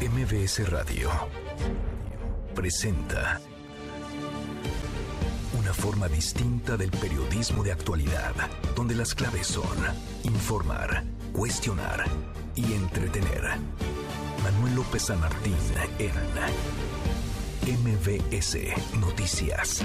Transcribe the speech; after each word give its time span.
MBS 0.00 0.66
Radio 0.70 1.10
presenta 2.54 3.38
una 5.58 5.74
forma 5.74 6.08
distinta 6.08 6.78
del 6.78 6.90
periodismo 6.90 7.62
de 7.62 7.72
actualidad, 7.72 8.32
donde 8.74 8.94
las 8.94 9.14
claves 9.14 9.46
son 9.46 9.76
informar, 10.22 11.04
cuestionar 11.34 12.06
y 12.54 12.72
entretener. 12.72 13.42
Manuel 14.42 14.76
López 14.76 15.02
San 15.02 15.20
Martín 15.20 15.54
en 15.98 16.12
MBS 17.84 18.56
Noticias. 18.98 19.84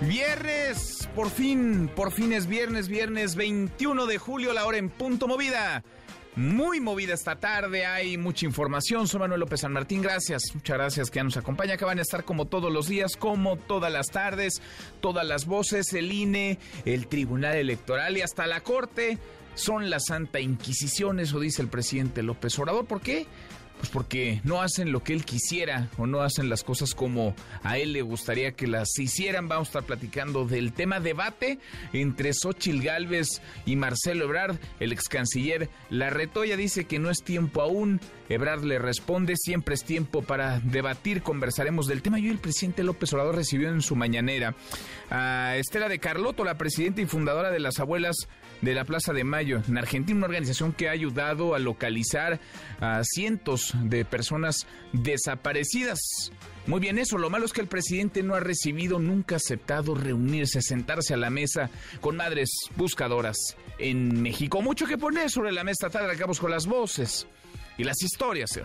Viernes, 0.00 1.08
por 1.16 1.28
fin, 1.28 1.90
por 1.96 2.12
fin 2.12 2.32
es 2.32 2.46
viernes, 2.46 2.86
viernes 2.86 3.34
21 3.34 4.06
de 4.06 4.18
julio, 4.18 4.52
la 4.52 4.64
hora 4.64 4.78
en 4.78 4.90
punto 4.90 5.26
movida. 5.26 5.82
Muy 6.36 6.80
movida 6.80 7.14
esta 7.14 7.36
tarde, 7.36 7.86
hay 7.86 8.18
mucha 8.18 8.44
información. 8.44 9.08
Soy 9.08 9.20
Manuel 9.20 9.40
López 9.40 9.60
San 9.60 9.72
Martín, 9.72 10.02
gracias, 10.02 10.42
muchas 10.52 10.76
gracias 10.76 11.10
que 11.10 11.16
ya 11.16 11.24
nos 11.24 11.38
acompaña, 11.38 11.78
que 11.78 11.86
van 11.86 11.98
a 11.98 12.02
estar 12.02 12.24
como 12.24 12.44
todos 12.44 12.70
los 12.70 12.88
días, 12.88 13.16
como 13.16 13.56
todas 13.56 13.90
las 13.90 14.10
tardes, 14.10 14.60
todas 15.00 15.26
las 15.26 15.46
voces, 15.46 15.94
el 15.94 16.12
INE, 16.12 16.58
el 16.84 17.06
Tribunal 17.06 17.56
Electoral 17.56 18.18
y 18.18 18.20
hasta 18.20 18.46
la 18.46 18.60
Corte 18.60 19.16
son 19.54 19.88
la 19.88 19.98
Santa 19.98 20.38
Inquisición, 20.38 21.20
eso 21.20 21.40
dice 21.40 21.62
el 21.62 21.68
presidente 21.68 22.22
López 22.22 22.58
Obrador. 22.58 22.84
¿Por 22.84 23.00
qué? 23.00 23.26
Pues 23.78 23.90
porque 23.90 24.40
no 24.42 24.62
hacen 24.62 24.90
lo 24.90 25.02
que 25.02 25.12
él 25.12 25.24
quisiera 25.24 25.90
o 25.98 26.06
no 26.06 26.22
hacen 26.22 26.48
las 26.48 26.64
cosas 26.64 26.94
como 26.94 27.34
a 27.62 27.76
él 27.78 27.92
le 27.92 28.02
gustaría 28.02 28.52
que 28.52 28.66
las 28.66 28.98
hicieran. 28.98 29.48
Vamos 29.48 29.68
a 29.68 29.70
estar 29.70 29.84
platicando 29.84 30.46
del 30.46 30.72
tema 30.72 30.98
debate 30.98 31.58
entre 31.92 32.32
Xochil 32.32 32.82
Gálvez 32.82 33.42
y 33.66 33.76
Marcelo 33.76 34.24
Ebrard. 34.24 34.56
El 34.80 34.92
ex 34.92 35.08
canciller 35.08 35.68
La 35.90 36.08
Retoya 36.08 36.56
dice 36.56 36.86
que 36.86 36.98
no 36.98 37.10
es 37.10 37.22
tiempo 37.22 37.60
aún. 37.60 38.00
Ebrard 38.28 38.64
le 38.64 38.78
responde, 38.78 39.36
siempre 39.36 39.74
es 39.74 39.84
tiempo 39.84 40.22
para 40.22 40.58
debatir, 40.60 41.22
conversaremos 41.22 41.86
del 41.86 42.02
tema. 42.02 42.18
Y 42.18 42.28
el 42.28 42.38
presidente 42.38 42.82
López 42.82 43.12
Obrador 43.12 43.36
recibió 43.36 43.68
en 43.68 43.82
su 43.82 43.94
mañanera 43.94 44.54
a 45.10 45.54
Estela 45.56 45.88
de 45.88 45.98
Carlotto, 45.98 46.44
la 46.44 46.58
presidenta 46.58 47.02
y 47.02 47.06
fundadora 47.06 47.50
de 47.50 47.60
las 47.60 47.78
abuelas 47.78 48.16
de 48.60 48.74
la 48.74 48.84
Plaza 48.84 49.12
de 49.12 49.24
Mayo 49.24 49.62
en 49.68 49.78
Argentina, 49.78 50.18
una 50.18 50.26
organización 50.26 50.72
que 50.72 50.88
ha 50.88 50.92
ayudado 50.92 51.54
a 51.54 51.58
localizar 51.58 52.40
a 52.80 53.02
cientos 53.04 53.72
de 53.82 54.04
personas 54.04 54.66
desaparecidas. 54.92 56.00
Muy 56.66 56.80
bien 56.80 56.98
eso, 56.98 57.18
lo 57.18 57.30
malo 57.30 57.44
es 57.44 57.52
que 57.52 57.60
el 57.60 57.68
presidente 57.68 58.22
no 58.22 58.34
ha 58.34 58.40
recibido, 58.40 58.98
nunca 58.98 59.36
aceptado 59.36 59.94
reunirse, 59.94 60.62
sentarse 60.62 61.14
a 61.14 61.16
la 61.16 61.30
mesa 61.30 61.70
con 62.00 62.16
madres 62.16 62.50
buscadoras 62.76 63.36
en 63.78 64.20
México. 64.22 64.62
Mucho 64.62 64.86
que 64.86 64.98
poner 64.98 65.30
sobre 65.30 65.52
la 65.52 65.62
mesa 65.62 65.90
tarde, 65.90 66.10
acabamos 66.10 66.40
con 66.40 66.50
las 66.50 66.66
voces 66.66 67.26
y 67.78 67.84
las 67.84 68.02
historias 68.02 68.56
hoy. 68.56 68.64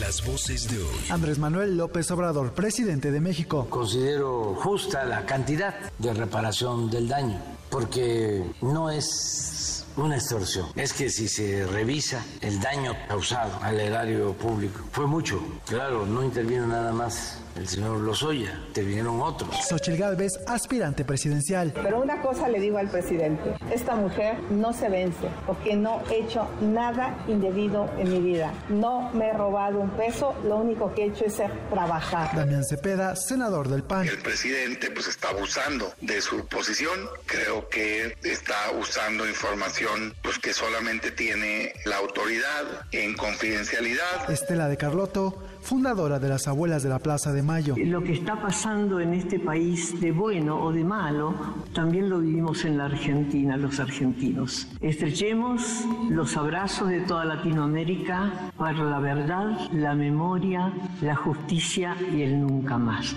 Las 0.00 0.26
voces 0.26 0.68
de 0.68 0.78
hoy. 0.78 1.06
Andrés 1.08 1.38
Manuel 1.38 1.76
López 1.76 2.10
Obrador, 2.10 2.52
presidente 2.52 3.12
de 3.12 3.20
México. 3.20 3.68
Considero 3.70 4.54
justa 4.56 5.04
la 5.04 5.24
cantidad 5.24 5.72
de 5.98 6.12
reparación 6.12 6.90
del 6.90 7.06
daño, 7.06 7.40
porque 7.70 8.44
no 8.60 8.90
es 8.90 9.86
una 9.96 10.16
extorsión. 10.16 10.66
Es 10.74 10.92
que 10.92 11.08
si 11.10 11.28
se 11.28 11.64
revisa 11.66 12.24
el 12.40 12.60
daño 12.60 12.96
causado 13.06 13.52
al 13.62 13.78
erario 13.78 14.32
público, 14.32 14.80
fue 14.90 15.06
mucho. 15.06 15.40
Claro, 15.66 16.04
no 16.04 16.24
intervino 16.24 16.66
nada 16.66 16.92
más 16.92 17.38
el 17.56 17.68
señor 17.68 18.00
Lozoya, 18.00 18.60
intervinieron 18.68 19.20
otros. 19.20 19.54
Xochil 19.68 19.96
Gálvez, 19.96 20.32
aspirante 20.46 21.04
presidencial. 21.04 21.72
Pero 21.74 22.00
una 22.00 22.20
cosa 22.20 22.48
le 22.48 22.60
digo 22.60 22.78
al 22.78 22.88
presidente, 22.88 23.56
esta 23.72 23.94
mujer 23.94 24.38
no 24.50 24.72
se 24.72 24.88
vence 24.88 25.28
porque 25.46 25.76
no 25.76 26.02
he 26.10 26.24
hecho 26.24 26.48
nada 26.60 27.16
indebido 27.28 27.90
en 27.98 28.10
mi 28.10 28.20
vida. 28.20 28.52
No 28.68 29.10
me 29.12 29.28
he 29.28 29.32
robado 29.32 29.80
un 29.80 29.90
peso, 29.90 30.34
lo 30.44 30.56
único 30.56 30.94
que 30.94 31.04
he 31.04 31.06
hecho 31.08 31.24
es 31.24 31.36
trabajar. 31.70 32.34
Damián 32.34 32.64
Cepeda, 32.64 33.16
senador 33.16 33.68
del 33.68 33.82
PAN. 33.82 34.08
El 34.08 34.18
presidente 34.18 34.90
pues 34.90 35.08
está 35.08 35.30
abusando 35.30 35.92
de 36.00 36.20
su 36.20 36.46
posición, 36.46 36.98
creo 37.26 37.68
que 37.68 38.16
está 38.22 38.70
usando 38.78 39.28
información 39.28 40.14
pues 40.22 40.38
que 40.38 40.52
solamente 40.52 41.10
tiene 41.10 41.72
la 41.84 41.96
autoridad 41.96 42.64
en 42.92 43.14
confidencialidad. 43.14 44.30
Estela 44.30 44.68
de 44.68 44.76
Carlotto, 44.76 45.42
fundadora 45.64 46.18
de 46.18 46.28
las 46.28 46.46
abuelas 46.46 46.82
de 46.82 46.90
la 46.90 46.98
Plaza 46.98 47.32
de 47.32 47.42
Mayo. 47.42 47.74
Lo 47.78 48.02
que 48.04 48.12
está 48.12 48.40
pasando 48.40 49.00
en 49.00 49.14
este 49.14 49.40
país 49.40 49.98
de 49.98 50.12
bueno 50.12 50.62
o 50.62 50.70
de 50.72 50.84
malo, 50.84 51.34
también 51.72 52.10
lo 52.10 52.20
vivimos 52.20 52.66
en 52.66 52.76
la 52.76 52.84
Argentina, 52.84 53.56
los 53.56 53.80
argentinos. 53.80 54.68
Estrechemos 54.82 55.86
los 56.10 56.36
abrazos 56.36 56.88
de 56.88 57.00
toda 57.00 57.24
Latinoamérica 57.24 58.50
para 58.58 58.84
la 58.84 59.00
verdad, 59.00 59.58
la 59.72 59.94
memoria, 59.94 60.70
la 61.00 61.16
justicia 61.16 61.96
y 62.14 62.22
el 62.22 62.40
nunca 62.40 62.76
más. 62.76 63.16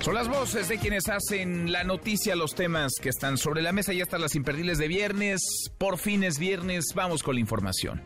Son 0.00 0.14
las 0.14 0.28
voces 0.28 0.68
de 0.68 0.78
quienes 0.78 1.08
hacen 1.08 1.72
la 1.72 1.82
noticia, 1.82 2.36
los 2.36 2.54
temas 2.54 2.92
que 3.00 3.08
están 3.08 3.36
sobre 3.38 3.62
la 3.62 3.72
mesa. 3.72 3.92
Ya 3.92 4.04
están 4.04 4.20
las 4.20 4.34
imperdibles 4.36 4.78
de 4.78 4.88
viernes. 4.88 5.40
Por 5.78 5.98
fin 5.98 6.22
es 6.22 6.38
viernes. 6.38 6.84
Vamos 6.94 7.22
con 7.22 7.34
la 7.34 7.40
información. 7.40 8.02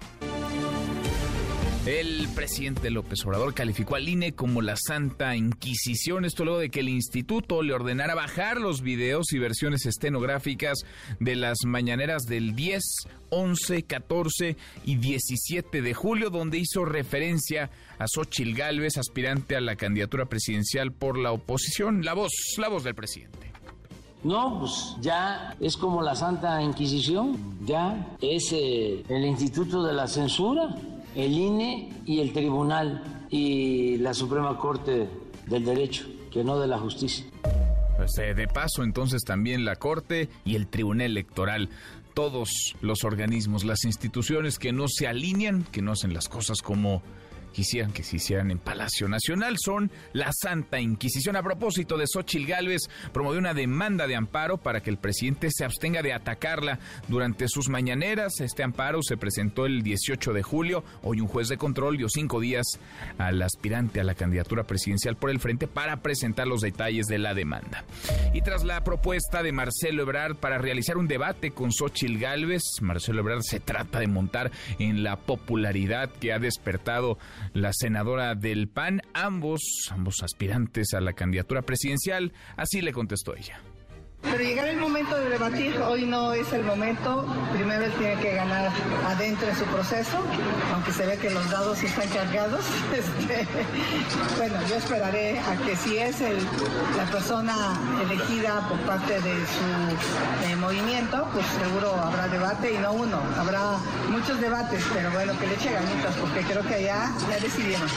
El 1.87 2.29
presidente 2.35 2.91
López 2.91 3.25
Obrador 3.25 3.55
calificó 3.55 3.95
al 3.95 4.07
INE 4.07 4.35
como 4.35 4.61
la 4.61 4.77
Santa 4.77 5.35
Inquisición, 5.35 6.27
esto 6.27 6.45
luego 6.45 6.61
de 6.61 6.69
que 6.69 6.81
el 6.81 6.91
instituto 6.91 7.63
le 7.63 7.73
ordenara 7.73 8.15
bajar 8.15 8.59
los 8.59 8.83
videos 8.83 9.33
y 9.33 9.39
versiones 9.39 9.87
estenográficas 9.87 10.81
de 11.21 11.37
las 11.37 11.65
mañaneras 11.65 12.25
del 12.25 12.55
10, 12.55 12.83
11, 13.31 13.85
14 13.85 14.57
y 14.85 14.97
17 14.97 15.81
de 15.81 15.95
julio, 15.95 16.29
donde 16.29 16.59
hizo 16.59 16.85
referencia 16.85 17.71
a 17.99 18.05
Xochil 18.07 18.55
Gálvez, 18.55 18.99
aspirante 18.99 19.57
a 19.57 19.63
la 19.63 19.77
candidatura 19.77 20.27
presidencial 20.27 20.93
por 20.93 21.17
la 21.17 21.33
oposición. 21.33 22.05
La 22.05 22.13
voz, 22.13 22.33
la 22.59 22.69
voz 22.69 22.85
del 22.85 22.95
presidente. 22.95 23.51
No, 24.23 24.59
pues 24.61 24.97
ya 25.01 25.57
es 25.61 25.79
como 25.79 26.03
la 26.03 26.15
Santa 26.15 26.63
Inquisición, 26.63 27.57
ya 27.65 28.19
es 28.21 28.53
eh, 28.53 29.03
el 29.09 29.25
Instituto 29.25 29.83
de 29.83 29.95
la 29.95 30.07
Censura 30.07 30.77
el 31.15 31.33
INE 31.33 31.93
y 32.07 32.21
el 32.21 32.33
Tribunal 32.33 33.27
y 33.31 33.97
la 33.99 34.15
Suprema 34.15 34.57
Corte 34.57 35.09
del 35.47 35.65
Derecho, 35.65 36.07
que 36.31 36.45
no 36.45 36.59
de 36.59 36.67
la 36.67 36.79
Justicia. 36.79 37.25
Pues, 37.97 38.17
eh, 38.19 38.35
de 38.35 38.49
paso, 38.49 38.83
entonces 38.83 39.23
también 39.25 39.65
la 39.65 39.77
Corte 39.77 40.29
y 40.45 40.57
el 40.57 40.69
Tribunal 40.69 41.07
Electoral. 41.07 41.69
Todos 42.15 42.75
los 42.81 43.05
organismos, 43.05 43.65
las 43.65 43.85
instituciones 43.85 44.59
que 44.59 44.73
no 44.73 44.87
se 44.89 45.07
alinean, 45.07 45.65
que 45.65 45.83
no 45.83 45.93
hacen 45.93 46.15
las 46.15 46.29
cosas 46.29 46.63
como 46.63 47.03
quisieran 47.51 47.93
que 47.93 48.03
se 48.03 48.17
hicieran 48.17 48.51
en 48.51 48.59
Palacio 48.59 49.09
Nacional 49.09 49.57
son 49.59 49.91
la 50.13 50.31
Santa 50.33 50.81
Inquisición. 50.81 51.37
A 51.37 51.43
propósito 51.43 51.97
de 51.97 52.07
Xochil 52.07 52.47
Gálvez, 52.47 52.83
promovió 53.13 53.39
una 53.39 53.55
demanda 53.55 54.07
de 54.07 54.17
amparo 54.17 54.59
para 54.59 54.83
que 54.83 54.91
el 54.91 54.97
presidente 54.97 55.49
se 55.51 55.65
abstenga 55.65 56.03
de 56.03 56.13
atacarla 56.13 56.79
durante 57.09 57.49
sus 57.49 57.69
mañaneras. 57.69 58.41
Este 58.41 58.63
amparo 58.63 59.03
se 59.03 59.17
presentó 59.17 59.67
el 59.67 59.83
18 59.83 60.33
de 60.33 60.43
julio. 60.43 60.85
Hoy 61.03 61.21
un 61.21 61.29
juez 61.29 61.49
de 61.49 61.57
control 61.57 61.97
dio 61.97 62.09
cinco 62.09 62.41
días 62.41 62.67
al 63.19 63.41
aspirante 63.43 64.01
a 64.01 64.05
la 64.05 64.15
candidatura 64.15 64.65
presidencial 64.65 65.17
por 65.17 65.31
el 65.31 65.41
frente 65.41 65.67
para 65.67 66.03
presentar 66.03 66.47
los 66.47 66.61
detalles 66.61 67.07
de 67.07 67.19
la 67.19 67.35
demanda. 67.35 67.85
Y 68.33 68.43
tras 68.43 68.65
la 68.65 68.83
propuesta 68.85 69.43
de 69.43 69.53
Marcelo 69.53 70.03
Ebrard 70.03 70.37
para 70.37 70.59
realizar 70.59 70.97
un 70.97 71.09
debate 71.09 71.51
con 71.51 71.73
Xochil 71.73 72.19
Gálvez, 72.19 72.63
Marcelo 72.81 73.21
Ebrard 73.21 73.43
se 73.43 73.61
trata 73.61 74.01
de 74.01 74.07
montar 74.07 74.51
en 74.79 75.03
la 75.03 75.17
popularidad 75.17 76.11
que 76.11 76.33
ha 76.33 76.39
despertado 76.39 77.19
la 77.53 77.73
senadora 77.73 78.35
del 78.35 78.69
PAN, 78.69 79.03
ambos, 79.15 79.61
ambos 79.91 80.23
aspirantes 80.23 80.95
a 80.95 81.01
la 81.01 81.13
candidatura 81.13 81.63
presidencial, 81.63 82.33
así 82.57 82.81
le 82.81 82.93
contestó 82.93 83.37
ella. 83.37 83.61
Pero 84.23 84.45
llegará 84.45 84.71
el 84.71 84.79
momento 84.79 85.17
de 85.17 85.31
debatir, 85.31 85.79
hoy 85.79 86.05
no 86.05 86.33
es 86.35 86.53
el 86.53 86.63
momento, 86.63 87.27
primero 87.53 87.85
él 87.85 87.93
tiene 87.99 88.17
que 88.21 88.35
ganar 88.35 88.71
adentro 89.07 89.49
en 89.49 89.57
su 89.57 89.65
proceso, 89.65 90.19
aunque 90.75 90.93
se 90.93 91.07
ve 91.07 91.17
que 91.17 91.31
los 91.31 91.49
dados 91.51 91.83
están 91.83 92.09
cargados. 92.09 92.65
Este, 93.01 93.47
bueno, 94.37 94.55
yo 94.69 94.77
esperaré 94.77 95.39
a 95.39 95.57
que 95.65 95.75
si 95.77 95.97
es 95.97 96.17
la 96.97 97.05
persona 97.11 97.55
elegida 98.03 98.67
por 98.69 98.79
parte 98.81 99.15
de 99.15 99.35
su 99.47 100.47
eh, 100.47 100.57
movimiento, 100.57 101.27
pues 101.33 101.47
seguro 101.47 101.95
habrá 101.95 102.29
debate 102.29 102.75
y 102.75 102.79
no 102.79 102.93
uno, 102.93 103.21
habrá 103.39 103.79
muchos 104.11 104.41
debates, 104.41 104.85
pero 104.93 105.11
bueno, 105.13 105.39
que 105.39 105.47
le 105.47 105.55
eche 105.55 105.73
ganitas 105.73 106.15
porque 106.17 106.41
creo 106.43 106.63
que 106.63 106.75
allá 106.75 107.11
ya 107.31 107.39
decidieron 107.41 107.89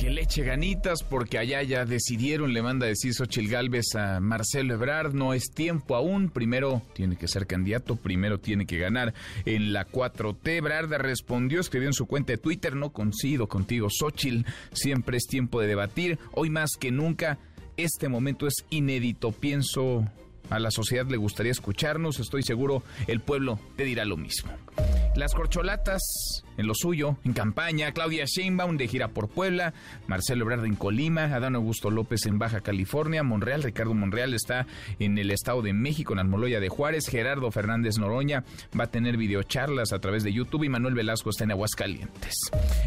que 0.00 0.08
le 0.08 0.22
eche 0.22 0.42
ganitas 0.42 1.02
porque 1.02 1.36
allá 1.36 1.62
ya 1.62 1.84
decidieron, 1.84 2.54
le 2.54 2.62
manda 2.62 2.86
decir 2.86 3.12
Xochil 3.12 3.50
Gálvez 3.50 3.94
a 3.96 4.18
Marcelo 4.18 4.72
Ebrard, 4.72 5.12
no 5.12 5.34
es 5.34 5.50
tiempo 5.50 5.94
aún, 5.94 6.30
primero 6.30 6.80
tiene 6.94 7.16
que 7.16 7.28
ser 7.28 7.46
candidato, 7.46 7.96
primero 7.96 8.40
tiene 8.40 8.64
que 8.64 8.78
ganar 8.78 9.12
en 9.44 9.74
la 9.74 9.86
4T. 9.86 10.56
Ebrard 10.56 10.90
respondió, 10.94 11.60
escribió 11.60 11.88
en 11.88 11.92
su 11.92 12.06
cuenta 12.06 12.32
de 12.32 12.38
Twitter, 12.38 12.76
no 12.76 12.92
coincido 12.92 13.46
contigo 13.46 13.88
Xochil, 13.90 14.46
siempre 14.72 15.18
es 15.18 15.26
tiempo 15.26 15.60
de 15.60 15.66
debatir, 15.66 16.18
hoy 16.32 16.48
más 16.48 16.70
que 16.80 16.90
nunca, 16.90 17.38
este 17.76 18.08
momento 18.08 18.46
es 18.46 18.54
inédito, 18.70 19.32
pienso 19.32 20.06
A 20.48 20.58
la 20.58 20.70
sociedad 20.70 21.06
le 21.06 21.16
gustaría 21.16 21.52
escucharnos, 21.52 22.18
estoy 22.20 22.42
seguro 22.42 22.82
el 23.06 23.20
pueblo 23.20 23.60
te 23.76 23.84
dirá 23.84 24.04
lo 24.04 24.16
mismo. 24.16 24.50
Las 25.16 25.34
corcholatas 25.34 26.00
en 26.56 26.66
lo 26.66 26.74
suyo, 26.74 27.16
en 27.24 27.32
campaña, 27.32 27.92
Claudia 27.92 28.26
Sheinbaum 28.26 28.76
de 28.76 28.86
gira 28.86 29.08
por 29.08 29.28
Puebla, 29.28 29.72
Marcelo 30.06 30.44
Ebrard 30.44 30.66
en 30.66 30.76
Colima, 30.76 31.24
Adán 31.24 31.56
Augusto 31.56 31.90
López 31.90 32.26
en 32.26 32.38
Baja 32.38 32.60
California, 32.60 33.22
Monreal, 33.22 33.62
Ricardo 33.62 33.94
Monreal 33.94 34.34
está 34.34 34.66
en 34.98 35.16
el 35.18 35.30
Estado 35.30 35.62
de 35.62 35.72
México, 35.72 36.12
en 36.12 36.18
Almoloya 36.18 36.60
de 36.60 36.68
Juárez, 36.68 37.08
Gerardo 37.08 37.50
Fernández 37.50 37.98
Noroña 37.98 38.44
va 38.78 38.84
a 38.84 38.90
tener 38.90 39.16
videocharlas 39.16 39.92
a 39.92 40.00
través 40.00 40.22
de 40.22 40.32
YouTube 40.32 40.64
y 40.64 40.68
Manuel 40.68 40.94
Velasco 40.94 41.30
está 41.30 41.44
en 41.44 41.52
Aguascalientes. 41.52 42.34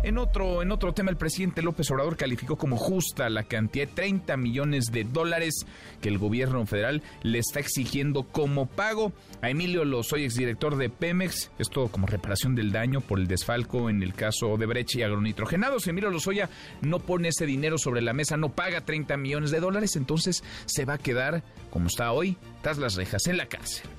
En 0.03 0.17
otro, 0.17 0.61
en 0.61 0.71
otro 0.71 0.93
tema, 0.93 1.09
el 1.09 1.17
presidente 1.17 1.61
López 1.61 1.89
Obrador 1.91 2.15
calificó 2.15 2.57
como 2.57 2.77
justa 2.77 3.29
la 3.29 3.43
cantidad 3.43 3.87
de 3.87 3.93
30 3.93 4.37
millones 4.37 4.85
de 4.91 5.03
dólares 5.03 5.65
que 6.01 6.09
el 6.09 6.19
gobierno 6.19 6.65
federal 6.65 7.01
le 7.23 7.39
está 7.39 7.59
exigiendo 7.59 8.23
como 8.23 8.67
pago 8.67 9.13
a 9.41 9.49
Emilio 9.49 9.83
Lozoya, 9.83 10.25
exdirector 10.25 10.77
de 10.77 10.89
Pemex, 10.89 11.51
esto 11.57 11.82
como 11.89 12.07
reparación 12.07 12.55
del 12.55 12.71
daño 12.71 13.01
por 13.01 13.19
el 13.19 13.27
desfalco 13.27 13.89
en 13.89 14.03
el 14.03 14.13
caso 14.13 14.57
de 14.57 14.65
Brecht 14.65 14.95
y 14.95 15.03
agronitrogenados. 15.03 15.87
Emilio 15.87 16.09
Lozoya 16.09 16.49
no 16.81 16.99
pone 16.99 17.29
ese 17.29 17.45
dinero 17.45 17.77
sobre 17.77 18.01
la 18.01 18.13
mesa, 18.13 18.37
no 18.37 18.49
paga 18.49 18.81
30 18.81 19.17
millones 19.17 19.51
de 19.51 19.59
dólares, 19.59 19.95
entonces 19.95 20.43
se 20.65 20.85
va 20.85 20.95
a 20.95 20.97
quedar, 20.97 21.43
como 21.69 21.87
está 21.87 22.11
hoy, 22.11 22.37
tras 22.61 22.77
las 22.77 22.95
rejas 22.95 23.27
en 23.27 23.37
la 23.37 23.47
cárcel. 23.47 23.89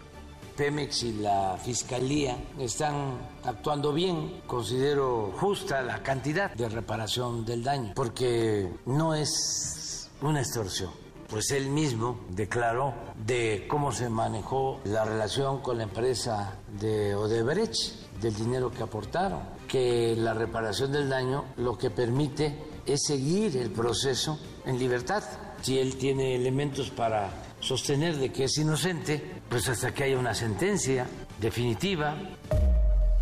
Pemex 0.56 1.02
y 1.02 1.12
la 1.14 1.58
Fiscalía 1.62 2.36
están 2.58 3.18
actuando 3.44 3.92
bien. 3.92 4.40
Considero 4.46 5.32
justa 5.36 5.82
la 5.82 6.02
cantidad 6.02 6.52
de 6.54 6.68
reparación 6.68 7.44
del 7.44 7.64
daño, 7.64 7.92
porque 7.94 8.70
no 8.86 9.14
es 9.14 10.10
una 10.22 10.40
extorsión. 10.40 11.03
Pues 11.34 11.50
él 11.50 11.68
mismo 11.68 12.20
declaró 12.28 12.94
de 13.26 13.66
cómo 13.66 13.90
se 13.90 14.08
manejó 14.08 14.80
la 14.84 15.04
relación 15.04 15.62
con 15.62 15.78
la 15.78 15.82
empresa 15.82 16.58
de 16.78 17.16
Odebrecht 17.16 18.20
del 18.20 18.36
dinero 18.36 18.70
que 18.70 18.84
aportaron, 18.84 19.40
que 19.66 20.14
la 20.16 20.32
reparación 20.32 20.92
del 20.92 21.08
daño 21.08 21.46
lo 21.56 21.76
que 21.76 21.90
permite 21.90 22.56
es 22.86 23.02
seguir 23.08 23.56
el 23.56 23.72
proceso 23.72 24.38
en 24.64 24.78
libertad. 24.78 25.24
Si 25.60 25.76
él 25.76 25.96
tiene 25.96 26.36
elementos 26.36 26.90
para 26.90 27.30
sostener 27.58 28.16
de 28.16 28.30
que 28.30 28.44
es 28.44 28.56
inocente, 28.58 29.42
pues 29.48 29.68
hasta 29.68 29.92
que 29.92 30.04
haya 30.04 30.18
una 30.20 30.34
sentencia 30.34 31.04
definitiva. 31.40 32.16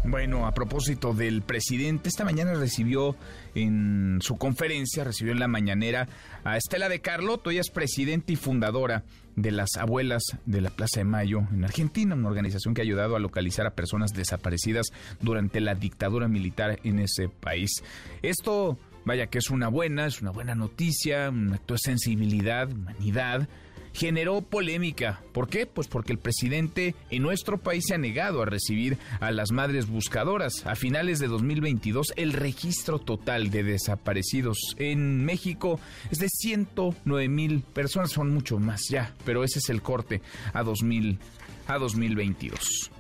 Bueno, 0.04 0.46
a 0.46 0.52
propósito 0.52 1.14
del 1.14 1.42
presidente, 1.42 2.08
esta 2.08 2.24
mañana 2.24 2.54
recibió 2.54 3.14
en 3.54 4.18
su 4.20 4.36
conferencia, 4.36 5.04
recibió 5.04 5.32
en 5.32 5.38
la 5.38 5.46
mañanera 5.46 6.08
a 6.42 6.56
Estela 6.56 6.88
de 6.88 7.00
Carlotto, 7.00 7.50
ella 7.50 7.60
es 7.60 7.70
presidenta 7.70 8.32
y 8.32 8.36
fundadora 8.36 9.04
de 9.36 9.52
las 9.52 9.76
abuelas 9.78 10.24
de 10.44 10.60
la 10.60 10.70
Plaza 10.70 11.00
de 11.00 11.04
Mayo 11.04 11.46
en 11.52 11.64
Argentina, 11.64 12.16
una 12.16 12.28
organización 12.28 12.74
que 12.74 12.80
ha 12.80 12.84
ayudado 12.84 13.14
a 13.14 13.20
localizar 13.20 13.64
a 13.64 13.74
personas 13.74 14.12
desaparecidas 14.12 14.88
durante 15.20 15.60
la 15.60 15.76
dictadura 15.76 16.26
militar 16.26 16.80
en 16.82 16.98
ese 16.98 17.28
país. 17.28 17.70
Esto, 18.22 18.78
vaya 19.04 19.28
que 19.28 19.38
es 19.38 19.50
una 19.50 19.68
buena, 19.68 20.06
es 20.06 20.20
una 20.20 20.32
buena 20.32 20.56
noticia, 20.56 21.30
un 21.30 21.52
acto 21.52 21.74
de 21.74 21.78
sensibilidad, 21.78 22.70
humanidad 22.72 23.48
generó 23.92 24.40
polémica. 24.42 25.20
¿Por 25.32 25.48
qué? 25.48 25.66
Pues 25.66 25.88
porque 25.88 26.12
el 26.12 26.18
presidente 26.18 26.94
en 27.10 27.22
nuestro 27.22 27.58
país 27.58 27.84
se 27.86 27.94
ha 27.94 27.98
negado 27.98 28.42
a 28.42 28.46
recibir 28.46 28.98
a 29.20 29.30
las 29.30 29.52
madres 29.52 29.86
buscadoras. 29.86 30.66
A 30.66 30.74
finales 30.74 31.18
de 31.18 31.28
2022, 31.28 32.12
el 32.16 32.32
registro 32.32 32.98
total 32.98 33.50
de 33.50 33.62
desaparecidos 33.62 34.58
en 34.78 35.24
México 35.24 35.80
es 36.10 36.18
de 36.18 36.28
109 36.28 37.28
mil 37.28 37.60
personas, 37.60 38.12
son 38.12 38.30
mucho 38.30 38.58
más 38.58 38.82
ya, 38.88 39.14
pero 39.24 39.44
ese 39.44 39.58
es 39.58 39.68
el 39.68 39.82
corte 39.82 40.20
a 40.52 40.62
2000 40.62 41.18
a 41.66 41.78
2022. 41.78 42.90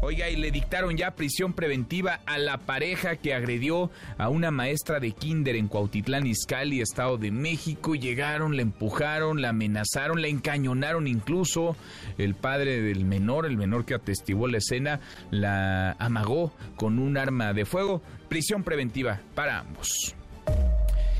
Oiga, 0.00 0.30
y 0.30 0.36
le 0.36 0.52
dictaron 0.52 0.96
ya 0.96 1.16
prisión 1.16 1.54
preventiva 1.54 2.20
a 2.24 2.38
la 2.38 2.58
pareja 2.58 3.16
que 3.16 3.34
agredió 3.34 3.90
a 4.16 4.28
una 4.28 4.52
maestra 4.52 5.00
de 5.00 5.10
kinder 5.10 5.56
en 5.56 5.66
Cuautitlán, 5.66 6.24
Izcalli, 6.24 6.80
Estado 6.80 7.18
de 7.18 7.32
México. 7.32 7.96
Llegaron, 7.96 8.54
la 8.54 8.62
empujaron, 8.62 9.42
la 9.42 9.48
amenazaron, 9.48 10.22
la 10.22 10.28
encañonaron 10.28 11.08
incluso. 11.08 11.76
El 12.16 12.36
padre 12.36 12.80
del 12.80 13.04
menor, 13.06 13.44
el 13.44 13.56
menor 13.56 13.84
que 13.84 13.94
atestiguó 13.94 14.46
la 14.46 14.58
escena, 14.58 15.00
la 15.32 15.96
amagó 15.98 16.52
con 16.76 17.00
un 17.00 17.18
arma 17.18 17.52
de 17.52 17.64
fuego. 17.64 18.00
Prisión 18.28 18.62
preventiva 18.62 19.20
para 19.34 19.58
ambos. 19.58 20.14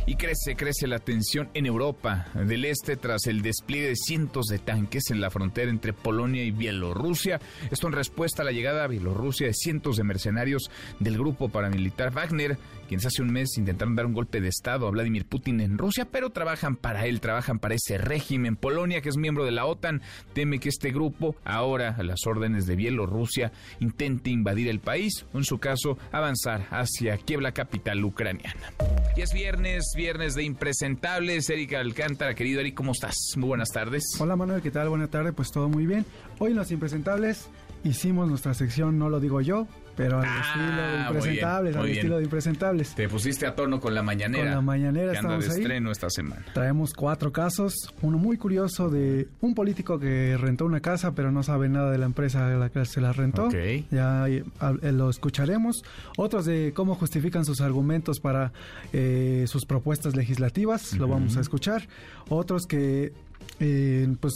Y 0.08 0.16
crece, 0.16 0.56
crece 0.56 0.86
la 0.86 1.00
tensión 1.00 1.50
en 1.52 1.66
Europa 1.66 2.28
del 2.32 2.64
Este 2.64 2.96
tras 2.96 3.26
el 3.26 3.42
despliegue 3.42 3.88
de 3.88 3.94
cientos 3.94 4.46
de 4.46 4.58
tanques 4.58 5.10
en 5.10 5.20
la 5.20 5.28
frontera 5.28 5.70
entre 5.70 5.92
Polonia 5.92 6.42
y 6.42 6.50
Bielorrusia. 6.50 7.38
Esto 7.70 7.88
en 7.88 7.92
respuesta 7.92 8.40
a 8.40 8.46
la 8.46 8.52
llegada 8.52 8.84
a 8.84 8.86
Bielorrusia 8.86 9.48
de 9.48 9.52
cientos 9.52 9.98
de 9.98 10.04
mercenarios 10.04 10.70
del 10.98 11.18
grupo 11.18 11.50
paramilitar 11.50 12.10
Wagner, 12.10 12.56
quienes 12.88 13.06
hace 13.06 13.22
un 13.22 13.30
mes 13.30 13.56
intentaron 13.58 13.94
dar 13.94 14.06
un 14.06 14.14
golpe 14.14 14.40
de 14.40 14.48
Estado 14.48 14.88
a 14.88 14.90
Vladimir 14.90 15.26
Putin 15.26 15.60
en 15.60 15.78
Rusia, 15.78 16.08
pero 16.10 16.30
trabajan 16.30 16.74
para 16.74 17.06
él, 17.06 17.20
trabajan 17.20 17.58
para 17.58 17.74
ese 17.74 17.98
régimen. 17.98 18.56
Polonia, 18.56 19.02
que 19.02 19.10
es 19.10 19.16
miembro 19.16 19.44
de 19.44 19.52
la 19.52 19.66
OTAN, 19.66 20.02
teme 20.32 20.58
que 20.58 20.70
este 20.70 20.90
grupo, 20.90 21.36
ahora 21.44 21.94
a 21.96 22.02
las 22.02 22.26
órdenes 22.26 22.66
de 22.66 22.76
Bielorrusia, 22.76 23.52
intente 23.78 24.30
invadir 24.30 24.68
el 24.68 24.80
país 24.80 25.26
o, 25.32 25.38
en 25.38 25.44
su 25.44 25.58
caso, 25.58 25.98
avanzar 26.10 26.66
hacia 26.70 27.16
Kiev, 27.18 27.40
la 27.40 27.52
capital 27.52 28.02
ucraniana. 28.02 28.72
Y 29.16 29.20
es 29.20 29.32
viernes, 29.32 29.84
viernes 29.94 30.34
de 30.34 30.44
impresentables. 30.44 31.50
Erika 31.50 31.80
Alcántara, 31.80 32.34
querido 32.34 32.60
Eric, 32.60 32.74
¿cómo 32.74 32.92
estás? 32.92 33.14
Muy 33.36 33.48
buenas 33.48 33.68
tardes. 33.68 34.04
Hola 34.18 34.34
Manuel, 34.34 34.62
¿qué 34.62 34.70
tal? 34.70 34.88
Buenas 34.88 35.10
tardes, 35.10 35.34
pues 35.34 35.52
todo 35.52 35.68
muy 35.68 35.86
bien. 35.86 36.06
Hoy 36.38 36.52
en 36.52 36.56
Los 36.56 36.70
Impresentables 36.70 37.50
hicimos 37.84 38.28
nuestra 38.28 38.54
sección, 38.54 38.98
no 38.98 39.08
lo 39.08 39.20
digo 39.20 39.40
yo, 39.40 39.66
pero 39.98 40.20
al 40.20 40.24
Ah, 40.26 40.40
estilo 40.40 40.82
de 40.82 40.96
muy 40.96 41.06
impresentables, 41.08 41.72
bien, 41.72 41.74
muy 41.74 41.80
al 41.80 41.86
bien. 41.86 41.98
estilo 41.98 42.16
de 42.16 42.22
impresentables. 42.24 42.94
Te 42.94 43.08
pusiste 43.08 43.46
a 43.46 43.54
tono 43.54 43.80
con 43.80 43.94
la 43.94 44.02
mañanera. 44.02 44.44
Con 44.44 44.54
la 44.54 44.60
mañanera 44.62 45.12
que 45.12 45.18
anda 45.18 45.32
de 45.32 45.38
estamos 45.40 45.56
ahí. 45.56 45.62
estreno 45.62 45.90
esta 45.90 46.08
semana. 46.08 46.42
Traemos 46.54 46.92
cuatro 46.94 47.32
casos, 47.32 47.74
uno 48.00 48.16
muy 48.16 48.36
curioso 48.38 48.88
de 48.88 49.28
un 49.40 49.54
político 49.54 49.98
que 49.98 50.36
rentó 50.38 50.64
una 50.64 50.80
casa 50.80 51.12
pero 51.14 51.30
no 51.32 51.42
sabe 51.42 51.68
nada 51.68 51.90
de 51.90 51.98
la 51.98 52.06
empresa 52.06 52.46
a 52.46 52.50
la 52.56 52.68
que 52.70 52.84
se 52.84 53.00
la 53.00 53.12
rentó. 53.12 53.46
Ok. 53.48 53.54
Ya 53.90 54.28
eh, 54.28 54.44
eh, 54.82 54.92
lo 54.92 55.10
escucharemos. 55.10 55.82
Otros 56.16 56.44
de 56.46 56.72
cómo 56.74 56.94
justifican 56.94 57.44
sus 57.44 57.60
argumentos 57.60 58.20
para 58.20 58.52
eh, 58.92 59.44
sus 59.48 59.66
propuestas 59.66 60.14
legislativas, 60.14 60.92
lo 60.96 61.08
vamos 61.08 61.36
a 61.36 61.40
escuchar. 61.40 61.88
Otros 62.28 62.66
que 62.66 63.12
eh, 63.60 64.08
pues 64.20 64.34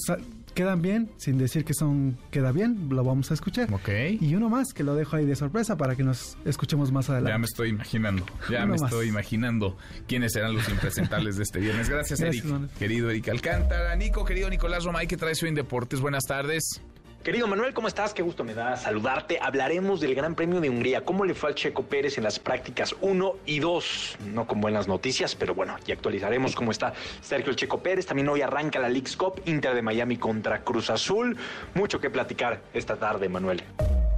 quedan 0.54 0.82
bien, 0.82 1.10
sin 1.16 1.38
decir 1.38 1.64
que 1.64 1.74
son 1.74 2.18
queda 2.30 2.52
bien, 2.52 2.88
lo 2.90 3.04
vamos 3.04 3.30
a 3.30 3.34
escuchar. 3.34 3.72
Ok. 3.72 3.88
Y 4.20 4.34
uno 4.34 4.48
más 4.48 4.72
que 4.72 4.84
lo 4.84 4.94
dejo 4.94 5.16
ahí 5.16 5.24
de 5.26 5.34
sorpresa 5.36 5.76
para 5.76 5.96
que 5.96 6.02
nos 6.04 6.36
escuchemos 6.44 6.92
más 6.92 7.08
adelante. 7.10 7.32
Ya 7.32 7.38
me 7.38 7.46
estoy 7.46 7.68
imaginando, 7.70 8.24
ya 8.50 8.58
Uno 8.64 8.74
me 8.74 8.80
más. 8.80 8.90
estoy 8.90 9.08
imaginando 9.08 9.76
quiénes 10.06 10.32
serán 10.32 10.54
los 10.54 10.68
impresentables 10.68 11.36
de 11.36 11.42
este 11.44 11.58
viernes. 11.60 11.88
Gracias, 11.88 12.20
Gracias, 12.20 12.44
Eric. 12.44 12.52
Manuel. 12.52 12.70
Querido 12.78 13.10
Eric 13.10 13.28
Alcántara. 13.28 13.96
Nico, 13.96 14.24
querido 14.24 14.48
Nicolás 14.50 14.84
Romay, 14.84 15.06
¿qué 15.06 15.16
traes 15.16 15.42
hoy 15.42 15.48
en 15.50 15.54
Deportes? 15.54 16.00
Buenas 16.00 16.24
tardes. 16.24 16.80
Querido 17.22 17.46
Manuel, 17.46 17.72
¿cómo 17.72 17.86
estás? 17.86 18.12
Qué 18.14 18.22
gusto 18.22 18.42
me 18.42 18.52
da 18.52 18.76
saludarte. 18.76 19.38
Hablaremos 19.40 20.00
del 20.00 20.12
Gran 20.16 20.34
Premio 20.34 20.60
de 20.60 20.68
Hungría. 20.68 21.04
¿Cómo 21.04 21.24
le 21.24 21.34
fue 21.34 21.50
al 21.50 21.54
Checo 21.54 21.84
Pérez 21.84 22.18
en 22.18 22.24
las 22.24 22.40
prácticas 22.40 22.96
1 23.00 23.36
y 23.46 23.60
2? 23.60 24.18
No 24.32 24.44
con 24.48 24.60
buenas 24.60 24.88
noticias, 24.88 25.36
pero 25.36 25.54
bueno, 25.54 25.76
ya 25.86 25.94
actualizaremos 25.94 26.56
cómo 26.56 26.72
está 26.72 26.94
Sergio 27.20 27.50
el 27.50 27.56
Checo 27.56 27.80
Pérez. 27.80 28.06
También 28.06 28.28
hoy 28.28 28.40
arranca 28.40 28.80
la 28.80 28.88
League's 28.88 29.16
Cup, 29.16 29.40
Inter 29.44 29.72
de 29.72 29.82
Miami 29.82 30.16
contra 30.16 30.64
Cruz 30.64 30.90
Azul. 30.90 31.36
Mucho 31.74 32.00
que 32.00 32.10
platicar 32.10 32.60
esta 32.74 32.96
tarde, 32.96 33.28
Manuel. 33.28 33.62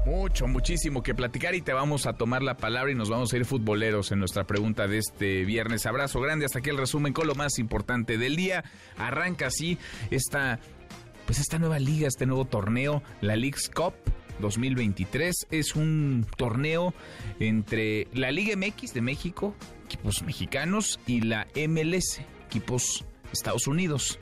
Mucho, 0.06 0.46
muchísimo 0.46 1.02
que 1.02 1.14
platicar 1.14 1.54
y 1.54 1.61
te 1.61 1.75
vamos 1.75 2.06
a 2.06 2.14
tomar 2.14 2.42
la 2.42 2.56
palabra 2.56 2.90
y 2.90 2.94
nos 2.94 3.11
vamos 3.11 3.32
a 3.32 3.37
ir 3.37 3.44
futboleros 3.44 4.12
en 4.12 4.18
nuestra 4.18 4.44
pregunta 4.44 4.87
de 4.87 4.99
este 4.99 5.44
viernes. 5.44 5.84
Abrazo 5.84 6.20
grande, 6.20 6.46
hasta 6.46 6.61
aquí 6.61 6.70
el 6.70 6.78
resumen 6.78 7.12
con 7.12 7.26
lo 7.26 7.34
más 7.34 7.58
importante 7.58 8.16
del 8.16 8.37
día. 8.37 8.64
Arranca 8.96 9.46
así 9.46 9.78
esta, 10.11 10.58
pues 11.26 11.38
esta 11.38 11.58
nueva 11.58 11.78
liga, 11.78 12.08
este 12.08 12.26
nuevo 12.26 12.44
torneo, 12.44 13.02
la 13.20 13.36
League's 13.36 13.68
Cup. 13.68 13.94
2023 14.40 15.46
es 15.52 15.76
un 15.76 16.26
torneo 16.36 16.92
entre 17.38 18.08
la 18.12 18.32
Liga 18.32 18.56
MX 18.56 18.92
de 18.92 19.00
México, 19.00 19.54
equipos 19.86 20.24
mexicanos, 20.24 20.98
y 21.06 21.20
la 21.20 21.46
MLS, 21.54 22.20
equipos 22.46 23.04
Estados 23.32 23.68
Unidos. 23.68 24.18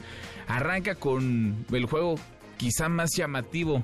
Arranca 0.48 0.96
con 0.96 1.64
el 1.72 1.86
juego 1.86 2.16
quizá 2.58 2.88
más 2.90 3.16
llamativo 3.16 3.82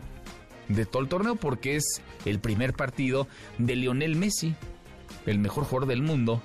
de 0.69 0.85
todo 0.85 1.03
el 1.03 1.09
torneo 1.09 1.37
porque 1.37 1.77
es 1.77 2.03
el 2.25 2.41
primer 2.41 2.75
partido 2.75 3.27
de 3.57 3.77
Lionel 3.77 4.17
Messi, 4.17 4.55
el 5.25 5.39
mejor 5.39 5.65
jugador 5.65 5.89
del 5.89 6.03
mundo, 6.03 6.43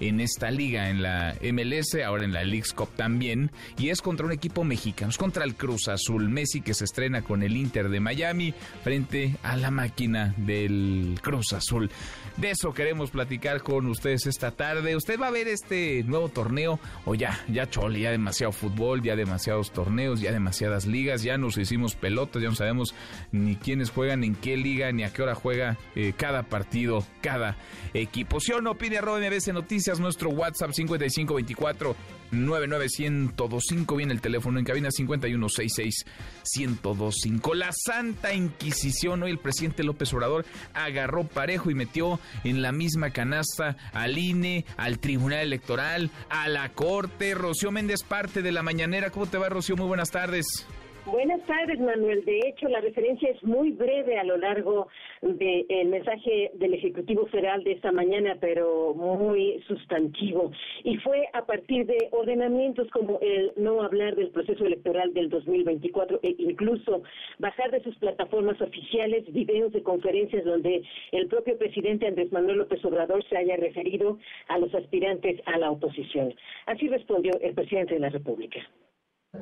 en 0.00 0.20
esta 0.20 0.50
liga, 0.50 0.90
en 0.90 1.02
la 1.02 1.34
MLS, 1.42 2.02
ahora 2.04 2.24
en 2.24 2.32
la 2.32 2.44
Leagues 2.44 2.72
Cup 2.72 2.90
también, 2.96 3.50
y 3.78 3.90
es 3.90 4.00
contra 4.00 4.26
un 4.26 4.32
equipo 4.32 4.64
mexicano, 4.64 5.10
es 5.10 5.18
contra 5.18 5.44
el 5.44 5.54
Cruz 5.54 5.88
Azul. 5.88 6.28
Messi 6.28 6.60
que 6.60 6.74
se 6.74 6.84
estrena 6.84 7.22
con 7.22 7.42
el 7.42 7.56
Inter 7.56 7.88
de 7.88 8.00
Miami 8.00 8.54
frente 8.82 9.36
a 9.42 9.56
la 9.56 9.70
máquina 9.70 10.34
del 10.36 11.18
Cruz 11.22 11.52
Azul. 11.52 11.90
De 12.36 12.50
eso 12.50 12.72
queremos 12.74 13.10
platicar 13.10 13.62
con 13.62 13.86
ustedes 13.86 14.26
esta 14.26 14.50
tarde. 14.50 14.96
¿Usted 14.96 15.20
va 15.20 15.28
a 15.28 15.30
ver 15.30 15.48
este 15.48 16.02
nuevo 16.04 16.28
torneo 16.28 16.80
o 17.04 17.14
ya, 17.14 17.38
ya 17.48 17.68
chole, 17.70 18.00
ya 18.00 18.10
demasiado 18.10 18.52
fútbol, 18.52 19.02
ya 19.02 19.14
demasiados 19.16 19.72
torneos, 19.72 20.20
ya 20.20 20.32
demasiadas 20.32 20.86
ligas, 20.86 21.22
ya 21.22 21.38
nos 21.38 21.56
hicimos 21.58 21.94
pelotas, 21.94 22.42
ya 22.42 22.48
no 22.48 22.54
sabemos 22.54 22.94
ni 23.32 23.56
quiénes 23.56 23.90
juegan, 23.90 24.24
en 24.24 24.34
qué 24.34 24.56
liga, 24.56 24.90
ni 24.92 25.04
a 25.04 25.12
qué 25.12 25.22
hora 25.22 25.34
juega 25.34 25.78
eh, 25.94 26.12
cada 26.16 26.44
partido, 26.44 27.04
cada 27.20 27.56
equipo. 27.92 28.40
Si 28.40 28.52
o 28.52 28.60
no, 28.60 28.72
opine 28.72 28.98
arroba 28.98 29.18
MBC 29.18 29.52
Noticias, 29.52 29.83
nuestro 29.92 30.30
WhatsApp 30.30 30.72
5524 30.72 31.94
99125 32.32 33.96
viene 33.96 34.12
el 34.12 34.20
teléfono 34.20 34.58
en 34.58 34.64
cabina 34.64 34.88
5166-1025. 34.88 37.54
La 37.54 37.70
Santa 37.72 38.34
Inquisición, 38.34 39.22
hoy 39.22 39.30
el 39.30 39.38
presidente 39.38 39.84
López 39.84 40.12
Obrador 40.14 40.44
agarró 40.72 41.24
parejo 41.24 41.70
y 41.70 41.74
metió 41.74 42.18
en 42.42 42.62
la 42.62 42.72
misma 42.72 43.10
canasta 43.10 43.76
al 43.92 44.18
INE, 44.18 44.64
al 44.76 44.98
Tribunal 44.98 45.40
Electoral, 45.40 46.10
a 46.28 46.48
la 46.48 46.70
Corte. 46.70 47.34
Rocío 47.34 47.70
Méndez, 47.70 48.02
parte 48.02 48.42
de 48.42 48.52
la 48.52 48.62
mañanera. 48.62 49.10
¿Cómo 49.10 49.26
te 49.26 49.38
va, 49.38 49.48
Rocío? 49.48 49.76
Muy 49.76 49.86
buenas 49.86 50.10
tardes. 50.10 50.66
Buenas 51.06 51.40
tardes, 51.46 51.78
Manuel. 51.80 52.24
De 52.24 52.40
hecho, 52.48 52.66
la 52.68 52.80
referencia 52.80 53.28
es 53.28 53.42
muy 53.44 53.72
breve 53.72 54.18
a 54.18 54.24
lo 54.24 54.38
largo 54.38 54.88
del 55.24 55.88
mensaje 55.88 56.50
del 56.54 56.74
Ejecutivo 56.74 57.26
Federal 57.26 57.64
de 57.64 57.72
esta 57.72 57.90
mañana, 57.92 58.36
pero 58.40 58.92
muy 58.94 59.62
sustantivo. 59.66 60.52
Y 60.84 60.98
fue 60.98 61.28
a 61.32 61.46
partir 61.46 61.86
de 61.86 62.08
ordenamientos 62.12 62.88
como 62.90 63.18
el 63.20 63.52
no 63.56 63.82
hablar 63.82 64.16
del 64.16 64.28
proceso 64.28 64.66
electoral 64.66 65.14
del 65.14 65.30
2024 65.30 66.20
e 66.22 66.34
incluso 66.38 67.02
bajar 67.38 67.70
de 67.70 67.82
sus 67.82 67.96
plataformas 67.96 68.60
oficiales 68.60 69.24
videos 69.32 69.72
de 69.72 69.82
conferencias 69.82 70.44
donde 70.44 70.82
el 71.12 71.26
propio 71.28 71.56
presidente 71.56 72.06
Andrés 72.06 72.30
Manuel 72.30 72.58
López 72.58 72.84
Obrador 72.84 73.24
se 73.28 73.36
haya 73.36 73.56
referido 73.56 74.18
a 74.48 74.58
los 74.58 74.74
aspirantes 74.74 75.40
a 75.46 75.58
la 75.58 75.70
oposición. 75.70 76.34
Así 76.66 76.86
respondió 76.88 77.32
el 77.40 77.54
presidente 77.54 77.94
de 77.94 78.00
la 78.00 78.10
República. 78.10 78.60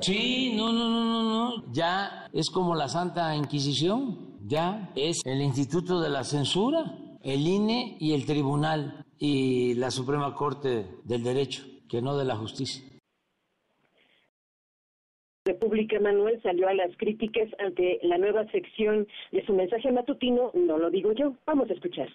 Sí, 0.01 0.55
no, 0.57 0.73
no, 0.73 0.89
no, 0.89 1.05
no, 1.05 1.23
no. 1.23 1.73
Ya 1.73 2.29
es 2.33 2.51
como 2.51 2.75
la 2.75 2.89
Santa 2.89 3.37
Inquisición. 3.37 4.33
Ya 4.45 4.91
es 4.97 5.23
el 5.25 5.41
Instituto 5.41 6.01
de 6.01 6.11
la 6.11 6.25
Censura, 6.25 6.99
el 7.23 7.47
INE 7.47 7.97
y 8.01 8.13
el 8.13 8.27
Tribunal 8.27 9.05
y 9.19 9.75
la 9.75 9.91
Suprema 9.91 10.35
Corte 10.35 10.87
del 11.05 11.23
Derecho, 11.23 11.63
que 11.89 12.03
no 12.03 12.17
de 12.17 12.25
la 12.25 12.37
Justicia. 12.37 12.83
República 15.45 15.99
Manuel 16.01 16.41
salió 16.43 16.69
a 16.69 16.75
las 16.75 16.97
críticas 16.97 17.49
ante 17.59 17.99
la 18.03 18.19
nueva 18.19 18.45
sección 18.51 19.07
de 19.33 19.45
su 19.45 19.53
mensaje 19.53 19.91
matutino, 19.91 20.51
no 20.55 20.79
lo 20.79 20.91
digo 20.91 21.13
yo, 21.13 21.35
vamos 21.47 21.69
a 21.71 21.75
escuchar. 21.75 22.09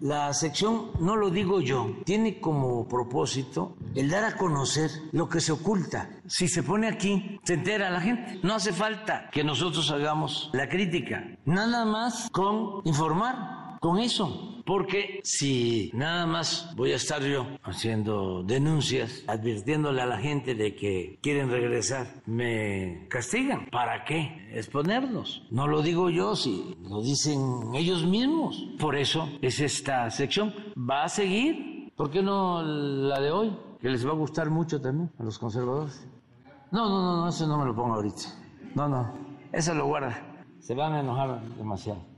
La 0.00 0.32
sección, 0.34 0.90
no 0.98 1.14
lo 1.14 1.30
digo 1.30 1.60
yo, 1.60 1.96
tiene 2.04 2.40
como 2.40 2.86
propósito 2.88 3.76
el 3.94 4.10
dar 4.10 4.24
a 4.24 4.36
conocer 4.36 4.90
lo 5.12 5.28
que 5.28 5.40
se 5.40 5.52
oculta. 5.52 6.10
Si 6.26 6.48
se 6.48 6.64
pone 6.64 6.88
aquí, 6.88 7.38
se 7.44 7.54
entera 7.54 7.90
la 7.90 8.00
gente. 8.00 8.40
No 8.42 8.54
hace 8.54 8.72
falta 8.72 9.30
que 9.30 9.44
nosotros 9.44 9.90
hagamos 9.92 10.50
la 10.52 10.68
crítica, 10.68 11.24
nada 11.44 11.84
más 11.84 12.28
con 12.30 12.80
informar, 12.84 13.63
con 13.84 13.98
eso. 13.98 14.62
Porque 14.64 15.20
si 15.24 15.90
nada 15.92 16.24
más 16.24 16.74
voy 16.74 16.92
a 16.92 16.96
estar 16.96 17.22
yo 17.22 17.46
haciendo 17.62 18.42
denuncias, 18.42 19.22
advirtiéndole 19.26 20.00
a 20.00 20.06
la 20.06 20.16
gente 20.16 20.54
de 20.54 20.74
que 20.74 21.18
quieren 21.20 21.50
regresar, 21.50 22.06
me 22.24 23.06
castigan. 23.10 23.66
¿Para 23.70 24.06
qué 24.06 24.48
exponernos? 24.54 25.46
No 25.50 25.68
lo 25.68 25.82
digo 25.82 26.08
yo, 26.08 26.34
si 26.34 26.74
lo 26.88 27.02
dicen 27.02 27.74
ellos 27.74 28.06
mismos. 28.06 28.66
Por 28.80 28.96
eso 28.96 29.28
es 29.42 29.60
esta 29.60 30.10
sección. 30.10 30.54
Va 30.78 31.04
a 31.04 31.10
seguir. 31.10 31.92
¿Por 31.94 32.10
qué 32.10 32.22
no 32.22 32.62
la 32.62 33.20
de 33.20 33.32
hoy? 33.32 33.54
Que 33.82 33.90
les 33.90 34.06
va 34.06 34.12
a 34.12 34.14
gustar 34.14 34.48
mucho 34.48 34.80
también 34.80 35.10
a 35.18 35.24
los 35.24 35.38
conservadores. 35.38 36.08
No, 36.72 36.88
no, 36.88 37.02
no, 37.02 37.16
no 37.20 37.28
eso 37.28 37.46
no 37.46 37.58
me 37.58 37.66
lo 37.66 37.74
pongo 37.74 37.96
ahorita. 37.96 38.22
No, 38.74 38.88
no, 38.88 39.12
eso 39.52 39.74
lo 39.74 39.84
guarda. 39.84 40.22
Se 40.58 40.74
van 40.74 40.94
a 40.94 41.00
enojar 41.00 41.42
demasiado. 41.58 42.13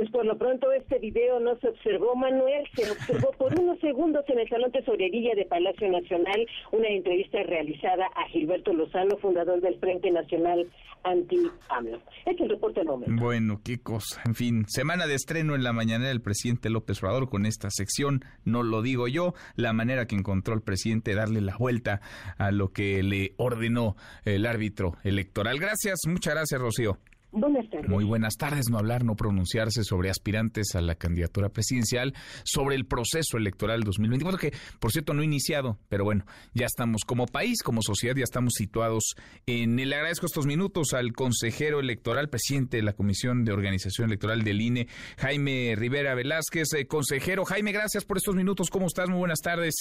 Pues 0.00 0.12
por 0.12 0.24
lo 0.24 0.38
pronto 0.38 0.72
este 0.72 0.98
video 0.98 1.40
no 1.40 1.58
se 1.58 1.68
observó, 1.68 2.16
Manuel, 2.16 2.66
se 2.74 2.90
observó 2.90 3.32
por 3.32 3.52
unos 3.60 3.78
segundos 3.80 4.24
en 4.28 4.38
el 4.38 4.48
Salón 4.48 4.72
Tesorería 4.72 5.34
de 5.34 5.44
Palacio 5.44 5.90
Nacional 5.92 6.46
una 6.72 6.88
entrevista 6.88 7.42
realizada 7.42 8.06
a 8.16 8.26
Gilberto 8.30 8.72
Lozano, 8.72 9.18
fundador 9.18 9.60
del 9.60 9.78
Frente 9.78 10.10
Nacional 10.10 10.66
Anti-AMLO. 11.02 12.00
Es 12.24 12.40
el 12.40 12.48
reporte. 12.48 12.80
Bueno, 13.08 13.60
qué. 13.62 13.78
En 14.24 14.34
fin, 14.34 14.64
semana 14.68 15.06
de 15.06 15.16
estreno 15.16 15.54
en 15.54 15.64
la 15.64 15.74
mañana 15.74 16.08
del 16.08 16.22
presidente 16.22 16.70
López 16.70 17.02
Obrador 17.02 17.28
con 17.28 17.44
esta 17.44 17.68
sección, 17.68 18.24
no 18.46 18.62
lo 18.62 18.80
digo 18.80 19.06
yo, 19.06 19.34
la 19.54 19.74
manera 19.74 20.06
que 20.06 20.16
encontró 20.16 20.54
el 20.54 20.62
presidente 20.62 21.14
darle 21.14 21.42
la 21.42 21.56
vuelta 21.58 22.00
a 22.38 22.52
lo 22.52 22.72
que 22.72 23.02
le 23.02 23.34
ordenó 23.36 23.96
el 24.24 24.46
árbitro 24.46 24.96
electoral. 25.04 25.58
Gracias, 25.58 25.98
muchas 26.06 26.32
gracias, 26.32 26.58
Rocío. 26.58 26.96
Buenas 27.32 27.70
tardes. 27.70 27.88
Muy 27.88 28.04
buenas 28.04 28.36
tardes. 28.36 28.70
No 28.70 28.78
hablar, 28.78 29.04
no 29.04 29.14
pronunciarse 29.14 29.84
sobre 29.84 30.10
aspirantes 30.10 30.74
a 30.74 30.80
la 30.80 30.96
candidatura 30.96 31.48
presidencial, 31.48 32.12
sobre 32.42 32.74
el 32.74 32.86
proceso 32.86 33.36
electoral 33.36 33.82
2024, 33.82 34.38
que 34.38 34.52
por 34.80 34.90
cierto 34.90 35.14
no 35.14 35.22
ha 35.22 35.24
iniciado, 35.24 35.78
pero 35.88 36.04
bueno, 36.04 36.24
ya 36.54 36.66
estamos 36.66 37.04
como 37.06 37.26
país, 37.26 37.62
como 37.62 37.82
sociedad, 37.82 38.16
ya 38.16 38.24
estamos 38.24 38.54
situados 38.56 39.14
en 39.46 39.78
el. 39.78 39.92
agradezco 39.92 40.26
estos 40.26 40.46
minutos 40.46 40.92
al 40.92 41.12
consejero 41.12 41.78
electoral, 41.78 42.28
presidente 42.28 42.78
de 42.78 42.82
la 42.82 42.94
Comisión 42.94 43.44
de 43.44 43.52
Organización 43.52 44.08
Electoral 44.08 44.42
del 44.42 44.60
INE, 44.60 44.88
Jaime 45.18 45.74
Rivera 45.76 46.16
Velázquez. 46.16 46.72
Eh, 46.74 46.86
consejero, 46.86 47.44
Jaime, 47.44 47.70
gracias 47.70 48.04
por 48.04 48.16
estos 48.16 48.34
minutos. 48.34 48.70
¿Cómo 48.70 48.86
estás? 48.86 49.08
Muy 49.08 49.18
buenas 49.18 49.40
tardes. 49.40 49.74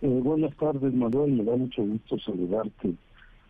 Eh, 0.00 0.06
buenas 0.06 0.54
tardes, 0.56 0.94
Manuel. 0.94 1.32
Me 1.32 1.44
da 1.44 1.56
mucho 1.56 1.82
gusto 1.82 2.18
saludarte 2.20 2.94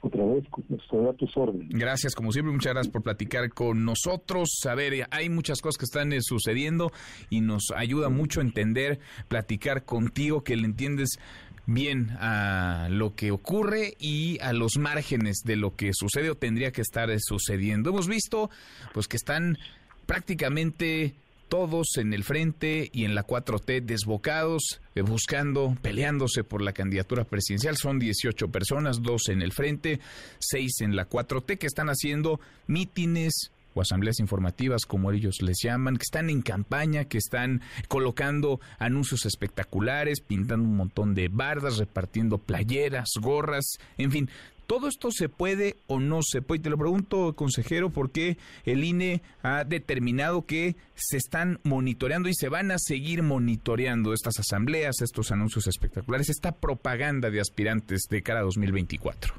otra 0.05 0.25
vez, 0.25 0.45
estoy 0.79 1.07
a 1.07 1.13
tus 1.15 1.37
órdenes. 1.37 1.69
Gracias, 1.71 2.15
como 2.15 2.33
siempre, 2.33 2.53
muchas 2.53 2.75
gracias 2.75 2.93
por 2.93 3.03
platicar 3.03 3.51
con 3.51 3.85
nosotros. 3.85 4.51
A 4.69 4.75
ver, 4.75 5.07
hay 5.11 5.31
muchas 5.31 5.61
cosas 5.61 5.79
que 5.79 5.85
están 5.85 6.13
eh, 6.13 6.19
sucediendo 6.21 6.93
y 7.31 7.41
nos 7.41 7.71
ayuda 7.75 8.09
mucho 8.09 8.41
entender, 8.41 9.01
platicar 9.29 9.85
contigo, 9.85 10.45
que 10.45 10.57
le 10.57 10.67
entiendes 10.67 11.19
bien 11.67 12.11
a 12.21 12.89
lo 12.91 13.15
que 13.15 13.31
ocurre 13.31 13.95
y 13.99 14.39
a 14.41 14.53
los 14.53 14.77
márgenes 14.77 15.39
de 15.45 15.57
lo 15.57 15.75
que 15.75 15.93
sucede 15.95 16.31
o 16.31 16.35
tendría 16.35 16.73
que 16.73 16.83
estar 16.83 17.11
eh, 17.11 17.19
sucediendo. 17.21 17.91
Hemos 17.91 18.09
visto 18.09 18.51
pues 18.93 19.09
que 19.09 19.17
están 19.17 19.59
prácticamente 20.07 21.15
todos 21.55 21.99
en 21.99 22.13
el 22.13 22.25
frente 22.25 22.91
y 22.93 23.05
en 23.05 23.15
la 23.15 23.25
4T 23.25 23.81
desbocados, 23.85 24.81
eh, 24.97 25.03
buscando, 25.03 25.77
peleándose 25.83 26.43
por 26.43 26.61
la 26.61 26.73
candidatura 26.73 27.23
presidencial. 27.23 27.77
Son 27.77 28.01
18 28.01 28.49
personas, 28.49 29.03
dos 29.03 29.29
en 29.29 29.41
el 29.41 29.53
frente, 29.53 30.01
seis 30.41 30.81
en 30.81 30.97
la 30.97 31.09
4T, 31.09 31.57
que 31.57 31.69
están 31.69 31.91
haciendo 31.91 32.41
mítines, 32.67 33.53
o 33.73 33.81
asambleas 33.81 34.19
informativas, 34.19 34.85
como 34.85 35.13
ellos 35.13 35.43
les 35.43 35.59
llaman, 35.63 35.97
que 35.97 36.03
están 36.03 36.29
en 36.29 36.43
campaña, 36.43 37.05
que 37.05 37.19
están 37.19 37.61
colocando 37.87 38.61
anuncios 38.81 39.25
espectaculares, 39.25 40.21
pintando 40.21 40.67
un 40.67 40.77
montón 40.77 41.15
de 41.15 41.29
bardas, 41.29 41.79
repartiendo 41.79 42.39
playeras, 42.39 43.11
gorras, 43.21 43.79
en 43.97 44.11
fin, 44.11 44.31
¿Todo 44.67 44.89
esto 44.89 45.11
se 45.11 45.29
puede 45.29 45.77
o 45.87 46.01
no 46.01 46.21
se 46.23 46.41
puede? 46.41 46.63
Te 46.63 46.71
lo 46.71 46.79
pregunto, 46.79 47.35
consejero, 47.35 47.91
porque 47.91 48.39
el 48.65 48.85
INE 48.85 49.21
ha 49.43 49.65
determinado 49.65 50.47
que 50.47 50.77
se 50.95 51.17
están 51.17 51.59
monitoreando 51.65 52.29
y 52.29 52.35
se 52.35 52.49
van 52.49 52.71
a 52.71 52.79
seguir 52.79 53.23
monitoreando 53.23 54.13
estas 54.13 54.39
asambleas, 54.39 55.03
estos 55.03 55.33
anuncios 55.33 55.67
espectaculares, 55.67 56.31
esta 56.31 56.53
propaganda 56.53 57.31
de 57.31 57.41
aspirantes 57.41 58.07
de 58.09 58.23
cara 58.23 58.41
a 58.41 58.45
2024. 58.45 59.35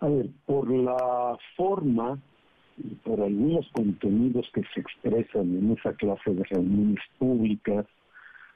A 0.00 0.08
ver, 0.08 0.26
por 0.44 0.70
la 0.70 1.36
forma 1.56 2.18
y 2.78 2.94
por 2.96 3.20
algunos 3.20 3.66
contenidos 3.72 4.46
que 4.52 4.62
se 4.74 4.80
expresan 4.80 5.56
en 5.56 5.72
esa 5.72 5.94
clase 5.94 6.32
de 6.32 6.44
reuniones 6.44 7.02
públicas 7.18 7.86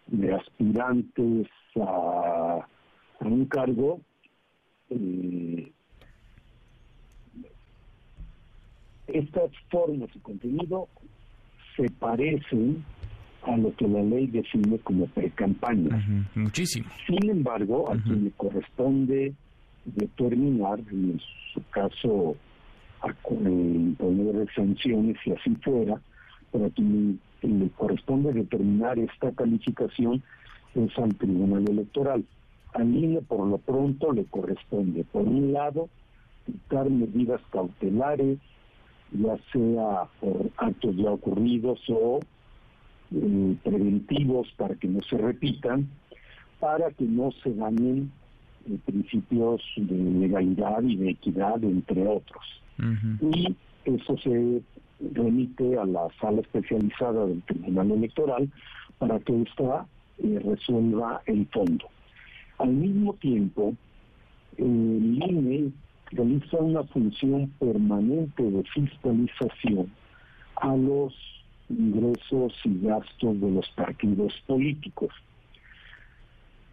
de 0.06 0.34
aspirantes 0.34 1.48
a 1.76 2.66
un 3.20 3.46
cargo, 3.46 4.00
eh, 4.90 5.72
estas 9.08 9.50
formas 9.70 10.08
y 10.14 10.18
contenido 10.20 10.88
se 11.76 11.88
parecen 11.90 12.84
a 13.42 13.56
lo 13.56 13.74
que 13.74 13.88
la 13.88 14.02
ley 14.02 14.26
define 14.26 14.78
como 14.80 15.06
pre-campaña. 15.06 16.28
Muchísimo. 16.34 16.88
Sin 17.06 17.30
embargo, 17.30 17.90
a 17.90 17.96
quien 18.02 18.24
le 18.24 18.30
corresponde 18.32 19.32
determinar, 19.84 20.78
en 20.90 21.20
su 21.54 21.62
caso, 21.70 22.36
a, 23.00 23.12
poner 23.22 24.46
sanciones 24.54 25.16
si 25.24 25.32
así 25.32 25.54
fuera, 25.62 26.00
pero 26.52 26.66
a 26.66 26.70
quien 26.70 27.18
le 27.42 27.68
corresponde 27.70 28.32
determinar 28.32 28.98
esta 28.98 29.32
calificación 29.32 30.22
es 30.74 30.98
al 30.98 31.14
Tribunal 31.14 31.68
Electoral. 31.68 32.24
Al 32.72 32.94
INE 32.94 33.20
por 33.22 33.46
lo 33.46 33.58
pronto 33.58 34.12
le 34.12 34.24
corresponde, 34.24 35.04
por 35.04 35.22
un 35.22 35.52
lado, 35.52 35.88
dictar 36.46 36.88
medidas 36.88 37.40
cautelares, 37.50 38.38
ya 39.12 39.36
sea 39.52 40.08
por 40.20 40.50
actos 40.56 40.96
ya 40.96 41.10
ocurridos 41.10 41.80
o 41.88 42.20
eh, 43.12 43.56
preventivos 43.64 44.48
para 44.56 44.76
que 44.76 44.86
no 44.86 45.00
se 45.02 45.18
repitan, 45.18 45.88
para 46.60 46.90
que 46.92 47.04
no 47.04 47.32
se 47.42 47.52
dañen 47.54 48.12
eh, 48.68 48.78
principios 48.84 49.62
de 49.76 49.96
legalidad 49.96 50.82
y 50.82 50.96
de 50.96 51.10
equidad, 51.10 51.62
entre 51.64 52.06
otros. 52.06 52.44
Y 53.20 53.54
eso 53.84 54.16
se 54.18 54.62
remite 55.12 55.76
a 55.76 55.84
la 55.84 56.08
sala 56.20 56.40
especializada 56.40 57.26
del 57.26 57.42
Tribunal 57.42 57.90
Electoral 57.90 58.50
para 58.98 59.18
que 59.20 59.42
ésta 59.42 59.86
eh, 60.18 60.40
resuelva 60.44 61.22
el 61.26 61.46
fondo. 61.48 61.86
Al 62.60 62.72
mismo 62.72 63.14
tiempo, 63.14 63.74
el 64.58 65.18
INE 65.18 65.72
realiza 66.10 66.58
una 66.58 66.84
función 66.84 67.50
permanente 67.58 68.42
de 68.42 68.62
fiscalización 68.64 69.90
a 70.56 70.76
los 70.76 71.14
ingresos 71.70 72.52
y 72.64 72.80
gastos 72.82 73.40
de 73.40 73.50
los 73.50 73.66
partidos 73.70 74.34
políticos. 74.46 75.08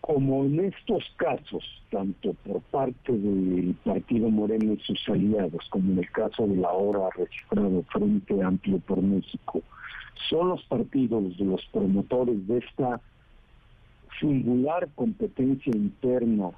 Como 0.02 0.44
en 0.44 0.60
estos 0.66 1.06
casos, 1.16 1.64
tanto 1.90 2.34
por 2.46 2.60
parte 2.64 3.14
del 3.14 3.74
Partido 3.86 4.30
Moreno 4.30 4.74
y 4.74 4.80
sus 4.82 5.08
aliados, 5.08 5.70
como 5.70 5.94
en 5.94 6.00
el 6.00 6.12
caso 6.12 6.48
de 6.48 6.58
la 6.58 6.74
hora 6.74 7.08
registrado 7.16 7.82
Frente 7.84 8.44
Amplio 8.44 8.80
por 8.80 9.02
México, 9.02 9.62
son 10.30 10.50
los 10.50 10.64
partidos 10.66 11.38
de 11.38 11.46
los 11.46 11.66
promotores 11.68 12.46
de 12.46 12.58
esta 12.58 13.00
singular 14.20 14.88
competencia 14.96 15.72
interna 15.76 16.52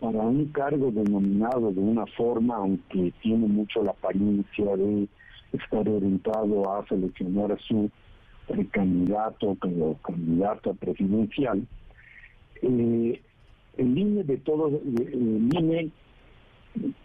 para 0.00 0.18
un 0.22 0.46
cargo 0.46 0.90
denominado 0.90 1.72
de 1.72 1.80
una 1.80 2.06
forma, 2.06 2.56
aunque 2.56 3.12
tiene 3.22 3.46
mucho 3.46 3.82
la 3.82 3.92
apariencia 3.92 4.76
de 4.76 5.08
estar 5.52 5.88
orientado 5.88 6.72
a 6.72 6.86
seleccionar 6.86 7.52
a 7.52 7.58
su 7.58 7.90
precandidato 8.46 9.56
como 9.60 9.96
candidato 9.98 10.74
presidencial, 10.74 11.66
eh, 12.62 13.20
el 13.76 13.98
INE 13.98 14.24
de 14.24 14.36
todo, 14.38 14.68
el 14.68 15.48
INE 15.52 15.90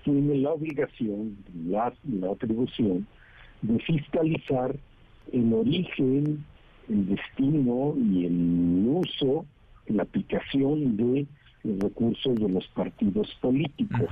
tiene 0.03 0.35
la 0.35 0.51
obligación, 0.51 1.37
la, 1.67 1.93
la 2.03 2.31
atribución 2.31 3.07
de 3.61 3.79
fiscalizar 3.79 4.75
el 5.31 5.53
origen, 5.53 6.43
el 6.89 7.07
destino 7.07 7.95
y 7.97 8.25
el 8.25 8.85
uso, 8.87 9.45
la 9.93 10.03
aplicación 10.03 10.97
de 10.97 11.27
los 11.63 11.79
recursos 11.79 12.35
de 12.35 12.49
los 12.49 12.67
partidos 12.69 13.29
políticos. 13.41 14.09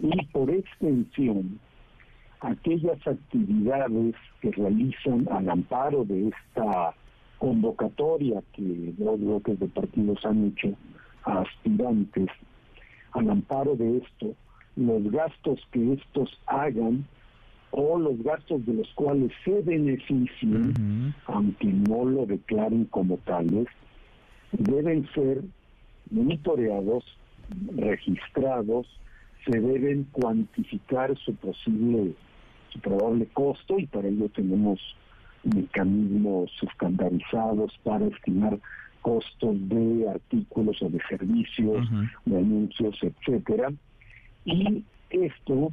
Y 0.00 0.26
por 0.26 0.50
extensión, 0.50 1.58
aquellas 2.40 3.06
actividades 3.06 4.14
que 4.40 4.50
realizan 4.52 5.26
al 5.30 5.48
amparo 5.48 6.04
de 6.04 6.28
esta 6.28 6.94
convocatoria 7.38 8.42
que 8.52 8.94
dos 8.98 9.20
bloques 9.20 9.58
de 9.58 9.68
partidos 9.68 10.24
han 10.24 10.46
hecho 10.46 10.74
a 11.24 11.40
aspirantes, 11.40 12.28
al 13.12 13.30
amparo 13.30 13.76
de 13.76 13.98
esto, 13.98 14.34
los 14.76 15.10
gastos 15.10 15.60
que 15.70 15.94
estos 15.94 16.38
hagan 16.46 17.06
o 17.70 17.98
los 17.98 18.22
gastos 18.22 18.64
de 18.66 18.74
los 18.74 18.88
cuales 18.94 19.32
se 19.44 19.60
beneficien, 19.62 21.14
aunque 21.26 21.66
no 21.66 22.04
lo 22.04 22.26
declaren 22.26 22.84
como 22.86 23.16
tales, 23.18 23.66
deben 24.58 25.06
ser 25.14 25.42
monitoreados, 26.10 27.04
registrados, 27.76 28.86
se 29.44 29.60
deben 29.60 30.04
cuantificar 30.12 31.16
su 31.18 31.34
posible, 31.34 32.14
su 32.70 32.80
probable 32.80 33.26
costo 33.32 33.78
y 33.78 33.86
para 33.86 34.08
ello 34.08 34.28
tenemos 34.30 34.80
mecanismos 35.44 36.50
estandarizados 36.62 37.72
para 37.82 38.06
estimar 38.06 38.58
costos 39.02 39.56
de 39.68 40.08
artículos 40.08 40.80
o 40.80 40.88
de 40.88 40.98
servicios, 41.08 41.86
de 42.24 42.38
anuncios, 42.38 42.96
etcétera. 43.02 43.70
Y 44.46 44.82
esto, 45.10 45.72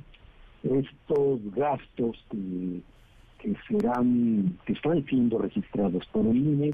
estos 0.63 1.39
gastos 1.55 2.17
que, 2.29 2.81
que 3.41 3.55
serán, 3.67 4.57
que 4.65 4.73
están 4.73 5.03
siendo 5.05 5.39
registrados 5.39 6.05
por 6.07 6.25
el 6.25 6.37
INE, 6.37 6.73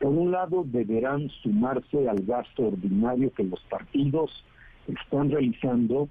por 0.00 0.12
un 0.12 0.30
lado 0.30 0.64
deberán 0.66 1.28
sumarse 1.42 2.08
al 2.08 2.24
gasto 2.24 2.68
ordinario 2.68 3.32
que 3.34 3.44
los 3.44 3.60
partidos 3.64 4.44
están 4.86 5.30
realizando 5.30 6.08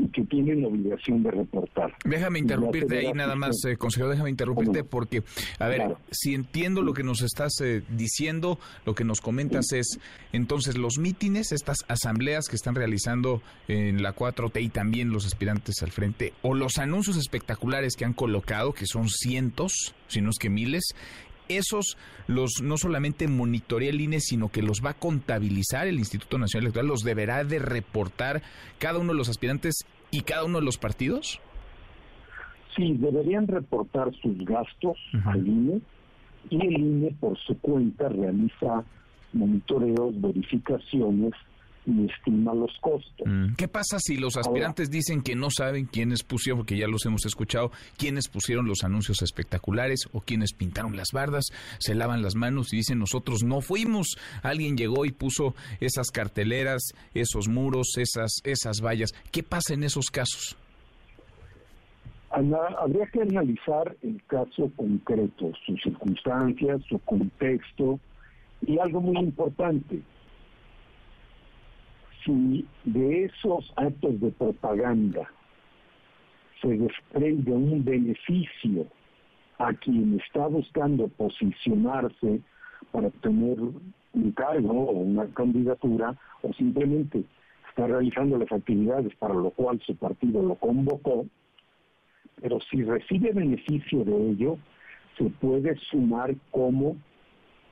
y 0.00 0.08
que 0.08 0.22
tienen 0.24 0.62
la 0.62 0.68
obligación 0.68 1.22
de 1.22 1.30
reportar. 1.30 1.94
Déjame 2.04 2.38
interrumpirte 2.38 2.98
ahí 2.98 3.12
nada 3.12 3.34
más, 3.34 3.64
eh, 3.64 3.76
consejero, 3.76 4.10
déjame 4.10 4.30
interrumpirte 4.30 4.84
porque, 4.84 5.22
a 5.58 5.68
ver, 5.68 5.96
si 6.10 6.34
entiendo 6.34 6.82
lo 6.82 6.92
que 6.92 7.02
nos 7.02 7.22
estás 7.22 7.60
eh, 7.60 7.82
diciendo, 7.90 8.58
lo 8.84 8.94
que 8.94 9.04
nos 9.04 9.20
comentas 9.20 9.72
es, 9.72 9.98
entonces 10.32 10.76
los 10.76 10.98
mítines, 10.98 11.52
estas 11.52 11.78
asambleas 11.88 12.48
que 12.48 12.56
están 12.56 12.74
realizando 12.74 13.42
en 13.68 14.02
la 14.02 14.14
4T 14.14 14.62
y 14.62 14.68
también 14.68 15.10
los 15.10 15.26
aspirantes 15.26 15.82
al 15.82 15.90
frente, 15.90 16.32
o 16.42 16.54
los 16.54 16.78
anuncios 16.78 17.16
espectaculares 17.16 17.96
que 17.96 18.04
han 18.04 18.14
colocado, 18.14 18.72
que 18.72 18.86
son 18.86 19.08
cientos, 19.08 19.94
si 20.08 20.20
no 20.20 20.30
es 20.30 20.38
que 20.38 20.50
miles, 20.50 20.94
esos 21.56 21.96
los 22.26 22.62
no 22.62 22.76
solamente 22.76 23.28
monitorea 23.28 23.90
el 23.90 24.00
INE, 24.00 24.20
sino 24.20 24.48
que 24.48 24.62
los 24.62 24.80
va 24.84 24.90
a 24.90 24.94
contabilizar 24.94 25.86
el 25.86 25.98
Instituto 25.98 26.38
Nacional 26.38 26.66
Electoral, 26.66 26.88
los 26.88 27.02
deberá 27.02 27.44
de 27.44 27.58
reportar 27.58 28.42
cada 28.78 28.98
uno 28.98 29.12
de 29.12 29.18
los 29.18 29.28
aspirantes 29.28 29.84
y 30.10 30.22
cada 30.22 30.44
uno 30.44 30.58
de 30.58 30.64
los 30.64 30.78
partidos? 30.78 31.40
Sí, 32.76 32.94
deberían 32.98 33.46
reportar 33.46 34.12
sus 34.22 34.38
gastos 34.44 34.96
al 35.24 35.46
INE 35.46 35.80
y 36.50 36.66
el 36.66 36.80
INE 36.80 37.16
por 37.20 37.36
su 37.38 37.58
cuenta 37.58 38.08
realiza 38.08 38.84
monitoreos, 39.32 40.20
verificaciones 40.20 41.32
y 41.86 42.06
estima 42.06 42.54
los 42.54 42.70
costos. 42.80 43.26
Mm. 43.26 43.54
¿Qué 43.56 43.68
pasa 43.68 43.98
si 43.98 44.16
los 44.16 44.36
aspirantes 44.36 44.90
dicen 44.90 45.22
que 45.22 45.34
no 45.34 45.50
saben 45.50 45.86
quiénes 45.86 46.22
pusieron, 46.22 46.60
porque 46.60 46.76
ya 46.76 46.86
los 46.86 47.04
hemos 47.06 47.24
escuchado, 47.24 47.70
quiénes 47.96 48.28
pusieron 48.28 48.66
los 48.66 48.84
anuncios 48.84 49.22
espectaculares 49.22 50.08
o 50.12 50.20
quiénes 50.20 50.52
pintaron 50.52 50.96
las 50.96 51.08
bardas, 51.12 51.46
se 51.78 51.94
lavan 51.94 52.22
las 52.22 52.34
manos 52.34 52.72
y 52.72 52.78
dicen 52.78 52.98
nosotros 52.98 53.42
no 53.42 53.60
fuimos, 53.60 54.16
alguien 54.42 54.76
llegó 54.76 55.04
y 55.04 55.12
puso 55.12 55.54
esas 55.80 56.10
carteleras, 56.10 56.92
esos 57.14 57.48
muros, 57.48 57.96
esas, 57.96 58.40
esas 58.44 58.80
vallas. 58.80 59.12
¿Qué 59.30 59.42
pasa 59.42 59.74
en 59.74 59.84
esos 59.84 60.10
casos? 60.10 60.56
Habría 62.30 63.06
que 63.06 63.22
analizar 63.22 63.96
el 64.02 64.22
caso 64.28 64.70
concreto, 64.76 65.50
sus 65.66 65.82
circunstancias, 65.82 66.80
su 66.88 66.98
contexto 67.00 67.98
y 68.64 68.78
algo 68.78 69.00
muy 69.00 69.18
importante, 69.18 70.00
si 72.24 72.66
de 72.84 73.24
esos 73.24 73.72
actos 73.76 74.20
de 74.20 74.30
propaganda 74.32 75.28
se 76.60 76.68
desprende 76.68 77.52
un 77.52 77.84
beneficio 77.84 78.86
a 79.58 79.72
quien 79.74 80.20
está 80.24 80.46
buscando 80.46 81.08
posicionarse 81.08 82.40
para 82.92 83.08
obtener 83.08 83.58
un 84.12 84.32
cargo 84.32 84.72
o 84.72 84.92
una 84.92 85.26
candidatura 85.34 86.16
o 86.42 86.52
simplemente 86.54 87.24
está 87.68 87.86
realizando 87.86 88.38
las 88.38 88.50
actividades 88.50 89.14
para 89.16 89.34
lo 89.34 89.50
cual 89.50 89.80
su 89.86 89.94
partido 89.96 90.42
lo 90.42 90.56
convocó, 90.56 91.26
pero 92.40 92.58
si 92.70 92.82
recibe 92.82 93.32
beneficio 93.32 94.04
de 94.04 94.30
ello, 94.30 94.58
se 95.16 95.24
puede 95.24 95.76
sumar 95.90 96.34
como 96.50 96.96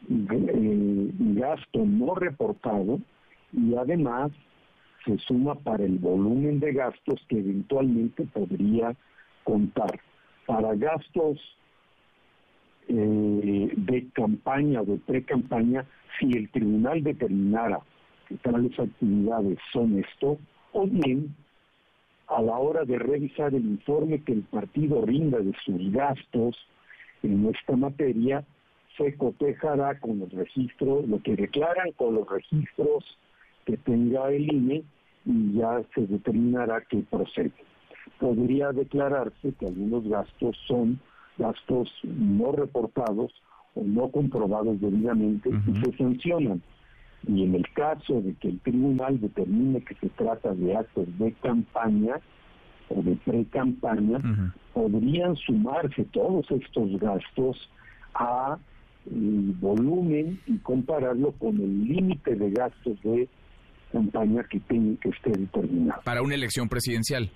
eh, 0.08 1.10
gasto 1.18 1.84
no 1.84 2.14
reportado 2.14 3.00
y 3.52 3.74
además 3.74 4.32
se 5.04 5.18
suma 5.18 5.54
para 5.54 5.84
el 5.84 5.98
volumen 5.98 6.60
de 6.60 6.72
gastos 6.72 7.20
que 7.28 7.38
eventualmente 7.38 8.24
podría 8.24 8.94
contar. 9.44 10.00
Para 10.46 10.74
gastos 10.74 11.38
eh, 12.88 13.72
de 13.76 14.08
campaña 14.12 14.82
o 14.82 14.84
de 14.84 14.96
pre-campaña, 14.98 15.84
si 16.18 16.30
el 16.36 16.50
tribunal 16.50 17.02
determinara 17.02 17.80
que 18.28 18.36
tales 18.36 18.78
actividades 18.78 19.58
son 19.72 19.98
esto, 19.98 20.38
o 20.72 20.86
bien 20.86 21.34
a 22.28 22.42
la 22.42 22.58
hora 22.58 22.84
de 22.84 22.98
revisar 22.98 23.54
el 23.54 23.64
informe 23.64 24.22
que 24.22 24.32
el 24.32 24.42
partido 24.42 25.04
rinda 25.04 25.38
de 25.38 25.54
sus 25.64 25.90
gastos 25.92 26.56
en 27.22 27.46
esta 27.46 27.76
materia, 27.76 28.44
se 28.96 29.16
cotejará 29.16 29.98
con 29.98 30.18
los 30.18 30.30
registros, 30.32 31.08
lo 31.08 31.22
que 31.22 31.36
declaran 31.36 31.92
con 31.92 32.16
los 32.16 32.28
registros 32.28 33.04
que 33.68 33.76
tenga 33.76 34.30
el 34.30 34.50
INE 34.50 34.82
y 35.26 35.52
ya 35.52 35.82
se 35.94 36.06
determinará 36.06 36.80
qué 36.88 37.04
procede. 37.10 37.52
Podría 38.18 38.72
declararse 38.72 39.52
que 39.60 39.66
algunos 39.66 40.08
gastos 40.08 40.56
son 40.66 40.98
gastos 41.36 41.92
no 42.02 42.52
reportados 42.52 43.30
o 43.74 43.82
no 43.84 44.08
comprobados 44.08 44.80
debidamente 44.80 45.50
y 45.50 45.84
se 45.84 45.96
sancionan. 45.98 46.62
Y 47.26 47.44
en 47.44 47.56
el 47.56 47.68
caso 47.74 48.22
de 48.22 48.32
que 48.36 48.48
el 48.48 48.60
tribunal 48.60 49.20
determine 49.20 49.82
que 49.82 49.94
se 49.96 50.08
trata 50.08 50.54
de 50.54 50.74
actos 50.74 51.06
de 51.18 51.32
campaña 51.42 52.14
o 52.88 53.02
de 53.02 53.16
pre-campaña, 53.16 54.18
podrían 54.72 55.36
sumarse 55.36 56.04
todos 56.04 56.50
estos 56.50 56.98
gastos 56.98 57.68
a 58.14 58.56
el 59.10 59.54
volumen 59.60 60.40
y 60.46 60.56
compararlo 60.58 61.32
con 61.32 61.60
el 61.60 61.84
límite 61.84 62.34
de 62.34 62.50
gastos 62.50 63.00
de 63.02 63.28
campaña 63.92 64.44
que 64.44 64.60
tenga 64.60 64.98
que 65.00 65.08
esté 65.10 65.30
determinado. 65.30 66.02
Para 66.02 66.22
una 66.22 66.34
elección 66.34 66.68
presidencial, 66.68 67.30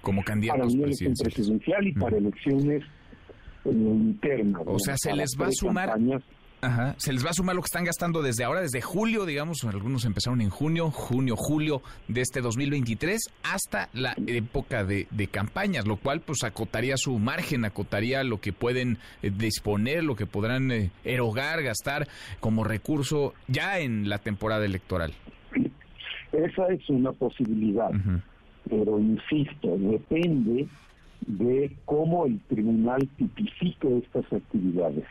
como 0.00 0.22
candidatos 0.22 0.60
Para 0.60 0.74
una 0.74 0.86
elección 0.86 1.14
presidencial 1.14 1.86
y 1.86 1.92
para 1.92 2.16
elecciones 2.16 2.82
eh, 3.64 3.70
internas. 3.70 4.62
O 4.66 4.78
sea, 4.78 4.96
se 4.98 5.14
les 5.14 5.30
va 5.40 5.46
a 5.46 5.52
sumar... 5.52 5.90
Ajá. 6.62 6.94
Se 6.98 7.12
les 7.12 7.24
va 7.24 7.30
a 7.30 7.32
sumar 7.32 7.56
lo 7.56 7.62
que 7.62 7.68
están 7.68 7.84
gastando 7.84 8.20
desde 8.20 8.44
ahora, 8.44 8.60
desde 8.60 8.82
julio, 8.82 9.24
digamos, 9.24 9.64
algunos 9.64 10.04
empezaron 10.04 10.42
en 10.42 10.50
junio, 10.50 10.90
junio, 10.90 11.34
julio 11.34 11.82
de 12.06 12.20
este 12.20 12.42
2023, 12.42 13.18
hasta 13.44 13.88
la 13.94 14.14
época 14.26 14.84
de, 14.84 15.06
campañas, 15.30 15.86
lo 15.86 15.96
cual 15.96 16.20
pues 16.20 16.44
acotaría 16.44 16.98
su 16.98 17.18
margen, 17.18 17.64
acotaría 17.64 18.22
lo 18.24 18.42
que 18.42 18.52
pueden 18.52 18.98
eh, 19.22 19.30
disponer, 19.30 20.04
lo 20.04 20.16
que 20.16 20.26
podrán 20.26 20.70
eh, 20.70 20.90
erogar, 21.04 21.62
gastar 21.62 22.08
como 22.40 22.62
recurso 22.62 23.32
ya 23.48 23.78
en 23.78 24.10
la 24.10 24.18
temporada 24.18 24.66
electoral. 24.66 25.14
Esa 26.32 26.68
es 26.68 26.88
una 26.88 27.12
posibilidad, 27.12 27.90
pero 28.68 28.98
insisto, 28.98 29.76
depende 29.78 30.68
de 31.26 31.76
cómo 31.84 32.26
el 32.26 32.40
tribunal 32.48 33.06
tipifique 33.16 33.98
estas 33.98 34.32
actividades. 34.32 35.04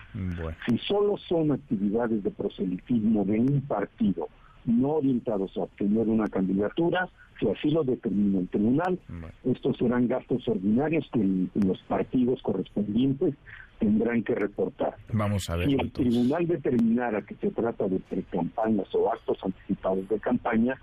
Si 0.68 0.78
solo 0.80 1.18
son 1.18 1.52
actividades 1.52 2.24
de 2.24 2.32
proselitismo 2.32 3.26
de 3.26 3.40
un 3.40 3.62
partido, 3.62 4.28
no 4.66 4.96
orientados 4.96 5.56
a 5.58 5.62
obtener 5.62 6.08
una 6.08 6.28
candidatura, 6.28 7.10
si 7.40 7.48
así 7.48 7.70
lo 7.70 7.84
determina 7.84 8.40
el 8.40 8.48
tribunal, 8.50 9.00
estos 9.46 9.78
serán 9.78 10.08
gastos 10.08 10.48
ordinarios 10.48 11.10
que 11.14 11.48
los 11.66 11.80
partidos 11.84 12.42
correspondientes 12.42 13.36
tendrán 13.80 14.24
que 14.24 14.36
reportar. 14.36 14.96
Vamos 15.12 15.50
a 15.50 15.56
ver. 15.56 15.68
Si 15.68 15.76
el 15.76 15.92
tribunal 15.92 16.48
determinara 16.48 17.22
que 17.22 17.36
se 17.36 17.50
trata 17.50 17.88
de 17.88 18.00
precampañas 18.00 18.94
o 18.94 19.12
actos 19.12 19.38
anticipados 19.44 20.08
de 20.10 20.20
campaña, 20.20 20.78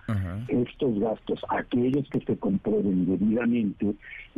estos 0.48 0.98
gastos, 0.98 1.40
aquellos 1.50 2.08
que 2.08 2.20
se 2.20 2.36
comprueben 2.38 3.06
debidamente 3.06 3.94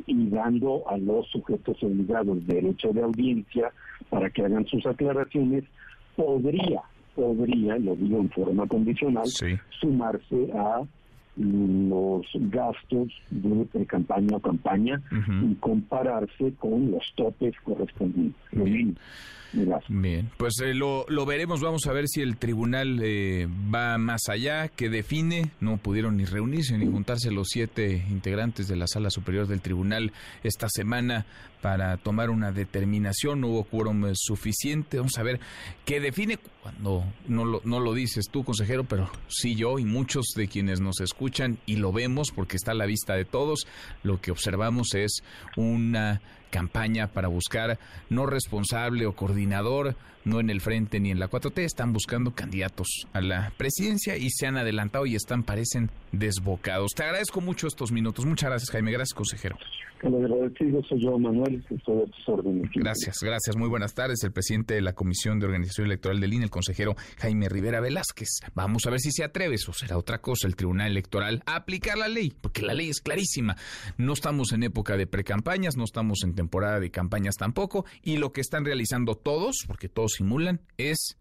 y 0.07 0.29
dando 0.29 0.89
a 0.89 0.99
los 0.99 1.29
sujetos 1.29 1.83
obligados 1.83 2.47
derecho 2.47 2.93
de 2.93 3.03
audiencia 3.03 3.73
para 4.11 4.29
que 4.31 4.45
hagan 4.45 4.67
sus 4.67 4.85
aclaraciones, 4.87 5.65
podría, 6.17 6.83
podría, 7.15 7.79
lo 7.79 7.95
digo 7.95 8.19
en 8.19 8.31
forma 8.31 8.67
condicional, 8.67 9.27
sumarse 9.81 10.53
a 10.53 10.83
los 11.39 12.27
gastos 12.51 13.09
de 13.31 13.65
pre-campaña 13.67 14.37
o 14.37 14.41
campaña 14.41 15.01
y 15.43 15.55
compararse 15.57 16.53
con 16.59 16.91
los 16.91 17.05
topes 17.15 17.55
correspondientes. 17.65 18.43
Bien, 19.89 20.31
pues 20.37 20.61
eh, 20.61 20.75
lo, 20.75 21.07
lo, 21.09 21.25
veremos, 21.25 21.61
vamos 21.61 21.87
a 21.87 21.93
ver 21.93 22.07
si 22.07 22.21
el 22.21 22.37
tribunal 22.37 23.01
eh, 23.03 23.49
va 23.75 23.97
más 23.97 24.29
allá, 24.29 24.69
que 24.69 24.91
define, 24.91 25.51
no 25.61 25.79
pudieron 25.79 26.19
ni 26.19 26.27
reunirse 26.27 26.77
ni 26.77 26.87
juntarse 26.87 27.31
los 27.31 27.49
siete 27.49 28.05
integrantes 28.11 28.69
de 28.69 28.77
la 28.77 28.87
sala 28.87 29.09
superior 29.09 29.47
del 29.47 29.63
tribunal 29.63 30.13
esta 30.43 30.69
semana 30.69 31.25
para 31.63 31.97
tomar 31.97 32.31
una 32.31 32.53
determinación, 32.53 33.41
no 33.41 33.49
hubo 33.49 33.65
quórum 33.65 34.07
eh, 34.07 34.13
suficiente, 34.15 34.99
vamos 34.99 35.19
a 35.19 35.23
ver 35.23 35.41
qué 35.85 35.99
define 35.99 36.39
cuando 36.63 37.05
no 37.27 37.61
no 37.65 37.81
lo 37.81 37.95
dices 37.95 38.27
tú, 38.31 38.45
consejero, 38.45 38.85
pero 38.85 39.11
sí 39.29 39.55
yo 39.55 39.79
y 39.79 39.85
muchos 39.85 40.27
de 40.37 40.49
quienes 40.49 40.81
nos 40.81 41.01
escuchan 41.01 41.59
y 41.65 41.77
lo 41.77 41.93
vemos 41.93 42.31
porque 42.35 42.57
está 42.57 42.73
a 42.73 42.75
la 42.75 42.87
vista 42.87 43.15
de 43.15 43.25
todos, 43.25 43.67
lo 44.03 44.21
que 44.21 44.31
observamos 44.31 44.95
es 44.95 45.23
una 45.57 46.21
campaña 46.51 47.09
para 47.09 47.29
buscar 47.29 47.79
no 48.11 48.27
responsable 48.27 49.07
o 49.07 49.15
coordinador, 49.15 49.97
no 50.25 50.41
en 50.41 50.51
el 50.51 50.61
frente 50.61 51.01
ni 51.01 51.11
en 51.11 51.19
la 51.19 51.31
4T, 51.31 51.59
están 51.61 51.93
buscando 51.93 52.33
candidatos 52.33 53.07
a 53.13 53.21
la 53.21 53.53
presidencia 53.57 54.17
y 54.17 54.31
se 54.31 54.47
han 54.47 54.57
adelantado 54.57 55.07
y 55.07 55.15
están, 55.15 55.43
parecen 55.43 55.91
desbocados. 56.13 56.93
Te 56.95 57.03
agradezco 57.03 57.41
mucho 57.41 57.67
estos 57.67 57.93
minutos. 57.93 58.25
Muchas 58.25 58.51
gracias, 58.51 58.71
Jaime. 58.71 58.93
Gracias, 58.93 59.15
consejero. 59.15 59.57
soy 60.01 61.03
yo, 61.03 61.19
Manuel, 61.19 61.65
estoy 61.71 61.79
Gracias, 62.75 63.17
gracias. 63.21 63.57
Muy 63.57 63.69
buenas 63.69 63.95
tardes. 63.95 64.23
El 64.23 64.33
presidente 64.33 64.75
de 64.75 64.81
la 64.81 64.93
Comisión 64.93 65.39
de 65.39 65.47
Organización 65.47 65.87
Electoral 65.87 66.21
del 66.21 66.33
INE, 66.33 66.45
el 66.45 66.51
consejero 66.51 66.95
Jaime 67.19 67.49
Rivera 67.49 67.81
Velázquez. 67.81 68.29
Vamos 68.55 68.87
a 68.87 68.91
ver 68.91 69.01
si 69.01 69.11
se 69.11 69.25
atreve, 69.25 69.57
eso 69.57 69.73
será 69.73 69.99
otra 69.99 70.19
cosa, 70.21 70.47
el 70.47 70.57
Tribunal 70.57 70.91
Electoral, 70.91 71.43
a 71.47 71.57
aplicar 71.57 71.99
la 71.99 72.09
ley, 72.09 72.33
porque 72.41 72.63
la 72.63 72.75
ley 72.75 72.89
es 72.89 73.01
clarísima. 73.01 73.57
No 73.97 74.13
estamos 74.13 74.53
en 74.53 74.63
época 74.63 74.97
de 74.97 75.07
precampañas, 75.07 75.77
no 75.77 75.85
estamos 75.85 76.23
en 76.23 76.35
temporada 76.35 76.81
de 76.81 76.91
campañas 76.91 77.37
tampoco, 77.37 77.85
y 78.03 78.17
lo 78.17 78.33
que 78.33 78.41
están 78.41 78.65
realizando 78.65 79.17
todos, 79.17 79.65
porque 79.67 79.89
todos 79.89 80.08
simulan, 80.09 80.61
es 80.77 81.19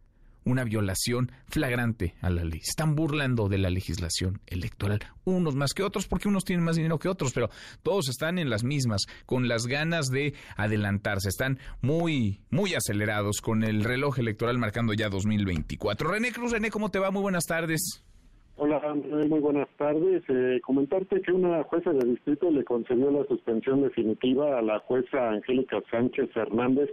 una 0.47 0.63
violación 0.63 1.32
flagrante 1.47 2.15
a 2.21 2.30
la 2.30 2.43
ley. 2.43 2.60
están 2.60 2.95
burlando 2.95 3.50
de 3.50 3.58
la 3.58 3.69
legislación 3.69 4.39
electoral, 4.47 5.00
unos 5.26 5.56
más 5.56 5.73
que 5.73 5.84
otros, 5.84 6.08
porque 6.08 6.30
unos 6.30 6.45
tienen 6.45 6.65
más 6.65 6.78
dinero 6.78 7.00
que 7.00 7.10
otros, 7.10 7.34
pero 7.34 7.50
todos 7.84 8.10
están 8.10 8.39
en 8.39 8.50
las 8.50 8.63
mismas, 8.63 9.06
con 9.26 9.47
las 9.47 9.67
ganas 9.67 10.08
de 10.08 10.34
adelantarse. 10.56 11.30
Están 11.30 11.60
muy, 11.82 12.39
muy 12.50 12.73
acelerados 12.76 13.41
con 13.41 13.63
el 13.63 13.84
reloj 13.84 14.19
electoral 14.19 14.58
marcando 14.58 14.93
ya 14.93 15.10
2024. 15.10 16.10
René 16.10 16.32
Cruz, 16.32 16.54
René, 16.54 16.71
¿cómo 16.71 16.89
te 16.89 17.00
va? 17.00 17.12
Muy 17.12 17.21
buenas 17.21 17.45
tardes. 17.45 18.04
Hola, 18.60 18.82
muy 18.95 19.39
buenas 19.39 19.67
tardes. 19.78 20.23
Eh, 20.30 20.60
comentarte 20.63 21.21
que 21.21 21.32
una 21.32 21.63
jueza 21.65 21.91
de 21.91 22.10
distrito 22.10 22.50
le 22.50 22.63
concedió 22.63 23.12
la 23.12 23.23
suspensión 23.28 23.84
definitiva 23.84 24.58
a 24.58 24.63
la 24.63 24.80
jueza 24.80 25.30
Angélica 25.30 25.78
Sánchez 25.91 26.36
Hernández 26.36 26.89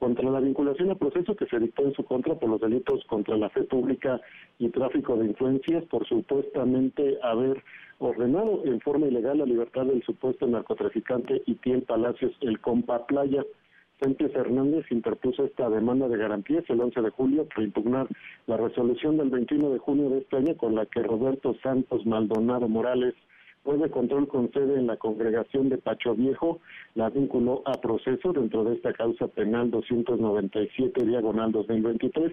contra 0.00 0.30
la 0.30 0.40
vinculación 0.40 0.90
a 0.90 0.94
proceso 0.94 1.36
que 1.36 1.46
se 1.46 1.60
dictó 1.60 1.84
en 1.84 1.92
su 1.92 2.04
contra 2.04 2.34
por 2.34 2.48
los 2.48 2.60
delitos 2.60 3.04
contra 3.04 3.36
la 3.36 3.50
fe 3.50 3.64
pública 3.64 4.18
y 4.58 4.70
tráfico 4.70 5.14
de 5.16 5.26
influencias 5.26 5.84
por 5.84 6.08
supuestamente 6.08 7.18
haber 7.22 7.62
ordenado 7.98 8.62
en 8.64 8.80
forma 8.80 9.06
ilegal 9.06 9.38
la 9.38 9.44
libertad 9.44 9.84
del 9.84 10.02
supuesto 10.02 10.46
narcotraficante 10.46 11.42
Itiel 11.46 11.82
Palacios, 11.82 12.32
el 12.40 12.58
compa 12.60 13.06
Playa. 13.06 13.44
Sánchez 14.00 14.34
Hernández 14.34 14.86
interpuso 14.90 15.44
esta 15.44 15.68
demanda 15.68 16.08
de 16.08 16.16
garantías 16.16 16.64
el 16.70 16.80
11 16.80 17.02
de 17.02 17.10
julio 17.10 17.46
para 17.46 17.64
impugnar 17.66 18.08
la 18.46 18.56
resolución 18.56 19.18
del 19.18 19.28
21 19.28 19.68
de 19.68 19.78
junio 19.78 20.08
de 20.08 20.20
este 20.20 20.38
año 20.38 20.56
con 20.56 20.74
la 20.74 20.86
que 20.86 21.02
Roberto 21.02 21.54
Santos 21.62 22.06
Maldonado 22.06 22.66
Morales, 22.66 23.14
juez 23.64 23.80
de 23.80 23.90
control 23.90 24.28
con 24.28 24.50
sede 24.52 24.78
en 24.78 24.86
la 24.86 24.96
congregación 24.96 25.68
de 25.68 25.78
Pacho 25.78 26.14
Viejo, 26.14 26.60
la 26.94 27.10
vinculó 27.10 27.62
a 27.66 27.80
proceso 27.80 28.32
dentro 28.32 28.64
de 28.64 28.76
esta 28.76 28.92
causa 28.92 29.28
penal 29.28 29.70
297 29.70 31.04
diagonal 31.04 31.52
2023 31.52 32.32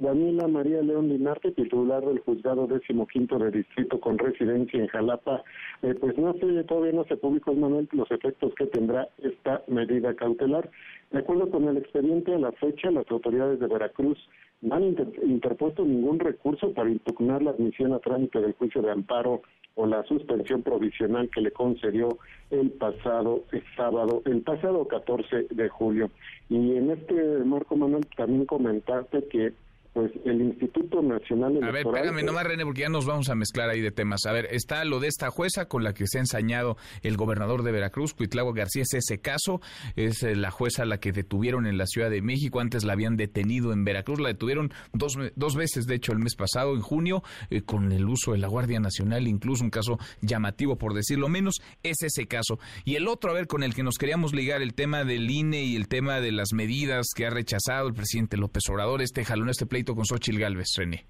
Daniela 0.00 0.48
María 0.48 0.80
León 0.80 1.10
Linarte, 1.10 1.52
titular 1.52 2.02
del 2.02 2.20
juzgado 2.20 2.66
décimo 2.66 3.06
quinto 3.06 3.38
de 3.38 3.50
distrito 3.50 4.00
con 4.00 4.16
residencia 4.16 4.80
en 4.80 4.86
Jalapa, 4.86 5.44
eh, 5.82 5.94
pues 5.94 6.16
no 6.16 6.32
sé, 6.32 6.64
todavía 6.64 6.92
no 6.92 7.04
se 7.04 7.18
publicó 7.18 7.52
Manuel 7.52 7.86
los 7.92 8.10
efectos 8.10 8.54
que 8.54 8.64
tendrá 8.66 9.08
esta 9.22 9.62
medida 9.66 10.14
cautelar. 10.14 10.70
De 11.10 11.18
acuerdo 11.18 11.50
con 11.50 11.68
el 11.68 11.76
expediente, 11.76 12.34
a 12.34 12.38
la 12.38 12.52
fecha 12.52 12.90
las 12.90 13.10
autoridades 13.10 13.60
de 13.60 13.66
Veracruz 13.66 14.18
no 14.62 14.74
han 14.74 14.96
interpuesto 15.22 15.84
ningún 15.84 16.18
recurso 16.18 16.72
para 16.72 16.88
impugnar 16.88 17.42
la 17.42 17.50
admisión 17.50 17.92
a 17.92 17.98
trámite 17.98 18.40
del 18.40 18.54
juicio 18.54 18.80
de 18.80 18.92
amparo 18.92 19.42
o 19.80 19.86
la 19.86 20.02
suspensión 20.04 20.62
provisional 20.62 21.30
que 21.30 21.40
le 21.40 21.52
concedió 21.52 22.18
el 22.50 22.70
pasado 22.70 23.44
sábado, 23.76 24.22
el 24.26 24.42
pasado 24.42 24.86
14 24.86 25.46
de 25.50 25.68
julio. 25.70 26.10
Y 26.50 26.76
en 26.76 26.90
este 26.90 27.14
marco, 27.44 27.76
Manuel, 27.76 28.06
también 28.14 28.44
comentarte 28.44 29.24
que 29.28 29.54
pues 29.92 30.12
el 30.24 30.40
Instituto 30.40 31.02
Nacional 31.02 31.56
Electoral... 31.56 31.68
A 31.68 31.72
ver, 31.72 31.86
espérame 31.86 32.24
nomás, 32.24 32.46
René, 32.46 32.64
porque 32.64 32.82
ya 32.82 32.88
nos 32.88 33.06
vamos 33.06 33.28
a 33.28 33.34
mezclar 33.34 33.70
ahí 33.70 33.80
de 33.80 33.90
temas. 33.90 34.24
A 34.26 34.32
ver, 34.32 34.46
está 34.50 34.84
lo 34.84 35.00
de 35.00 35.08
esta 35.08 35.30
jueza 35.30 35.66
con 35.66 35.82
la 35.82 35.94
que 35.94 36.06
se 36.06 36.18
ha 36.18 36.20
ensañado 36.20 36.76
el 37.02 37.16
gobernador 37.16 37.64
de 37.64 37.72
Veracruz, 37.72 38.14
Cuitlago 38.14 38.52
García, 38.52 38.82
es 38.82 38.94
ese 38.94 39.20
caso. 39.20 39.60
Es 39.96 40.22
eh, 40.22 40.36
la 40.36 40.52
jueza 40.52 40.84
a 40.84 40.86
la 40.86 40.98
que 40.98 41.10
detuvieron 41.10 41.66
en 41.66 41.76
la 41.76 41.86
Ciudad 41.86 42.08
de 42.08 42.22
México. 42.22 42.60
Antes 42.60 42.84
la 42.84 42.92
habían 42.92 43.16
detenido 43.16 43.72
en 43.72 43.84
Veracruz. 43.84 44.20
La 44.20 44.28
detuvieron 44.28 44.72
dos, 44.92 45.18
dos 45.34 45.56
veces, 45.56 45.86
de 45.86 45.96
hecho, 45.96 46.12
el 46.12 46.20
mes 46.20 46.36
pasado, 46.36 46.74
en 46.74 46.82
junio, 46.82 47.24
eh, 47.50 47.62
con 47.62 47.90
el 47.90 48.08
uso 48.08 48.32
de 48.32 48.38
la 48.38 48.46
Guardia 48.46 48.78
Nacional, 48.78 49.26
incluso 49.26 49.64
un 49.64 49.70
caso 49.70 49.98
llamativo, 50.20 50.76
por 50.76 50.94
decirlo 50.94 51.28
menos. 51.28 51.60
Es 51.82 52.02
ese 52.02 52.28
caso. 52.28 52.60
Y 52.84 52.94
el 52.94 53.08
otro, 53.08 53.32
a 53.32 53.34
ver, 53.34 53.48
con 53.48 53.64
el 53.64 53.74
que 53.74 53.82
nos 53.82 53.98
queríamos 53.98 54.34
ligar, 54.34 54.62
el 54.62 54.74
tema 54.74 55.04
del 55.04 55.28
INE 55.28 55.64
y 55.64 55.74
el 55.74 55.88
tema 55.88 56.20
de 56.20 56.30
las 56.30 56.52
medidas 56.52 57.08
que 57.14 57.26
ha 57.26 57.30
rechazado 57.30 57.88
el 57.88 57.94
presidente 57.94 58.36
López 58.36 58.62
Obrador, 58.70 59.02
este 59.02 59.24
jalón, 59.24 59.48
este 59.48 59.66
pleito 59.66 59.79
con 59.84 60.04
Xochitl 60.04 60.38
Galvez, 60.38 60.76
René. 60.76 61.04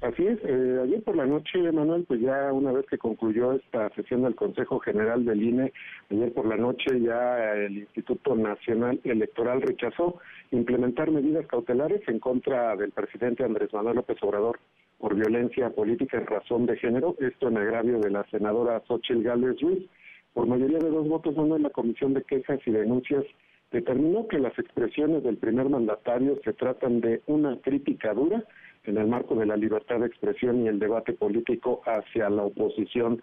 Así 0.00 0.26
es, 0.26 0.38
eh, 0.44 0.80
ayer 0.82 1.02
por 1.02 1.14
la 1.14 1.26
noche, 1.26 1.60
Manuel, 1.72 2.04
pues 2.08 2.20
ya 2.22 2.50
una 2.54 2.72
vez 2.72 2.86
que 2.86 2.96
concluyó 2.96 3.52
esta 3.52 3.90
sesión 3.90 4.22
del 4.22 4.34
Consejo 4.34 4.78
General 4.78 5.22
del 5.26 5.42
INE, 5.42 5.72
ayer 6.08 6.32
por 6.32 6.46
la 6.46 6.56
noche 6.56 7.00
ya 7.02 7.54
el 7.54 7.78
Instituto 7.78 8.34
Nacional 8.34 8.98
Electoral 9.04 9.60
rechazó 9.60 10.18
implementar 10.52 11.10
medidas 11.10 11.46
cautelares 11.46 12.00
en 12.08 12.18
contra 12.18 12.76
del 12.76 12.92
presidente 12.92 13.44
Andrés 13.44 13.74
Manuel 13.74 13.96
López 13.96 14.16
Obrador 14.22 14.58
por 14.98 15.14
violencia 15.14 15.68
política 15.68 16.16
en 16.16 16.26
razón 16.26 16.64
de 16.64 16.78
género, 16.78 17.16
esto 17.20 17.48
en 17.48 17.58
agravio 17.58 17.98
de 17.98 18.10
la 18.10 18.24
senadora 18.30 18.82
Xochitl 18.88 19.22
Gálvez 19.22 19.60
Ruiz. 19.60 19.86
Por 20.32 20.46
mayoría 20.46 20.78
de 20.78 20.88
dos 20.88 21.08
votos, 21.08 21.36
Manuel, 21.36 21.62
la 21.62 21.70
Comisión 21.70 22.14
de 22.14 22.22
Quejas 22.22 22.60
y 22.64 22.70
Denuncias 22.70 23.24
determinó 23.70 24.26
que 24.26 24.38
las 24.38 24.58
expresiones 24.58 25.22
del 25.22 25.36
primer 25.36 25.68
mandatario 25.68 26.38
se 26.44 26.52
tratan 26.52 27.00
de 27.00 27.22
una 27.26 27.56
crítica 27.60 28.12
dura 28.14 28.44
en 28.84 28.96
el 28.96 29.06
marco 29.06 29.34
de 29.34 29.46
la 29.46 29.56
libertad 29.56 30.00
de 30.00 30.06
expresión 30.06 30.64
y 30.64 30.68
el 30.68 30.78
debate 30.78 31.12
político 31.12 31.82
hacia 31.84 32.30
la 32.30 32.44
oposición. 32.44 33.22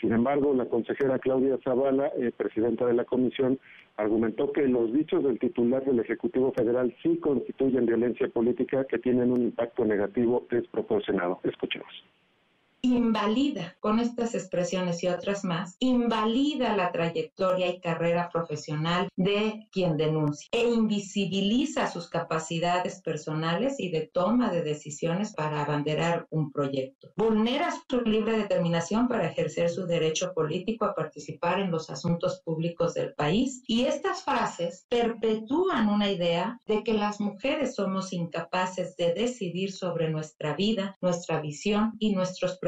Sin 0.00 0.12
embargo, 0.12 0.54
la 0.54 0.66
consejera 0.66 1.18
Claudia 1.18 1.58
Zavala, 1.64 2.12
eh, 2.18 2.30
presidenta 2.36 2.86
de 2.86 2.94
la 2.94 3.04
comisión, 3.04 3.58
argumentó 3.96 4.52
que 4.52 4.68
los 4.68 4.92
dichos 4.92 5.24
del 5.24 5.38
titular 5.38 5.84
del 5.84 6.00
Ejecutivo 6.00 6.52
Federal 6.52 6.94
sí 7.02 7.16
constituyen 7.18 7.86
violencia 7.86 8.28
política 8.28 8.84
que 8.84 8.98
tienen 8.98 9.32
un 9.32 9.42
impacto 9.42 9.84
negativo 9.84 10.46
desproporcionado. 10.50 11.40
Escuchemos 11.42 11.88
invalida 12.82 13.76
con 13.80 13.98
estas 13.98 14.34
expresiones 14.34 15.02
y 15.02 15.08
otras 15.08 15.44
más, 15.44 15.76
invalida 15.80 16.76
la 16.76 16.92
trayectoria 16.92 17.68
y 17.68 17.80
carrera 17.80 18.28
profesional 18.32 19.08
de 19.16 19.66
quien 19.72 19.96
denuncia 19.96 20.48
e 20.52 20.68
invisibiliza 20.68 21.90
sus 21.90 22.08
capacidades 22.08 23.00
personales 23.02 23.80
y 23.80 23.90
de 23.90 24.08
toma 24.12 24.50
de 24.50 24.62
decisiones 24.62 25.34
para 25.34 25.62
abanderar 25.62 26.26
un 26.30 26.52
proyecto. 26.52 27.12
Vulnera 27.16 27.70
su 27.88 28.00
libre 28.02 28.36
determinación 28.36 29.08
para 29.08 29.26
ejercer 29.26 29.70
su 29.70 29.86
derecho 29.86 30.32
político 30.32 30.84
a 30.84 30.94
participar 30.94 31.60
en 31.60 31.70
los 31.70 31.90
asuntos 31.90 32.40
públicos 32.44 32.94
del 32.94 33.14
país 33.14 33.62
y 33.66 33.84
estas 33.84 34.22
frases 34.22 34.86
perpetúan 34.88 35.88
una 35.88 36.10
idea 36.10 36.60
de 36.66 36.84
que 36.84 36.94
las 36.94 37.20
mujeres 37.20 37.74
somos 37.74 38.12
incapaces 38.12 38.96
de 38.96 39.14
decidir 39.14 39.72
sobre 39.72 40.10
nuestra 40.10 40.54
vida, 40.54 40.96
nuestra 41.00 41.40
visión 41.40 41.94
y 41.98 42.14
nuestros 42.14 42.52
proyectos 42.52 42.67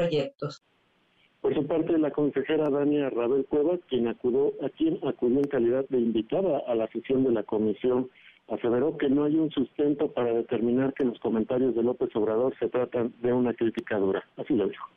Por 1.41 1.55
su 1.55 1.65
parte, 1.65 1.97
la 1.97 2.11
consejera 2.11 2.69
Dania 2.69 3.09
Rabel 3.09 3.45
Cuevas, 3.45 3.79
quien 3.89 4.07
acudió, 4.07 4.53
a 4.63 4.69
quien 4.69 4.99
acudió 5.03 5.39
en 5.39 5.47
calidad 5.47 5.85
de 5.89 5.99
invitada 5.99 6.59
a 6.67 6.75
la 6.75 6.87
sesión 6.87 7.23
de 7.23 7.31
la 7.31 7.43
comisión, 7.43 8.09
aseveró 8.47 8.97
que 8.97 9.09
no 9.09 9.23
hay 9.23 9.35
un 9.35 9.49
sustento 9.49 10.11
para 10.11 10.33
determinar 10.33 10.93
que 10.93 11.05
los 11.05 11.19
comentarios 11.19 11.73
de 11.73 11.83
López 11.83 12.15
Obrador 12.15 12.53
se 12.59 12.69
tratan 12.69 13.13
de 13.21 13.33
una 13.33 13.53
crítica 13.53 13.97
dura. 13.97 14.23
Así 14.37 14.53
lo 14.53 14.67
dijo. 14.67 14.87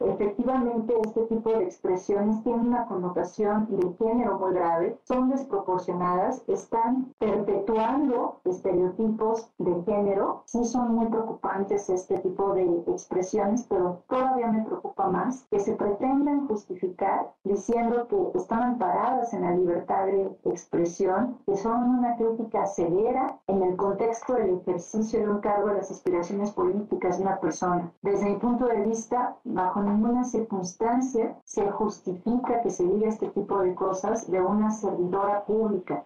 Efectivamente, 0.00 0.94
este 1.04 1.22
tipo 1.22 1.50
de 1.50 1.64
expresiones 1.64 2.42
tienen 2.44 2.68
una 2.68 2.86
connotación 2.86 3.66
de 3.70 3.92
género 3.94 4.38
muy 4.38 4.54
grave, 4.54 4.98
son 5.02 5.28
desproporcionadas, 5.30 6.44
están 6.46 7.14
perpetuando 7.18 8.40
estereotipos 8.44 9.50
de 9.58 9.82
género. 9.82 10.42
Sí 10.46 10.64
son 10.64 10.94
muy 10.94 11.06
preocupantes 11.06 11.90
este 11.90 12.18
tipo 12.18 12.54
de 12.54 12.84
expresiones, 12.86 13.66
pero 13.68 14.02
todavía 14.08 14.46
me 14.52 14.64
preocupa 14.64 15.08
más 15.08 15.46
que 15.50 15.58
se 15.58 15.74
pretendan 15.74 16.46
justificar 16.46 17.32
diciendo 17.42 18.06
que 18.06 18.38
están 18.38 18.62
amparadas 18.62 19.34
en 19.34 19.42
la 19.42 19.50
libertad 19.52 20.06
de 20.06 20.30
expresión, 20.44 21.38
que 21.46 21.56
son 21.56 21.98
una 21.98 22.16
crítica 22.16 22.66
severa 22.66 23.38
en 23.48 23.62
el 23.62 23.76
contexto 23.76 24.34
del 24.34 24.60
ejercicio 24.60 25.20
de 25.20 25.28
un 25.28 25.40
cargo 25.40 25.68
de 25.68 25.74
las 25.74 25.90
aspiraciones 25.90 26.52
políticas 26.52 27.18
de 27.18 27.24
una 27.24 27.40
persona. 27.40 27.92
Desde 28.02 28.26
mi 28.26 28.36
punto 28.36 28.66
de 28.66 28.82
vista, 28.82 29.36
bajo 29.44 29.87
ninguna 29.88 30.24
circunstancia 30.24 31.36
se 31.44 31.68
justifica 31.70 32.62
que 32.62 32.70
se 32.70 32.84
diga 32.84 33.08
este 33.08 33.28
tipo 33.28 33.62
de 33.62 33.74
cosas 33.74 34.30
de 34.30 34.40
una 34.40 34.70
servidora 34.70 35.44
pública. 35.44 36.04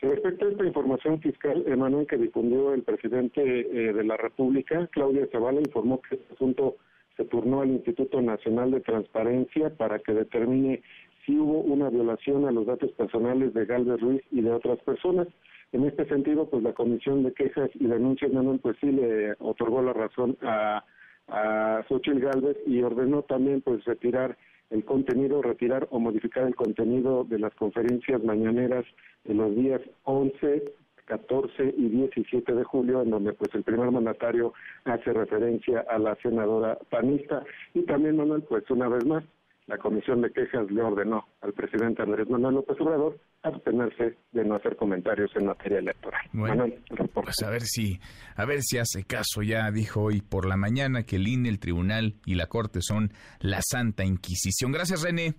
Respecto 0.00 0.46
a 0.46 0.50
esta 0.50 0.64
información 0.64 1.20
fiscal, 1.20 1.62
Emanuel, 1.66 2.06
que 2.06 2.16
difundió 2.16 2.72
el 2.72 2.82
presidente 2.82 3.42
eh, 3.42 3.92
de 3.92 4.04
la 4.04 4.16
República, 4.16 4.86
Claudia 4.92 5.28
Zavala, 5.30 5.60
informó 5.60 6.00
que 6.00 6.14
este 6.14 6.34
asunto 6.34 6.76
se 7.16 7.24
turnó 7.26 7.60
al 7.60 7.70
Instituto 7.70 8.22
Nacional 8.22 8.70
de 8.70 8.80
Transparencia 8.80 9.68
para 9.76 9.98
que 9.98 10.14
determine 10.14 10.82
si 11.26 11.38
hubo 11.38 11.60
una 11.60 11.90
violación 11.90 12.46
a 12.46 12.50
los 12.50 12.64
datos 12.64 12.90
personales 12.92 13.52
de 13.52 13.66
Galvez 13.66 14.00
Ruiz 14.00 14.22
y 14.30 14.40
de 14.40 14.52
otras 14.52 14.78
personas. 14.80 15.28
En 15.72 15.84
este 15.84 16.06
sentido, 16.06 16.48
pues 16.48 16.62
la 16.62 16.72
Comisión 16.72 17.22
de 17.22 17.34
Quejas 17.34 17.70
y 17.74 17.86
Denuncias, 17.86 18.32
Manuel, 18.32 18.58
pues 18.58 18.78
sí 18.80 18.90
le 18.90 19.34
otorgó 19.38 19.82
la 19.82 19.92
razón 19.92 20.38
a 20.40 20.82
a 21.30 21.84
Xochitl 21.88 22.20
Galvez 22.20 22.56
y 22.66 22.82
ordenó 22.82 23.22
también 23.22 23.60
pues 23.60 23.84
retirar 23.84 24.36
el 24.70 24.84
contenido, 24.84 25.42
retirar 25.42 25.88
o 25.90 25.98
modificar 25.98 26.46
el 26.46 26.54
contenido 26.54 27.24
de 27.24 27.38
las 27.38 27.54
conferencias 27.54 28.22
mañaneras 28.22 28.84
de 29.24 29.34
los 29.34 29.54
días 29.54 29.80
11, 30.04 30.72
14 31.06 31.74
y 31.76 31.88
17 31.88 32.54
de 32.54 32.64
julio, 32.64 33.02
en 33.02 33.10
donde 33.10 33.32
pues 33.32 33.52
el 33.54 33.64
primer 33.64 33.90
mandatario 33.90 34.52
hace 34.84 35.12
referencia 35.12 35.84
a 35.88 35.98
la 35.98 36.14
senadora 36.16 36.78
panista. 36.88 37.42
Y 37.74 37.82
también 37.82 38.16
Manuel 38.16 38.42
pues 38.42 38.70
una 38.70 38.88
vez 38.88 39.04
más 39.04 39.24
la 39.70 39.78
Comisión 39.78 40.20
de 40.20 40.32
Quejas 40.32 40.68
le 40.68 40.82
ordenó 40.82 41.28
al 41.42 41.52
presidente 41.52 42.02
Andrés 42.02 42.28
Manuel 42.28 42.56
López 42.56 42.76
Obrador 42.80 43.20
abstenerse 43.44 44.18
de 44.32 44.44
no 44.44 44.56
hacer 44.56 44.74
comentarios 44.74 45.30
en 45.36 45.46
materia 45.46 45.78
electoral. 45.78 46.20
Bueno, 46.32 46.66
pues 47.14 47.40
a 47.44 47.50
ver 47.50 47.62
si, 47.62 48.00
a 48.34 48.44
ver 48.44 48.62
si 48.62 48.78
hace 48.78 49.04
caso. 49.04 49.42
Ya 49.42 49.70
dijo 49.70 50.02
hoy 50.02 50.22
por 50.22 50.48
la 50.48 50.56
mañana 50.56 51.04
que 51.04 51.16
el 51.16 51.28
INE, 51.28 51.48
el 51.48 51.60
Tribunal 51.60 52.16
y 52.26 52.34
la 52.34 52.46
Corte 52.46 52.80
son 52.82 53.12
la 53.38 53.60
Santa 53.62 54.04
Inquisición. 54.04 54.72
Gracias, 54.72 55.04
René. 55.04 55.34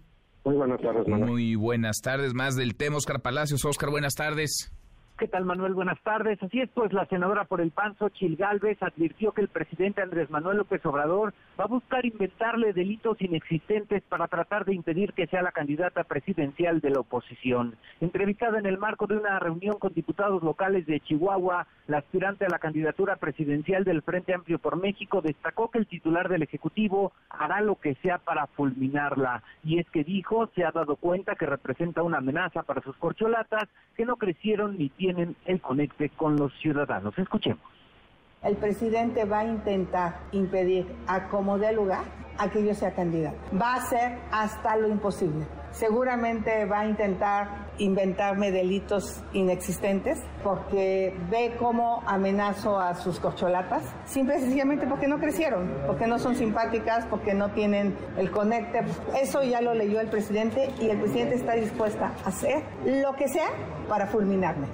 Muy 0.46 0.56
buenas 0.56 0.80
tardes, 0.82 1.06
Manuel. 1.06 1.30
Muy 1.30 1.56
buenas 1.56 1.98
tardes. 2.02 2.34
Más 2.34 2.56
del 2.56 2.76
tema, 2.78 2.96
Oscar 2.96 3.22
Palacios. 3.22 3.65
Oscar, 3.65 3.89
buenas 3.89 4.15
tardes. 4.15 4.72
¿Qué 5.22 5.28
tal, 5.28 5.46
Manuel? 5.46 5.76
Buenas 5.76 6.02
tardes. 6.02 6.41
Así 6.41 6.62
es, 6.62 6.70
pues 6.74 6.91
la 6.94 7.06
senadora 7.06 7.46
por 7.46 7.62
el 7.62 7.70
PAN, 7.70 7.96
Xochil 8.00 8.38
Gálvez, 8.38 8.82
advirtió 8.82 9.34
que 9.34 9.41
el 9.41 9.50
presidente 9.50 10.02
Andrés 10.02 10.32
Manuel 10.32 10.58
López 10.58 10.84
Obrador 10.84 11.36
va 11.60 11.66
a 11.66 11.68
buscar 11.68 12.06
inventarle 12.06 12.74
delitos 12.74 13.22
inexistentes 13.22 14.04
para 14.04 14.28
tratar 14.28 14.66
de 14.66 14.74
impedir 14.74 15.14
que 15.14 15.28
sea 15.28 15.42
la 15.42 15.52
candidata 15.52 16.04
presidencial 16.04 16.80
de 16.80 16.90
la 16.90 17.02
oposición. 17.02 17.76
Entrevistada 18.00 18.60
en 18.60 18.66
el 18.66 18.78
marco 18.78 19.08
de 19.08 19.18
una 19.18 19.40
reunión 19.40 19.78
con 19.78 19.94
diputados 19.94 20.44
locales 20.44 20.86
de 20.86 21.00
Chihuahua, 21.02 21.68
la 21.88 21.98
aspirante 22.00 22.46
a 22.46 22.50
la 22.50 22.60
candidatura 22.60 23.18
presidencial 23.18 23.84
del 23.84 24.02
Frente 24.02 24.34
Amplio 24.34 24.60
por 24.60 24.78
México 24.78 25.22
destacó 25.22 25.70
que 25.70 25.80
el 25.80 25.88
titular 25.88 26.30
del 26.30 26.44
Ejecutivo 26.44 27.12
hará 27.30 27.62
lo 27.62 27.76
que 27.76 27.96
sea 27.96 28.18
para 28.18 28.48
fulminarla. 28.48 29.44
Y 29.64 29.80
es 29.80 29.90
que 29.90 30.04
dijo, 30.04 30.48
se 30.56 30.64
ha 30.64 30.72
dado 30.72 30.96
cuenta 30.96 31.36
que 31.36 31.46
representa 31.46 32.04
una 32.04 32.18
amenaza 32.20 32.64
para 32.64 32.82
sus 32.82 32.96
corcholatas 32.98 33.68
que 33.96 34.06
no 34.06 34.16
crecieron 34.16 34.78
ni 34.78 34.90
tienen 34.90 35.36
el 35.46 35.62
conecte 35.62 36.10
con 36.10 36.38
los 36.38 36.54
ciudadanos. 36.60 37.18
Escuchemos. 37.18 37.81
El 38.44 38.58
presidente 38.58 39.24
va 39.26 39.42
a 39.42 39.46
intentar 39.46 40.22
impedir 40.32 40.96
a 41.06 41.28
como 41.30 41.60
dé 41.60 41.74
lugar 41.74 42.06
a 42.40 42.50
que 42.50 42.66
yo 42.66 42.74
sea 42.74 42.92
candidato. 42.92 43.38
Va 43.56 43.74
a 43.74 43.76
hacer 43.76 44.18
hasta 44.32 44.76
lo 44.78 44.88
imposible. 44.88 45.46
Seguramente 45.70 46.66
va 46.66 46.80
a 46.80 46.88
intentar 46.88 47.68
inventarme 47.78 48.52
delitos 48.52 49.24
inexistentes 49.34 50.20
porque 50.44 51.16
ve 51.30 51.56
cómo 51.60 52.02
amenazo 52.08 52.80
a 52.80 52.96
sus 52.96 53.20
corcholatas, 53.20 53.84
simple 54.06 54.38
y 54.38 54.40
sencillamente 54.40 54.88
porque 54.88 55.08
no 55.08 55.20
crecieron, 55.20 55.72
porque 55.86 56.08
no 56.08 56.18
son 56.18 56.36
simpáticas, 56.36 57.06
porque 57.06 57.36
no 57.36 57.52
tienen 57.52 57.96
el 58.18 58.32
conecte. 58.32 58.82
Eso 59.22 59.44
ya 59.44 59.62
lo 59.62 59.76
leyó 59.76 60.00
el 60.00 60.08
presidente 60.08 60.72
y 60.82 60.90
el 60.90 61.00
presidente 61.00 61.36
está 61.36 61.54
dispuesta 61.54 62.12
a 62.26 62.30
hacer 62.30 62.64
lo 62.86 63.14
que 63.16 63.28
sea 63.28 63.50
para 63.88 64.08
fulminarme. 64.08 64.66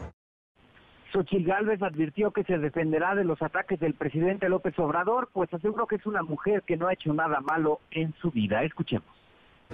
Xochitl 1.17 1.47
Gálvez 1.47 1.81
advirtió 1.81 2.29
que 2.29 2.43
se 2.43 2.59
defenderá 2.59 3.15
de 3.15 3.23
los 3.23 3.41
ataques 3.41 3.79
del 3.79 3.95
presidente 3.95 4.49
López 4.49 4.77
Obrador, 4.77 5.29
pues 5.33 5.51
aseguró 5.51 5.87
que 5.87 5.95
es 5.95 6.05
una 6.05 6.21
mujer 6.21 6.61
que 6.61 6.77
no 6.77 6.87
ha 6.87 6.93
hecho 6.93 7.11
nada 7.11 7.39
malo 7.41 7.79
en 7.89 8.13
su 8.21 8.29
vida. 8.29 8.61
Escuchemos. 8.63 9.07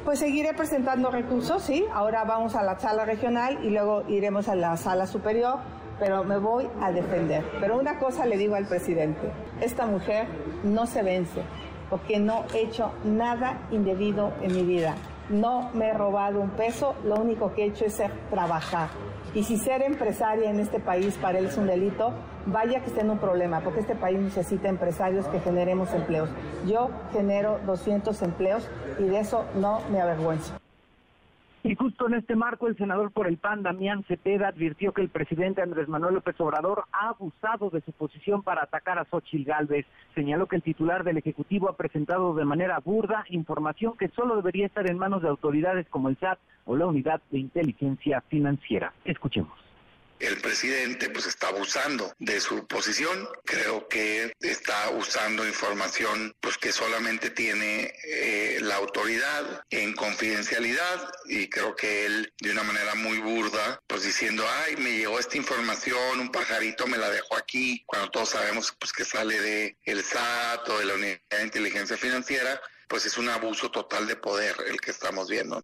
Pues 0.05 0.19
seguiré 0.19 0.53
presentando 0.53 1.11
recursos, 1.11 1.61
sí. 1.61 1.83
Ahora 1.91 2.23
vamos 2.23 2.55
a 2.55 2.63
la 2.63 2.79
sala 2.79 3.03
regional 3.03 3.59
y 3.61 3.71
luego 3.71 4.05
iremos 4.07 4.47
a 4.47 4.55
la 4.55 4.77
sala 4.77 5.05
superior, 5.05 5.59
pero 5.99 6.23
me 6.23 6.37
voy 6.37 6.65
a 6.79 6.93
defender. 6.93 7.43
Pero 7.59 7.77
una 7.77 7.99
cosa 7.99 8.25
le 8.25 8.37
digo 8.37 8.55
al 8.55 8.65
presidente, 8.65 9.29
esta 9.59 9.85
mujer 9.85 10.27
no 10.63 10.85
se 10.85 11.03
vence 11.03 11.41
porque 11.89 12.19
no 12.19 12.45
he 12.55 12.61
hecho 12.61 12.93
nada 13.03 13.67
indebido 13.69 14.31
en 14.41 14.55
mi 14.55 14.63
vida. 14.63 14.95
No 15.29 15.71
me 15.73 15.89
he 15.89 15.93
robado 15.93 16.39
un 16.39 16.51
peso, 16.51 16.95
lo 17.03 17.15
único 17.15 17.53
que 17.53 17.63
he 17.63 17.67
hecho 17.67 17.83
es 17.83 18.01
trabajar. 18.29 18.87
Y 19.35 19.43
si 19.43 19.57
ser 19.57 19.81
empresaria 19.81 20.49
en 20.51 20.59
este 20.59 20.79
país 20.79 21.17
para 21.19 21.39
él 21.39 21.47
es 21.47 21.57
un 21.57 21.65
delito, 21.65 22.13
vaya 22.45 22.81
que 22.81 22.87
esté 22.87 23.01
en 23.01 23.09
un 23.09 23.17
problema, 23.17 23.61
porque 23.61 23.79
este 23.79 23.95
país 23.95 24.19
necesita 24.19 24.69
empresarios 24.69 25.27
que 25.27 25.39
generemos 25.39 25.91
empleos. 25.93 26.29
Yo 26.67 26.89
genero 27.11 27.59
200 27.65 28.21
empleos 28.21 28.69
y 28.99 29.03
de 29.03 29.19
eso 29.19 29.45
no 29.55 29.81
me 29.91 29.99
avergüenzo. 30.01 30.62
Y 31.65 31.75
justo 31.75 32.07
en 32.07 32.15
este 32.15 32.35
marco, 32.35 32.67
el 32.67 32.75
senador 32.75 33.11
por 33.11 33.25
el 33.25 33.37
PAN, 33.37 33.63
Damián 33.63 34.03
Cepeda, 34.03 34.49
advirtió 34.49 34.91
que 34.91 35.01
el 35.01 35.07
presidente 35.07 35.61
Andrés 35.61 35.87
Manuel 35.87 36.15
López 36.15 36.35
Obrador 36.41 36.83
ha 36.91 37.07
abusado 37.07 37.69
de 37.69 37.79
su 37.79 37.93
posición 37.93 38.43
para 38.43 38.63
atacar 38.63 38.99
a 38.99 39.05
Xochitl 39.05 39.45
Gálvez. 39.45 39.85
Señaló 40.13 40.47
que 40.47 40.57
el 40.57 40.61
titular 40.61 41.05
del 41.05 41.17
Ejecutivo 41.17 41.69
ha 41.69 41.77
presentado 41.77 42.33
de 42.33 42.43
manera 42.43 42.79
burda 42.79 43.23
información 43.29 43.95
que 43.97 44.09
solo 44.09 44.35
debería 44.35 44.65
estar 44.65 44.91
en 44.91 44.97
manos 44.97 45.21
de 45.21 45.29
autoridades 45.29 45.87
como 45.87 46.09
el 46.09 46.17
SAT 46.17 46.37
o 46.65 46.75
la 46.75 46.85
Unidad 46.85 47.21
de 47.31 47.39
Inteligencia 47.39 48.19
Financiera. 48.27 48.91
Escuchemos 49.05 49.63
el 50.19 50.39
presidente 50.39 51.09
pues 51.09 51.25
está 51.25 51.49
abusando 51.49 52.13
de 52.19 52.39
su 52.39 52.65
posición. 52.67 53.27
Creo 53.45 53.87
que 53.87 54.31
está 54.39 54.89
usando 54.91 55.47
información 55.47 56.33
pues 56.39 56.57
que 56.57 56.71
solamente 56.71 57.29
tiene 57.29 57.93
eh, 58.05 58.59
la 58.61 58.75
autoridad 58.75 59.63
en 59.69 59.93
confidencialidad 59.93 61.11
y 61.25 61.49
creo 61.49 61.75
que 61.75 62.05
él 62.05 62.33
de 62.39 62.51
una 62.51 62.63
manera 62.63 62.95
muy 62.95 63.19
burda 63.19 63.81
pues 63.87 64.03
diciendo 64.03 64.45
ay 64.63 64.75
me 64.77 64.97
llegó 64.97 65.19
esta 65.19 65.37
información 65.37 66.19
un 66.19 66.31
pajarito 66.31 66.87
me 66.87 66.97
la 66.97 67.09
dejó 67.09 67.35
aquí 67.35 67.83
cuando 67.85 68.11
todos 68.11 68.29
sabemos 68.29 68.75
pues 68.79 68.91
que 68.93 69.05
sale 69.05 69.39
de 69.39 69.77
el 69.83 70.03
SAT 70.03 70.69
o 70.69 70.79
de 70.79 70.85
la 70.85 70.93
unidad 70.95 71.19
de 71.29 71.43
inteligencia 71.43 71.97
financiera 71.97 72.61
pues 72.87 73.05
es 73.05 73.17
un 73.17 73.29
abuso 73.29 73.71
total 73.71 74.07
de 74.07 74.15
poder 74.15 74.55
el 74.67 74.79
que 74.79 74.91
estamos 74.91 75.27
viendo. 75.27 75.63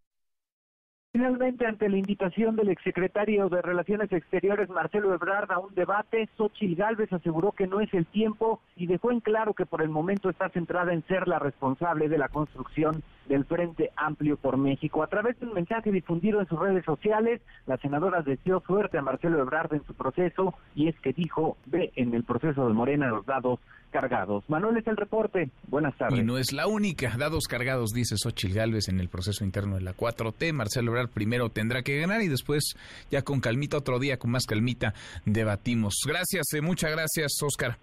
Finalmente, 1.11 1.65
ante 1.65 1.89
la 1.89 1.97
invitación 1.97 2.55
del 2.55 2.69
exsecretario 2.69 3.49
de 3.49 3.63
Relaciones 3.63 4.11
Exteriores, 4.11 4.69
Marcelo 4.69 5.11
Ebrard, 5.11 5.51
a 5.51 5.57
un 5.57 5.73
debate, 5.73 6.29
Xochitl 6.37 6.75
Gálvez 6.75 7.11
aseguró 7.11 7.51
que 7.51 7.65
no 7.65 7.81
es 7.81 7.91
el 7.95 8.05
tiempo 8.05 8.61
y 8.75 8.85
dejó 8.85 9.11
en 9.11 9.19
claro 9.19 9.55
que 9.55 9.65
por 9.65 9.81
el 9.81 9.89
momento 9.89 10.29
está 10.29 10.49
centrada 10.49 10.93
en 10.93 11.01
ser 11.07 11.27
la 11.27 11.39
responsable 11.39 12.09
de 12.09 12.19
la 12.19 12.29
construcción 12.29 13.01
del 13.29 13.45
Frente 13.45 13.91
Amplio 13.95 14.35
por 14.35 14.57
México. 14.57 15.03
A 15.03 15.07
través 15.07 15.39
de 15.39 15.45
un 15.45 15.53
mensaje 15.53 15.91
difundido 15.91 16.41
en 16.41 16.47
sus 16.47 16.59
redes 16.59 16.83
sociales, 16.83 17.41
la 17.67 17.77
senadora 17.77 18.21
deseó 18.21 18.61
suerte 18.65 18.97
a 18.97 19.01
Marcelo 19.01 19.39
Ebrard 19.39 19.73
en 19.73 19.85
su 19.85 19.93
proceso 19.93 20.55
y 20.75 20.89
es 20.89 20.99
que 20.99 21.13
dijo, 21.13 21.55
ve 21.67 21.91
en 21.95 22.13
el 22.13 22.23
proceso 22.23 22.67
de 22.67 22.73
Morena 22.73 23.07
los 23.07 23.25
dados 23.25 23.59
cargados. 23.91 24.43
Manuel 24.49 24.77
es 24.77 24.87
el 24.87 24.97
reporte. 24.97 25.49
Buenas 25.67 25.95
tardes. 25.97 26.19
Y 26.19 26.23
no 26.23 26.37
es 26.37 26.51
la 26.51 26.67
única. 26.67 27.15
Dados 27.17 27.47
cargados, 27.47 27.91
dice 27.91 28.15
Xochitl 28.17 28.55
Gálvez 28.55 28.89
en 28.89 28.99
el 28.99 29.09
proceso 29.09 29.43
interno 29.43 29.75
de 29.75 29.81
la 29.81 29.95
4T. 29.95 30.51
Marcelo 30.51 30.91
Ebrard 30.91 31.09
primero 31.09 31.49
tendrá 31.49 31.83
que 31.83 31.99
ganar 31.99 32.21
y 32.21 32.27
después, 32.27 32.75
ya 33.11 33.21
con 33.21 33.41
calmita, 33.41 33.77
otro 33.77 33.99
día 33.99 34.17
con 34.17 34.31
más 34.31 34.45
calmita, 34.45 34.93
debatimos. 35.25 36.01
Gracias, 36.05 36.53
eh, 36.53 36.61
muchas 36.61 36.91
gracias, 36.91 37.31
Oscar. 37.43 37.77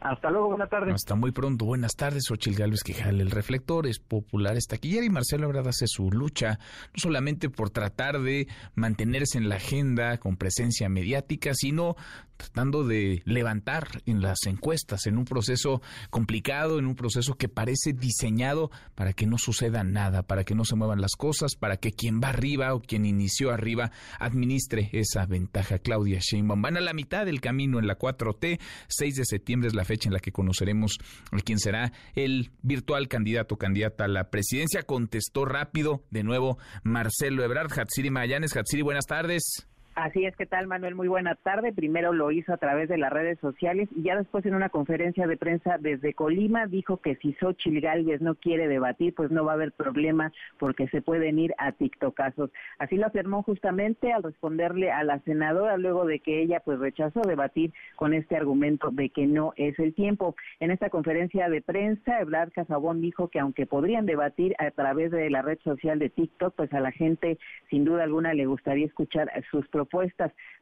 Hasta 0.00 0.30
luego, 0.30 0.48
buenas 0.48 0.70
tardes. 0.70 0.94
Hasta 0.94 1.14
muy 1.14 1.30
pronto, 1.30 1.66
buenas 1.66 1.94
tardes. 1.94 2.24
Xochitl 2.26 2.58
Gálvez 2.58 2.82
que 2.82 2.94
jale 2.94 3.22
el 3.22 3.30
reflector, 3.30 3.86
es 3.86 3.98
popular, 3.98 4.56
es 4.56 4.66
taquillera 4.66 5.04
y 5.04 5.10
Marcelo 5.10 5.46
Ebrard 5.46 5.68
hace 5.68 5.86
su 5.86 6.10
lucha, 6.10 6.58
no 6.94 6.96
solamente 6.96 7.50
por 7.50 7.70
tratar 7.70 8.20
de 8.20 8.48
mantenerse 8.74 9.36
en 9.36 9.48
la 9.48 9.56
agenda 9.56 10.18
con 10.18 10.36
presencia 10.36 10.88
mediática, 10.88 11.52
sino 11.54 11.96
tratando 12.40 12.84
de 12.84 13.22
levantar 13.26 14.02
en 14.06 14.22
las 14.22 14.38
encuestas, 14.46 15.06
en 15.06 15.18
un 15.18 15.24
proceso 15.24 15.82
complicado, 16.08 16.78
en 16.78 16.86
un 16.86 16.94
proceso 16.94 17.34
que 17.34 17.48
parece 17.48 17.92
diseñado 17.92 18.70
para 18.94 19.12
que 19.12 19.26
no 19.26 19.36
suceda 19.36 19.84
nada, 19.84 20.22
para 20.22 20.44
que 20.44 20.54
no 20.54 20.64
se 20.64 20.76
muevan 20.76 21.00
las 21.00 21.16
cosas, 21.16 21.54
para 21.54 21.76
que 21.76 21.92
quien 21.92 22.20
va 22.20 22.30
arriba 22.30 22.74
o 22.74 22.80
quien 22.80 23.04
inició 23.04 23.50
arriba 23.50 23.92
administre 24.18 24.88
esa 24.92 25.26
ventaja. 25.26 25.78
Claudia 25.78 26.18
Sheinbaum 26.20 26.62
van 26.62 26.76
a 26.76 26.80
la 26.80 26.94
mitad 26.94 27.26
del 27.26 27.40
camino 27.40 27.78
en 27.78 27.86
la 27.86 27.98
4T. 27.98 28.58
6 28.88 29.16
de 29.16 29.24
septiembre 29.24 29.68
es 29.68 29.74
la 29.74 29.84
fecha 29.84 30.08
en 30.08 30.14
la 30.14 30.20
que 30.20 30.32
conoceremos 30.32 30.98
quién 31.44 31.58
será 31.58 31.92
el 32.14 32.52
virtual 32.62 33.08
candidato 33.08 33.56
candidata 33.56 34.04
a 34.04 34.08
la 34.08 34.30
presidencia. 34.30 34.82
Contestó 34.82 35.44
rápido 35.44 36.04
de 36.10 36.22
nuevo 36.22 36.58
Marcelo 36.84 37.44
Ebrard. 37.44 37.78
Hatsiri 37.78 38.10
Mayanes. 38.10 38.56
Hatsiri, 38.56 38.82
buenas 38.82 39.06
tardes. 39.06 39.69
Así 39.96 40.24
es, 40.24 40.36
que 40.36 40.46
tal 40.46 40.68
Manuel? 40.68 40.94
Muy 40.94 41.08
buena 41.08 41.34
tarde. 41.34 41.72
Primero 41.72 42.12
lo 42.12 42.30
hizo 42.30 42.52
a 42.54 42.58
través 42.58 42.88
de 42.88 42.96
las 42.96 43.12
redes 43.12 43.38
sociales 43.40 43.88
y 43.94 44.02
ya 44.02 44.16
después 44.16 44.46
en 44.46 44.54
una 44.54 44.68
conferencia 44.68 45.26
de 45.26 45.36
prensa 45.36 45.78
desde 45.78 46.14
Colima 46.14 46.66
dijo 46.66 46.98
que 46.98 47.16
si 47.16 47.32
Xochitl 47.34 47.80
Gálvez 47.80 48.20
no 48.20 48.36
quiere 48.36 48.68
debatir, 48.68 49.14
pues 49.14 49.32
no 49.32 49.44
va 49.44 49.52
a 49.52 49.54
haber 49.56 49.72
problema 49.72 50.32
porque 50.58 50.86
se 50.88 51.02
pueden 51.02 51.40
ir 51.40 51.54
a 51.58 51.72
TikTokazos. 51.72 52.50
Así 52.78 52.96
lo 52.96 53.06
afirmó 53.06 53.42
justamente 53.42 54.12
al 54.12 54.22
responderle 54.22 54.92
a 54.92 55.02
la 55.02 55.18
senadora 55.20 55.76
luego 55.76 56.06
de 56.06 56.20
que 56.20 56.40
ella 56.40 56.60
pues 56.60 56.78
rechazó 56.78 57.22
debatir 57.22 57.72
con 57.96 58.14
este 58.14 58.36
argumento 58.36 58.90
de 58.92 59.10
que 59.10 59.26
no 59.26 59.52
es 59.56 59.76
el 59.80 59.92
tiempo. 59.92 60.36
En 60.60 60.70
esta 60.70 60.88
conferencia 60.88 61.48
de 61.48 61.62
prensa, 61.62 62.20
Ebrard 62.20 62.52
Casabón 62.52 63.00
dijo 63.00 63.28
que 63.28 63.40
aunque 63.40 63.66
podrían 63.66 64.06
debatir 64.06 64.54
a 64.58 64.70
través 64.70 65.10
de 65.10 65.28
la 65.30 65.42
red 65.42 65.58
social 65.64 65.98
de 65.98 66.10
TikTok, 66.10 66.54
pues 66.54 66.72
a 66.72 66.80
la 66.80 66.92
gente 66.92 67.38
sin 67.68 67.84
duda 67.84 68.04
alguna 68.04 68.34
le 68.34 68.46
gustaría 68.46 68.86
escuchar 68.86 69.30
sus 69.50 69.66
propuestas. 69.68 69.89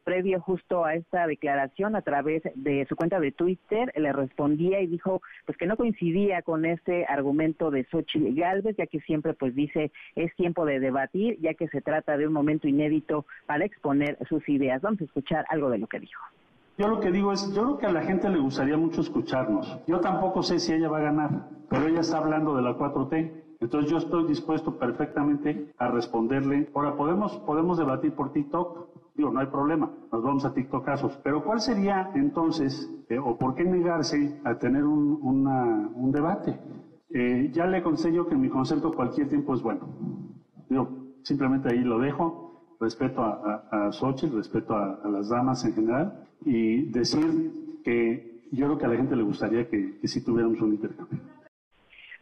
Previo 0.03 0.41
justo 0.41 0.85
a 0.85 0.95
esta 0.95 1.27
declaración, 1.27 1.95
a 1.95 2.01
través 2.01 2.41
de 2.55 2.85
su 2.87 2.95
cuenta 2.95 3.19
de 3.19 3.31
Twitter, 3.31 3.91
le 3.95 4.11
respondía 4.11 4.81
y 4.81 4.87
dijo 4.87 5.21
pues 5.45 5.57
que 5.57 5.67
no 5.67 5.77
coincidía 5.77 6.41
con 6.41 6.65
este 6.65 7.05
argumento 7.05 7.71
de 7.71 7.85
Xochitl 7.85 8.35
Galvez, 8.35 8.75
ya 8.77 8.87
que 8.87 8.99
siempre 9.01 9.33
pues 9.33 9.55
dice 9.55 9.91
es 10.15 10.35
tiempo 10.35 10.65
de 10.65 10.79
debatir, 10.79 11.37
ya 11.39 11.53
que 11.53 11.67
se 11.67 11.81
trata 11.81 12.17
de 12.17 12.27
un 12.27 12.33
momento 12.33 12.67
inédito 12.67 13.25
para 13.45 13.65
exponer 13.65 14.17
sus 14.27 14.47
ideas. 14.49 14.81
Vamos 14.81 15.01
a 15.01 15.05
escuchar 15.05 15.45
algo 15.49 15.69
de 15.69 15.77
lo 15.77 15.87
que 15.87 15.99
dijo. 15.99 16.23
Yo 16.77 16.87
lo 16.87 17.01
que 17.01 17.11
digo 17.11 17.33
es, 17.33 17.53
yo 17.53 17.63
creo 17.63 17.77
que 17.77 17.85
a 17.87 17.91
la 17.91 18.01
gente 18.01 18.29
le 18.29 18.39
gustaría 18.39 18.77
mucho 18.77 19.01
escucharnos. 19.01 19.79
Yo 19.85 19.99
tampoco 19.99 20.41
sé 20.41 20.59
si 20.59 20.73
ella 20.73 20.87
va 20.87 20.99
a 20.99 21.01
ganar, 21.01 21.29
pero 21.69 21.87
ella 21.87 21.99
está 21.99 22.19
hablando 22.19 22.55
de 22.55 22.61
la 22.61 22.77
4T. 22.77 23.31
Entonces 23.59 23.91
yo 23.91 23.97
estoy 23.97 24.25
dispuesto 24.25 24.79
perfectamente 24.79 25.73
a 25.77 25.89
responderle. 25.89 26.69
Ahora, 26.73 26.95
¿podemos, 26.95 27.37
podemos 27.39 27.77
debatir 27.77 28.13
por 28.13 28.31
TikTok? 28.31 28.87
Digo, 29.19 29.31
no 29.31 29.41
hay 29.41 29.47
problema, 29.47 29.91
nos 30.13 30.23
vamos 30.23 30.45
a 30.45 30.53
TikTok 30.53 30.85
casos. 30.85 31.19
Pero 31.21 31.43
¿cuál 31.43 31.59
sería 31.59 32.09
entonces, 32.15 32.89
eh, 33.09 33.17
o 33.19 33.37
por 33.37 33.53
qué 33.53 33.65
negarse 33.65 34.39
a 34.45 34.57
tener 34.57 34.85
un, 34.85 35.19
un 35.21 36.11
debate? 36.13 36.57
Eh, 37.09 37.51
ya 37.51 37.65
le 37.65 37.83
yo 38.13 38.27
que 38.29 38.37
mi 38.37 38.47
concepto 38.47 38.93
cualquier 38.93 39.27
tiempo 39.27 39.53
es 39.55 39.61
bueno. 39.61 39.81
Digo, 40.69 40.87
simplemente 41.23 41.67
ahí 41.67 41.79
lo 41.79 41.99
dejo. 41.99 42.77
Respeto 42.79 43.21
a, 43.21 43.65
a, 43.69 43.87
a 43.87 43.91
Xochitl, 43.91 44.37
respeto 44.37 44.73
a, 44.73 45.05
las 45.09 45.27
damas 45.27 45.65
en 45.65 45.73
general 45.73 46.25
y 46.45 46.83
decir 46.89 47.81
que 47.83 48.47
yo 48.53 48.67
creo 48.67 48.77
que 48.77 48.85
a 48.85 48.87
la 48.87 48.95
gente 48.95 49.17
le 49.17 49.23
gustaría 49.23 49.67
que, 49.67 49.99
que 49.99 50.07
sí 50.07 50.23
tuviéramos 50.23 50.61
un 50.61 50.75
intercambio. 50.75 51.19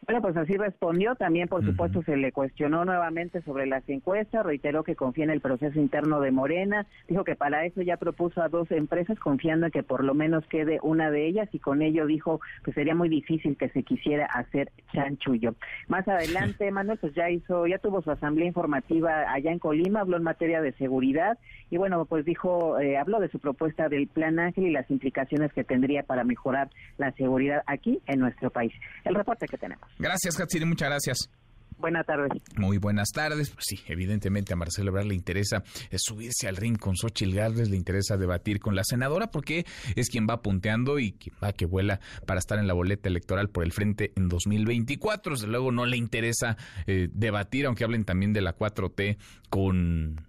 Bueno, 0.07 0.21
pues 0.21 0.37
así 0.37 0.55
respondió. 0.55 1.15
También, 1.15 1.49
por 1.49 1.65
supuesto, 1.65 2.01
se 2.03 2.15
le 2.15 2.31
cuestionó 2.31 2.85
nuevamente 2.85 3.41
sobre 3.41 3.65
las 3.65 3.83
encuestas, 3.89 4.45
reiteró 4.45 4.85
que 4.85 4.95
confía 4.95 5.25
en 5.25 5.31
el 5.31 5.41
proceso 5.41 5.77
interno 5.81 6.21
de 6.21 6.31
Morena, 6.31 6.87
dijo 7.09 7.25
que 7.25 7.35
para 7.35 7.65
eso 7.65 7.81
ya 7.81 7.97
propuso 7.97 8.41
a 8.41 8.47
dos 8.47 8.71
empresas, 8.71 9.19
confiando 9.19 9.65
en 9.65 9.73
que 9.73 9.83
por 9.83 10.05
lo 10.05 10.13
menos 10.13 10.45
quede 10.47 10.79
una 10.81 11.11
de 11.11 11.27
ellas, 11.27 11.49
y 11.51 11.59
con 11.59 11.81
ello 11.81 12.05
dijo 12.05 12.39
que 12.63 12.71
sería 12.71 12.95
muy 12.95 13.09
difícil 13.09 13.57
que 13.57 13.67
se 13.67 13.83
quisiera 13.83 14.27
hacer 14.27 14.71
chanchullo. 14.93 15.55
Más 15.89 16.07
adelante, 16.07 16.71
Manuel, 16.71 16.99
pues 16.99 17.13
ya 17.13 17.29
hizo, 17.29 17.67
ya 17.67 17.77
tuvo 17.77 18.01
su 18.01 18.09
asamblea 18.09 18.47
informativa 18.47 19.29
allá 19.29 19.51
en 19.51 19.59
Colima, 19.59 19.99
habló 19.99 20.15
en 20.15 20.23
materia 20.23 20.61
de 20.61 20.71
seguridad, 20.71 21.37
y 21.69 21.75
bueno, 21.75 22.05
pues 22.05 22.23
dijo, 22.23 22.79
eh, 22.79 22.97
habló 22.97 23.19
de 23.19 23.27
su 23.27 23.39
propuesta 23.39 23.89
del 23.89 24.07
Plan 24.07 24.39
Ángel 24.39 24.67
y 24.67 24.71
las 24.71 24.89
implicaciones 24.89 25.51
que 25.51 25.65
tendría 25.65 26.03
para 26.03 26.23
mejorar 26.23 26.69
la 26.97 27.11
seguridad 27.11 27.61
aquí 27.67 27.99
en 28.07 28.21
nuestro 28.21 28.51
país. 28.51 28.71
El 29.03 29.13
reporte 29.13 29.47
que 29.47 29.57
tenemos. 29.57 29.96
Gracias, 29.99 30.39
Hatsiri, 30.39 30.65
muchas 30.65 30.89
gracias. 30.89 31.29
Buenas 31.77 32.07
tardes. 32.07 32.41
Muy 32.55 32.79
buenas 32.79 33.11
tardes. 33.11 33.51
Pues 33.51 33.65
sí, 33.67 33.79
evidentemente 33.87 34.51
a 34.51 34.55
Marcelo 34.55 34.89
Ebrard 34.89 35.05
le 35.05 35.13
interesa 35.13 35.63
eh, 35.91 35.97
subirse 35.99 36.47
al 36.47 36.55
ring 36.55 36.77
con 36.77 36.95
Xochitl 36.95 37.35
Gálvez, 37.35 37.69
le 37.69 37.77
interesa 37.77 38.17
debatir 38.17 38.59
con 38.59 38.75
la 38.75 38.83
senadora 38.83 39.27
porque 39.27 39.63
es 39.95 40.09
quien 40.09 40.25
va 40.27 40.41
punteando 40.41 40.97
y 40.97 41.11
quien 41.13 41.35
va 41.43 41.53
que 41.53 41.65
vuela 41.65 41.99
para 42.25 42.39
estar 42.39 42.57
en 42.57 42.65
la 42.65 42.73
boleta 42.73 43.09
electoral 43.09 43.49
por 43.49 43.63
el 43.63 43.71
frente 43.71 44.11
en 44.15 44.27
2024. 44.27 45.33
Desde 45.33 45.47
luego 45.47 45.71
no 45.71 45.85
le 45.85 45.97
interesa 45.97 46.57
eh, 46.87 47.09
debatir, 47.13 47.67
aunque 47.67 47.83
hablen 47.83 48.05
también 48.05 48.33
de 48.33 48.41
la 48.41 48.57
4T 48.57 49.17
con 49.49 50.26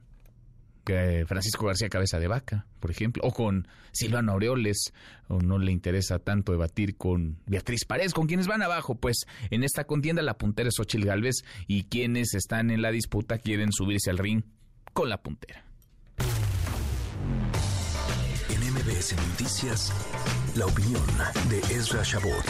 Francisco 1.27 1.66
García 1.66 1.88
Cabeza 1.88 2.18
de 2.18 2.29
Vaca, 2.29 2.66
por 2.81 2.90
ejemplo, 2.90 3.22
o 3.24 3.33
con 3.33 3.68
Silvano 3.92 4.33
Aureoles, 4.33 4.92
o 5.29 5.40
no 5.40 5.59
le 5.59 5.72
interesa 5.72 6.18
tanto 6.18 6.53
debatir 6.53 6.96
con 6.96 7.38
Beatriz 7.46 7.85
Paredes, 7.85 8.14
con 8.14 8.27
quienes 8.27 8.46
van 8.46 8.62
abajo, 8.62 8.94
pues 8.94 9.27
en 9.51 9.64
esta 9.64 9.85
contienda 9.85 10.22
la 10.22 10.38
puntera 10.38 10.68
es 10.68 10.79
Ochil 10.79 11.05
Galvez 11.05 11.44
y 11.66 11.85
quienes 11.85 12.35
están 12.35 12.70
en 12.70 12.83
la 12.83 12.90
disputa 12.90 13.38
quieren 13.38 13.72
subirse 13.72 14.11
al 14.11 14.18
ring 14.18 14.42
con 14.92 15.09
la 15.09 15.22
puntera. 15.22 15.64
En 18.51 18.72
MBS 18.72 19.14
Noticias, 19.29 19.92
la 20.57 20.66
opinión 20.66 21.05
de 21.51 21.59
Ezra 21.74 22.03
Shabot 22.03 22.44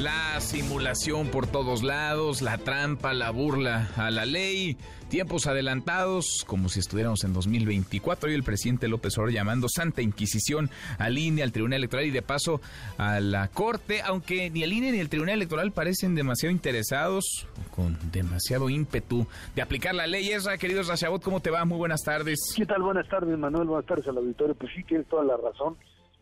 La 0.00 0.40
simulación 0.40 1.28
por 1.28 1.46
todos 1.46 1.82
lados, 1.84 2.42
la 2.42 2.58
trampa, 2.58 3.12
la 3.12 3.30
burla 3.30 3.88
a 3.96 4.10
la 4.10 4.24
ley, 4.26 4.76
tiempos 5.08 5.46
adelantados, 5.46 6.44
como 6.46 6.68
si 6.68 6.80
estuviéramos 6.80 7.22
en 7.22 7.32
2024. 7.32 8.30
Y 8.30 8.34
el 8.34 8.42
presidente 8.42 8.88
López 8.88 9.16
Obrador 9.16 9.34
llamando 9.34 9.68
Santa 9.68 10.02
Inquisición 10.02 10.70
al 10.98 11.18
INE, 11.18 11.44
al 11.44 11.52
Tribunal 11.52 11.78
Electoral 11.78 12.06
y 12.06 12.10
de 12.10 12.22
paso 12.22 12.60
a 12.98 13.20
la 13.20 13.46
Corte, 13.48 14.02
aunque 14.02 14.50
ni 14.50 14.64
el 14.64 14.72
INE 14.72 14.90
ni 14.90 14.98
el 14.98 15.08
Tribunal 15.08 15.36
Electoral 15.36 15.70
parecen 15.70 16.16
demasiado 16.16 16.52
interesados, 16.52 17.46
con 17.70 17.96
demasiado 18.10 18.70
ímpetu 18.70 19.26
de 19.54 19.62
aplicar 19.62 19.94
la 19.94 20.08
ley. 20.08 20.30
Esa, 20.30 20.58
querido 20.58 20.82
Rashabot, 20.82 21.22
¿cómo 21.22 21.40
te 21.40 21.50
va? 21.50 21.64
Muy 21.64 21.78
buenas 21.78 22.02
tardes. 22.02 22.40
¿Qué 22.56 22.66
tal? 22.66 22.82
Buenas 22.82 23.08
tardes, 23.08 23.38
Manuel. 23.38 23.68
Buenas 23.68 23.86
tardes 23.86 24.08
al 24.08 24.16
auditorio. 24.16 24.56
Pues 24.56 24.72
sí, 24.74 24.82
tienes 24.82 25.06
toda 25.06 25.22
la 25.22 25.36
razón 25.36 25.76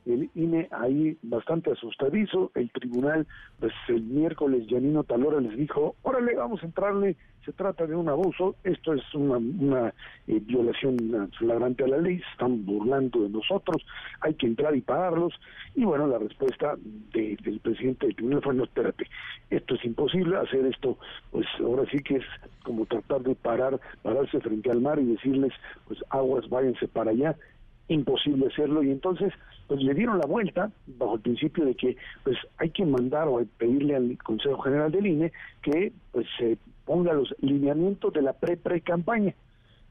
el 0.06 0.30
INE 0.34 0.68
ahí 0.70 1.16
bastante 1.22 1.72
asustadizo, 1.72 2.50
el 2.54 2.70
tribunal, 2.70 3.26
pues 3.58 3.72
el 3.88 4.02
miércoles 4.02 4.66
Janino 4.68 5.04
Talora 5.04 5.40
les 5.40 5.56
dijo, 5.56 5.96
órale, 6.02 6.34
vamos 6.34 6.62
a 6.62 6.66
entrarle, 6.66 7.16
se 7.44 7.52
trata 7.52 7.86
de 7.86 7.94
un 7.94 8.08
abuso, 8.08 8.56
esto 8.64 8.92
es 8.94 9.02
una, 9.14 9.38
una 9.38 9.94
eh, 10.26 10.40
violación 10.40 11.30
flagrante 11.38 11.84
a 11.84 11.88
la 11.88 11.98
ley, 11.98 12.20
están 12.32 12.64
burlando 12.64 13.22
de 13.22 13.30
nosotros, 13.30 13.84
hay 14.20 14.34
que 14.34 14.46
entrar 14.46 14.74
y 14.76 14.80
pararlos, 14.80 15.34
y 15.74 15.84
bueno, 15.84 16.06
la 16.06 16.18
respuesta 16.18 16.76
del 17.12 17.60
presidente 17.62 18.06
del 18.06 18.16
tribunal 18.16 18.42
fue, 18.42 18.54
no, 18.54 18.64
espérate, 18.64 19.06
esto 19.50 19.74
es 19.74 19.84
imposible, 19.84 20.36
hacer 20.36 20.66
esto, 20.66 20.98
pues 21.30 21.46
ahora 21.60 21.84
sí 21.90 21.98
que 21.98 22.16
es 22.16 22.24
como 22.64 22.86
tratar 22.86 23.22
de 23.22 23.34
parar, 23.34 23.80
pararse 24.02 24.40
frente 24.40 24.70
al 24.70 24.80
mar 24.80 24.98
y 24.98 25.04
decirles, 25.04 25.52
pues 25.88 25.98
aguas, 26.10 26.48
váyanse 26.48 26.88
para 26.88 27.10
allá, 27.10 27.36
imposible 27.94 28.46
hacerlo. 28.46 28.82
Y 28.82 28.90
entonces 28.90 29.32
pues 29.66 29.82
le 29.82 29.94
dieron 29.94 30.18
la 30.18 30.26
vuelta 30.26 30.70
bajo 30.86 31.14
el 31.14 31.20
principio 31.20 31.64
de 31.64 31.74
que 31.74 31.96
pues 32.24 32.36
hay 32.58 32.70
que 32.70 32.84
mandar 32.84 33.28
o 33.28 33.40
pedirle 33.58 33.96
al 33.96 34.18
Consejo 34.18 34.60
General 34.62 34.90
del 34.90 35.06
INE 35.06 35.32
que 35.62 35.92
pues 36.12 36.26
se 36.38 36.58
ponga 36.84 37.12
los 37.12 37.34
lineamientos 37.40 38.12
de 38.12 38.22
la 38.22 38.32
pre 38.32 38.56
pre 38.56 38.80
campaña 38.80 39.34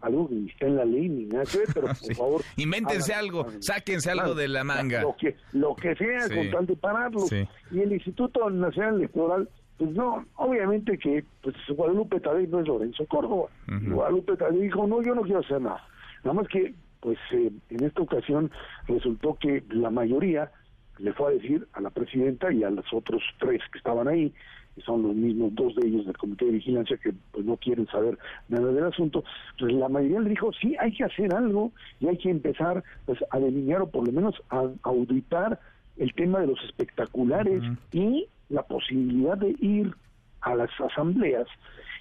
algo 0.01 0.27
que 0.27 0.35
ni 0.35 0.49
está 0.49 0.65
en 0.65 0.75
la 0.75 0.85
ley 0.85 1.09
ni 1.09 1.25
nada 1.25 1.45
que 1.45 1.59
pero 1.73 1.87
por 2.05 2.15
favor 2.15 2.41
invéntense 2.57 3.13
algo 3.13 3.47
sáquense 3.59 4.11
algo 4.11 4.35
de 4.35 4.47
la 4.47 4.63
manga. 4.63 5.01
Lo 5.01 5.15
que 5.15 5.35
lo 5.53 5.75
que 5.75 5.95
sea 5.95 6.27
con 6.27 6.51
tal 6.51 6.65
de 6.65 6.75
pararlo. 6.75 7.25
Y 7.71 7.79
el 7.79 7.93
Instituto 7.93 8.49
Nacional 8.49 8.95
Electoral 8.95 9.49
pues 9.77 9.91
no, 9.91 10.25
obviamente 10.35 10.97
que 10.97 11.23
pues 11.41 11.55
Guadalupe 11.69 12.19
Tadei 12.19 12.47
no 12.47 12.59
es 12.59 12.67
Lorenzo 12.67 13.05
Córdoba. 13.05 13.47
Guadalupe 13.65 14.35
Tadei 14.35 14.63
dijo, 14.63 14.85
no, 14.85 15.01
yo 15.01 15.15
no 15.15 15.21
quiero 15.21 15.39
hacer 15.39 15.61
nada. 15.61 15.81
Nada 16.25 16.33
más 16.33 16.47
que 16.49 16.73
pues 17.01 17.17
eh, 17.31 17.51
en 17.69 17.83
esta 17.83 18.01
ocasión 18.01 18.51
resultó 18.87 19.37
que 19.39 19.63
la 19.69 19.89
mayoría 19.89 20.51
le 20.97 21.13
fue 21.13 21.29
a 21.29 21.35
decir 21.35 21.67
a 21.73 21.81
la 21.81 21.89
presidenta 21.89 22.51
y 22.51 22.63
a 22.63 22.69
los 22.69 22.85
otros 22.93 23.23
tres 23.39 23.61
que 23.71 23.77
estaban 23.77 24.07
ahí, 24.07 24.33
que 24.75 24.81
son 24.81 25.01
los 25.03 25.15
mismos 25.15 25.55
dos 25.55 25.75
de 25.75 25.87
ellos 25.87 26.05
del 26.05 26.17
comité 26.17 26.45
de 26.45 26.51
vigilancia 26.51 26.97
que 26.97 27.13
pues 27.31 27.45
no 27.45 27.57
quieren 27.57 27.87
saber 27.87 28.17
nada 28.49 28.71
del 28.71 28.83
asunto, 28.83 29.23
pues 29.57 29.71
la 29.73 29.87
mayoría 29.87 30.19
le 30.19 30.31
dijo, 30.31 30.51
sí, 30.53 30.75
hay 30.79 30.91
que 30.91 31.05
hacer 31.05 31.33
algo 31.33 31.71
y 31.99 32.07
hay 32.07 32.17
que 32.17 32.29
empezar 32.29 32.83
pues 33.05 33.19
a 33.31 33.39
delinear 33.39 33.81
o 33.81 33.89
por 33.89 34.05
lo 34.05 34.11
menos 34.11 34.35
a 34.49 34.67
auditar 34.83 35.59
el 35.97 36.13
tema 36.13 36.39
de 36.39 36.47
los 36.47 36.63
espectaculares 36.63 37.61
y 37.91 38.27
la 38.49 38.63
posibilidad 38.63 39.37
de 39.37 39.55
ir 39.59 39.93
a 40.41 40.55
las 40.55 40.69
asambleas 40.79 41.47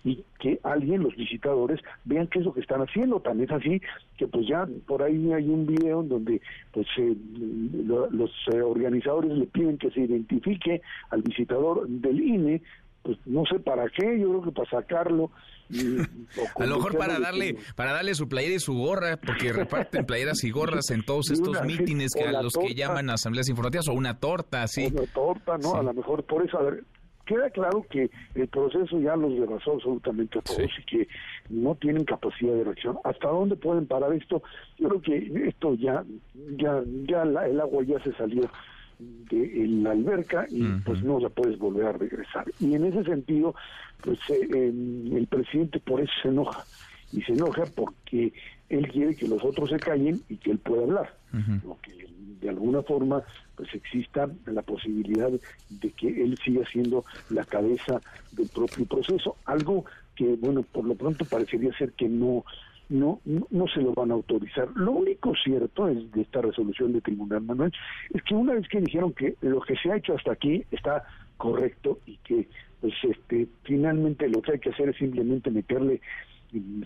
y 0.08 0.24
que 0.38 0.58
alguien, 0.62 1.02
los 1.02 1.14
visitadores, 1.16 1.80
vean 2.04 2.28
qué 2.28 2.38
es 2.38 2.44
lo 2.46 2.54
que 2.54 2.60
están 2.60 2.80
haciendo. 2.80 3.20
También 3.20 3.50
es 3.50 3.56
así 3.56 3.82
que 4.16 4.26
pues 4.26 4.46
ya 4.48 4.66
por 4.86 5.02
ahí 5.02 5.32
hay 5.32 5.48
un 5.48 5.66
video 5.66 6.00
en 6.00 6.08
donde 6.08 6.40
pues 6.72 6.86
eh, 6.96 7.14
los 8.10 8.30
eh, 8.52 8.62
organizadores 8.62 9.30
le 9.32 9.46
piden 9.46 9.76
que 9.76 9.90
se 9.90 10.00
identifique 10.00 10.80
al 11.10 11.22
visitador 11.22 11.86
del 11.86 12.20
INE 12.20 12.62
pues 13.02 13.18
no 13.26 13.44
sé 13.46 13.58
para 13.60 13.88
qué, 13.88 14.18
yo 14.18 14.28
creo 14.28 14.42
que 14.42 14.52
para 14.52 14.70
sacarlo. 14.70 15.30
a 16.58 16.66
lo 16.66 16.76
mejor 16.76 16.96
para 16.96 17.18
darle, 17.18 17.56
para 17.76 17.92
darle 17.92 18.14
su 18.14 18.28
playera 18.28 18.54
y 18.54 18.58
su 18.58 18.74
gorra, 18.74 19.18
porque 19.18 19.52
reparten 19.52 20.04
playeras 20.06 20.42
y 20.44 20.50
gorras 20.50 20.90
en 20.90 21.04
todos 21.04 21.30
estos 21.30 21.62
mítines 21.62 22.12
que 22.14 22.24
a 22.24 22.42
los 22.42 22.54
que 22.54 22.74
llaman 22.74 23.10
asambleas 23.10 23.48
informativas, 23.48 23.88
o 23.88 23.92
una 23.92 24.18
torta, 24.18 24.66
sí. 24.66 24.88
Una 24.92 25.06
torta, 25.06 25.58
¿no? 25.58 25.74
A 25.74 25.82
lo 25.82 25.92
mejor 25.92 26.24
por 26.24 26.44
eso, 26.44 26.58
a 26.58 26.62
ver, 26.62 26.84
queda 27.28 27.50
claro 27.50 27.84
que 27.90 28.10
el 28.34 28.48
proceso 28.48 28.98
ya 28.98 29.14
los 29.14 29.38
rebasó 29.38 29.72
absolutamente 29.72 30.38
a 30.38 30.42
todos 30.42 30.70
y 30.78 30.84
que 30.84 31.08
no 31.50 31.74
tienen 31.74 32.04
capacidad 32.04 32.54
de 32.54 32.64
reacción. 32.64 32.98
¿Hasta 33.04 33.28
dónde 33.28 33.54
pueden 33.54 33.86
parar 33.86 34.12
esto? 34.14 34.42
Yo 34.78 34.88
creo 34.88 35.02
que 35.02 35.48
esto 35.48 35.74
ya, 35.74 36.04
ya, 36.56 36.82
ya 37.06 37.22
el 37.22 37.60
agua 37.60 37.84
ya 37.84 38.02
se 38.02 38.12
salió 38.14 38.48
de 38.98 39.66
la 39.68 39.92
alberca 39.92 40.46
y 40.48 40.64
pues 40.84 41.02
no 41.04 41.20
la 41.20 41.28
puedes 41.28 41.58
volver 41.58 41.86
a 41.86 41.92
regresar. 41.92 42.46
Y 42.58 42.74
en 42.74 42.86
ese 42.86 43.04
sentido, 43.04 43.54
pues 44.02 44.18
eh, 44.30 44.72
el 44.72 45.26
presidente 45.28 45.78
por 45.80 46.00
eso 46.00 46.12
se 46.22 46.28
enoja 46.28 46.64
y 47.12 47.20
se 47.22 47.32
enoja 47.32 47.64
porque 47.74 48.32
él 48.70 48.88
quiere 48.88 49.14
que 49.14 49.28
los 49.28 49.44
otros 49.44 49.70
se 49.70 49.78
callen 49.78 50.20
y 50.28 50.36
que 50.36 50.50
él 50.50 50.58
pueda 50.58 50.82
hablar, 50.82 51.14
que 51.82 52.08
de 52.40 52.48
alguna 52.48 52.82
forma 52.82 53.22
pues 53.58 53.74
exista 53.74 54.30
la 54.46 54.62
posibilidad 54.62 55.30
de 55.68 55.90
que 55.90 56.22
él 56.22 56.38
siga 56.44 56.64
siendo 56.70 57.04
la 57.28 57.44
cabeza 57.44 58.00
del 58.30 58.48
propio 58.48 58.86
proceso, 58.86 59.36
algo 59.44 59.84
que 60.14 60.36
bueno 60.36 60.62
por 60.62 60.84
lo 60.84 60.94
pronto 60.94 61.24
parecería 61.24 61.76
ser 61.76 61.92
que 61.92 62.08
no 62.08 62.44
no, 62.88 63.20
no, 63.26 63.66
se 63.68 63.82
lo 63.82 63.92
van 63.92 64.10
a 64.10 64.14
autorizar. 64.14 64.66
Lo 64.74 64.92
único 64.92 65.34
cierto 65.44 65.88
es 65.88 66.10
de 66.10 66.22
esta 66.22 66.40
resolución 66.40 66.94
de 66.94 67.02
tribunal, 67.02 67.42
Manuel, 67.42 67.70
es 68.14 68.22
que 68.22 68.34
una 68.34 68.54
vez 68.54 68.66
que 68.66 68.80
dijeron 68.80 69.12
que 69.12 69.34
lo 69.42 69.60
que 69.60 69.76
se 69.76 69.92
ha 69.92 69.96
hecho 69.96 70.14
hasta 70.14 70.32
aquí 70.32 70.64
está 70.70 71.04
correcto 71.36 71.98
y 72.06 72.16
que 72.24 72.48
pues 72.80 72.94
este 73.02 73.46
finalmente 73.64 74.26
lo 74.26 74.40
que 74.40 74.52
hay 74.52 74.58
que 74.58 74.70
hacer 74.70 74.88
es 74.88 74.96
simplemente 74.96 75.50
meterle 75.50 76.00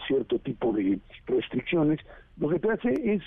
cierto 0.09 0.41
tipo 0.41 0.73
de 0.73 0.99
restricciones, 1.27 2.01
lo 2.37 2.49
que 2.49 2.59
te 2.59 2.70
hace 2.73 3.14
es 3.14 3.23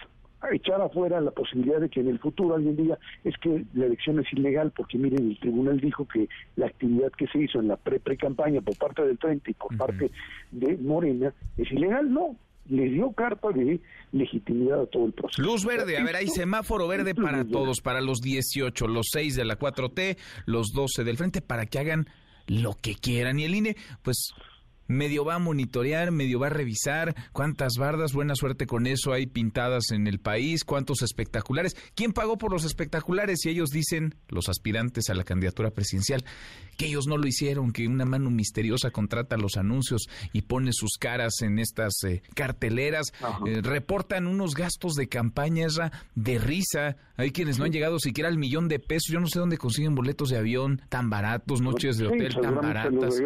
echar 0.53 0.81
afuera 0.81 1.21
la 1.21 1.31
posibilidad 1.31 1.79
de 1.79 1.89
que 1.89 2.01
en 2.01 2.09
el 2.09 2.19
futuro 2.19 2.55
alguien 2.55 2.75
diga 2.75 2.97
es 3.23 3.35
que 3.37 3.65
la 3.73 3.85
elección 3.85 4.19
es 4.19 4.31
ilegal 4.33 4.71
porque 4.75 4.97
miren 4.97 5.31
el 5.31 5.39
tribunal 5.39 5.79
dijo 5.79 6.07
que 6.07 6.27
la 6.55 6.67
actividad 6.67 7.11
que 7.11 7.27
se 7.27 7.39
hizo 7.39 7.59
en 7.59 7.69
la 7.69 7.77
pre 7.77 7.99
pre 7.99 8.17
campaña 8.17 8.61
por 8.61 8.77
parte 8.77 9.03
del 9.03 9.17
30 9.17 9.51
y 9.51 9.53
por 9.53 9.75
parte 9.77 10.11
de 10.51 10.77
Morena 10.77 11.33
es 11.57 11.71
ilegal 11.71 12.11
no 12.11 12.35
le 12.67 12.89
dio 12.89 13.11
carta 13.11 13.49
de 13.49 13.79
legitimidad 14.11 14.81
a 14.81 14.85
todo 14.87 15.05
el 15.05 15.13
proceso. 15.13 15.41
Luz 15.41 15.65
verde, 15.65 15.97
a 15.97 16.03
ver, 16.03 16.15
hay 16.15 16.27
semáforo 16.27 16.87
verde 16.87 17.13
para 17.13 17.45
todos, 17.45 17.81
para 17.81 18.01
los 18.01 18.21
18, 18.21 18.87
los 18.87 19.07
6 19.11 19.35
de 19.35 19.45
la 19.45 19.59
4T, 19.59 20.17
los 20.45 20.71
12 20.73 21.03
del 21.03 21.17
frente, 21.17 21.41
para 21.41 21.67
que 21.67 21.79
hagan 21.79 22.07
lo 22.47 22.73
que 22.81 22.95
quieran. 22.95 23.39
Y 23.39 23.43
el 23.43 23.55
INE, 23.55 23.75
pues 24.01 24.33
medio 24.87 25.25
va 25.25 25.35
a 25.35 25.39
monitorear, 25.39 26.11
medio 26.11 26.39
va 26.39 26.47
a 26.47 26.51
revisar 26.51 27.15
cuántas 27.31 27.73
bardas, 27.77 28.13
buena 28.13 28.35
suerte 28.35 28.65
con 28.67 28.87
eso 28.87 29.13
hay 29.13 29.25
pintadas 29.25 29.91
en 29.91 30.07
el 30.07 30.19
país, 30.19 30.63
cuántos 30.63 31.01
espectaculares. 31.01 31.75
¿Quién 31.95 32.13
pagó 32.13 32.37
por 32.37 32.51
los 32.51 32.65
espectaculares? 32.65 33.45
Y 33.45 33.49
ellos 33.49 33.69
dicen, 33.69 34.15
los 34.27 34.49
aspirantes 34.49 35.09
a 35.09 35.13
la 35.13 35.23
candidatura 35.23 35.71
presidencial, 35.71 36.23
que 36.77 36.87
ellos 36.87 37.07
no 37.07 37.17
lo 37.17 37.27
hicieron, 37.27 37.71
que 37.71 37.87
una 37.87 38.05
mano 38.05 38.29
misteriosa 38.29 38.91
contrata 38.91 39.37
los 39.37 39.57
anuncios 39.57 40.07
y 40.33 40.43
pone 40.43 40.71
sus 40.73 40.97
caras 40.99 41.41
en 41.41 41.59
estas 41.59 42.03
eh, 42.03 42.21
carteleras, 42.33 43.13
eh, 43.45 43.61
reportan 43.61 44.27
unos 44.27 44.53
gastos 44.55 44.93
de 44.93 45.07
campaña 45.07 45.55
de 46.15 46.37
risa. 46.37 46.97
Hay 47.17 47.31
quienes 47.31 47.57
no 47.57 47.65
han 47.65 47.71
llegado 47.71 47.99
siquiera 47.99 48.29
al 48.29 48.37
millón 48.37 48.67
de 48.67 48.79
pesos. 48.79 49.11
Yo 49.11 49.19
no 49.19 49.27
sé 49.27 49.39
dónde 49.39 49.57
consiguen 49.57 49.95
boletos 49.95 50.29
de 50.29 50.37
avión 50.37 50.81
tan 50.89 51.09
baratos, 51.09 51.61
noches 51.61 51.97
de 51.97 52.07
hotel 52.07 52.35
tan 52.35 52.55
baratas. 52.55 53.21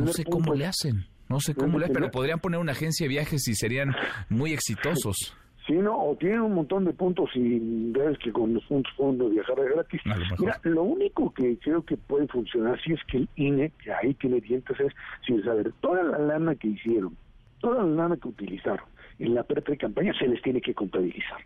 No 0.00 0.12
sé 0.12 0.24
cómo 0.24 0.54
le 0.54 0.66
hacen. 0.66 1.06
No 1.28 1.40
sé 1.40 1.54
cómo 1.54 1.78
le 1.78 1.88
pero 1.88 2.10
podrían 2.10 2.40
poner 2.40 2.58
una 2.58 2.72
agencia 2.72 3.04
de 3.04 3.08
viajes 3.08 3.46
y 3.48 3.54
serían 3.54 3.94
muy 4.30 4.52
exitosos. 4.52 5.34
Sí, 5.68 5.74
no, 5.74 6.02
o 6.02 6.16
tienen 6.16 6.40
un 6.40 6.54
montón 6.54 6.86
de 6.86 6.94
puntos 6.94 7.28
y 7.34 7.58
ves 7.92 8.16
que 8.20 8.32
con 8.32 8.54
los 8.54 8.64
puntos 8.64 8.90
pueden 8.96 9.18
viajar 9.30 9.54
gratis. 9.56 10.00
Mira, 10.38 10.58
lo 10.62 10.82
único 10.82 11.30
que 11.34 11.58
creo 11.58 11.84
que 11.84 11.98
puede 11.98 12.26
funcionar 12.26 12.80
si 12.80 12.94
es 12.94 13.04
que 13.04 13.18
el 13.18 13.28
INE, 13.36 13.70
que 13.84 13.92
ahí 13.92 14.14
tiene 14.14 14.40
dientes, 14.40 14.80
es 14.80 14.94
sin 15.26 15.44
saber 15.44 15.70
toda 15.82 16.02
la 16.04 16.18
lana 16.20 16.54
que 16.54 16.68
hicieron, 16.68 17.14
toda 17.60 17.82
la 17.84 17.90
lana 18.04 18.16
que 18.16 18.28
utilizaron 18.28 18.86
en 19.18 19.34
la 19.34 19.42
pre-campaña 19.42 20.14
se 20.18 20.26
les 20.26 20.40
tiene 20.40 20.62
que 20.62 20.72
contabilizar. 20.72 21.40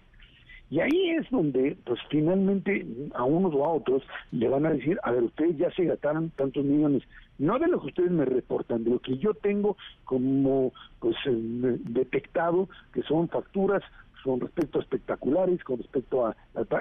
Y 0.71 0.79
ahí 0.81 1.11
es 1.11 1.29
donde, 1.31 1.77
pues 1.85 1.99
finalmente, 2.09 2.87
a 3.15 3.25
unos 3.25 3.53
o 3.55 3.65
a 3.65 3.73
otros 3.73 4.05
le 4.31 4.49
van 4.49 4.67
a 4.67 4.71
decir, 4.71 4.99
a 5.03 5.11
ver, 5.11 5.25
ustedes 5.25 5.59
ya 5.59 5.71
se 5.73 5.85
gastaron 5.85 6.31
tantos 6.31 6.65
millones, 6.65 7.03
no 7.39 7.59
de 7.59 7.67
lo 7.67 7.81
que 7.81 7.89
ustedes 7.89 8.11
me 8.13 8.25
reportan, 8.25 8.85
de 8.85 8.91
lo 8.91 8.99
que 9.01 9.19
yo 9.19 9.35
tengo 9.35 9.77
como, 10.05 10.73
pues, 11.01 11.17
eh, 11.27 11.77
detectado, 11.81 12.69
que 12.95 13.03
son 13.03 13.29
facturas 13.29 13.83
con 14.23 14.41
respecto 14.41 14.79
a 14.79 14.83
espectaculares, 14.83 15.63
con 15.65 15.79
respecto 15.79 16.27
a, 16.27 16.37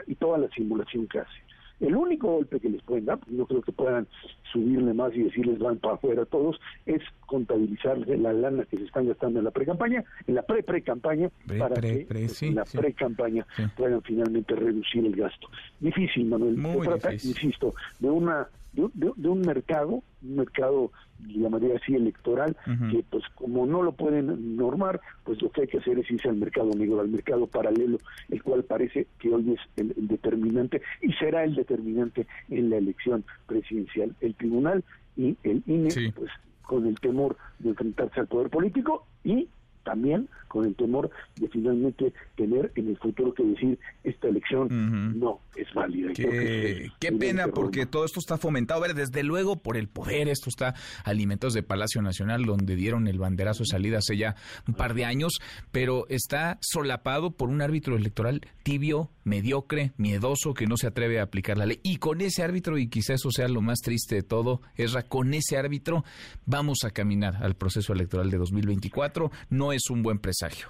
y 0.07 0.15
toda 0.15 0.37
la 0.37 0.49
simulación 0.49 1.07
que 1.07 1.19
hace. 1.19 1.41
El 1.79 1.95
único 1.95 2.27
golpe 2.27 2.59
que 2.59 2.69
les 2.69 2.81
pueden 2.83 3.05
dar, 3.05 3.17
porque 3.17 3.33
no 3.33 3.47
creo 3.47 3.61
que 3.63 3.71
puedan 3.71 4.07
subirle 4.51 4.93
más 4.93 5.15
y 5.15 5.23
decirles 5.23 5.57
van 5.57 5.79
para 5.79 5.95
afuera 5.95 6.25
todos, 6.25 6.59
es 6.85 7.01
contabilizarles 7.25 8.19
la 8.19 8.33
lana 8.33 8.65
que 8.65 8.77
se 8.77 8.83
están 8.83 9.07
gastando 9.07 9.39
en 9.39 9.45
la 9.45 9.51
pre-campaña, 9.51 10.03
en 10.27 10.35
la 10.35 10.43
pre-pre-campaña, 10.43 11.31
para 11.57 11.81
que 11.81 12.05
pues, 12.07 12.43
en 12.43 12.53
la 12.53 12.65
pre-campaña 12.65 13.47
puedan 13.75 14.01
finalmente 14.03 14.55
reducir 14.55 15.07
el 15.07 15.15
gasto. 15.15 15.49
Difícil, 15.79 16.25
Manuel. 16.25 16.55
Muy 16.55 16.85
Se 16.85 16.87
trata, 16.87 17.13
insisto, 17.13 17.73
de 17.99 18.09
una 18.11 18.47
de, 18.73 19.29
un 19.29 19.41
mercado, 19.41 20.03
un 20.21 20.35
mercado, 20.35 20.91
llamaría 21.27 21.75
así, 21.75 21.95
electoral, 21.95 22.55
que 22.91 23.03
pues 23.09 23.23
como 23.35 23.65
no 23.65 23.81
lo 23.83 23.91
pueden 23.91 24.55
normar, 24.55 25.01
pues 25.23 25.41
lo 25.41 25.51
que 25.51 25.61
hay 25.61 25.67
que 25.67 25.79
hacer 25.79 25.99
es 25.99 26.09
irse 26.09 26.29
al 26.29 26.37
mercado 26.37 26.71
negro, 26.75 27.01
al 27.01 27.09
mercado 27.09 27.47
paralelo, 27.47 27.97
el 28.29 28.41
cual 28.43 28.63
parece 28.63 29.07
que 29.19 29.33
hoy 29.33 29.53
es 29.53 29.59
el, 29.75 30.07
determinante 30.07 30.81
y 31.01 31.11
será 31.13 31.43
el 31.43 31.55
determinante 31.55 32.27
en 32.49 32.69
la 32.69 32.77
elección 32.77 33.23
presidencial. 33.45 34.15
El 34.21 34.35
tribunal 34.35 34.83
y 35.17 35.37
el 35.43 35.63
INE, 35.67 36.13
pues 36.15 36.31
con 36.61 36.87
el 36.87 36.99
temor 36.99 37.35
de 37.59 37.69
enfrentarse 37.69 38.21
al 38.21 38.27
poder 38.27 38.49
político 38.49 39.05
y 39.23 39.49
también 39.83 40.29
con 40.47 40.65
el 40.65 40.75
temor 40.75 41.09
de 41.37 41.47
finalmente 41.47 42.13
tener 42.35 42.71
en 42.75 42.89
el 42.89 42.97
futuro 42.97 43.33
que 43.33 43.43
decir 43.43 43.79
esta 44.03 44.27
elección 44.27 45.17
no 45.17 45.39
es 45.55 45.73
válida. 45.73 46.11
Qué, 46.13 47.11
pena 47.17 47.47
porque 47.47 47.85
todo 47.85 48.03
esto 48.03 48.19
está 48.19 48.37
fomentado, 48.37 48.83
a 48.83 48.87
ver, 48.87 48.95
desde 48.95 49.23
luego 49.23 49.61
por 49.61 49.77
el 49.77 49.87
poder, 49.87 50.27
esto 50.27 50.49
está 50.49 50.75
alimentos 51.05 51.53
de 51.53 51.63
Palacio 51.63 52.01
Nacional 52.01 52.43
donde 52.43 52.75
dieron 52.75 53.07
el 53.07 53.17
banderazo 53.17 53.59
de 53.59 53.67
salida 53.67 53.99
hace 53.99 54.17
ya 54.17 54.35
un 54.67 54.73
par 54.73 54.93
de 54.93 55.05
años, 55.05 55.39
pero 55.71 56.05
está 56.09 56.57
solapado 56.61 57.31
por 57.31 57.49
un 57.49 57.61
árbitro 57.61 57.95
electoral 57.95 58.41
tibio, 58.63 59.09
mediocre, 59.23 59.93
miedoso, 59.97 60.53
que 60.53 60.67
no 60.67 60.77
se 60.77 60.87
atreve 60.87 61.19
a 61.19 61.23
aplicar 61.23 61.57
la 61.57 61.65
ley. 61.65 61.79
Y 61.83 61.97
con 61.97 62.21
ese 62.21 62.43
árbitro, 62.43 62.77
y 62.77 62.87
quizá 62.87 63.13
eso 63.13 63.31
sea 63.31 63.47
lo 63.47 63.61
más 63.61 63.79
triste 63.79 64.15
de 64.15 64.23
todo, 64.23 64.61
Esra, 64.75 65.03
con 65.03 65.33
ese 65.33 65.57
árbitro 65.57 66.03
vamos 66.45 66.79
a 66.83 66.91
caminar 66.91 67.37
al 67.43 67.55
proceso 67.55 67.93
electoral 67.93 68.29
de 68.29 68.37
2024. 68.37 69.31
No 69.49 69.70
es 69.71 69.89
un 69.89 70.03
buen 70.03 70.19
presagio. 70.19 70.67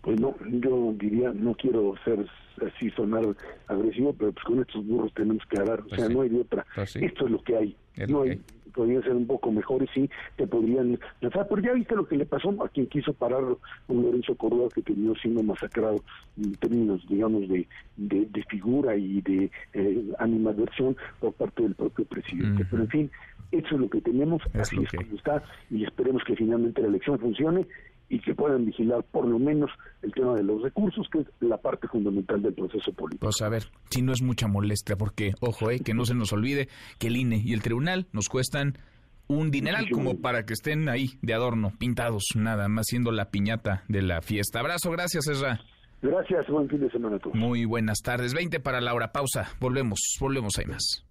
Pues 0.00 0.20
no, 0.20 0.34
yo 0.46 0.94
diría, 0.98 1.32
no 1.32 1.54
quiero 1.54 1.94
ser 2.04 2.26
así 2.66 2.90
sonar 2.90 3.24
agresivo, 3.66 4.12
pero 4.12 4.32
pues 4.32 4.44
con 4.44 4.60
estos 4.60 4.86
burros 4.86 5.12
tenemos 5.14 5.42
que 5.48 5.56
agarrar, 5.56 5.80
o 5.80 5.88
pues 5.88 6.00
sea, 6.00 6.08
no 6.08 6.20
hay 6.20 6.28
de 6.28 6.40
otra. 6.40 6.66
Pues 6.74 6.96
Esto 6.96 7.24
es 7.24 7.30
lo 7.30 7.42
que 7.42 7.56
hay. 7.56 7.76
no 8.08 8.22
hay, 8.22 8.40
podrían 8.74 9.02
ser 9.02 9.12
un 9.12 9.26
poco 9.26 9.50
mejores, 9.50 9.88
sí, 9.94 10.10
te 10.36 10.46
podrían 10.46 10.98
lanzar, 11.20 11.46
pero 11.48 11.62
ya 11.62 11.72
viste 11.72 11.94
lo 11.94 12.06
que 12.06 12.16
le 12.16 12.26
pasó 12.26 12.50
a 12.62 12.68
quien 12.68 12.86
quiso 12.86 13.12
parar 13.14 13.42
un 13.88 14.02
Lorenzo 14.02 14.34
Córdoba 14.34 14.68
que 14.74 14.82
terminó 14.82 15.14
siendo 15.14 15.42
masacrado 15.42 16.02
en 16.36 16.54
términos, 16.56 17.06
digamos, 17.08 17.48
de, 17.48 17.66
de, 17.96 18.44
figura 18.50 18.96
y 18.96 19.20
de 19.22 19.50
eh, 19.72 20.04
animadversión 20.18 20.96
por 21.20 21.32
parte 21.32 21.62
del 21.62 21.74
propio 21.74 22.04
presidente. 22.04 22.66
Pero 22.68 22.82
en 22.82 22.88
fin, 22.88 23.10
eso 23.52 23.74
es 23.74 23.80
lo 23.80 23.88
que 23.88 24.00
tenemos, 24.00 24.42
así 24.54 24.76
es 24.82 24.90
como 24.90 25.16
está, 25.16 25.42
y 25.70 25.84
esperemos 25.84 26.22
que 26.24 26.36
finalmente 26.36 26.82
la 26.82 26.88
elección 26.88 27.18
funcione 27.18 27.66
y 28.08 28.20
que 28.20 28.34
puedan 28.34 28.64
vigilar 28.64 29.02
por 29.10 29.26
lo 29.26 29.38
menos 29.38 29.70
el 30.02 30.12
tema 30.12 30.34
de 30.34 30.42
los 30.42 30.62
recursos, 30.62 31.06
que 31.10 31.20
es 31.20 31.26
la 31.40 31.56
parte 31.56 31.88
fundamental 31.88 32.42
del 32.42 32.54
proceso 32.54 32.92
político. 32.92 33.26
Pues 33.26 33.42
a 33.42 33.48
ver, 33.48 33.64
si 33.90 34.02
no 34.02 34.12
es 34.12 34.22
mucha 34.22 34.46
molestia, 34.46 34.96
porque, 34.96 35.32
ojo, 35.40 35.70
eh, 35.70 35.80
que 35.80 35.94
no 35.94 36.04
se 36.04 36.14
nos 36.14 36.32
olvide 36.32 36.68
que 36.98 37.08
el 37.08 37.16
INE 37.16 37.42
y 37.44 37.52
el 37.52 37.62
tribunal 37.62 38.06
nos 38.12 38.28
cuestan 38.28 38.78
un 39.26 39.50
dineral 39.50 39.88
como 39.90 40.20
para 40.20 40.44
que 40.44 40.52
estén 40.52 40.88
ahí 40.88 41.18
de 41.22 41.34
adorno, 41.34 41.72
pintados, 41.78 42.24
nada 42.34 42.68
más 42.68 42.86
siendo 42.88 43.10
la 43.10 43.30
piñata 43.30 43.84
de 43.88 44.02
la 44.02 44.20
fiesta. 44.20 44.60
Abrazo, 44.60 44.90
gracias, 44.90 45.26
Ezra. 45.28 45.60
Gracias, 46.02 46.46
buen 46.48 46.68
fin 46.68 46.80
de 46.80 46.90
semana 46.90 47.16
a 47.16 47.18
todos. 47.18 47.34
Muy 47.34 47.64
buenas 47.64 48.00
tardes. 48.02 48.34
20 48.34 48.60
para 48.60 48.82
la 48.82 48.92
hora. 48.92 49.10
Pausa. 49.10 49.48
Volvemos, 49.58 49.98
volvemos, 50.20 50.58
hay 50.58 50.66
más. 50.66 51.02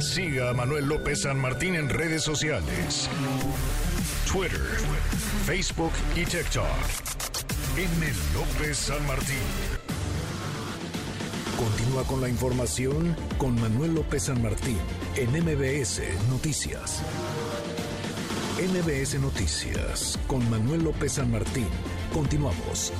Siga 0.00 0.50
a 0.50 0.52
Manuel 0.52 0.86
López 0.86 1.22
San 1.22 1.40
Martín 1.40 1.74
en 1.74 1.88
redes 1.88 2.22
sociales. 2.22 3.08
Twitter, 4.30 4.60
Facebook 5.46 5.92
y 6.14 6.24
TikTok. 6.24 6.66
M. 7.76 8.06
López 8.34 8.76
San 8.76 9.06
Martín. 9.06 9.36
Continúa 11.56 12.04
con 12.04 12.20
la 12.20 12.28
información 12.28 13.16
con 13.38 13.60
Manuel 13.60 13.94
López 13.94 14.24
San 14.24 14.42
Martín 14.42 14.78
en 15.16 15.30
MBS 15.30 16.02
Noticias. 16.28 17.02
MBS 18.60 19.18
Noticias 19.20 20.18
con 20.26 20.48
Manuel 20.50 20.84
López 20.84 21.12
San 21.12 21.30
Martín. 21.30 21.66
Continuamos. 22.12 22.92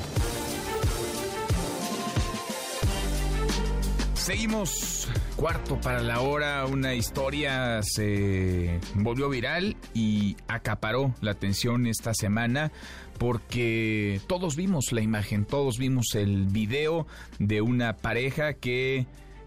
Seguimos 4.14 5.08
cuarto 5.36 5.80
para 5.80 6.00
la 6.00 6.20
hora. 6.20 6.66
Una 6.66 6.94
historia 6.94 7.82
se 7.82 8.78
volvió 8.94 9.28
viral 9.28 9.76
y 9.94 10.36
acaparó 10.48 11.14
la 11.20 11.32
atención 11.32 11.86
esta 11.86 12.14
semana 12.14 12.72
porque 13.18 14.20
todos 14.26 14.56
vimos 14.56 14.92
la 14.92 15.02
imagen, 15.02 15.44
todos 15.44 15.78
vimos 15.78 16.14
el 16.14 16.46
video 16.46 17.06
de 17.38 17.60
una 17.60 17.96
pareja 17.96 18.54
que 18.54 19.06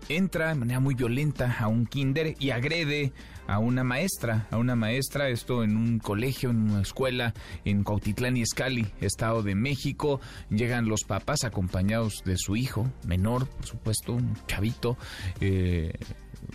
entra 0.10 0.50
de 0.50 0.56
manera 0.56 0.80
muy 0.80 0.96
violenta 0.96 1.56
a 1.60 1.68
un 1.68 1.86
kinder 1.86 2.36
y 2.40 2.52
agrede 2.52 3.14
a 3.48 3.60
una 3.60 3.84
maestra, 3.84 4.48
a 4.52 4.58
una 4.58 4.76
maestra, 4.76 5.30
esto 5.30 5.64
en 5.64 5.76
un 5.76 6.00
colegio, 6.00 6.50
en 6.50 6.72
una 6.72 6.82
escuela 6.82 7.34
en 7.66 7.84
Cautitlán 7.84 8.38
y 8.38 8.42
Escali, 8.42 8.88
Estado 9.02 9.44
de 9.44 9.56
México. 9.56 10.22
Llegan 10.50 10.88
los 10.88 11.04
papás 11.04 11.44
acompañados 11.44 12.22
de 12.26 12.38
su 12.38 12.56
hijo, 12.56 12.90
menor, 13.06 13.48
por 13.48 13.66
supuesto, 13.66 14.14
un 14.14 14.38
chavito. 14.48 14.98
Eh, 15.42 15.94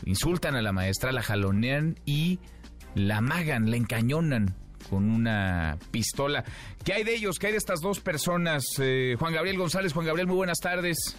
insultan 0.05 0.55
a 0.55 0.63
la 0.63 0.73
maestra, 0.73 1.13
la 1.13 1.23
jalonean 1.23 1.99
y 2.07 2.39
la 2.99 3.19
amagan, 3.19 3.71
la 3.71 3.77
encañonan 3.77 4.55
con 4.89 5.11
una 5.11 5.77
pistola. 5.91 6.45
¿Qué 6.85 6.95
hay 6.95 7.05
de 7.05 7.15
ellos? 7.15 7.39
¿Qué 7.39 7.49
hay 7.49 7.53
de 7.53 7.59
estas 7.59 7.81
dos 7.81 8.01
personas? 8.01 8.65
Eh, 8.81 9.17
Juan 9.19 9.35
Gabriel 9.35 9.59
González, 9.59 9.93
Juan 9.93 10.07
Gabriel, 10.07 10.27
muy 10.27 10.37
buenas 10.37 10.59
tardes. 10.59 11.19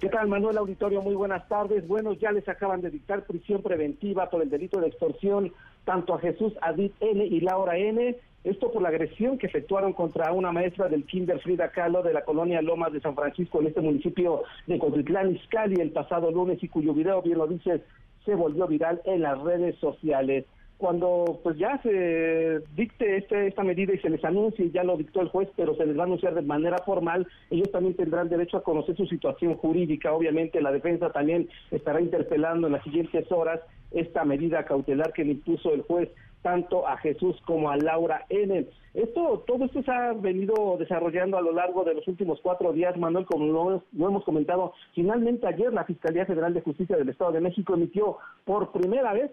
¿Qué 0.00 0.08
tal, 0.08 0.28
Manuel 0.28 0.58
Auditorio? 0.58 1.02
Muy 1.02 1.14
buenas 1.14 1.48
tardes. 1.48 1.86
Bueno, 1.88 2.12
ya 2.12 2.30
les 2.30 2.48
acaban 2.48 2.80
de 2.80 2.90
dictar 2.90 3.26
prisión 3.26 3.62
preventiva 3.62 4.30
por 4.30 4.42
el 4.42 4.50
delito 4.50 4.80
de 4.80 4.88
extorsión 4.88 5.52
tanto 5.84 6.14
a 6.14 6.20
Jesús 6.20 6.52
Adit 6.62 6.94
N 7.00 7.24
y 7.24 7.40
Laura 7.40 7.76
N. 7.76 8.16
Esto 8.44 8.70
por 8.70 8.80
la 8.80 8.90
agresión 8.90 9.38
que 9.38 9.48
efectuaron 9.48 9.92
contra 9.92 10.32
una 10.32 10.52
maestra 10.52 10.88
del 10.88 11.04
Kinder 11.04 11.40
Frida 11.40 11.72
Kahlo 11.72 12.02
de 12.02 12.12
la 12.12 12.24
colonia 12.24 12.62
Lomas 12.62 12.92
de 12.92 13.00
San 13.00 13.16
Francisco 13.16 13.60
en 13.60 13.66
este 13.66 13.80
municipio 13.80 14.42
de 14.68 14.78
Cotitlán, 14.78 15.34
Izcalli, 15.34 15.80
el 15.80 15.90
pasado 15.90 16.30
lunes 16.30 16.62
y 16.62 16.68
cuyo 16.68 16.94
video, 16.94 17.20
bien 17.20 17.38
lo 17.38 17.48
dices, 17.48 17.80
se 18.24 18.36
volvió 18.36 18.68
viral 18.68 19.02
en 19.04 19.22
las 19.22 19.40
redes 19.40 19.76
sociales 19.80 20.44
cuando 20.78 21.40
pues 21.42 21.58
ya 21.58 21.80
se 21.82 22.60
dicte 22.76 23.16
este, 23.16 23.48
esta 23.48 23.64
medida 23.64 23.92
y 23.92 23.98
se 23.98 24.10
les 24.10 24.24
anuncie, 24.24 24.70
ya 24.70 24.84
lo 24.84 24.96
dictó 24.96 25.20
el 25.20 25.28
juez, 25.28 25.48
pero 25.56 25.74
se 25.74 25.84
les 25.84 25.96
va 25.98 26.02
a 26.02 26.06
anunciar 26.06 26.34
de 26.34 26.42
manera 26.42 26.78
formal, 26.78 27.26
ellos 27.50 27.70
también 27.72 27.94
tendrán 27.94 28.28
derecho 28.28 28.56
a 28.56 28.62
conocer 28.62 28.96
su 28.96 29.06
situación 29.06 29.56
jurídica. 29.56 30.12
Obviamente 30.12 30.60
la 30.60 30.70
defensa 30.70 31.10
también 31.10 31.48
estará 31.72 32.00
interpelando 32.00 32.68
en 32.68 32.74
las 32.74 32.84
siguientes 32.84 33.30
horas 33.32 33.60
esta 33.90 34.24
medida 34.24 34.64
cautelar 34.64 35.12
que 35.12 35.24
le 35.24 35.32
impuso 35.32 35.72
el 35.72 35.82
juez 35.82 36.10
tanto 36.42 36.86
a 36.86 36.96
Jesús 36.98 37.36
como 37.44 37.70
a 37.70 37.76
Laura 37.76 38.24
N. 38.28 38.66
Esto, 38.94 39.44
todo 39.46 39.64
esto 39.64 39.82
se 39.82 39.90
ha 39.90 40.12
venido 40.12 40.76
desarrollando 40.78 41.36
a 41.36 41.42
lo 41.42 41.52
largo 41.52 41.84
de 41.84 41.94
los 41.94 42.06
últimos 42.08 42.40
cuatro 42.42 42.72
días, 42.72 42.96
Manuel, 42.96 43.26
como 43.26 43.46
lo, 43.46 43.82
hemos 44.08 44.24
comentado. 44.24 44.72
Finalmente 44.94 45.46
ayer 45.46 45.72
la 45.72 45.84
Fiscalía 45.84 46.26
General 46.26 46.54
de 46.54 46.62
Justicia 46.62 46.96
del 46.96 47.08
Estado 47.08 47.32
de 47.32 47.40
México 47.40 47.74
emitió 47.74 48.18
por 48.44 48.72
primera 48.72 49.12
vez 49.12 49.30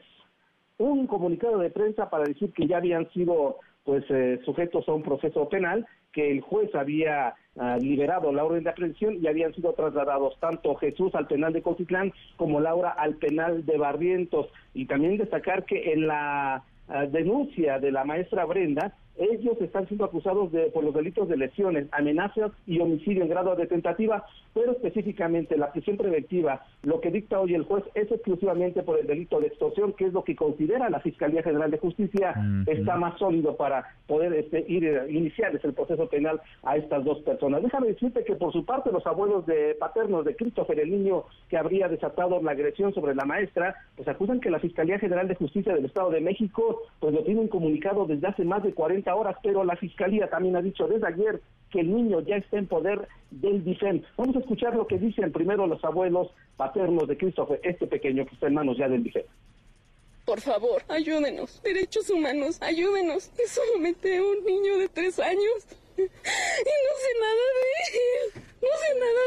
un 0.77 1.07
comunicado 1.07 1.59
de 1.59 1.69
prensa 1.69 2.09
para 2.09 2.25
decir 2.25 2.51
que 2.51 2.67
ya 2.67 2.77
habían 2.77 3.09
sido 3.11 3.57
pues 3.83 4.03
eh, 4.09 4.39
sujetos 4.43 4.87
a 4.89 4.93
un 4.93 5.03
proceso 5.03 5.47
penal, 5.47 5.85
que 6.11 6.31
el 6.31 6.41
juez 6.41 6.73
había 6.73 7.35
ah, 7.57 7.77
liberado 7.77 8.33
la 8.33 8.43
orden 8.43 8.63
de 8.63 8.69
aprehensión 8.71 9.17
y 9.21 9.27
habían 9.27 9.53
sido 9.53 9.73
trasladados 9.73 10.39
tanto 10.39 10.75
Jesús 10.75 11.13
al 11.13 11.27
penal 11.27 11.53
de 11.53 11.61
Cotitlán 11.61 12.11
como 12.35 12.59
Laura 12.59 12.89
al 12.89 13.15
penal 13.15 13.65
de 13.65 13.77
Barrientos. 13.77 14.47
Y 14.73 14.85
también 14.85 15.17
destacar 15.17 15.65
que 15.65 15.93
en 15.93 16.07
la 16.07 16.63
ah, 16.87 17.05
denuncia 17.05 17.79
de 17.79 17.91
la 17.91 18.05
maestra 18.05 18.45
Brenda 18.45 18.95
ellos 19.17 19.59
están 19.61 19.87
siendo 19.87 20.05
acusados 20.05 20.51
de, 20.51 20.65
por 20.71 20.83
los 20.83 20.93
delitos 20.93 21.27
de 21.27 21.37
lesiones, 21.37 21.87
amenazas 21.91 22.51
y 22.67 22.79
homicidio 22.79 23.23
en 23.23 23.29
grado 23.29 23.55
de 23.55 23.67
tentativa, 23.67 24.25
pero 24.53 24.71
específicamente 24.73 25.57
la 25.57 25.71
prisión 25.71 25.97
preventiva, 25.97 26.63
lo 26.83 27.01
que 27.01 27.11
dicta 27.11 27.39
hoy 27.39 27.53
el 27.53 27.63
juez 27.63 27.83
es 27.93 28.11
exclusivamente 28.11 28.83
por 28.83 28.99
el 28.99 29.07
delito 29.07 29.39
de 29.39 29.47
extorsión, 29.47 29.93
que 29.93 30.05
es 30.05 30.13
lo 30.13 30.23
que 30.23 30.35
considera 30.35 30.89
la 30.89 30.99
Fiscalía 30.99 31.43
General 31.43 31.71
de 31.71 31.77
Justicia 31.77 32.33
está 32.67 32.97
más 32.97 33.17
sólido 33.17 33.55
para 33.55 33.85
poder 34.07 34.33
este, 34.33 34.65
ir 34.67 34.85
iniciar 35.09 35.59
el 35.61 35.73
proceso 35.73 36.07
penal 36.07 36.41
a 36.63 36.77
estas 36.77 37.03
dos 37.03 37.19
personas. 37.19 37.63
Déjame 37.63 37.87
decirte 37.87 38.23
que 38.23 38.35
por 38.35 38.51
su 38.53 38.65
parte 38.65 38.91
los 38.91 39.05
abuelos 39.07 39.45
de 39.45 39.75
paternos 39.79 40.25
de 40.25 40.35
Christopher, 40.35 40.79
el 40.79 40.91
niño 40.91 41.23
que 41.49 41.57
habría 41.57 41.87
desatado 41.87 42.41
la 42.41 42.51
agresión 42.51 42.93
sobre 42.93 43.15
la 43.15 43.25
maestra, 43.25 43.75
pues 43.95 44.07
acusan 44.07 44.39
que 44.39 44.49
la 44.49 44.59
Fiscalía 44.59 44.99
General 44.99 45.27
de 45.27 45.35
Justicia 45.35 45.73
del 45.73 45.85
Estado 45.85 46.09
de 46.11 46.21
México 46.21 46.81
pues 46.99 47.13
lo 47.13 47.23
tiene 47.23 47.47
comunicado 47.49 48.05
desde 48.05 48.27
hace 48.27 48.43
más 48.43 48.63
de 48.63 48.73
40 48.73 49.04
horas, 49.13 49.35
pero 49.43 49.63
la 49.63 49.75
Fiscalía 49.75 50.29
también 50.29 50.55
ha 50.55 50.61
dicho 50.61 50.87
desde 50.87 51.05
ayer 51.05 51.41
que 51.69 51.81
el 51.81 51.93
niño 51.93 52.21
ya 52.21 52.37
está 52.37 52.57
en 52.57 52.67
poder 52.67 53.07
del 53.31 53.63
DIFEM. 53.63 54.01
Vamos 54.15 54.37
a 54.37 54.39
escuchar 54.39 54.75
lo 54.75 54.87
que 54.87 54.97
dicen 54.97 55.33
primero 55.33 55.67
los 55.67 55.83
abuelos 55.83 56.29
paternos 56.55 57.07
de 57.07 57.17
Christopher, 57.17 57.59
este 57.63 57.85
pequeño 57.85 58.25
que 58.25 58.33
está 58.33 58.47
en 58.47 58.53
manos 58.53 58.77
ya 58.77 58.87
del 58.87 59.03
DIFEM. 59.03 59.25
Por 60.25 60.41
favor, 60.41 60.81
ayúdenos. 60.87 61.61
Derechos 61.61 62.09
humanos, 62.09 62.57
ayúdenos. 62.61 63.29
Es 63.37 63.51
solamente 63.51 64.19
un 64.19 64.43
niño 64.43 64.79
de 64.79 64.89
tres 64.89 65.19
años. 65.19 65.67
Y 65.97 66.01
no 66.01 66.07
sé 66.07 67.11
nada 67.21 67.45
de 67.57 67.67
él. 68.01 68.43
No 68.61 68.67
sé 68.81 68.89
nada 68.99 69.23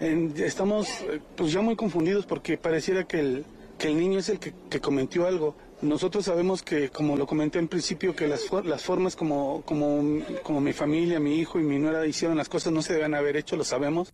de 0.00 0.12
él. 0.12 0.42
estamos 0.44 0.88
pues 1.36 1.52
ya 1.52 1.60
muy 1.60 1.74
confundidos 1.74 2.24
porque 2.24 2.56
pareciera 2.56 3.04
que 3.04 3.18
el, 3.18 3.44
que 3.78 3.88
el 3.88 3.98
niño 3.98 4.20
es 4.20 4.28
el 4.28 4.38
que, 4.38 4.54
que 4.70 4.80
cometió 4.80 5.26
algo. 5.26 5.56
Nosotros 5.82 6.26
sabemos 6.26 6.62
que, 6.62 6.90
como 6.90 7.16
lo 7.16 7.26
comenté 7.26 7.58
en 7.58 7.68
principio, 7.68 8.14
que 8.14 8.28
las, 8.28 8.50
las 8.64 8.84
formas 8.84 9.16
como, 9.16 9.62
como, 9.64 10.22
como 10.42 10.60
mi 10.60 10.74
familia, 10.74 11.18
mi 11.18 11.36
hijo 11.36 11.58
y 11.58 11.62
mi 11.62 11.78
nuera 11.78 12.06
hicieron 12.06 12.36
las 12.36 12.50
cosas 12.50 12.72
no 12.72 12.82
se 12.82 12.92
deben 12.94 13.14
haber 13.14 13.36
hecho, 13.36 13.56
lo 13.56 13.64
sabemos. 13.64 14.12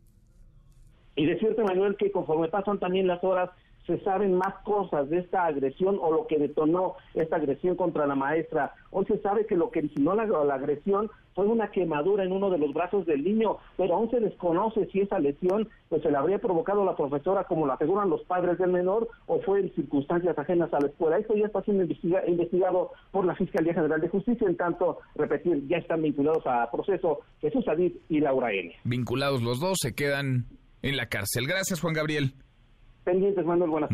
Y 1.16 1.26
decirte, 1.26 1.64
Manuel, 1.64 1.96
que 1.96 2.12
conforme 2.12 2.48
pasan 2.48 2.78
también 2.78 3.08
las 3.08 3.22
horas, 3.24 3.50
se 3.86 4.00
saben 4.00 4.34
más 4.34 4.54
cosas 4.64 5.08
de 5.08 5.18
esta 5.18 5.46
agresión 5.46 5.98
o 6.00 6.10
lo 6.10 6.26
que 6.26 6.38
detonó 6.38 6.96
esta 7.14 7.36
agresión 7.36 7.76
contra 7.76 8.06
la 8.06 8.14
maestra. 8.14 8.74
Hoy 8.90 9.04
se 9.06 9.18
sabe 9.18 9.46
que 9.46 9.56
lo 9.56 9.70
que 9.70 9.78
originó 9.80 10.14
la, 10.14 10.54
agresión 10.54 11.10
fue 11.34 11.46
una 11.46 11.70
quemadura 11.70 12.24
en 12.24 12.32
uno 12.32 12.50
de 12.50 12.58
los 12.58 12.72
brazos 12.72 13.06
del 13.06 13.22
niño, 13.22 13.58
pero 13.76 13.94
aún 13.94 14.10
se 14.10 14.20
desconoce 14.20 14.86
si 14.86 15.00
esa 15.00 15.18
lesión 15.18 15.68
pues 15.88 16.02
se 16.02 16.10
la 16.10 16.20
habría 16.20 16.38
provocado 16.38 16.84
la 16.84 16.96
profesora 16.96 17.44
como 17.44 17.66
lo 17.66 17.74
aseguran 17.74 18.10
los 18.10 18.22
padres 18.24 18.58
del 18.58 18.70
menor 18.70 19.08
o 19.26 19.40
fue 19.40 19.60
en 19.60 19.74
circunstancias 19.74 20.36
ajenas 20.38 20.72
a 20.72 20.80
la 20.80 20.88
escuela. 20.88 21.18
Esto 21.18 21.36
ya 21.36 21.46
está 21.46 21.62
siendo 21.62 21.84
investigado 21.84 22.92
por 23.12 23.24
la 23.24 23.36
Fiscalía 23.36 23.74
General 23.74 24.00
de 24.00 24.08
Justicia, 24.08 24.48
en 24.48 24.56
tanto, 24.56 24.98
repetir, 25.14 25.66
ya 25.68 25.76
están 25.76 26.02
vinculados 26.02 26.44
a 26.46 26.70
proceso 26.70 27.20
Jesús 27.40 27.66
Adid 27.68 27.92
y 28.08 28.20
Laura 28.20 28.52
N. 28.52 28.74
Vinculados 28.84 29.42
los 29.42 29.60
dos, 29.60 29.76
se 29.80 29.94
quedan 29.94 30.46
en 30.82 30.96
la 30.96 31.06
cárcel. 31.06 31.46
Gracias, 31.46 31.80
Juan 31.80 31.94
Gabriel 31.94 32.34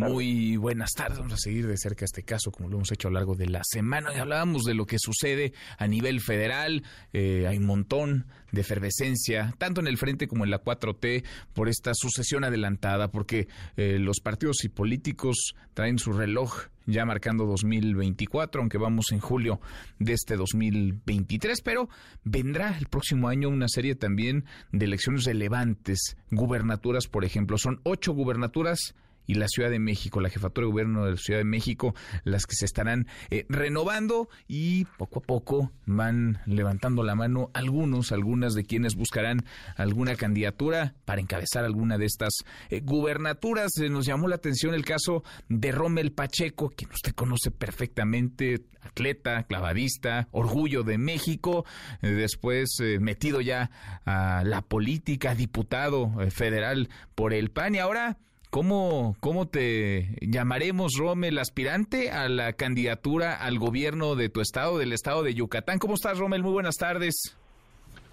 Muy 0.09 0.57
buenas 0.57 0.93
tardes. 0.93 1.19
Vamos 1.19 1.35
a 1.35 1.37
seguir 1.37 1.67
de 1.67 1.77
cerca 1.77 2.05
este 2.05 2.23
caso, 2.23 2.51
como 2.51 2.69
lo 2.69 2.77
hemos 2.77 2.93
hecho 2.93 3.09
a 3.09 3.11
lo 3.11 3.19
largo 3.19 3.35
de 3.35 3.47
la 3.47 3.61
semana. 3.63 4.11
Y 4.15 4.19
hablábamos 4.19 4.65
de 4.65 4.75
lo 4.75 4.87
que 4.87 4.97
sucede 4.99 5.53
a 5.79 5.87
nivel 5.87 6.21
federal. 6.21 6.83
Eh, 7.13 7.47
hay 7.47 7.59
un 7.59 7.67
montón 7.67 8.27
de 8.53 8.63
efervescencia, 8.63 9.55
tanto 9.59 9.81
en 9.81 9.87
el 9.87 9.99
frente 9.99 10.27
como 10.27 10.45
en 10.45 10.51
la 10.51 10.63
4T, 10.63 11.25
por 11.53 11.69
esta 11.69 11.93
sucesión 11.95 12.45
adelantada, 12.45 13.11
porque 13.11 13.49
eh, 13.77 13.99
los 13.99 14.21
partidos 14.21 14.65
y 14.65 14.69
políticos 14.69 15.55
traen 15.75 15.99
su 15.99 16.13
reloj 16.13 16.69
ya 16.87 17.05
marcando 17.05 17.47
2024, 17.47 18.61
aunque 18.61 18.79
vamos 18.79 19.13
en 19.13 19.21
julio 19.21 19.61
de 19.99 20.13
este 20.13 20.37
2023, 20.37 21.61
pero 21.63 21.89
vendrá 22.25 22.77
el 22.79 22.87
próximo 22.87 23.29
año 23.29 23.49
una 23.49 23.69
serie 23.69 23.95
también 23.95 24.45
de 24.71 24.87
elecciones 24.87 25.25
relevantes, 25.25 26.17
gubernaturas, 26.31 27.07
por 27.07 27.25
ejemplo, 27.25 27.59
son 27.59 27.81
ocho 27.85 28.13
gubernaturas 28.13 28.95
y 29.27 29.35
la 29.35 29.49
Ciudad 29.49 29.71
de 29.71 29.79
México, 29.79 30.21
la 30.21 30.31
jefatura 30.31 30.67
de 30.67 30.73
gobierno 30.73 31.05
de 31.05 31.13
la 31.13 31.17
Ciudad 31.17 31.41
de 31.41 31.45
México, 31.45 31.95
las 32.25 32.47
que 32.47 32.55
se 32.55 32.65
estarán 32.65 33.07
eh, 33.31 33.47
renovando 33.49 34.29
y 34.49 34.85
poco 34.97 35.21
a 35.21 35.23
poco 35.23 35.73
van 35.87 36.41
levantando 36.47 37.03
la 37.03 37.15
mano 37.15 37.51
algunos, 37.55 38.13
algunas 38.13 38.55
de 38.55 38.65
quienes 38.65 38.95
buscarán 38.95 39.45
alguna 39.77 40.17
candidatura 40.17 40.95
para 41.05 41.21
encabezar 41.21 41.65
alguna 41.65 41.99
de 41.99 42.07
estas 42.07 42.33
eh, 42.71 42.81
gubernaturas. 42.81 43.77
Eh, 43.79 43.89
nos 43.89 44.07
llamó 44.07 44.29
la 44.29 44.37
atención 44.37 44.75
el 44.75 44.85
caso 44.85 45.23
de 45.49 45.73
Rommel 45.73 46.13
Pacheco, 46.13 46.71
quien 46.71 46.91
usted 46.91 47.13
conoce 47.13 47.51
perfectamente, 47.51 48.65
atleta, 48.81 49.45
clavadista, 49.45 50.29
orgullo 50.33 50.83
de 50.83 50.99
México, 50.99 51.65
después 52.01 52.79
metido 53.01 53.41
ya 53.41 53.71
a 54.05 54.43
la 54.45 54.63
política, 54.63 55.35
diputado 55.35 56.13
federal 56.31 56.89
por 57.15 57.33
el 57.33 57.51
PAN 57.51 57.77
y 57.77 57.79
ahora 57.79 58.19
¿Cómo, 58.53 59.17
¿Cómo 59.21 59.49
te 59.49 60.15
llamaremos, 60.21 60.99
Rommel, 60.99 61.39
aspirante 61.39 62.11
a 62.11 62.29
la 62.29 62.53
candidatura 62.53 63.35
al 63.35 63.59
gobierno 63.59 64.15
de 64.15 64.29
tu 64.29 64.43
estado, 64.43 64.77
del 64.77 64.93
estado 64.93 65.23
de 65.23 65.33
Yucatán? 65.33 65.79
¿Cómo 65.79 65.95
estás, 65.95 66.19
Rommel? 66.19 66.43
Muy 66.43 66.53
buenas 66.53 66.77
tardes. 66.77 67.35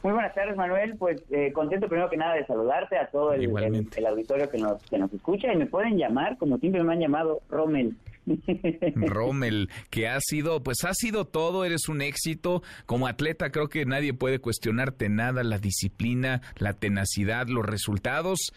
Muy 0.02 0.14
buenas 0.14 0.34
tardes, 0.34 0.56
Manuel. 0.56 0.96
Pues 0.98 1.22
eh, 1.30 1.52
contento 1.52 1.90
primero 1.90 2.10
que 2.10 2.16
nada 2.16 2.36
de 2.36 2.46
saludarte 2.46 2.98
a 2.98 3.08
todo 3.08 3.34
el, 3.34 3.44
el, 3.44 4.06
auditorio 4.06 4.50
que 4.50 4.60
nos, 4.60 4.82
que 4.84 4.98
nos 4.98 5.12
escucha 5.12 5.52
y 5.52 5.58
me 5.58 5.66
pueden 5.66 5.98
llamar, 5.98 6.38
como 6.38 6.58
siempre 6.58 6.84
me 6.86 6.94
han 6.94 7.02
llamado, 7.02 7.42
Rommel. 7.50 7.98
Rommel, 8.96 9.70
que 9.90 10.08
ha 10.08 10.22
sido, 10.22 10.64
pues 10.64 10.86
ha 10.86 10.94
sido 10.94 11.26
todo, 11.26 11.66
eres 11.66 11.90
un 11.90 12.02
éxito. 12.02 12.64
Como 12.86 13.08
atleta 13.08 13.52
creo 13.52 13.68
que 13.68 13.84
nadie 13.84 14.14
puede 14.14 14.40
cuestionarte 14.40 15.10
nada, 15.10 15.44
la 15.44 15.58
disciplina, 15.58 16.42
la 16.56 16.72
tenacidad, 16.72 17.48
los 17.48 17.66
resultados. 17.66 18.54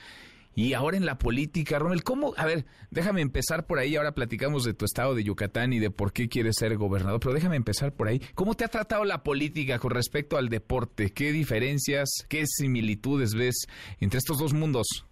Y 0.55 0.74
ahora 0.74 0.96
en 0.96 1.07
la 1.07 1.16
política, 1.16 1.78
Ronald, 1.78 2.03
¿cómo? 2.03 2.34
A 2.36 2.44
ver, 2.44 2.64
déjame 2.90 3.22
empezar 3.22 3.66
por 3.66 3.78
ahí. 3.78 3.96
Ahora 3.96 4.12
platicamos 4.12 4.64
de 4.64 4.74
tu 4.74 4.84
estado 4.84 5.14
de 5.14 5.24
Yucatán 5.24 5.72
y 5.72 5.78
de 5.78 5.90
por 5.90 6.12
qué 6.12 6.28
quieres 6.28 6.57
ser 6.59 6.76
gobernador, 6.76 7.20
pero 7.20 7.34
déjame 7.34 7.57
empezar 7.57 7.92
por 7.92 8.09
ahí. 8.09 8.20
¿Cómo 8.34 8.55
te 8.55 8.64
ha 8.64 8.68
tratado 8.68 9.05
la 9.05 9.22
política 9.22 9.78
con 9.78 9.92
respecto 9.92 10.36
al 10.36 10.48
deporte? 10.48 11.11
¿Qué 11.11 11.32
diferencias, 11.32 12.26
qué 12.28 12.44
similitudes 12.46 13.34
ves 13.34 13.66
entre 14.00 14.18
estos 14.18 14.38
dos 14.38 14.53
mundos? 14.53 15.07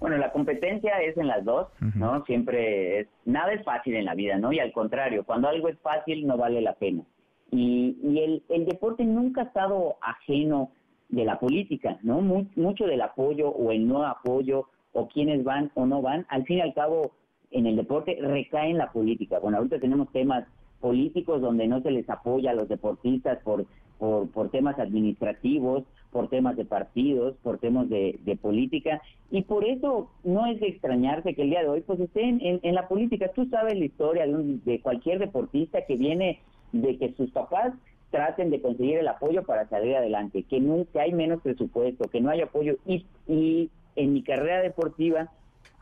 Bueno, 0.00 0.16
la 0.16 0.30
competencia 0.30 0.92
es 1.00 1.16
en 1.16 1.26
las 1.26 1.44
dos, 1.44 1.68
¿no? 1.96 2.24
Siempre 2.24 3.00
es, 3.00 3.08
nada 3.24 3.52
es 3.52 3.64
fácil 3.64 3.96
en 3.96 4.04
la 4.04 4.14
vida, 4.14 4.38
¿no? 4.38 4.52
Y 4.52 4.60
al 4.60 4.72
contrario, 4.72 5.24
cuando 5.24 5.48
algo 5.48 5.68
es 5.68 5.78
fácil 5.80 6.24
no 6.26 6.36
vale 6.36 6.60
la 6.60 6.74
pena. 6.74 7.02
Y, 7.50 7.96
y 8.04 8.20
el, 8.20 8.42
el 8.48 8.66
deporte 8.66 9.04
nunca 9.04 9.40
ha 9.40 9.44
estado 9.44 9.96
ajeno 10.00 10.70
de 11.08 11.24
la 11.24 11.38
política, 11.38 11.98
¿no? 12.02 12.20
mucho 12.20 12.86
del 12.86 13.00
apoyo 13.00 13.48
o 13.48 13.72
el 13.72 13.86
no 13.88 14.04
apoyo 14.04 14.66
o 14.92 15.08
quienes 15.08 15.44
van 15.44 15.70
o 15.74 15.86
no 15.86 16.02
van, 16.02 16.26
al 16.28 16.44
fin 16.44 16.58
y 16.58 16.60
al 16.60 16.74
cabo 16.74 17.12
en 17.50 17.66
el 17.66 17.76
deporte 17.76 18.18
recae 18.20 18.70
en 18.70 18.78
la 18.78 18.92
política. 18.92 19.38
Bueno, 19.38 19.58
ahorita 19.58 19.78
tenemos 19.78 20.10
temas 20.12 20.46
políticos 20.80 21.40
donde 21.40 21.66
no 21.66 21.80
se 21.82 21.90
les 21.90 22.08
apoya 22.08 22.50
a 22.50 22.54
los 22.54 22.68
deportistas 22.68 23.38
por, 23.42 23.66
por, 23.98 24.28
por 24.30 24.50
temas 24.50 24.78
administrativos, 24.78 25.84
por 26.10 26.28
temas 26.28 26.56
de 26.56 26.64
partidos, 26.64 27.36
por 27.42 27.58
temas 27.58 27.88
de, 27.88 28.18
de, 28.24 28.36
política, 28.36 29.02
y 29.30 29.42
por 29.42 29.64
eso 29.64 30.10
no 30.24 30.46
es 30.46 30.60
de 30.60 30.68
extrañarse 30.68 31.34
que 31.34 31.42
el 31.42 31.50
día 31.50 31.62
de 31.62 31.68
hoy 31.68 31.80
pues 31.82 32.00
estén 32.00 32.40
en, 32.42 32.74
la 32.74 32.88
política. 32.88 33.30
Tú 33.34 33.46
sabes 33.46 33.78
la 33.78 33.84
historia 33.84 34.26
de, 34.26 34.34
un, 34.34 34.62
de 34.64 34.80
cualquier 34.80 35.18
deportista 35.18 35.84
que 35.86 35.96
viene 35.96 36.40
de 36.72 36.96
que 36.98 37.12
sus 37.14 37.30
papás 37.30 37.74
traten 38.10 38.50
de 38.50 38.60
conseguir 38.60 38.98
el 38.98 39.08
apoyo 39.08 39.42
para 39.42 39.68
salir 39.68 39.96
adelante, 39.96 40.44
que 40.44 40.60
nunca 40.60 41.02
hay 41.02 41.12
menos 41.12 41.42
presupuesto, 41.42 42.08
que 42.08 42.20
no 42.20 42.30
hay 42.30 42.40
apoyo 42.40 42.76
y, 42.86 43.04
y 43.26 43.70
en 43.96 44.12
mi 44.12 44.22
carrera 44.22 44.62
deportiva 44.62 45.30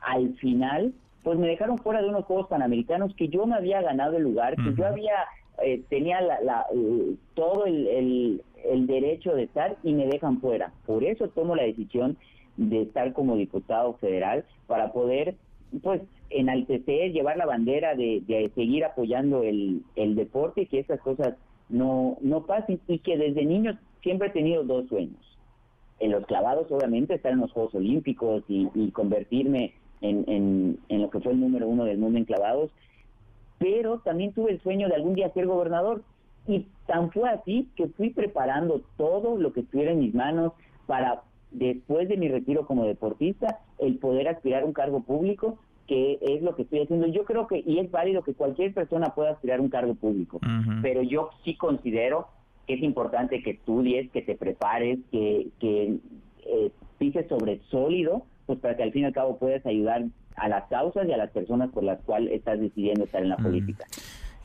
al 0.03 0.35
final 0.35 0.93
pues 1.23 1.39
me 1.39 1.49
dejaron 1.49 1.79
fuera 1.79 2.01
de 2.01 2.09
unos 2.09 2.25
Juegos 2.25 2.47
Panamericanos 2.47 3.13
que 3.17 3.29
yo 3.29 3.47
me 3.47 3.57
había 3.57 3.83
ganado 3.83 4.17
el 4.17 4.23
lugar, 4.23 4.55
que 4.55 4.75
yo 4.77 4.87
había 4.87 5.27
eh, 5.63 5.83
tenía 5.89 6.21
la, 6.21 6.67
eh, 6.73 7.15
todo 7.35 7.67
el, 7.67 8.41
el, 8.65 8.87
derecho 8.87 9.35
de 9.35 9.45
estar 9.45 9.77
y 9.83 9.95
me 9.95 10.07
dejan 10.07 10.41
fuera. 10.41 10.73
Por 10.87 11.03
eso 11.03 11.29
tomo 11.29 11.57
la 11.57 11.63
decisión 11.63 12.17
de 12.57 12.83
estar 12.83 13.13
como 13.13 13.37
diputado 13.37 13.95
federal 13.95 14.45
para 14.67 14.93
poder 14.93 15.35
pues 15.83 16.03
enaltecer, 16.31 17.13
llevar 17.13 17.39
la 17.39 17.47
bandera 17.47 17.95
de, 17.95 18.23
de 18.27 18.51
seguir 18.55 18.85
apoyando 18.85 19.43
el, 19.43 19.83
el 19.97 20.15
deporte 20.15 20.63
y 20.63 20.67
que 20.67 20.81
esas 20.81 21.01
cosas 21.01 21.35
no, 21.69 22.19
no 22.21 22.47
pasen 22.47 22.81
y 22.87 22.99
que 22.99 23.17
desde 23.17 23.45
niños 23.45 23.77
siempre 24.03 24.29
he 24.29 24.33
tenido 24.33 24.65
dos 24.65 24.89
sueños. 24.89 25.21
En 25.99 26.11
los 26.11 26.27
clavados, 26.27 26.71
obviamente, 26.71 27.15
estar 27.15 27.33
en 27.33 27.41
los 27.41 27.53
Juegos 27.53 27.75
Olímpicos 27.75 28.45
y, 28.49 28.91
convertirme 28.91 29.73
en, 30.03 30.79
en, 30.89 31.03
lo 31.03 31.11
que 31.11 31.21
fue 31.21 31.33
el 31.33 31.41
número 31.41 31.67
uno 31.67 31.85
del 31.85 31.99
mundo 31.99 32.19
en 32.19 32.25
clavados, 32.25 32.71
pero 33.59 33.99
también 34.01 34.33
tuve 34.33 34.53
el 34.53 34.61
sueño 34.61 34.89
de 34.89 34.95
algún 34.95 35.15
día 35.15 35.33
ser 35.33 35.47
gobernador 35.47 36.03
y 36.47 36.67
tan 36.87 37.11
fue 37.11 37.29
así 37.31 37.69
que 37.75 37.89
fui 37.89 38.11
preparando 38.11 38.83
todo 38.97 39.37
lo 39.39 39.53
que 39.53 39.61
estuviera 39.61 39.93
en 39.93 40.01
mis 40.01 40.15
manos 40.15 40.53
para 40.87 41.23
después 41.51 42.09
de 42.09 42.17
mi 42.17 42.29
retiro 42.29 42.67
como 42.67 42.85
deportista 42.85 43.61
el 43.79 43.99
poder 43.99 44.29
aspirar 44.29 44.63
a 44.63 44.67
un 44.67 44.73
cargo 44.73 45.01
público 45.01 45.59
que 45.87 46.19
es 46.21 46.43
lo 46.43 46.55
que 46.57 46.63
estoy 46.63 46.83
haciendo. 46.83 47.07
Yo 47.07 47.25
creo 47.25 47.47
que, 47.47 47.63
y 47.65 47.79
es 47.79 47.91
válido 47.91 48.23
que 48.23 48.35
cualquier 48.35 48.75
persona 48.75 49.15
pueda 49.15 49.31
aspirar 49.31 49.61
a 49.61 49.63
un 49.63 49.69
cargo 49.69 49.95
público, 49.95 50.41
pero 50.83 51.03
yo 51.03 51.31
sí 51.45 51.55
considero 51.57 52.29
que 52.67 52.75
es 52.75 52.83
importante 52.83 53.43
que 53.43 53.51
estudies, 53.51 54.11
que 54.11 54.23
te 54.23 54.35
prepares, 54.35 54.99
que, 55.13 55.49
que 55.61 55.99
eh, 56.47 56.71
pises 56.99 57.29
sobre 57.29 57.61
sólido, 57.71 58.25
pues 58.47 58.59
para 58.59 58.77
que 58.77 58.83
al 58.83 58.93
fin 58.93 59.03
y 59.03 59.05
al 59.07 59.13
cabo 59.13 59.39
puedas 59.39 59.65
ayudar 59.67 60.05
a 60.37 60.49
las 60.49 60.65
causas 60.69 61.09
y 61.09 61.13
a 61.13 61.17
las 61.17 61.31
personas 61.31 61.71
por 61.71 61.85
las 61.85 62.01
cuales 62.03 62.33
estás 62.33 62.61
decidiendo 62.61 63.05
estar 63.05 63.23
en 63.23 63.31
la 63.31 63.37
política. 63.37 63.85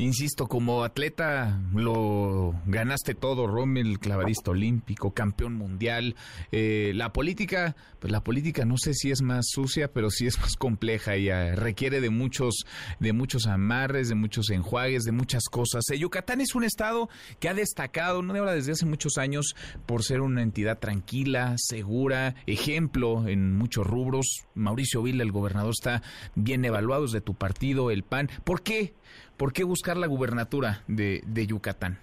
Insisto, 0.01 0.47
como 0.47 0.83
atleta 0.83 1.61
lo 1.75 2.55
ganaste 2.65 3.13
todo, 3.13 3.45
Rommel, 3.45 3.99
clavadista 3.99 4.49
olímpico, 4.49 5.13
campeón 5.13 5.53
mundial. 5.53 6.15
Eh, 6.51 6.91
la 6.95 7.13
política, 7.13 7.75
pues 7.99 8.11
la 8.11 8.23
política 8.23 8.65
no 8.65 8.77
sé 8.79 8.95
si 8.95 9.11
es 9.11 9.21
más 9.21 9.45
sucia, 9.51 9.93
pero 9.93 10.09
sí 10.09 10.25
es 10.25 10.39
más 10.39 10.55
compleja 10.55 11.17
y 11.17 11.29
requiere 11.53 12.01
de 12.01 12.09
muchos, 12.09 12.65
de 12.99 13.13
muchos 13.13 13.45
amarres, 13.45 14.09
de 14.09 14.15
muchos 14.15 14.49
enjuagues, 14.49 15.03
de 15.03 15.11
muchas 15.11 15.43
cosas. 15.51 15.87
Eh, 15.91 15.99
Yucatán 15.99 16.41
es 16.41 16.55
un 16.55 16.63
estado 16.63 17.07
que 17.39 17.47
ha 17.47 17.53
destacado, 17.53 18.23
no 18.23 18.33
de 18.33 18.39
ahora 18.39 18.55
desde 18.55 18.71
hace 18.71 18.87
muchos 18.87 19.19
años, 19.19 19.55
por 19.85 20.03
ser 20.03 20.21
una 20.21 20.41
entidad 20.41 20.79
tranquila, 20.79 21.53
segura, 21.57 22.33
ejemplo 22.47 23.27
en 23.27 23.55
muchos 23.55 23.85
rubros. 23.85 24.47
Mauricio 24.55 25.03
Vila, 25.03 25.21
el 25.21 25.31
gobernador, 25.31 25.73
está 25.77 26.01
bien 26.33 26.65
evaluado, 26.65 27.05
es 27.05 27.11
de 27.11 27.21
tu 27.21 27.35
partido, 27.35 27.91
el 27.91 28.01
PAN. 28.01 28.31
¿Por 28.43 28.63
qué? 28.63 28.95
¿Por 29.41 29.53
qué 29.53 29.63
buscar 29.63 29.97
la 29.97 30.05
gubernatura 30.05 30.83
de, 30.87 31.47
Yucatán? 31.47 31.97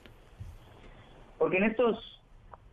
Porque 1.39 1.59
en 1.59 1.71
estos 1.71 2.21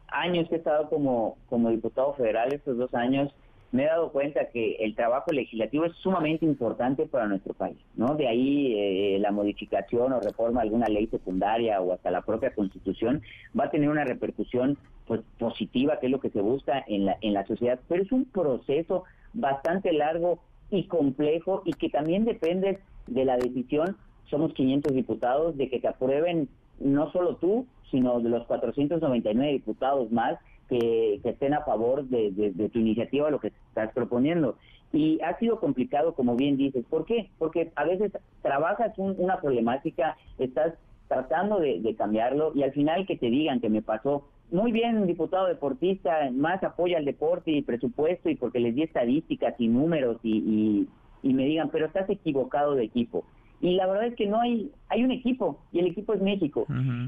años 0.07 0.49
que 0.49 0.55
he 0.55 0.57
estado 0.57 0.89
como, 0.89 1.38
como 1.49 1.70
diputado 1.70 2.16
federal, 2.16 2.51
estos 2.51 2.76
dos 2.76 2.91
años, 2.95 3.32
me 3.72 3.84
he 3.84 3.86
dado 3.86 4.11
cuenta 4.11 4.49
que 4.49 4.78
el 4.80 4.95
trabajo 4.95 5.32
legislativo 5.32 5.86
es 5.86 5.95
sumamente 5.97 6.47
importante 6.47 7.05
para 7.05 7.28
nuestro 7.28 7.53
país, 7.53 7.78
¿no? 7.95 8.16
De 8.16 8.28
ahí 8.28 8.74
eh, 8.76 9.20
la 9.20 9.32
modificación 9.32 10.13
o 10.13 10.20
reforma 10.20 10.61
de 10.61 10.70
alguna 10.70 10.88
ley 10.88 11.05
secundaria 11.11 11.80
o 11.80 11.93
hasta 11.93 12.09
la 12.09 12.24
propia 12.24 12.55
Constitución 12.55 13.22
va 13.55 13.66
a 13.66 13.70
tener 13.70 13.88
una 13.88 14.03
repercusión 14.03 14.80
pues 15.05 15.22
positiva, 15.38 15.99
que 15.99 16.07
es 16.07 16.11
lo 16.11 16.20
que 16.20 16.32
se 16.32 16.41
busca 16.41 16.84
en 16.88 17.05
la 17.05 17.18
en 17.22 17.34
la 17.34 17.45
sociedad, 17.45 17.80
pero 17.88 18.01
es 18.01 18.11
un 18.11 18.26
proceso 18.26 19.03
bastante 19.32 19.93
largo 19.93 20.39
y 20.72 20.88
complejo 20.88 21.61
y 21.66 21.74
que 21.74 21.89
también 21.89 22.26
depende 22.26 22.80
de 23.05 23.26
la 23.26 23.38
decisión, 23.38 23.95
somos 24.30 24.53
500 24.53 24.93
diputados, 24.93 25.57
de 25.57 25.69
que 25.69 25.80
te 25.80 25.88
aprueben 25.88 26.49
no 26.80 27.11
solo 27.11 27.36
tú, 27.38 27.67
sino 27.91 28.19
de 28.19 28.30
los 28.30 28.45
499 28.47 29.51
diputados 29.51 30.11
más 30.11 30.38
que, 30.69 31.19
estén 31.23 31.53
a 31.53 31.61
favor 31.61 32.05
de, 32.05 32.69
tu 32.71 32.80
iniciativa, 32.80 33.30
lo 33.30 33.39
que 33.39 33.51
estás 33.69 33.91
proponiendo. 33.93 34.57
Y 34.91 35.19
ha 35.21 35.38
sido 35.39 35.59
complicado, 35.59 36.13
como 36.13 36.36
bien 36.36 36.57
dices. 36.57 36.86
¿Por 36.89 37.05
qué? 37.05 37.30
Porque 37.38 37.71
a 37.76 37.84
veces 37.84 38.11
trabajas 38.41 38.97
una 38.97 39.39
problemática, 39.41 40.17
estás 40.39 40.73
tratando 41.07 41.59
de, 41.59 41.95
cambiarlo 41.97 42.51
y 42.55 42.63
al 42.63 42.71
final 42.71 43.05
que 43.05 43.17
te 43.17 43.28
digan 43.28 43.61
que 43.61 43.69
me 43.69 43.82
pasó, 43.82 44.28
muy 44.51 44.71
bien, 44.71 45.07
diputado 45.07 45.47
deportista, 45.47 46.30
más 46.32 46.63
apoya 46.63 46.97
al 46.97 47.05
deporte 47.05 47.51
y 47.51 47.63
presupuesto 47.63 48.30
y 48.30 48.36
porque 48.36 48.59
les 48.59 48.76
di 48.76 48.84
estadísticas 48.84 49.55
y 49.57 49.67
números 49.67 50.17
y, 50.23 50.88
y 51.23 51.34
me 51.34 51.45
digan, 51.45 51.69
pero 51.71 51.88
estás 51.88 52.09
equivocado 52.09 52.76
de 52.76 52.84
equipo. 52.84 53.26
Y 53.62 53.76
la 53.76 53.88
verdad 53.88 54.08
es 54.08 54.16
que 54.16 54.28
no 54.28 54.41
hay, 54.41 54.72
hay 54.89 55.03
un 55.03 55.12
equipo, 55.12 55.60
y 55.72 55.80
el 55.80 55.88
equipo 55.88 56.14
es 56.14 56.22
México. 56.22 56.66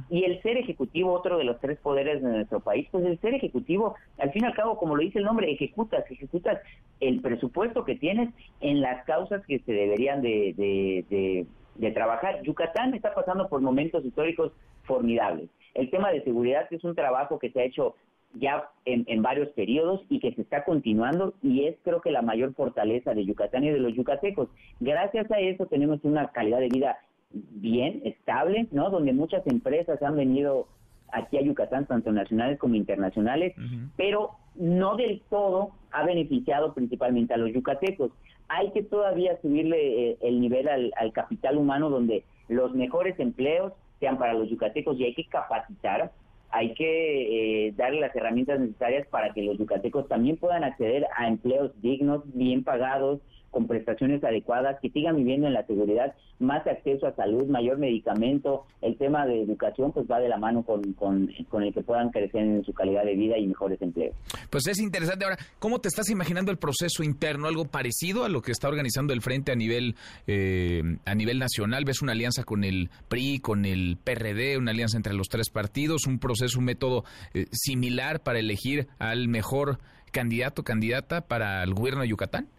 Y 0.09 0.23
el 0.23 0.41
ser 0.41 0.57
ejecutivo, 0.57 1.13
otro 1.13 1.37
de 1.37 1.43
los 1.43 1.59
tres 1.59 1.77
poderes 1.79 2.21
de 2.21 2.29
nuestro 2.29 2.61
país, 2.61 2.87
pues 2.91 3.05
el 3.05 3.19
ser 3.19 3.33
ejecutivo, 3.33 3.95
al 4.17 4.31
fin 4.31 4.43
y 4.43 4.47
al 4.47 4.55
cabo, 4.55 4.77
como 4.77 4.95
lo 4.95 5.03
dice 5.03 5.19
el 5.19 5.25
nombre, 5.25 5.51
ejecutas, 5.51 6.09
ejecutas 6.09 6.59
el 6.99 7.21
presupuesto 7.21 7.83
que 7.83 7.95
tienes 7.95 8.29
en 8.61 8.81
las 8.81 9.05
causas 9.05 9.45
que 9.45 9.59
se 9.59 9.71
deberían 9.71 10.21
de, 10.21 10.53
de, 10.57 11.45
de, 11.75 11.91
trabajar. 11.91 12.41
Yucatán 12.43 12.93
está 12.93 13.13
pasando 13.13 13.49
por 13.49 13.61
momentos 13.61 14.03
históricos 14.03 14.51
formidables. 14.83 15.49
El 15.73 15.89
tema 15.89 16.11
de 16.11 16.23
seguridad 16.23 16.65
es 16.71 16.83
un 16.83 16.95
trabajo 16.95 17.39
que 17.39 17.51
se 17.51 17.59
ha 17.59 17.65
hecho 17.65 17.95
ya 18.33 18.69
en, 18.85 19.21
varios 19.21 19.49
periodos 19.49 20.01
y 20.09 20.19
que 20.19 20.33
se 20.33 20.41
está 20.41 20.63
continuando 20.63 21.33
y 21.41 21.65
es 21.65 21.75
creo 21.83 22.01
que 22.01 22.11
la 22.11 22.21
mayor 22.21 22.53
fortaleza 22.53 23.13
de 23.13 23.25
Yucatán 23.25 23.63
y 23.63 23.69
de 23.71 23.79
los 23.79 23.93
yucatecos. 23.95 24.49
Gracias 24.79 25.29
a 25.31 25.39
eso 25.39 25.65
tenemos 25.65 25.99
una 26.03 26.27
calidad 26.31 26.59
de 26.59 26.69
vida 26.69 26.97
bien, 27.31 28.01
estable, 28.05 28.67
¿no? 28.71 28.89
Donde 28.89 29.13
muchas 29.13 29.45
empresas 29.47 30.01
han 30.01 30.15
venido 30.15 30.67
aquí 31.11 31.37
a 31.37 31.41
Yucatán, 31.41 31.85
tanto 31.85 32.11
nacionales 32.11 32.59
como 32.59 32.75
internacionales, 32.75 33.53
pero 33.95 34.31
no 34.55 34.95
del 34.95 35.21
todo 35.29 35.71
ha 35.91 36.05
beneficiado 36.05 36.73
principalmente 36.73 37.33
a 37.33 37.37
los 37.37 37.53
yucatecos. 37.53 38.11
Hay 38.49 38.71
que 38.71 38.83
todavía 38.83 39.39
subirle 39.41 40.11
eh, 40.11 40.17
el 40.21 40.39
nivel 40.39 40.67
al, 40.67 40.93
al 40.97 41.11
capital 41.11 41.57
humano 41.57 41.89
donde 41.89 42.23
los 42.47 42.73
mejores 42.73 43.19
empleos 43.19 43.73
sean 43.99 44.17
para 44.17 44.33
los 44.33 44.49
yucatecos 44.49 44.97
y 44.99 45.05
hay 45.05 45.13
que 45.13 45.25
capacitar 45.25 46.11
hay 46.49 46.73
que 46.73 47.67
eh, 47.67 47.73
darle 47.75 48.01
las 48.01 48.15
herramientas 48.15 48.59
necesarias 48.59 49.07
para 49.07 49.33
que 49.33 49.41
los 49.43 49.57
yucatecos 49.57 50.07
también 50.07 50.37
puedan 50.37 50.63
acceder 50.63 51.05
a 51.15 51.27
empleos 51.27 51.71
dignos, 51.81 52.23
bien 52.33 52.63
pagados, 52.63 53.19
con 53.57 53.65
prestaciones 53.65 54.23
adecuadas, 54.23 54.77
que 54.83 54.91
sigan 54.91 55.15
viviendo 55.15 55.47
en 55.47 55.53
la 55.53 55.65
seguridad, 55.65 56.13
más 56.37 56.67
acceso 56.67 57.07
a 57.07 57.15
salud, 57.15 57.47
mayor 57.47 57.79
medicamento, 57.79 58.67
el 58.83 58.95
tema 58.99 59.25
de 59.25 59.41
educación 59.41 59.91
pues 59.91 60.05
va 60.05 60.19
de 60.19 60.29
la 60.29 60.37
mano 60.37 60.61
con, 60.61 60.93
con, 60.93 61.27
el 61.27 61.73
que 61.73 61.81
puedan 61.81 62.11
crecer 62.11 62.41
en 62.41 62.63
su 62.63 62.71
calidad 62.71 63.03
de 63.03 63.15
vida 63.15 63.35
y 63.39 63.47
mejores 63.47 63.81
empleos. 63.81 64.15
Pues 64.51 64.67
es 64.67 64.79
interesante. 64.79 65.25
Ahora, 65.25 65.39
¿cómo 65.57 65.79
te 65.79 65.87
estás 65.87 66.11
imaginando 66.11 66.51
el 66.51 66.59
proceso 66.59 67.01
interno? 67.01 67.47
¿Algo 67.47 67.65
parecido 67.65 68.25
a 68.25 68.29
lo 68.29 68.43
que 68.43 68.51
está 68.51 68.67
organizando 68.67 69.11
el 69.11 69.23
Frente 69.23 69.51
a 69.51 69.55
nivel, 69.55 69.95
eh, 70.27 70.83
a 71.05 71.15
nivel 71.15 71.39
nacional? 71.39 71.83
¿Ves 71.83 72.03
una 72.03 72.11
alianza 72.11 72.43
con 72.43 72.63
el 72.63 72.91
PRI, 73.07 73.39
con 73.39 73.65
el 73.65 73.97
PRD, 73.97 74.59
una 74.59 74.69
alianza 74.69 74.97
entre 74.97 75.15
los 75.15 75.29
tres 75.29 75.49
partidos, 75.49 76.05
un 76.05 76.19
proceso, 76.19 76.59
un 76.59 76.65
método 76.65 77.05
eh, 77.33 77.47
similar 77.51 78.21
para 78.21 78.37
elegir 78.37 78.87
al 78.99 79.27
mejor 79.29 79.79
candidato, 80.11 80.63
candidata 80.63 81.21
para 81.21 81.63
el 81.63 81.73
gobierno 81.73 82.01
de 82.01 82.09
Yucatán? 82.09 82.49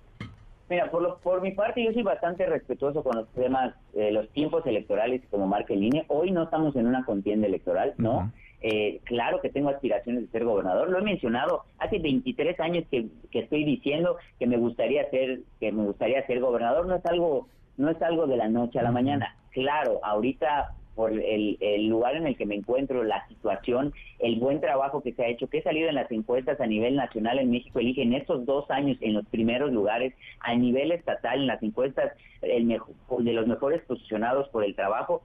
Mira, 0.68 0.90
por, 0.90 1.02
lo, 1.02 1.18
por 1.18 1.40
mi 1.40 1.52
parte 1.52 1.82
yo 1.82 1.92
soy 1.92 2.02
bastante 2.02 2.44
respetuoso 2.46 3.02
con 3.02 3.16
los 3.16 3.28
temas, 3.32 3.74
eh, 3.94 4.12
los 4.12 4.28
tiempos 4.30 4.66
electorales 4.66 5.22
como 5.30 5.46
marca 5.46 5.72
en 5.72 5.80
línea. 5.80 6.04
Hoy 6.08 6.30
no 6.30 6.42
estamos 6.42 6.76
en 6.76 6.86
una 6.86 7.04
contienda 7.04 7.46
electoral, 7.46 7.94
¿no? 7.96 8.30
Eh, 8.60 9.00
claro 9.04 9.40
que 9.40 9.50
tengo 9.50 9.70
aspiraciones 9.70 10.22
de 10.22 10.28
ser 10.30 10.44
gobernador, 10.44 10.90
lo 10.90 10.98
he 10.98 11.02
mencionado, 11.02 11.62
hace 11.78 12.00
23 12.00 12.58
años 12.58 12.84
que, 12.90 13.06
que 13.30 13.38
estoy 13.40 13.64
diciendo 13.64 14.16
que 14.38 14.48
me 14.48 14.56
gustaría 14.56 15.08
ser 15.10 15.40
que 15.60 15.70
me 15.70 15.84
gustaría 15.84 16.26
ser 16.26 16.40
gobernador, 16.40 16.86
no 16.86 16.96
es 16.96 17.06
algo 17.06 17.46
no 17.76 17.88
es 17.88 18.02
algo 18.02 18.26
de 18.26 18.36
la 18.36 18.48
noche 18.48 18.80
a 18.80 18.82
la 18.82 18.90
mañana. 18.90 19.36
Claro, 19.52 20.00
ahorita 20.02 20.74
por 20.99 21.12
el, 21.12 21.86
lugar 21.86 22.16
en 22.16 22.26
el 22.26 22.36
que 22.36 22.44
me 22.44 22.57
encuentro, 22.57 23.05
la 23.05 23.24
situación, 23.28 23.92
el 24.18 24.34
buen 24.40 24.61
trabajo 24.61 25.01
que 25.01 25.12
se 25.12 25.22
ha 25.22 25.28
hecho, 25.28 25.49
que 25.49 25.59
he 25.59 25.62
salido 25.62 25.88
en 25.88 25.94
las 25.94 26.11
encuestas 26.11 26.61
a 26.61 26.66
nivel 26.66 26.96
nacional 26.96 27.38
en 27.38 27.53
México, 27.53 27.78
elige 27.78 28.03
en 28.03 28.14
estos 28.14 28.44
dos 28.44 28.68
años 28.68 28.99
en 29.01 29.14
los 29.14 29.24
primeros 29.26 29.70
lugares, 29.70 30.12
a 30.40 30.57
nivel 30.57 30.90
estatal 30.90 31.38
en 31.38 31.46
las 31.46 31.62
encuestas 31.62 32.11
el 32.42 32.64
mejor, 32.64 32.96
de 33.20 33.32
los 33.32 33.46
mejores 33.46 33.80
posicionados 33.82 34.49
por 34.49 34.64
el 34.64 34.74
trabajo, 34.74 35.22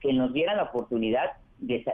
que 0.00 0.14
nos 0.14 0.32
dieran 0.32 0.56
la 0.56 0.62
oportunidad 0.62 1.32
de, 1.58 1.84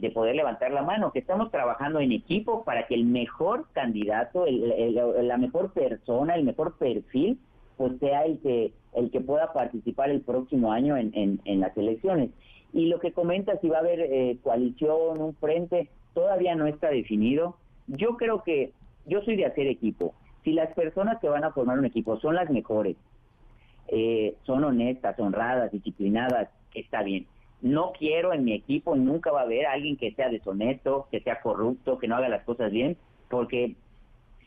de, 0.00 0.10
poder 0.10 0.36
levantar 0.36 0.70
la 0.70 0.82
mano, 0.82 1.10
que 1.10 1.18
estamos 1.18 1.50
trabajando 1.50 1.98
en 1.98 2.12
equipo 2.12 2.62
para 2.62 2.86
que 2.86 2.94
el 2.94 3.04
mejor 3.04 3.66
candidato, 3.72 4.46
la 4.46 5.38
mejor 5.38 5.72
persona, 5.72 6.36
el 6.36 6.44
mejor 6.44 6.78
perfil, 6.78 7.40
pues 7.76 7.98
sea 7.98 8.22
el 8.26 8.38
que 8.38 8.70
el 8.94 9.10
que 9.10 9.20
pueda 9.20 9.52
participar 9.52 10.08
el 10.08 10.20
próximo 10.20 10.72
año 10.72 10.96
en, 10.96 11.40
en 11.44 11.60
las 11.60 11.76
elecciones. 11.76 12.30
Y 12.72 12.86
lo 12.86 12.98
que 13.00 13.12
comenta 13.12 13.58
si 13.60 13.68
va 13.68 13.78
a 13.78 13.80
haber 13.80 14.00
eh, 14.00 14.38
coalición, 14.42 15.20
un 15.20 15.34
frente, 15.36 15.88
todavía 16.14 16.54
no 16.54 16.66
está 16.66 16.88
definido. 16.88 17.56
Yo 17.86 18.16
creo 18.16 18.42
que 18.42 18.72
yo 19.06 19.22
soy 19.22 19.36
de 19.36 19.46
hacer 19.46 19.66
equipo. 19.66 20.14
Si 20.44 20.52
las 20.52 20.72
personas 20.74 21.18
que 21.20 21.28
van 21.28 21.44
a 21.44 21.52
formar 21.52 21.78
un 21.78 21.84
equipo 21.84 22.18
son 22.20 22.34
las 22.34 22.50
mejores, 22.50 22.96
eh, 23.88 24.34
son 24.44 24.64
honestas, 24.64 25.18
honradas, 25.18 25.72
disciplinadas, 25.72 26.48
está 26.74 27.02
bien. 27.02 27.26
No 27.62 27.92
quiero 27.92 28.32
en 28.32 28.44
mi 28.44 28.52
equipo, 28.52 28.96
nunca 28.96 29.30
va 29.30 29.40
a 29.40 29.44
haber 29.44 29.66
alguien 29.66 29.96
que 29.96 30.12
sea 30.12 30.28
deshonesto, 30.28 31.08
que 31.10 31.20
sea 31.20 31.40
corrupto, 31.40 31.98
que 31.98 32.08
no 32.08 32.16
haga 32.16 32.28
las 32.28 32.44
cosas 32.44 32.70
bien, 32.70 32.96
porque 33.28 33.74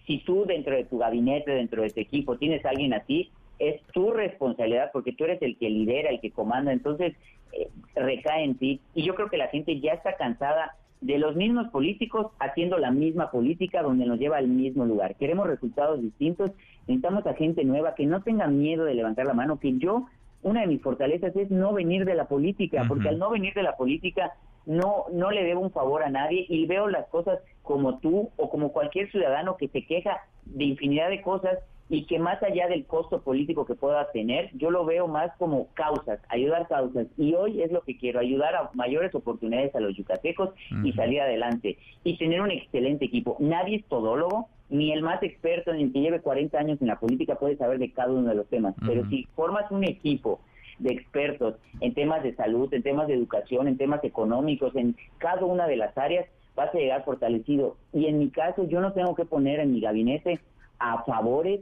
si 0.05 0.19
tú 0.19 0.45
dentro 0.45 0.75
de 0.75 0.85
tu 0.85 0.97
gabinete, 0.97 1.51
dentro 1.51 1.81
de 1.81 1.89
tu 1.89 1.99
equipo, 1.99 2.37
tienes 2.37 2.63
a 2.65 2.69
alguien 2.69 2.93
así, 2.93 3.31
es 3.59 3.81
tu 3.93 4.11
responsabilidad 4.11 4.89
porque 4.93 5.11
tú 5.11 5.25
eres 5.25 5.41
el 5.41 5.57
que 5.57 5.69
lidera, 5.69 6.09
el 6.09 6.21
que 6.21 6.31
comanda, 6.31 6.71
entonces 6.71 7.15
eh, 7.53 7.69
recae 7.95 8.43
en 8.43 8.55
ti. 8.55 8.81
Y 8.93 9.03
yo 9.03 9.15
creo 9.15 9.29
que 9.29 9.37
la 9.37 9.47
gente 9.47 9.79
ya 9.79 9.93
está 9.93 10.15
cansada 10.15 10.75
de 11.01 11.17
los 11.17 11.35
mismos 11.35 11.69
políticos 11.69 12.27
haciendo 12.39 12.77
la 12.77 12.91
misma 12.91 13.31
política 13.31 13.81
donde 13.81 14.05
nos 14.05 14.19
lleva 14.19 14.37
al 14.37 14.47
mismo 14.47 14.85
lugar. 14.85 15.15
Queremos 15.15 15.47
resultados 15.47 16.01
distintos, 16.01 16.51
necesitamos 16.87 17.25
a 17.25 17.33
gente 17.33 17.63
nueva 17.63 17.95
que 17.95 18.05
no 18.05 18.21
tenga 18.21 18.47
miedo 18.47 18.83
de 18.83 18.95
levantar 18.95 19.25
la 19.25 19.33
mano, 19.33 19.59
que 19.59 19.77
yo, 19.77 20.07
una 20.41 20.61
de 20.61 20.67
mis 20.67 20.81
fortalezas 20.81 21.35
es 21.35 21.49
no 21.51 21.73
venir 21.73 22.05
de 22.05 22.15
la 22.15 22.25
política, 22.25 22.85
porque 22.87 23.09
al 23.09 23.19
no 23.19 23.29
venir 23.29 23.53
de 23.53 23.63
la 23.63 23.77
política 23.77 24.33
no, 24.65 25.05
no 25.11 25.31
le 25.31 25.43
debo 25.43 25.61
un 25.61 25.71
favor 25.71 26.03
a 26.03 26.09
nadie 26.09 26.45
y 26.49 26.65
veo 26.65 26.87
las 26.87 27.07
cosas 27.07 27.39
como 27.63 27.99
tú 27.99 28.29
o 28.35 28.49
como 28.49 28.71
cualquier 28.71 29.09
ciudadano 29.09 29.57
que 29.57 29.69
se 29.69 29.85
queja 29.85 30.17
de 30.45 30.65
infinidad 30.65 31.09
de 31.09 31.21
cosas 31.21 31.59
y 31.89 32.05
que 32.05 32.19
más 32.19 32.41
allá 32.43 32.67
del 32.67 32.85
costo 32.85 33.21
político 33.21 33.65
que 33.65 33.73
pueda 33.73 34.11
tener, 34.11 34.51
yo 34.53 34.69
lo 34.69 34.85
veo 34.85 35.07
más 35.07 35.31
como 35.37 35.67
causas, 35.73 36.19
ayudar 36.29 36.67
causas. 36.67 37.07
Y 37.17 37.33
hoy 37.33 37.63
es 37.63 37.71
lo 37.71 37.81
que 37.81 37.97
quiero, 37.97 38.19
ayudar 38.19 38.55
a 38.55 38.69
mayores 38.75 39.13
oportunidades 39.15 39.75
a 39.75 39.79
los 39.79 39.97
yucatecos 39.97 40.51
y 40.83 40.93
salir 40.93 41.19
adelante. 41.21 41.77
Y 42.03 42.17
tener 42.17 42.41
un 42.41 42.51
excelente 42.51 43.05
equipo. 43.05 43.37
Nadie 43.39 43.77
es 43.77 43.85
todólogo, 43.85 44.49
ni 44.69 44.91
el 44.93 45.01
más 45.01 45.23
experto, 45.23 45.73
ni 45.73 45.83
el 45.83 45.91
que 45.91 46.01
lleve 46.01 46.21
40 46.21 46.59
años 46.59 46.79
en 46.79 46.87
la 46.87 46.99
política 46.99 47.35
puede 47.35 47.57
saber 47.57 47.79
de 47.79 47.91
cada 47.91 48.13
uno 48.13 48.29
de 48.29 48.35
los 48.35 48.47
temas. 48.47 48.75
Pero 48.85 49.09
si 49.09 49.27
formas 49.35 49.69
un 49.71 49.83
equipo 49.83 50.41
de 50.77 50.93
expertos 50.93 51.55
en 51.81 51.95
temas 51.95 52.21
de 52.21 52.35
salud, 52.35 52.71
en 52.71 52.83
temas 52.83 53.07
de 53.07 53.15
educación, 53.15 53.67
en 53.67 53.77
temas 53.77 54.03
económicos, 54.03 54.75
en 54.75 54.95
cada 55.17 55.43
una 55.43 55.65
de 55.65 55.75
las 55.75 55.97
áreas, 55.97 56.27
vas 56.55 56.73
a 56.73 56.77
llegar 56.77 57.03
fortalecido. 57.03 57.77
Y 57.93 58.05
en 58.05 58.19
mi 58.19 58.29
caso, 58.29 58.67
yo 58.67 58.79
no 58.79 58.93
tengo 58.93 59.15
que 59.15 59.25
poner 59.25 59.59
en 59.59 59.73
mi 59.73 59.81
gabinete 59.81 60.39
a 60.77 61.03
favores 61.03 61.61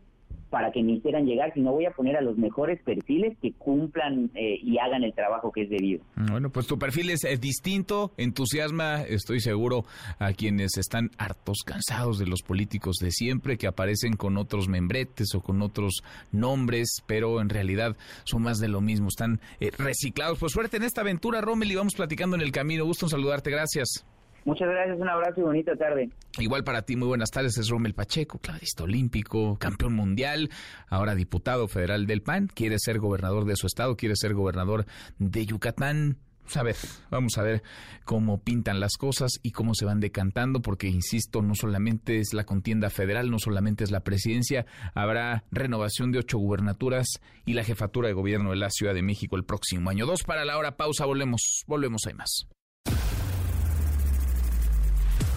para 0.49 0.71
que 0.71 0.81
me 0.81 0.93
hicieran 0.93 1.25
llegar, 1.25 1.53
sino 1.53 1.71
voy 1.71 1.85
a 1.85 1.91
poner 1.91 2.15
a 2.15 2.21
los 2.21 2.37
mejores 2.37 2.81
perfiles 2.81 3.37
que 3.41 3.53
cumplan 3.53 4.31
eh, 4.35 4.59
y 4.61 4.77
hagan 4.77 5.03
el 5.03 5.13
trabajo 5.13 5.51
que 5.51 5.63
es 5.63 5.69
debido. 5.69 6.03
Bueno, 6.15 6.49
pues 6.49 6.67
tu 6.67 6.79
perfil 6.79 7.09
es, 7.09 7.21
distinto, 7.41 8.11
entusiasma, 8.17 9.03
estoy 9.03 9.39
seguro, 9.39 9.85
a 10.19 10.33
quienes 10.33 10.77
están 10.77 11.11
hartos, 11.17 11.57
cansados 11.65 12.19
de 12.19 12.27
los 12.27 12.41
políticos 12.41 12.97
de 12.97 13.11
siempre, 13.11 13.57
que 13.57 13.67
aparecen 13.67 14.15
con 14.15 14.37
otros 14.37 14.67
membretes 14.67 15.35
o 15.35 15.41
con 15.41 15.61
otros 15.61 16.03
nombres, 16.31 17.03
pero 17.05 17.41
en 17.41 17.49
realidad 17.49 17.95
son 18.23 18.43
más 18.43 18.59
de 18.59 18.69
lo 18.69 18.81
mismo, 18.81 19.09
están 19.09 19.39
eh, 19.59 19.71
reciclados. 19.77 20.39
Pues 20.39 20.53
suerte 20.53 20.77
en 20.77 20.83
esta 20.83 21.01
aventura, 21.01 21.41
Rommel, 21.41 21.71
y 21.71 21.75
vamos 21.75 21.95
platicando 21.95 22.35
en 22.35 22.41
el 22.41 22.51
camino. 22.51 22.85
Gusto 22.85 23.05
en 23.05 23.09
saludarte, 23.09 23.51
gracias. 23.51 24.05
Muchas 24.47 24.69
gracias, 24.69 24.97
un 24.97 25.09
abrazo 25.09 25.41
y 25.41 25.43
bonita 25.43 25.75
tarde. 25.75 26.09
Igual 26.39 26.63
para 26.63 26.83
ti, 26.83 26.95
muy 26.95 27.09
buenas 27.09 27.31
tardes, 27.31 27.57
es 27.57 27.67
Rommel 27.67 27.93
Pacheco, 27.93 28.39
clavista 28.39 28.85
olímpico, 28.85 29.57
campeón 29.59 29.93
mundial, 29.93 30.49
ahora 30.87 31.15
diputado 31.15 31.67
federal 31.67 32.07
del 32.07 32.21
PAN, 32.21 32.47
quiere 32.47 32.77
ser 32.79 32.99
gobernador 32.99 33.43
de 33.43 33.57
su 33.57 33.67
estado, 33.67 33.97
quiere 33.97 34.15
ser 34.15 34.33
gobernador 34.33 34.85
de 35.19 35.45
Yucatán. 35.45 36.15
A 36.55 36.63
ver, 36.63 36.77
vamos 37.11 37.37
a 37.37 37.43
ver 37.43 37.61
cómo 38.05 38.41
pintan 38.41 38.79
las 38.79 38.95
cosas 38.95 39.31
y 39.43 39.51
cómo 39.51 39.75
se 39.75 39.83
van 39.83 39.99
decantando, 39.99 40.61
porque 40.61 40.87
insisto, 40.87 41.41
no 41.41 41.53
solamente 41.53 42.19
es 42.19 42.33
la 42.33 42.45
contienda 42.45 42.89
federal, 42.89 43.29
no 43.29 43.39
solamente 43.39 43.83
es 43.83 43.91
la 43.91 44.05
presidencia, 44.05 44.65
habrá 44.93 45.43
renovación 45.51 46.13
de 46.13 46.19
ocho 46.19 46.37
gubernaturas 46.37 47.19
y 47.45 47.51
la 47.51 47.65
jefatura 47.65 48.07
de 48.07 48.13
gobierno 48.13 48.51
de 48.51 48.55
la 48.55 48.69
Ciudad 48.69 48.93
de 48.93 49.03
México 49.03 49.35
el 49.35 49.43
próximo 49.43 49.89
año. 49.89 50.05
Dos 50.05 50.23
para 50.23 50.45
la 50.45 50.57
hora, 50.57 50.77
pausa, 50.77 51.05
volvemos, 51.05 51.65
volvemos, 51.67 52.07
hay 52.07 52.13
más. 52.13 52.47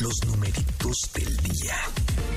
Los 0.00 0.24
numeritos 0.26 0.96
del 1.14 1.36
día. 1.36 1.76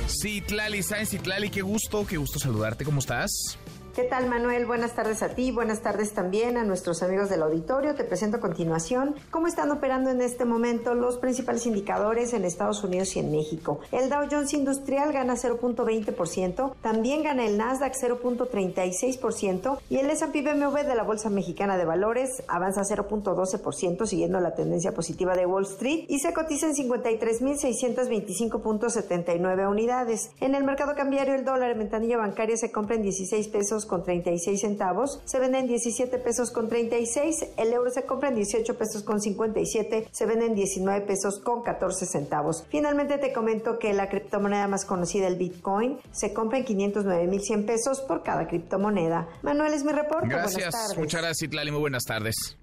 Sí, 0.07 0.41
Tlali, 0.41 0.83
¿sabes? 0.83 1.11
Tlali, 1.21 1.49
qué 1.49 1.61
gusto, 1.61 2.05
qué 2.05 2.17
gusto 2.17 2.37
saludarte. 2.37 2.83
¿Cómo 2.83 2.99
estás? 2.99 3.57
¿Qué 3.95 4.03
tal, 4.05 4.27
Manuel? 4.27 4.65
Buenas 4.65 4.95
tardes 4.95 5.21
a 5.21 5.35
ti, 5.35 5.51
buenas 5.51 5.81
tardes 5.81 6.13
también 6.13 6.57
a 6.57 6.63
nuestros 6.63 7.03
amigos 7.03 7.29
del 7.29 7.43
auditorio. 7.43 7.93
Te 7.93 8.03
presento 8.03 8.37
a 8.37 8.39
continuación 8.39 9.13
cómo 9.29 9.45
están 9.45 9.69
operando 9.69 10.09
en 10.09 10.19
este 10.19 10.45
momento 10.45 10.95
los 10.95 11.19
principales 11.19 11.67
indicadores 11.67 12.33
en 12.33 12.43
Estados 12.43 12.83
Unidos 12.83 13.15
y 13.15 13.19
en 13.19 13.31
México. 13.31 13.81
El 13.91 14.09
Dow 14.09 14.25
Jones 14.31 14.51
Industrial 14.55 15.13
gana 15.13 15.35
0.20%, 15.35 16.73
también 16.81 17.21
gana 17.21 17.45
el 17.45 17.55
Nasdaq 17.55 17.93
0.36% 17.93 19.77
y 19.91 19.97
el 19.97 20.09
S&P 20.09 20.41
BMW 20.41 20.87
de 20.87 20.95
la 20.95 21.03
Bolsa 21.03 21.29
Mexicana 21.29 21.77
de 21.77 21.85
Valores 21.85 22.41
avanza 22.47 22.81
0.12% 22.81 24.07
siguiendo 24.07 24.39
la 24.39 24.55
tendencia 24.55 24.95
positiva 24.95 25.35
de 25.35 25.45
Wall 25.45 25.65
Street 25.65 26.05
y 26.09 26.17
se 26.17 26.33
cotiza 26.33 26.65
en 26.65 26.73
53.625.79 26.73 29.69
unidades. 29.69 30.31
En 30.39 30.55
el 30.55 30.63
mercado 30.63 30.95
cambiario 30.95 31.35
el 31.35 31.45
dólar 31.45 31.69
en 31.69 31.77
ventanilla 31.77 32.17
bancaria 32.17 32.57
se 32.57 32.71
compra 32.71 32.95
en 32.95 33.03
16 33.03 33.49
pesos 33.49 33.82
con 33.85 34.03
36 34.03 34.61
centavos, 34.61 35.21
se 35.25 35.39
vende 35.39 35.59
en 35.59 35.67
17 35.67 36.17
pesos 36.19 36.51
con 36.51 36.69
36, 36.69 37.45
el 37.57 37.73
euro 37.73 37.89
se 37.91 38.03
compra 38.03 38.29
en 38.29 38.35
18 38.35 38.77
pesos 38.77 39.03
con 39.03 39.21
57, 39.21 40.07
se 40.11 40.25
vende 40.25 40.45
en 40.45 40.55
19 40.55 41.05
pesos 41.05 41.39
con 41.39 41.63
14 41.63 42.05
centavos. 42.05 42.65
Finalmente 42.69 43.17
te 43.17 43.33
comento 43.33 43.79
que 43.79 43.93
la 43.93 44.09
criptomoneda 44.09 44.67
más 44.67 44.85
conocida, 44.85 45.27
el 45.27 45.37
Bitcoin, 45.37 45.99
se 46.11 46.33
compra 46.33 46.59
en 46.59 46.65
509.100 46.65 47.65
pesos 47.65 48.01
por 48.01 48.23
cada 48.23 48.47
criptomoneda. 48.47 49.27
Manuel 49.41 49.73
es 49.73 49.83
mi 49.83 49.91
reporte. 49.91 50.27
Gracias, 50.27 50.55
buenas 50.55 50.73
tardes. 50.73 50.97
muchas 50.97 51.21
gracias, 51.21 51.41
Itlali, 51.43 51.71
muy 51.71 51.81
buenas 51.81 52.03
tardes. 52.03 52.57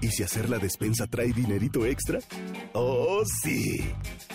¿Y 0.00 0.08
si 0.08 0.22
hacer 0.22 0.48
la 0.48 0.58
despensa 0.58 1.06
trae 1.06 1.32
dinerito 1.32 1.84
extra? 1.86 2.18
¡Oh, 2.74 3.22
sí! 3.42 3.80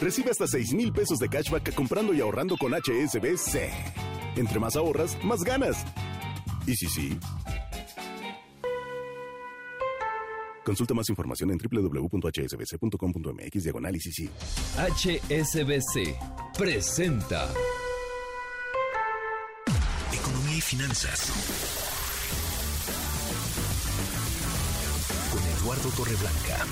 Recibe 0.02 0.32
hasta 0.32 0.48
6 0.48 0.74
mil 0.74 0.92
pesos 0.92 1.20
de 1.20 1.30
cashback 1.30 1.74
comprando 1.74 2.14
y 2.14 2.22
ahorrando 2.22 2.58
con 2.58 2.74
HSBC. 2.74 3.70
Entre 4.38 4.60
más 4.60 4.76
ahorras, 4.76 5.18
más 5.24 5.44
ganas. 5.44 5.86
¿Y 6.66 6.76
si 6.76 6.88
sí? 6.88 7.18
Consulta 10.64 10.94
más 10.94 11.10
información 11.10 11.52
en 11.52 11.58
www.hsbc.com.mx 11.58 13.64
diagonal 13.64 14.00
sí. 14.00 14.30
HSBC 14.78 16.16
presenta 16.58 17.50
Economía 20.14 20.58
y 20.58 20.62
finanzas. 20.62 21.32
Eduardo 25.62 25.90
Torreblanca. 25.96 26.66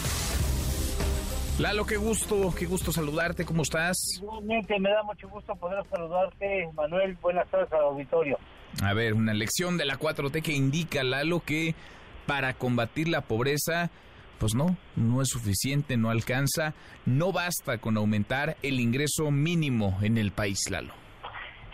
Lalo, 1.60 1.86
qué 1.86 1.98
gusto, 1.98 2.54
qué 2.58 2.66
gusto 2.66 2.92
saludarte, 2.92 3.46
¿cómo 3.46 3.62
estás? 3.62 4.20
Igualmente, 4.20 4.80
me 4.80 4.90
da 4.90 5.04
mucho 5.04 5.30
gusto 5.30 5.56
poder 5.56 5.84
saludarte, 5.92 6.70
Manuel. 6.74 7.16
Buenas 7.22 7.48
tardes 7.50 7.72
al 7.72 7.82
auditorio. 7.82 8.40
A 8.82 8.94
ver, 8.94 9.14
una 9.14 9.36
lección 9.36 9.78
de 9.78 9.86
la 9.86 10.00
4T 10.00 10.42
que 10.42 10.54
indica, 10.54 11.04
Lalo, 11.04 11.42
que 11.42 11.76
para 12.26 12.54
combatir 12.54 13.10
la 13.10 13.22
pobreza, 13.22 13.92
pues 14.40 14.56
no, 14.56 14.76
no 14.96 15.22
es 15.22 15.30
suficiente, 15.30 15.96
no 15.96 16.10
alcanza, 16.10 16.74
no 17.06 17.32
basta 17.32 17.78
con 17.78 17.96
aumentar 17.96 18.58
el 18.64 18.80
ingreso 18.80 19.30
mínimo 19.30 20.00
en 20.02 20.18
el 20.18 20.32
país, 20.32 20.68
Lalo. 20.72 20.94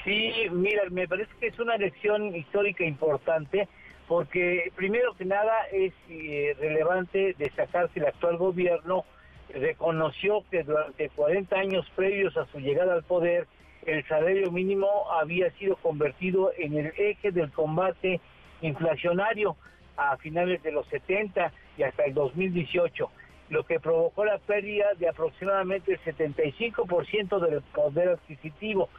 Sí, 0.03 0.34
mira, 0.51 0.82
me 0.91 1.07
parece 1.07 1.32
que 1.39 1.47
es 1.47 1.59
una 1.59 1.78
lección 1.78 2.36
histórica 2.36 2.84
importante 2.84 3.70
porque 4.08 4.72
primero 4.76 5.14
que 5.16 5.26
nada 5.26 5.53
es 5.72 5.93
eh, 6.10 6.56
relevante 6.60 7.36
destacar 7.38 7.89
que 7.89 7.99
el 7.99 8.08
actual 8.08 8.38
gobierno 8.38 9.06
reconoció 9.53 10.43
que 10.49 10.64
durante 10.64 11.10
40 11.10 11.56
años 11.56 11.89
previos 11.95 12.36
a 12.38 12.45
su 12.47 12.60
llegada 12.60 12.93
al 12.93 13.03
poder, 13.03 13.47
el 13.86 14.06
salario 14.08 14.51
mínimo 14.51 14.88
había 15.12 15.51
sido 15.51 15.76
convertido 15.78 16.51
en 16.58 16.78
el 16.78 16.93
eje 16.97 17.32
del 17.32 17.51
combate 17.51 18.20
inflacionario 18.62 19.56
a 19.97 20.18
finales 20.18 20.62
de 20.64 20.72
los 20.72 20.88
70 20.88 21.51
y 21.78 21.84
hasta 21.84 22.03
el 22.06 22.14
2018, 22.14 23.10
lo 23.49 23.64
que 23.64 23.80
provocó 23.80 24.26
la 24.26 24.39
pérdida 24.39 24.93
de 24.97 25.08
aproximadamente 25.08 25.93
el 25.93 25.99
75% 26.01 27.39
del 27.39 27.62
poder 27.62 28.10
adquisitivo. 28.10 28.89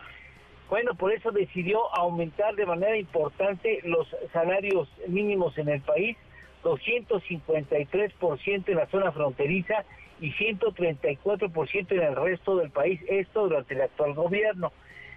Bueno, 0.68 0.94
por 0.94 1.12
eso 1.12 1.30
decidió 1.30 1.94
aumentar 1.94 2.56
de 2.56 2.66
manera 2.66 2.96
importante 2.96 3.80
los 3.84 4.08
salarios 4.32 4.88
mínimos 5.06 5.56
en 5.58 5.68
el 5.68 5.80
país, 5.80 6.16
253% 6.64 8.68
en 8.68 8.76
la 8.76 8.86
zona 8.86 9.12
fronteriza 9.12 9.84
y 10.20 10.32
134% 10.32 11.92
en 11.92 12.02
el 12.02 12.16
resto 12.16 12.56
del 12.56 12.70
país, 12.70 13.00
esto 13.06 13.44
durante 13.44 13.74
el 13.74 13.82
actual 13.82 14.14
gobierno. 14.14 14.72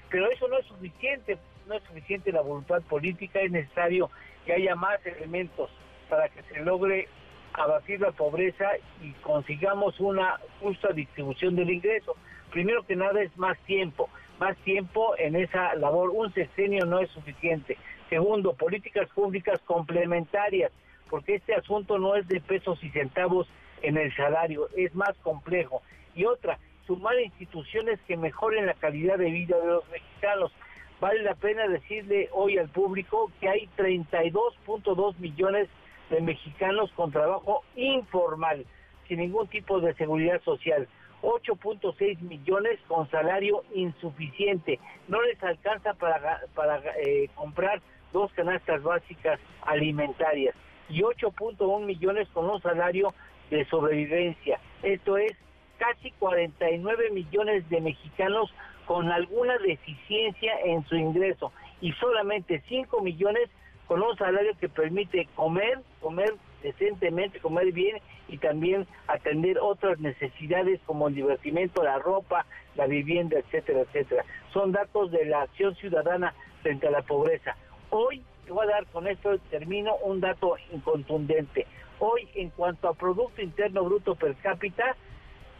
Pero 0.09 0.29
eso 0.29 0.47
no 0.47 0.59
es 0.59 0.65
suficiente, 0.67 1.39
no 1.67 1.75
es 1.75 1.83
suficiente 1.83 2.31
la 2.31 2.41
voluntad 2.41 2.81
política, 2.83 3.39
es 3.39 3.51
necesario 3.51 4.11
que 4.45 4.53
haya 4.53 4.75
más 4.75 5.03
elementos 5.05 5.71
para 6.09 6.29
que 6.29 6.43
se 6.43 6.59
logre 6.59 7.07
abatir 7.53 8.01
la 8.01 8.11
pobreza 8.11 8.69
y 9.01 9.11
consigamos 9.21 9.99
una 9.99 10.39
justa 10.59 10.89
distribución 10.89 11.55
del 11.55 11.71
ingreso. 11.71 12.15
Primero 12.51 12.83
que 12.83 12.95
nada 12.95 13.21
es 13.21 13.35
más 13.37 13.57
tiempo, 13.59 14.09
más 14.39 14.57
tiempo 14.57 15.15
en 15.17 15.35
esa 15.35 15.75
labor. 15.75 16.09
Un 16.09 16.33
sexenio 16.33 16.85
no 16.85 16.99
es 16.99 17.09
suficiente. 17.11 17.77
Segundo, 18.09 18.53
políticas 18.53 19.09
públicas 19.09 19.59
complementarias, 19.65 20.71
porque 21.09 21.35
este 21.35 21.53
asunto 21.53 21.99
no 21.99 22.15
es 22.15 22.27
de 22.27 22.41
pesos 22.41 22.83
y 22.83 22.89
centavos 22.89 23.47
en 23.81 23.97
el 23.97 24.15
salario, 24.15 24.67
es 24.75 24.93
más 24.95 25.15
complejo. 25.21 25.81
Y 26.15 26.25
otra, 26.25 26.57
sumar 26.87 27.19
instituciones 27.19 27.99
que 28.07 28.17
mejoren 28.17 28.65
la 28.65 28.73
calidad 28.73 29.17
de 29.17 29.29
vida 29.29 29.57
de 29.59 29.67
los 29.67 29.89
mexicanos. 29.89 30.51
Vale 30.99 31.21
la 31.21 31.35
pena 31.35 31.67
decirle 31.67 32.29
hoy 32.33 32.57
al 32.57 32.69
público 32.69 33.31
que 33.39 33.47
hay 33.47 33.69
32.2 33.77 35.17
millones 35.19 35.69
de 36.09 36.21
mexicanos 36.21 36.91
con 36.93 37.11
trabajo 37.11 37.63
informal, 37.75 38.65
sin 39.07 39.19
ningún 39.19 39.47
tipo 39.47 39.79
de 39.79 39.93
seguridad 39.93 40.41
social. 40.41 40.87
8.6 41.21 42.19
millones 42.21 42.79
con 42.87 43.09
salario 43.09 43.63
insuficiente. 43.73 44.79
No 45.07 45.21
les 45.21 45.41
alcanza 45.43 45.93
para, 45.93 46.41
para 46.55 46.81
eh, 46.97 47.29
comprar 47.35 47.81
dos 48.13 48.31
canastas 48.33 48.81
básicas 48.83 49.39
alimentarias. 49.61 50.55
Y 50.89 51.01
8.1 51.01 51.85
millones 51.85 52.27
con 52.29 52.49
un 52.49 52.61
salario 52.61 53.13
de 53.49 53.65
sobrevivencia. 53.65 54.59
Esto 54.81 55.17
es 55.17 55.33
casi 55.77 56.11
49 56.11 57.11
millones 57.11 57.67
de 57.69 57.81
mexicanos 57.81 58.53
con 58.85 59.11
alguna 59.11 59.57
deficiencia 59.59 60.53
en 60.65 60.83
su 60.85 60.95
ingreso 60.95 61.51
y 61.81 61.91
solamente 61.93 62.63
5 62.67 63.01
millones 63.01 63.49
con 63.87 64.01
un 64.01 64.15
salario 64.17 64.51
que 64.59 64.69
permite 64.69 65.27
comer, 65.35 65.79
comer 66.01 66.33
decentemente, 66.61 67.39
comer 67.39 67.71
bien 67.71 67.97
y 68.27 68.37
también 68.37 68.87
atender 69.07 69.57
otras 69.59 69.99
necesidades 69.99 70.79
como 70.85 71.07
el 71.07 71.15
divertimento, 71.15 71.83
la 71.83 71.99
ropa, 71.99 72.45
la 72.75 72.87
vivienda, 72.87 73.39
etcétera, 73.39 73.81
etcétera. 73.81 74.23
Son 74.53 74.71
datos 74.71 75.11
de 75.11 75.25
la 75.25 75.41
acción 75.43 75.75
ciudadana 75.75 76.33
frente 76.61 76.87
a 76.87 76.91
la 76.91 77.01
pobreza. 77.01 77.55
Hoy, 77.89 78.23
te 78.45 78.51
voy 78.51 78.65
a 78.67 78.71
dar 78.71 78.85
con 78.87 79.07
esto, 79.07 79.37
termino 79.49 79.95
un 80.03 80.19
dato 80.19 80.55
incontundente. 80.71 81.65
Hoy, 81.99 82.27
en 82.35 82.49
cuanto 82.49 82.87
a 82.87 82.93
Producto 82.93 83.41
Interno 83.41 83.83
Bruto 83.83 84.15
per 84.15 84.35
cápita, 84.35 84.95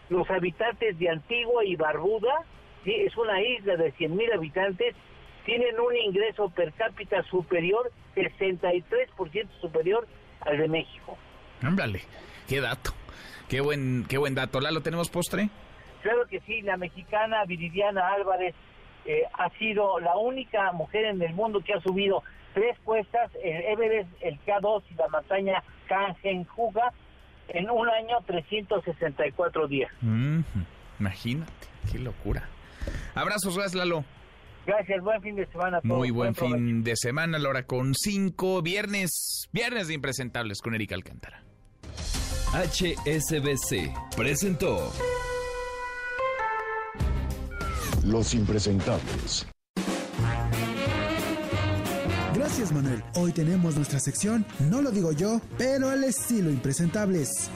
Los 0.10 0.28
habitantes 0.32 0.98
de 0.98 1.08
Antigua 1.08 1.64
y 1.64 1.76
Barbuda, 1.76 2.44
¿sí? 2.84 2.96
es 2.96 3.16
una 3.16 3.40
isla 3.44 3.76
de 3.76 3.94
100.000 3.94 4.34
habitantes, 4.34 4.96
tienen 5.46 5.80
un 5.80 5.96
ingreso 5.96 6.50
per 6.50 6.74
cápita 6.74 7.22
superior, 7.24 7.92
63% 8.16 9.50
superior 9.62 10.08
al 10.42 10.58
de 10.58 10.68
México. 10.68 11.18
Ándale, 11.62 12.02
qué 12.48 12.62
dato. 12.62 12.94
Qué 13.48 13.62
buen, 13.62 14.06
qué 14.08 14.18
buen 14.18 14.36
dato. 14.36 14.60
¿Lalo, 14.60 14.82
tenemos 14.82 15.10
postre? 15.10 15.50
Claro 16.02 16.26
que 16.28 16.40
sí, 16.42 16.62
la 16.62 16.78
mexicana 16.78 17.44
Viridiana 17.46 18.14
Álvarez 18.14 18.56
eh, 19.06 19.24
ha 19.34 19.50
sido 19.58 20.00
la 20.00 20.16
única 20.18 20.72
mujer 20.72 21.06
en 21.06 21.22
el 21.22 21.34
mundo 21.34 21.62
que 21.62 21.74
ha 21.74 21.82
subido 21.82 22.24
tres 22.54 22.78
cuestas, 22.84 23.32
el 23.44 23.64
Everest, 23.64 24.10
el 24.22 24.40
K2 24.46 24.84
y 24.92 24.94
la 24.96 25.08
montaña 25.10 25.64
Kangenjuga, 25.88 26.94
en 27.48 27.70
un 27.70 27.90
año 27.90 28.18
364 28.28 29.68
días. 29.68 29.92
Mm, 30.02 30.42
imagínate, 31.00 31.68
qué 31.92 32.00
locura. 32.00 32.48
Abrazos, 33.16 33.58
gracias 33.58 33.76
Lalo. 33.76 34.06
Gracias, 34.66 35.04
buen 35.04 35.22
fin 35.22 35.36
de 35.36 35.46
semana. 35.48 35.80
Muy 35.84 36.12
buen, 36.12 36.36
fin 36.36 36.84
de 36.84 36.96
semana, 36.96 37.40
la 37.40 37.50
hora 37.50 37.64
con 37.66 37.94
cinco, 37.96 38.62
viernes, 38.62 39.48
viernes 39.52 39.88
de 39.88 39.96
impresentables 39.96 40.62
con 40.62 40.76
Erika 40.76 40.96
Alcántara. 40.96 41.44
HSBC 42.54 43.94
presentó 44.16 44.92
Los 48.04 48.34
impresentables. 48.34 49.48
Gracias 52.34 52.72
Manuel. 52.72 53.04
Hoy 53.16 53.32
tenemos 53.32 53.76
nuestra 53.76 54.00
sección, 54.00 54.46
no 54.60 54.82
lo 54.82 54.92
digo 54.92 55.12
yo, 55.12 55.42
pero 55.58 55.90
al 55.90 56.04
estilo 56.04 56.50
impresentables. 56.50 57.52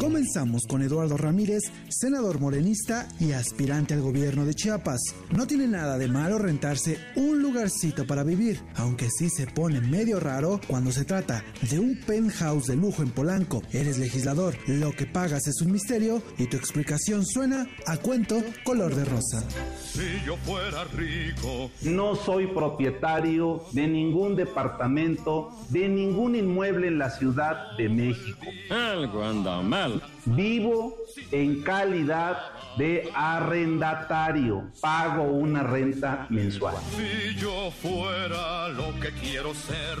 Comenzamos 0.00 0.62
con 0.66 0.80
Eduardo 0.80 1.18
Ramírez, 1.18 1.60
senador 1.90 2.40
morenista 2.40 3.06
y 3.20 3.32
aspirante 3.32 3.92
al 3.92 4.00
gobierno 4.00 4.46
de 4.46 4.54
Chiapas. 4.54 5.14
No 5.30 5.46
tiene 5.46 5.68
nada 5.68 5.98
de 5.98 6.08
malo 6.08 6.38
rentarse 6.38 6.98
un 7.16 7.42
lugarcito 7.42 8.06
para 8.06 8.24
vivir, 8.24 8.62
aunque 8.76 9.10
sí 9.10 9.28
se 9.28 9.46
pone 9.46 9.82
medio 9.82 10.18
raro 10.18 10.58
cuando 10.66 10.90
se 10.90 11.04
trata 11.04 11.44
de 11.70 11.78
un 11.78 12.00
penthouse 12.00 12.68
de 12.68 12.76
lujo 12.76 13.02
en 13.02 13.10
Polanco. 13.10 13.62
Eres 13.72 13.98
legislador, 13.98 14.56
lo 14.66 14.90
que 14.92 15.04
pagas 15.04 15.46
es 15.46 15.60
un 15.60 15.70
misterio 15.70 16.22
y 16.38 16.46
tu 16.46 16.56
explicación 16.56 17.26
suena 17.26 17.66
a 17.86 17.98
cuento 17.98 18.42
color 18.64 18.94
de 18.94 19.04
rosa. 19.04 19.44
Si 19.84 20.24
yo 20.24 20.38
fuera 20.38 20.84
rico. 20.84 21.70
No 21.82 22.16
soy 22.16 22.46
propietario 22.46 23.64
de 23.72 23.86
ningún 23.86 24.34
departamento, 24.34 25.50
de 25.68 25.90
ningún 25.90 26.36
inmueble 26.36 26.88
en 26.88 26.98
la 26.98 27.10
Ciudad 27.10 27.76
de 27.76 27.90
México. 27.90 28.46
Algo 28.70 29.22
anda 29.22 29.60
mal. 29.60 29.89
Vivo 30.26 30.96
en 31.32 31.62
calidad 31.62 32.38
de 32.76 33.10
arrendatario. 33.14 34.70
Pago 34.80 35.24
una 35.24 35.62
renta 35.62 36.26
mensual. 36.30 36.76
Si 36.96 37.36
yo 37.36 37.70
fuera 37.70 38.68
lo 38.68 38.98
que 39.00 39.10
quiero 39.12 39.54
ser, 39.54 39.98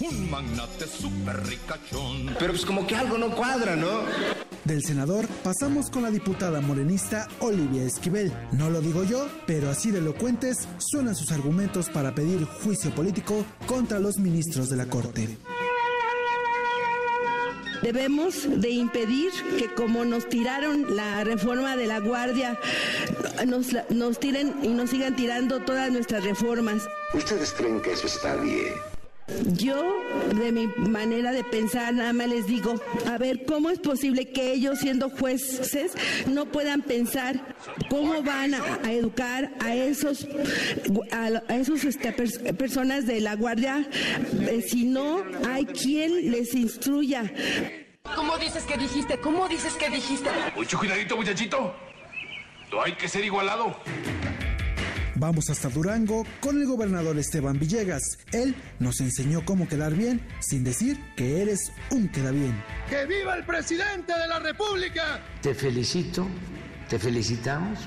un 0.00 0.30
magnate 0.30 0.86
súper 0.86 1.46
ricachón. 1.46 2.34
Pero 2.38 2.52
pues 2.52 2.64
como 2.64 2.86
que 2.86 2.96
algo 2.96 3.18
no 3.18 3.30
cuadra, 3.30 3.76
¿no? 3.76 4.02
Del 4.64 4.82
senador 4.82 5.26
pasamos 5.42 5.88
con 5.90 6.02
la 6.02 6.10
diputada 6.10 6.60
morenista 6.60 7.26
Olivia 7.40 7.84
Esquivel. 7.84 8.32
No 8.52 8.68
lo 8.68 8.80
digo 8.80 9.02
yo, 9.04 9.26
pero 9.46 9.70
así 9.70 9.90
de 9.90 9.98
elocuentes 9.98 10.68
suenan 10.78 11.14
sus 11.14 11.32
argumentos 11.32 11.88
para 11.88 12.14
pedir 12.14 12.44
juicio 12.44 12.90
político 12.90 13.44
contra 13.66 13.98
los 13.98 14.18
ministros 14.18 14.68
de 14.68 14.76
la 14.76 14.86
Corte. 14.86 15.38
Debemos 17.82 18.60
de 18.60 18.70
impedir 18.70 19.30
que 19.58 19.72
como 19.74 20.04
nos 20.04 20.28
tiraron 20.28 20.96
la 20.96 21.24
reforma 21.24 21.76
de 21.76 21.86
la 21.86 22.00
Guardia, 22.00 22.58
nos, 23.46 23.68
nos 23.90 24.18
tiren 24.18 24.54
y 24.62 24.68
nos 24.68 24.90
sigan 24.90 25.16
tirando 25.16 25.60
todas 25.60 25.90
nuestras 25.90 26.24
reformas. 26.24 26.88
¿Ustedes 27.14 27.52
creen 27.52 27.80
que 27.80 27.92
eso 27.92 28.06
está 28.06 28.36
bien? 28.36 28.74
Yo, 29.54 29.94
de 30.34 30.52
mi 30.52 30.66
manera 30.78 31.32
de 31.32 31.44
pensar, 31.44 31.92
nada 31.94 32.12
más 32.12 32.28
les 32.28 32.46
digo, 32.46 32.74
a 33.06 33.18
ver, 33.18 33.44
¿cómo 33.44 33.70
es 33.70 33.78
posible 33.78 34.30
que 34.30 34.52
ellos, 34.52 34.78
siendo 34.78 35.10
jueces, 35.10 35.92
no 36.26 36.46
puedan 36.46 36.82
pensar 36.82 37.54
cómo 37.90 38.22
van 38.22 38.54
a, 38.54 38.62
a 38.84 38.92
educar 38.92 39.52
a 39.60 39.74
esos, 39.74 40.26
a, 41.12 41.42
a 41.48 41.56
esos 41.56 41.84
este, 41.84 42.12
pers 42.12 42.38
personas 42.58 43.06
de 43.06 43.20
la 43.20 43.36
guardia 43.36 43.86
eh, 44.40 44.64
si 44.66 44.84
no 44.84 45.22
hay 45.46 45.66
quien 45.66 46.30
les 46.30 46.54
instruya? 46.54 47.30
¿Cómo 48.14 48.38
dices 48.38 48.64
que 48.64 48.78
dijiste? 48.78 49.18
¿Cómo 49.18 49.46
dices 49.48 49.74
que 49.74 49.90
dijiste? 49.90 50.30
Mucho 50.56 50.78
cuidadito, 50.78 51.16
muchachito. 51.16 51.74
No 52.72 52.82
hay 52.82 52.92
que 52.92 53.08
ser 53.08 53.24
igualado. 53.24 53.76
Vamos 55.18 55.50
hasta 55.50 55.68
Durango 55.68 56.24
con 56.40 56.60
el 56.60 56.66
gobernador 56.66 57.18
Esteban 57.18 57.58
Villegas. 57.58 58.18
Él 58.30 58.54
nos 58.78 59.00
enseñó 59.00 59.44
cómo 59.44 59.66
quedar 59.66 59.94
bien 59.94 60.24
sin 60.38 60.62
decir 60.62 60.96
que 61.16 61.42
eres 61.42 61.72
un 61.90 62.08
queda 62.08 62.30
bien. 62.30 62.62
¡Que 62.88 63.04
viva 63.04 63.34
el 63.34 63.44
presidente 63.44 64.12
de 64.12 64.28
la 64.28 64.38
República! 64.38 65.20
Te 65.42 65.56
felicito, 65.56 66.24
te 66.88 67.00
felicitamos 67.00 67.80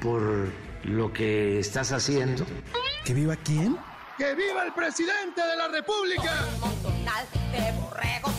por 0.00 0.48
lo 0.84 1.12
que 1.12 1.58
estás 1.58 1.92
haciendo. 1.92 2.46
¿Que 3.04 3.12
viva 3.12 3.36
quién? 3.36 3.76
¡Que 4.16 4.34
viva 4.34 4.64
el 4.64 4.72
presidente 4.72 5.42
de 5.42 5.56
la 5.56 5.68
República! 5.68 6.46
de 7.52 7.72
borregos 7.72 8.34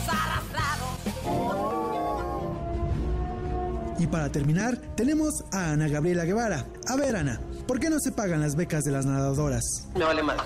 Y 4.00 4.06
para 4.06 4.32
terminar, 4.32 4.76
tenemos 4.96 5.44
a 5.52 5.72
Ana 5.72 5.86
Gabriela 5.86 6.24
Guevara. 6.24 6.66
A 6.88 6.96
ver, 6.96 7.16
Ana, 7.16 7.40
¿por 7.70 7.78
qué 7.78 7.88
no 7.88 8.00
se 8.00 8.10
pagan 8.10 8.40
las 8.40 8.56
becas 8.56 8.82
de 8.82 8.90
las 8.90 9.06
nadadoras? 9.06 9.86
Me 9.94 10.04
vale 10.04 10.24
madre. 10.24 10.42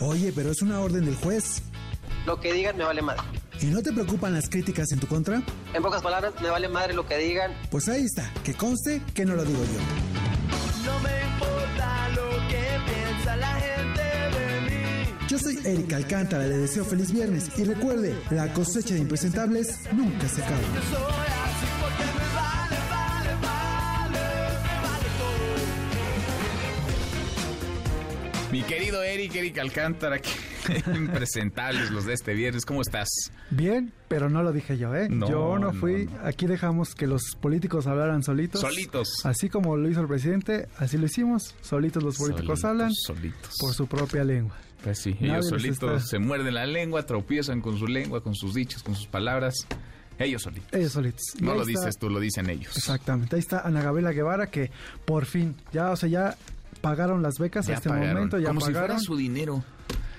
Oye, 0.00 0.34
pero 0.34 0.50
es 0.50 0.60
una 0.60 0.80
orden 0.80 1.06
del 1.06 1.16
juez. 1.16 1.62
Lo 2.26 2.38
que 2.38 2.52
digan 2.52 2.76
me 2.76 2.84
vale 2.84 3.00
madre. 3.00 3.22
¿Y 3.62 3.66
no 3.68 3.82
te 3.82 3.90
preocupan 3.90 4.34
las 4.34 4.50
críticas 4.50 4.92
en 4.92 5.00
tu 5.00 5.06
contra? 5.06 5.42
En 5.72 5.82
pocas 5.82 6.02
palabras, 6.02 6.34
me 6.42 6.50
vale 6.50 6.68
madre 6.68 6.92
lo 6.92 7.06
que 7.06 7.16
digan. 7.16 7.54
Pues 7.70 7.88
ahí 7.88 8.04
está, 8.04 8.30
que 8.44 8.52
conste 8.52 9.00
que 9.14 9.24
no 9.24 9.34
lo 9.34 9.46
digo 9.46 9.60
yo. 9.64 9.80
No 10.84 11.00
me 11.00 11.08
importa 11.32 12.08
lo 12.10 12.28
que 12.50 12.62
piensa 12.84 13.36
la 13.36 13.54
gente 13.54 14.02
de 14.38 14.60
mí. 14.60 15.26
Yo 15.26 15.38
soy 15.38 15.58
Erika 15.64 15.96
Alcántara, 15.96 16.46
le 16.46 16.58
deseo 16.58 16.84
feliz 16.84 17.10
viernes 17.10 17.48
y 17.56 17.64
recuerde, 17.64 18.14
la 18.28 18.52
cosecha 18.52 18.92
de 18.92 19.00
impresentables 19.00 19.74
nunca 19.94 20.28
se 20.28 20.42
acaba. 20.42 20.58
Mi 28.50 28.62
querido 28.62 29.02
Eric, 29.02 29.34
Eric 29.34 29.58
Alcántara, 29.58 30.18
que 30.20 30.30
impresentables 30.96 31.90
los 31.90 32.06
de 32.06 32.14
este 32.14 32.32
viernes. 32.32 32.64
¿Cómo 32.64 32.80
estás? 32.80 33.08
Bien, 33.50 33.92
pero 34.08 34.30
no 34.30 34.42
lo 34.42 34.52
dije 34.52 34.78
yo, 34.78 34.94
¿eh? 34.94 35.08
No, 35.10 35.28
yo 35.28 35.58
no 35.58 35.72
fui. 35.74 36.06
no. 36.06 36.26
Aquí 36.26 36.46
dejamos 36.46 36.94
que 36.94 37.06
los 37.06 37.34
políticos 37.40 37.86
hablaran 37.86 38.22
solitos. 38.22 38.62
Solitos. 38.62 39.20
Así 39.24 39.50
como 39.50 39.76
lo 39.76 39.88
hizo 39.90 40.00
el 40.00 40.08
presidente, 40.08 40.66
así 40.78 40.96
lo 40.96 41.04
hicimos. 41.06 41.54
Solitos 41.60 42.02
los 42.02 42.16
políticos 42.16 42.60
Solitos, 42.60 42.64
hablan. 42.64 42.94
solitos. 42.94 43.54
Por 43.60 43.74
su 43.74 43.86
propia 43.86 44.24
lengua. 44.24 44.56
Pues 44.82 44.98
sí, 45.00 45.12
Nadie 45.20 45.32
ellos 45.32 45.48
solitos 45.48 45.96
está- 46.02 46.06
se 46.08 46.18
muerden 46.18 46.54
la 46.54 46.64
lengua, 46.64 47.04
tropiezan 47.04 47.60
con 47.60 47.76
su 47.78 47.86
lengua, 47.86 48.22
con 48.22 48.34
sus 48.34 48.54
dichos, 48.54 48.82
con 48.82 48.94
sus 48.94 49.08
palabras. 49.08 49.54
Ellos 50.18 50.42
solitos. 50.42 50.72
Ellos 50.72 50.92
solitos. 50.92 51.22
No 51.40 51.54
lo 51.54 51.62
está- 51.62 51.80
dices 51.80 51.98
tú, 51.98 52.08
lo 52.08 52.18
dicen 52.18 52.48
ellos. 52.48 52.76
Exactamente. 52.78 53.36
Ahí 53.36 53.40
está 53.40 53.60
Ana 53.60 53.82
Gabriela 53.82 54.12
Guevara 54.12 54.46
que 54.46 54.70
por 55.04 55.26
fin, 55.26 55.54
ya, 55.72 55.90
o 55.90 55.96
sea, 55.96 56.08
ya 56.08 56.36
pagaron 56.88 57.22
las 57.22 57.38
becas 57.38 57.66
Ya 57.66 57.74
a 57.74 57.76
este 57.76 57.88
pagaron. 57.88 58.14
momento, 58.14 58.38
ya 58.38 58.48
Como 58.48 58.60
si 58.60 58.72
fuera 58.72 58.98
su 58.98 59.16
dinero. 59.16 59.62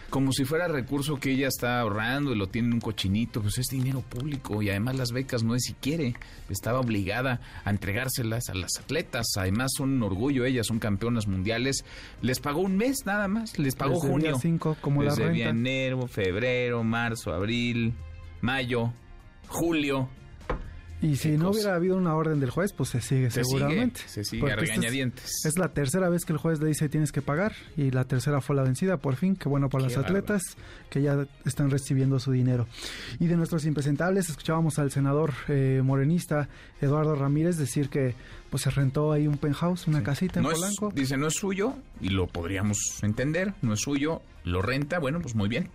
Como 0.09 0.31
si 0.31 0.43
fuera 0.43 0.67
recurso 0.67 1.17
que 1.19 1.31
ella 1.33 1.47
está 1.47 1.79
ahorrando 1.81 2.31
y 2.33 2.35
lo 2.35 2.47
tiene 2.47 2.69
en 2.69 2.73
un 2.75 2.79
cochinito, 2.79 3.41
pues 3.43 3.59
es 3.59 3.67
dinero 3.67 4.01
público 4.01 4.59
y 4.63 4.69
además 4.71 4.95
las 4.97 5.11
becas 5.11 5.43
no 5.43 5.53
es 5.53 5.61
si 5.63 5.73
quiere, 5.75 6.15
estaba 6.49 6.79
obligada 6.79 7.39
a 7.63 7.69
entregárselas 7.69 8.49
a 8.49 8.55
las 8.55 8.71
atletas, 8.79 9.27
además 9.37 9.71
son 9.77 9.89
un 9.91 10.01
orgullo 10.01 10.45
ellas, 10.45 10.65
son 10.65 10.79
campeonas 10.79 11.27
mundiales, 11.27 11.85
les 12.23 12.39
pagó 12.39 12.61
un 12.61 12.75
mes 12.75 13.05
nada 13.05 13.27
más, 13.27 13.59
les 13.59 13.75
pagó 13.75 13.95
Desde 14.01 14.07
el 14.07 14.19
día 14.21 14.31
junio, 14.31 14.39
cinco, 14.41 14.77
como 14.81 15.03
la 15.03 15.11
desde 15.11 15.25
renta. 15.27 15.49
enero, 15.49 16.07
febrero, 16.07 16.83
marzo, 16.83 17.31
abril, 17.31 17.93
mayo, 18.41 18.91
julio, 19.47 20.09
Y 21.01 21.15
si 21.15 21.37
no 21.37 21.51
hubiera 21.51 21.75
habido 21.75 21.95
una 21.95 22.13
orden 22.15 22.39
del 22.41 22.49
juez, 22.49 22.73
pues 22.73 22.89
se 22.89 22.99
sigue 23.01 23.31
Se 23.31 23.43
seguramente. 23.43 23.99
sigue, 24.01 24.09
se 24.09 24.23
sigue 24.25 24.51
a 24.51 24.55
es- 24.55 24.59
regañadientes. 24.59 25.45
Es, 25.45 25.57
la 25.57 25.69
tercera 25.69 26.09
vez 26.09 26.25
que 26.25 26.33
el 26.33 26.39
juez 26.39 26.59
le 26.59 26.67
dice 26.67 26.89
tienes 26.89 27.11
que 27.13 27.21
pagar 27.21 27.53
y 27.77 27.91
la 27.91 28.03
tercera 28.03 28.41
fue 28.41 28.55
la 28.55 28.63
vencida, 28.63 28.97
por 28.97 29.15
fin. 29.15 29.35
Qué 29.35 29.47
bueno 29.47 29.69
para 29.69 29.87
Qué 29.87 29.93
las 29.95 30.03
atletas 30.03 30.41
que 30.89 31.01
ya 31.01 31.25
están 31.45 31.69
recibiendo 31.71 32.19
su 32.19 32.31
dinero. 32.31 32.67
Y 33.19 33.27
de 33.27 33.37
nuestros 33.37 33.65
impresentables, 33.65 34.29
escuchábamos 34.29 34.77
al 34.79 34.91
senador 34.91 35.31
eh, 35.47 35.81
morenista 35.83 36.49
Eduardo 36.81 37.15
Ramírez 37.15 37.57
decir 37.57 37.89
que 37.89 38.15
pues 38.49 38.63
se 38.63 38.69
rentó 38.71 39.11
ahí 39.11 39.27
un 39.27 39.37
penthouse, 39.37 39.87
una 39.87 40.03
casita 40.03 40.39
en 40.39 40.43
no 40.43 40.51
es, 40.51 40.57
Polanco. 40.57 40.91
dice 40.93 41.15
no 41.17 41.27
es 41.27 41.35
suyo 41.35 41.75
y 42.01 42.09
lo 42.09 42.27
podríamos 42.27 42.77
entender, 43.03 43.53
no 43.61 43.73
es 43.73 43.79
suyo, 43.81 44.21
lo 44.43 44.61
renta, 44.61 44.99
bueno, 44.99 45.19
pues 45.21 45.35
muy 45.35 45.47
bien. 45.47 45.69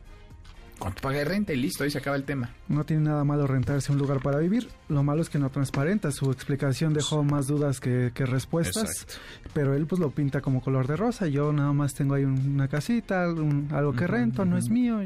¿Cuánto 0.78 1.00
paga 1.02 1.18
de 1.18 1.24
renta? 1.24 1.52
Y 1.52 1.56
listo, 1.56 1.84
ahí 1.84 1.90
se 1.90 1.98
acaba 1.98 2.16
el 2.16 2.24
tema. 2.24 2.50
No 2.68 2.84
tiene 2.84 3.04
nada 3.04 3.24
malo 3.24 3.46
rentarse 3.46 3.92
un 3.92 3.98
lugar 3.98 4.20
para 4.20 4.38
vivir. 4.38 4.68
Lo 4.88 5.02
malo 5.02 5.22
es 5.22 5.30
que 5.30 5.38
no 5.38 5.48
transparenta. 5.50 6.10
Su 6.10 6.30
explicación 6.30 6.92
dejó 6.92 7.22
más 7.22 7.46
dudas 7.46 7.80
que, 7.80 8.10
que 8.14 8.26
respuestas. 8.26 8.90
Exacto. 9.02 9.14
Pero 9.54 9.74
él 9.74 9.86
pues 9.86 10.00
lo 10.00 10.10
pinta 10.10 10.40
como 10.40 10.60
color 10.60 10.86
de 10.86 10.96
rosa. 10.96 11.26
Yo 11.28 11.52
nada 11.52 11.72
más 11.72 11.94
tengo 11.94 12.14
ahí 12.14 12.24
un- 12.24 12.54
una 12.54 12.68
casita, 12.68 13.28
un- 13.28 13.68
algo 13.72 13.92
que 13.92 14.06
rento, 14.06 14.44
no 14.44 14.58
es 14.58 14.68
mío. 14.68 15.00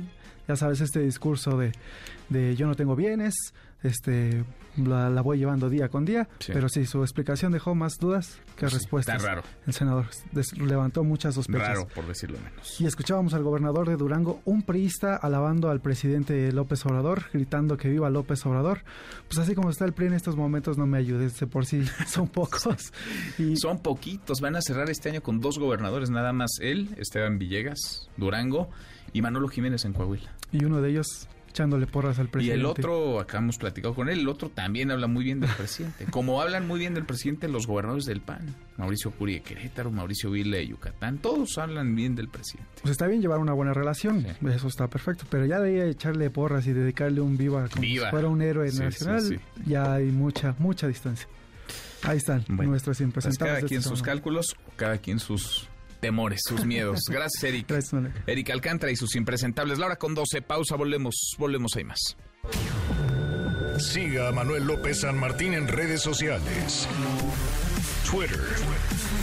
Ya 0.49 0.57
sabes, 0.57 0.81
este 0.81 1.01
discurso 1.01 1.59
de, 1.59 1.73
de 2.31 2.57
yo 2.57 2.67
no 2.67 2.75
tengo 2.75 2.97
bienes, 2.97 3.35
este 3.83 4.45
la, 4.77 5.11
la 5.11 5.23
voy 5.23 5.39
llevando 5.39 5.69
día 5.69 5.89
con 5.89 6.05
día. 6.05 6.29
Sí. 6.39 6.53
Pero 6.53 6.69
sí, 6.69 6.87
su 6.87 7.03
explicación 7.03 7.51
dejó 7.51 7.75
más 7.75 7.99
dudas 7.99 8.39
que 8.57 8.69
Sí, 8.69 8.75
respuestas. 8.77 9.17
está 9.17 9.29
raro. 9.29 9.43
El 9.67 9.73
senador 9.73 10.07
des- 10.31 10.57
levantó 10.57 11.03
muchas 11.03 11.35
sospechas. 11.35 11.69
Raro, 11.69 11.89
por 11.95 12.07
decirlo 12.07 12.39
menos. 12.39 12.81
Y 12.81 12.87
escuchábamos 12.87 13.35
al 13.35 13.43
gobernador 13.43 13.89
de 13.89 13.97
Durango, 13.97 14.41
un 14.45 14.63
priista, 14.63 15.17
alabando 15.17 15.71
al 15.71 15.81
presidente 15.81 16.53
López 16.53 16.87
Obrador, 16.87 17.25
gritando 17.33 17.77
que 17.77 17.89
viva 17.89 18.09
López 18.09 18.45
Obrador. 18.47 18.85
Pues 19.27 19.39
así 19.39 19.55
como 19.57 19.71
está 19.71 19.85
el 19.85 19.95
PRI 19.95 20.07
en 20.07 20.15
estos 20.15 20.37
momentos, 20.37 20.79
no 20.79 20.87
me 20.87 20.99
ayudes, 20.99 21.39
de 21.41 21.47
por 21.49 21.67
sí 21.67 21.83
son 22.07 22.29
pocos. 22.29 22.93
Y 23.39 23.57
Son 23.57 23.81
poquitos. 23.83 24.41
Van 24.41 24.55
a 24.55 24.63
cerrar 24.63 24.91
este 24.91 25.09
año 25.11 25.23
con 25.23 25.41
dos 25.41 25.59
gobernadores, 25.59 26.09
nada 26.11 26.33
más 26.33 26.51
él, 26.61 26.91
Esteban 26.99 27.39
Villegas, 27.39 28.09
Durango, 28.17 28.69
y 29.13 29.23
Manolo 29.23 29.49
Jiménez 29.49 29.85
en 29.87 29.93
Coahuila. 29.95 30.31
y 30.53 30.65
uno 30.65 30.81
de 30.83 30.91
ellos 30.91 31.27
echándole 31.59 31.87
porras 31.89 32.19
al 32.21 32.27
Y 32.27 32.29
presidente. 32.29 32.61
el 32.61 32.67
otro, 32.67 33.19
acá 33.19 33.39
hemos 33.39 33.59
platicado 33.59 33.93
con 33.95 34.09
él, 34.09 34.21
el 34.21 34.29
otro 34.29 34.49
también 34.49 34.93
habla 34.93 35.09
muy 35.09 35.25
bien 35.25 35.41
del 35.41 35.51
presidente. 35.51 36.05
Como 36.11 36.41
hablan 36.41 36.69
muy 36.69 36.79
bien 36.79 36.95
del 36.95 37.05
presidente 37.05 37.49
los 37.49 37.67
gobernadores 37.67 38.05
del 38.05 38.21
PAN. 38.21 38.55
Mauricio 38.77 39.11
Curi 39.11 39.35
de 39.35 39.41
Querétaro, 39.41 39.91
Mauricio 39.91 40.31
Vila 40.31 40.59
de 40.59 40.69
Yucatán, 40.69 41.19
todos 41.19 41.59
hablan 41.59 41.97
bien 41.97 42.15
del 42.15 42.29
presidente. 42.29 42.71
Pues 42.83 42.93
está 42.93 43.09
bien 43.09 43.21
llevar 43.21 43.41
una 43.41 43.53
buena 43.53 43.75
relación, 43.75 44.25
eso 44.25 44.69
está 44.69 44.87
perfecto, 44.89 45.25
pero 45.29 45.47
ya 45.47 45.59
de 45.59 45.91
echarle 45.91 46.31
porras 46.31 46.65
y 46.69 46.73
dedicarle 46.73 47.21
un 47.21 47.37
viva 47.37 47.69
como 47.69 47.83
Viva. 47.83 48.07
si 48.07 48.11
fuera 48.13 48.29
un 48.29 48.41
héroe 48.41 48.71
Sí, 48.71 48.79
nacional, 48.79 49.23
sí, 49.23 49.37
ya 49.67 49.95
hay 49.95 50.07
mucha, 50.07 50.55
mucha 50.61 50.87
distancia. 50.87 51.27
Ahí 52.05 52.19
están 52.19 52.45
Bueno, 52.49 52.71
nuestros 52.71 52.99
Pues 53.13 53.37
cada 53.37 53.61
quien 53.63 53.79
esta 53.81 53.91
sus 53.91 54.03
cálculos, 54.03 54.55
cada 54.77 54.99
quien 54.99 55.19
sus 55.19 55.69
temores, 56.01 56.43
sus 56.45 56.65
miedos. 56.65 57.01
Gracias, 57.09 57.43
Eric. 57.45 57.67
Gracias, 57.69 57.93
Manuel. 57.93 58.13
Eric 58.27 58.51
Alcántara 58.51 58.93
y 58.93 58.97
sus 58.97 59.15
impresentables. 59.17 59.79
La 59.79 59.87
hora 59.87 59.97
con 59.97 60.15
12, 60.15 60.43
pausa, 60.43 60.77
volvemos, 60.77 61.35
volvemos, 61.39 61.77
hay 61.77 61.85
más. 61.85 62.17
Siga 63.79 64.29
a 64.29 64.33
Manuel 64.33 64.65
López 64.67 65.01
San 65.01 65.19
Martín 65.19 65.55
en 65.55 65.69
redes 65.69 66.03
sociales. 66.03 66.89
Twitter, 68.11 68.41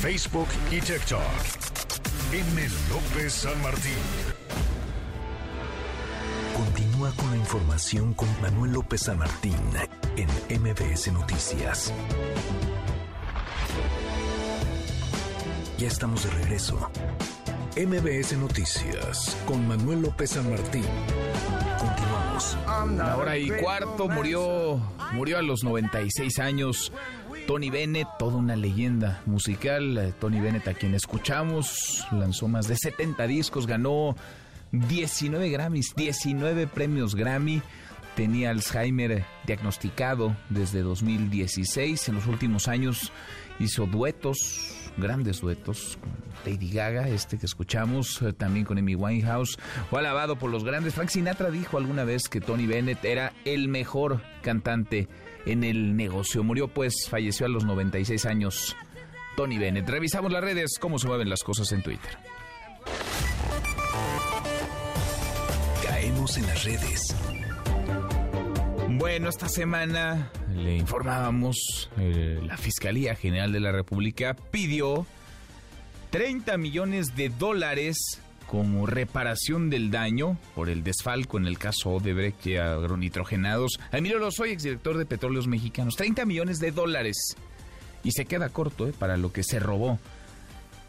Facebook 0.02 0.48
y 0.72 0.80
TikTok. 0.80 1.22
M. 2.32 2.68
López 2.90 3.34
San 3.34 3.62
Martín. 3.62 3.94
Continúa 6.56 7.12
con 7.12 7.32
la 7.32 7.38
información 7.38 8.14
con 8.14 8.30
Manuel 8.42 8.72
López 8.72 9.02
San 9.02 9.18
Martín 9.18 9.58
en 10.16 10.62
MBS 10.62 11.12
Noticias. 11.12 11.92
Ya 15.78 15.88
estamos 15.88 16.24
de 16.24 16.30
regreso. 16.32 16.90
MBS 17.76 18.38
Noticias 18.38 19.36
con 19.46 19.68
Manuel 19.68 20.04
López 20.04 20.30
San 20.30 20.50
Martín. 20.50 20.86
Continuamos. 21.78 22.58
Una 22.86 23.18
hora 23.18 23.38
y 23.38 23.50
cuarto 23.50 24.08
murió, 24.08 24.80
murió 25.12 25.38
a 25.38 25.42
los 25.42 25.66
96 25.66 26.40
años. 26.40 26.94
Tony 27.46 27.70
Bennett, 27.70 28.08
toda 28.18 28.38
una 28.38 28.56
leyenda 28.56 29.22
musical. 29.26 29.98
Eh, 29.98 30.14
Tony 30.18 30.40
Bennett, 30.40 30.66
a 30.70 30.74
quien 30.74 30.96
escuchamos, 30.96 32.08
lanzó 32.10 32.48
más 32.48 32.70
de 32.70 32.78
70 32.78 33.28
discos, 33.28 33.68
ganó 33.68 34.16
19 34.72 35.50
Grammys, 35.50 35.94
19 35.94 36.68
premios 36.68 37.16
Grammy. 37.16 37.62
Tenía 38.16 38.52
Alzheimer 38.52 39.26
diagnosticado 39.46 40.38
desde 40.50 40.82
2016. 40.84 42.08
En 42.08 42.16
los 42.16 42.28
últimos 42.28 42.70
años 42.70 43.12
hizo 43.60 43.86
duetos, 43.88 44.85
grandes 44.98 45.41
duetos 45.41 45.98
con 46.02 46.12
Lady 46.46 46.70
Gaga, 46.72 47.08
este 47.08 47.38
que 47.38 47.46
escuchamos, 47.46 48.22
eh, 48.22 48.34
también 48.34 48.66
con 48.66 48.78
Amy 48.78 48.96
Winehouse. 48.96 49.58
Fue 49.89 50.00
alabado 50.00 50.38
por 50.38 50.52
los 50.52 50.64
grandes. 50.64 50.93
Frank 50.93 51.10
Sinatra 51.10 51.52
dijo 51.52 51.78
alguna 51.78 52.04
vez 52.04 52.30
que 52.30 52.41
Tony 52.41 52.68
Bennett 52.68 53.04
era 53.04 53.34
el 53.46 53.68
mejor 53.68 54.22
cantante 54.41 55.08
en 55.46 55.64
el 55.64 55.96
negocio. 55.96 56.43
Murió 56.43 56.68
pues, 56.68 57.08
falleció 57.10 57.46
a 57.46 57.50
los 57.50 57.66
96 57.66 58.26
años. 58.26 58.76
Tony 59.36 59.58
Bennett. 59.58 59.89
Revisamos 59.89 60.32
las 60.32 60.43
redes, 60.43 60.78
cómo 60.80 60.98
se 60.98 61.08
mueven 61.08 61.30
las 61.30 61.43
cosas 61.43 61.72
en 61.72 61.84
Twitter. 61.84 62.18
Caemos 65.86 66.38
en 66.38 66.48
las 66.48 66.64
redes. 66.64 67.16
Bueno, 68.98 69.28
esta 69.28 69.50
semana 69.50 70.32
le 70.56 70.78
informábamos, 70.78 71.89
eh, 71.98 72.39
la 72.41 72.56
Fiscalía 72.56 73.14
General 73.16 73.52
de 73.52 73.60
la 73.60 73.74
República 73.74 74.38
pidió 74.52 75.06
30 76.12 76.58
millones 76.58 77.14
de 77.14 77.28
dólares 77.28 77.98
como 78.48 78.86
reparación 78.86 79.70
del 79.70 79.91
daño 79.91 80.38
por 80.56 80.70
el 80.70 80.82
desfalco 80.82 81.38
en 81.38 81.46
el 81.46 81.58
caso 81.58 81.89
Odebrecht 81.89 82.48
y 82.48 82.56
agronitrogenados 82.56 83.82
Emilio 83.91 84.18
Lozoya, 84.18 84.54
exdirector 84.54 84.98
de 84.98 85.06
Petróleos 85.06 85.48
Mexicanos. 85.48 85.98
30 85.98 86.26
millones 86.26 86.60
de 86.60 86.72
dólares. 86.72 87.36
Y 88.02 88.12
se 88.12 88.24
queda 88.24 88.48
corto 88.48 88.88
eh, 88.88 88.93
para 88.98 89.18
lo 89.18 89.34
que 89.34 89.43
se 89.43 89.60
robó. 89.60 90.00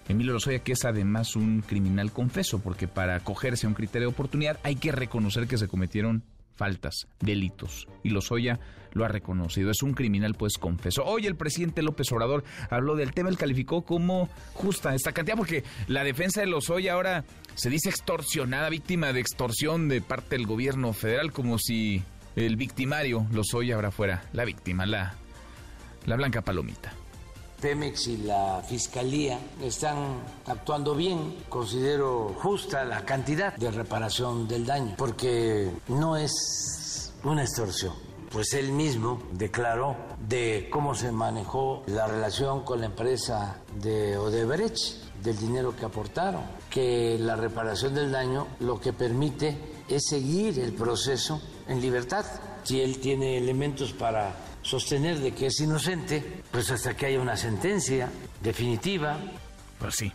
Emilio 0.08 0.34
Lozoya, 0.34 0.60
que 0.60 0.72
es 0.72 0.84
además 0.84 1.34
un 1.34 1.62
criminal 1.62 2.12
confeso, 2.12 2.60
porque 2.60 2.86
para 2.86 3.16
acogerse 3.16 3.66
a 3.66 3.68
un 3.68 3.74
criterio 3.74 4.08
de 4.08 4.14
oportunidad 4.14 4.60
hay 4.62 4.76
que 4.76 4.92
reconocer 4.92 5.48
que 5.48 5.58
se 5.58 5.66
cometieron 5.66 6.22
faltas, 6.56 7.06
delitos. 7.20 7.86
Y 8.02 8.10
Lozoya 8.10 8.58
lo 8.92 9.04
ha 9.04 9.08
reconocido. 9.08 9.70
Es 9.70 9.82
un 9.82 9.92
criminal, 9.92 10.34
pues 10.34 10.58
confeso. 10.58 11.04
Hoy 11.04 11.26
el 11.26 11.36
presidente 11.36 11.82
López 11.82 12.10
Obrador 12.12 12.44
habló 12.70 12.96
del 12.96 13.12
tema, 13.12 13.28
él 13.28 13.36
calificó 13.36 13.84
como 13.84 14.28
justa 14.54 14.94
esta 14.94 15.12
cantidad, 15.12 15.36
porque 15.36 15.64
la 15.86 16.02
defensa 16.02 16.40
de 16.40 16.46
Lozoya 16.46 16.94
ahora 16.94 17.24
se 17.54 17.70
dice 17.70 17.90
extorsionada, 17.90 18.68
víctima 18.70 19.12
de 19.12 19.20
extorsión 19.20 19.88
de 19.88 20.00
parte 20.00 20.36
del 20.36 20.46
gobierno 20.46 20.92
federal, 20.92 21.32
como 21.32 21.58
si 21.58 22.02
el 22.36 22.56
victimario 22.56 23.26
Lozoya 23.32 23.74
ahora 23.74 23.90
fuera 23.90 24.24
la 24.32 24.44
víctima, 24.44 24.86
la, 24.86 25.14
la 26.06 26.16
blanca 26.16 26.42
palomita. 26.42 26.92
Pemex 27.60 28.08
y 28.08 28.18
la 28.18 28.62
Fiscalía 28.66 29.38
están 29.62 30.22
actuando 30.46 30.94
bien. 30.94 31.36
Considero 31.48 32.34
justa 32.38 32.84
la 32.84 33.04
cantidad 33.04 33.54
de 33.56 33.70
reparación 33.70 34.46
del 34.46 34.66
daño, 34.66 34.94
porque 34.96 35.70
no 35.88 36.16
es 36.16 37.12
una 37.24 37.42
extorsión. 37.42 37.94
Pues 38.30 38.52
él 38.54 38.72
mismo 38.72 39.22
declaró 39.32 39.96
de 40.28 40.68
cómo 40.70 40.94
se 40.94 41.12
manejó 41.12 41.82
la 41.86 42.06
relación 42.06 42.64
con 42.64 42.80
la 42.80 42.86
empresa 42.86 43.60
de 43.80 44.18
Odebrecht, 44.18 45.04
del 45.22 45.38
dinero 45.38 45.74
que 45.74 45.84
aportaron, 45.84 46.42
que 46.68 47.16
la 47.18 47.36
reparación 47.36 47.94
del 47.94 48.12
daño 48.12 48.46
lo 48.60 48.80
que 48.80 48.92
permite 48.92 49.56
es 49.88 50.04
seguir 50.08 50.58
el 50.58 50.72
proceso 50.72 51.40
en 51.68 51.80
libertad. 51.80 52.24
Si 52.64 52.80
él 52.80 52.98
tiene 52.98 53.38
elementos 53.38 53.92
para 53.92 54.34
sostener 54.66 55.20
de 55.20 55.32
que 55.32 55.46
es 55.46 55.60
inocente, 55.60 56.22
pues 56.50 56.70
hasta 56.70 56.96
que 56.96 57.06
haya 57.06 57.20
una 57.20 57.36
sentencia 57.36 58.10
definitiva. 58.42 59.18
Pues 59.78 59.94
sí, 59.94 60.12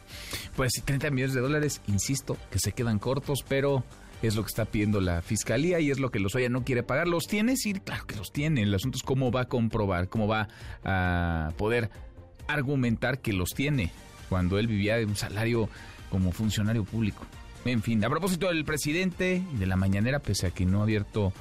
pues 0.55 0.71
sí, 0.75 0.81
30 0.81 1.09
millones 1.11 1.33
de 1.33 1.41
dólares, 1.41 1.81
insisto, 1.87 2.37
que 2.49 2.59
se 2.59 2.73
quedan 2.73 2.99
cortos, 2.99 3.45
pero 3.47 3.83
es 4.21 4.35
lo 4.35 4.43
que 4.43 4.49
está 4.49 4.65
pidiendo 4.65 4.99
la 4.99 5.21
fiscalía 5.21 5.79
y 5.79 5.89
es 5.89 5.99
lo 5.99 6.11
que 6.11 6.19
Lozoya 6.19 6.49
no 6.49 6.63
quiere 6.63 6.83
pagar. 6.83 7.07
¿Los 7.07 7.27
tiene? 7.27 7.55
Sí, 7.55 7.73
claro 7.73 8.05
que 8.05 8.15
los 8.15 8.31
tiene. 8.31 8.63
El 8.63 8.73
asunto 8.73 8.97
es 8.97 9.03
cómo 9.03 9.31
va 9.31 9.41
a 9.41 9.45
comprobar, 9.45 10.09
cómo 10.09 10.27
va 10.27 10.47
a 10.83 11.51
poder 11.57 11.89
argumentar 12.47 13.19
que 13.19 13.33
los 13.33 13.51
tiene 13.51 13.91
cuando 14.29 14.59
él 14.59 14.67
vivía 14.67 14.97
de 14.97 15.05
un 15.05 15.15
salario 15.15 15.69
como 16.09 16.31
funcionario 16.31 16.83
público. 16.83 17.25
En 17.63 17.81
fin, 17.81 18.03
a 18.03 18.09
propósito 18.09 18.47
del 18.47 18.65
presidente 18.65 19.43
y 19.53 19.57
de 19.57 19.65
la 19.67 19.75
mañanera, 19.75 20.19
pese 20.19 20.47
a 20.47 20.51
que 20.51 20.65
no 20.65 20.79
ha 20.79 20.83
abierto 20.83 21.31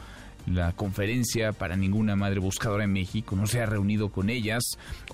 la 0.46 0.72
conferencia 0.72 1.52
para 1.52 1.76
ninguna 1.76 2.16
madre 2.16 2.40
buscadora 2.40 2.84
en 2.84 2.92
México, 2.92 3.36
no 3.36 3.46
se 3.46 3.60
ha 3.60 3.66
reunido 3.66 4.10
con 4.10 4.30
ellas, 4.30 4.62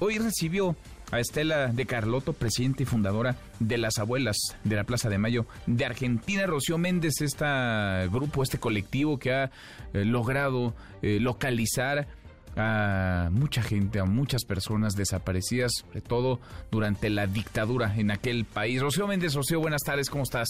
hoy 0.00 0.18
recibió 0.18 0.76
a 1.12 1.20
Estela 1.20 1.68
de 1.68 1.86
Carlotto, 1.86 2.32
presidenta 2.32 2.82
y 2.82 2.86
fundadora 2.86 3.36
de 3.60 3.78
las 3.78 3.98
abuelas 3.98 4.36
de 4.64 4.76
la 4.76 4.84
Plaza 4.84 5.08
de 5.08 5.18
Mayo 5.18 5.46
de 5.66 5.84
Argentina. 5.84 6.46
Rocío 6.46 6.78
Méndez, 6.78 7.20
este 7.20 7.44
grupo, 8.10 8.42
este 8.42 8.58
colectivo 8.58 9.18
que 9.18 9.32
ha 9.32 9.50
eh, 9.92 10.04
logrado 10.04 10.74
eh, 11.02 11.18
localizar 11.20 12.08
a 12.56 13.28
mucha 13.30 13.62
gente, 13.62 14.00
a 14.00 14.04
muchas 14.04 14.44
personas 14.44 14.94
desaparecidas, 14.94 15.72
sobre 15.80 16.00
todo 16.00 16.40
durante 16.70 17.10
la 17.10 17.26
dictadura 17.26 17.94
en 17.96 18.10
aquel 18.10 18.44
país. 18.44 18.80
Rocío 18.80 19.06
Méndez, 19.06 19.34
Rocío, 19.34 19.60
buenas 19.60 19.82
tardes, 19.82 20.08
¿cómo 20.10 20.24
estás? 20.24 20.48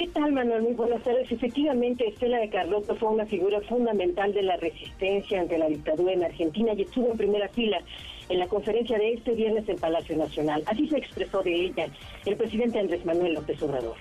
¿Qué 0.00 0.08
tal, 0.08 0.32
Manuel? 0.32 0.62
Muy 0.62 0.72
buenas 0.72 1.02
tardes. 1.02 1.30
Efectivamente, 1.30 2.08
Estela 2.08 2.38
de 2.38 2.48
Carlotto 2.48 2.96
fue 2.96 3.10
una 3.10 3.26
figura 3.26 3.60
fundamental 3.60 4.32
de 4.32 4.40
la 4.40 4.56
resistencia 4.56 5.42
ante 5.42 5.58
la 5.58 5.66
dictadura 5.66 6.14
en 6.14 6.24
Argentina 6.24 6.72
y 6.72 6.80
estuvo 6.80 7.10
en 7.10 7.18
primera 7.18 7.50
fila 7.50 7.82
en 8.30 8.38
la 8.38 8.48
conferencia 8.48 8.96
de 8.96 9.12
este 9.12 9.32
viernes 9.32 9.68
en 9.68 9.76
Palacio 9.76 10.16
Nacional. 10.16 10.62
Así 10.64 10.88
se 10.88 10.96
expresó 10.96 11.42
de 11.42 11.54
ella 11.54 11.86
el 12.24 12.34
presidente 12.34 12.78
Andrés 12.78 13.04
Manuel 13.04 13.34
López 13.34 13.62
Obrador. 13.62 13.96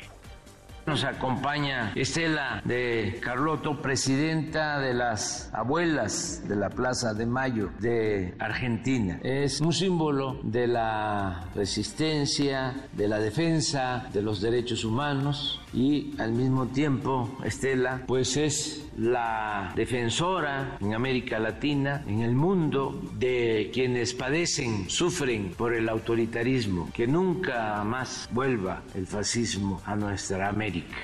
Nos 0.90 1.04
acompaña 1.04 1.92
Estela 1.94 2.64
de 2.66 3.20
Carlotto, 3.22 3.80
presidenta 3.80 4.80
de 4.80 4.96
las 4.96 5.52
abuelas 5.54 6.42
de 6.48 6.56
la 6.56 6.72
Plaza 6.72 7.14
de 7.14 7.28
Mayo 7.28 7.70
de 7.80 8.34
Argentina. 8.40 9.20
Es 9.22 9.62
un 9.62 9.72
símbolo 9.72 10.40
de 10.42 10.66
la 10.66 11.48
resistencia, 11.54 12.88
de 12.94 13.08
la 13.08 13.20
defensa 13.20 14.10
de 14.12 14.24
los 14.24 14.42
derechos 14.42 14.84
humanos 14.84 15.62
y 15.74 16.20
al 16.20 16.32
mismo 16.32 16.66
tiempo 16.66 17.38
Estela 17.46 18.02
pues 18.08 18.36
es 18.36 18.89
la 19.00 19.72
defensora 19.76 20.78
en 20.82 20.94
América 20.94 21.40
Latina, 21.40 22.04
en 22.08 22.22
el 22.22 22.36
mundo, 22.36 23.00
de 23.18 23.70
quienes 23.74 24.14
padecen, 24.14 24.90
sufren 24.90 25.52
por 25.58 25.74
el 25.74 25.88
autoritarismo, 25.88 26.90
que 26.94 27.08
nunca 27.08 27.84
más 27.84 28.30
vuelva 28.32 28.84
el 28.96 29.08
fascismo 29.08 29.82
a 29.86 29.96
nuestra 29.96 30.50
América. 30.50 30.98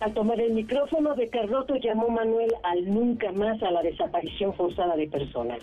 Al 0.00 0.14
tomar 0.14 0.40
el 0.40 0.52
micrófono 0.52 1.14
de 1.16 1.28
Carlotto 1.28 1.74
llamó 1.76 2.08
Manuel 2.08 2.52
al 2.62 2.86
nunca 2.86 3.32
más 3.32 3.60
a 3.62 3.70
la 3.72 3.82
desaparición 3.82 4.54
forzada 4.54 4.94
de 4.94 5.08
personas. 5.08 5.58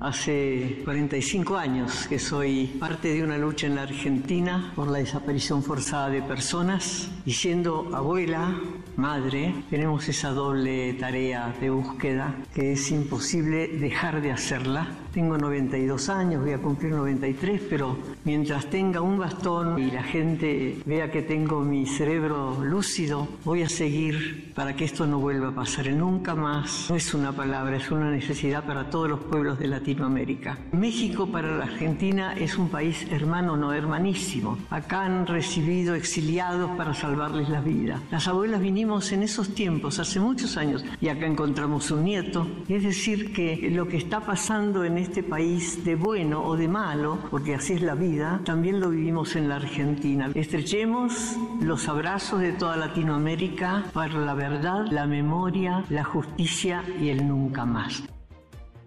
Hace 0.00 0.82
45 0.84 1.56
años 1.56 2.06
que 2.06 2.20
soy 2.20 2.66
parte 2.78 3.12
de 3.12 3.24
una 3.24 3.36
lucha 3.36 3.66
en 3.66 3.74
la 3.74 3.82
Argentina 3.82 4.72
por 4.76 4.86
la 4.86 4.98
desaparición 4.98 5.64
forzada 5.64 6.08
de 6.08 6.22
personas 6.22 7.10
y 7.26 7.32
siendo 7.32 7.90
abuela, 7.92 8.60
madre, 8.94 9.52
tenemos 9.68 10.08
esa 10.08 10.30
doble 10.30 10.94
tarea 10.94 11.52
de 11.60 11.70
búsqueda 11.70 12.36
que 12.54 12.74
es 12.74 12.92
imposible 12.92 13.66
dejar 13.66 14.22
de 14.22 14.30
hacerla. 14.30 14.86
Tengo 15.18 15.36
92 15.36 16.10
años, 16.10 16.44
voy 16.44 16.52
a 16.52 16.58
cumplir 16.58 16.92
93, 16.92 17.62
pero 17.68 17.98
mientras 18.22 18.70
tenga 18.70 19.00
un 19.00 19.18
bastón 19.18 19.76
y 19.76 19.90
la 19.90 20.04
gente 20.04 20.80
vea 20.86 21.10
que 21.10 21.22
tengo 21.22 21.60
mi 21.60 21.86
cerebro 21.86 22.62
lúcido, 22.62 23.26
voy 23.44 23.62
a 23.62 23.68
seguir 23.68 24.52
para 24.54 24.76
que 24.76 24.84
esto 24.84 25.08
no 25.08 25.18
vuelva 25.18 25.48
a 25.48 25.54
pasar 25.56 25.90
nunca 25.90 26.36
más. 26.36 26.86
No 26.88 26.94
es 26.94 27.12
una 27.14 27.32
palabra, 27.32 27.78
es 27.78 27.90
una 27.90 28.12
necesidad 28.12 28.64
para 28.64 28.90
todos 28.90 29.08
los 29.08 29.18
pueblos 29.18 29.58
de 29.58 29.66
Latinoamérica. 29.66 30.56
México 30.70 31.26
para 31.26 31.50
la 31.50 31.64
Argentina 31.64 32.34
es 32.34 32.56
un 32.56 32.68
país 32.68 33.04
hermano, 33.10 33.56
no 33.56 33.72
hermanísimo. 33.72 34.56
Acá 34.70 35.02
han 35.02 35.26
recibido 35.26 35.96
exiliados 35.96 36.70
para 36.76 36.94
salvarles 36.94 37.48
la 37.48 37.60
vida. 37.60 38.00
Las 38.12 38.28
abuelas 38.28 38.60
vinimos 38.60 39.10
en 39.10 39.24
esos 39.24 39.52
tiempos, 39.52 39.98
hace 39.98 40.20
muchos 40.20 40.56
años, 40.56 40.84
y 41.00 41.08
acá 41.08 41.26
encontramos 41.26 41.90
un 41.90 42.04
nieto. 42.04 42.46
Es 42.68 42.84
decir, 42.84 43.32
que 43.32 43.68
lo 43.72 43.88
que 43.88 43.96
está 43.96 44.20
pasando 44.20 44.84
en 44.84 44.98
este 44.98 45.07
país 45.08 45.84
de 45.84 45.96
bueno 45.96 46.44
o 46.44 46.56
de 46.56 46.68
malo, 46.68 47.18
porque 47.30 47.54
así 47.54 47.74
es 47.74 47.82
la 47.82 47.94
vida, 47.94 48.40
también 48.44 48.80
lo 48.80 48.90
vivimos 48.90 49.36
en 49.36 49.48
la 49.48 49.56
Argentina. 49.56 50.30
Estrechemos 50.34 51.36
los 51.60 51.88
abrazos 51.88 52.40
de 52.40 52.52
toda 52.52 52.76
Latinoamérica 52.76 53.84
para 53.92 54.14
la 54.14 54.34
verdad, 54.34 54.86
la 54.90 55.06
memoria, 55.06 55.84
la 55.88 56.04
justicia 56.04 56.84
y 57.00 57.08
el 57.08 57.26
nunca 57.26 57.64
más. 57.64 58.04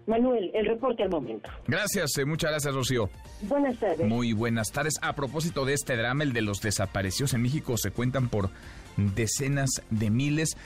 Manuel, 0.06 0.50
el 0.54 0.66
reporte 0.66 1.04
al 1.04 1.10
momento. 1.10 1.48
Gracias, 1.66 2.16
eh, 2.18 2.24
muchas 2.24 2.50
gracias, 2.50 2.74
Rocío. 2.74 3.08
Buenas 3.42 3.78
tardes. 3.78 4.06
Muy 4.06 4.32
buenas 4.32 4.72
tardes. 4.72 4.94
A 5.00 5.14
propósito 5.14 5.64
de 5.64 5.74
este 5.74 5.96
drama, 5.96 6.24
el 6.24 6.32
de 6.32 6.42
los 6.42 6.60
desaparecidos 6.60 7.34
en 7.34 7.42
México, 7.42 7.76
se 7.76 7.90
cuentan 7.90 8.28
por 8.28 8.50
decenas 8.96 9.70
de 9.90 10.10
miles. 10.10 10.56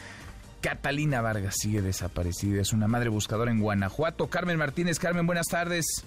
Catalina 0.66 1.20
Vargas 1.20 1.55
sigue 1.60 1.80
desaparecida, 1.80 2.60
es 2.60 2.72
una 2.72 2.88
madre 2.88 3.09
buscadora 3.09 3.52
en 3.52 3.60
Guanajuato. 3.60 4.26
Carmen 4.26 4.59
Martínez, 4.59 4.98
Carmen, 4.98 5.24
buenas 5.24 5.47
tardes. 5.47 6.05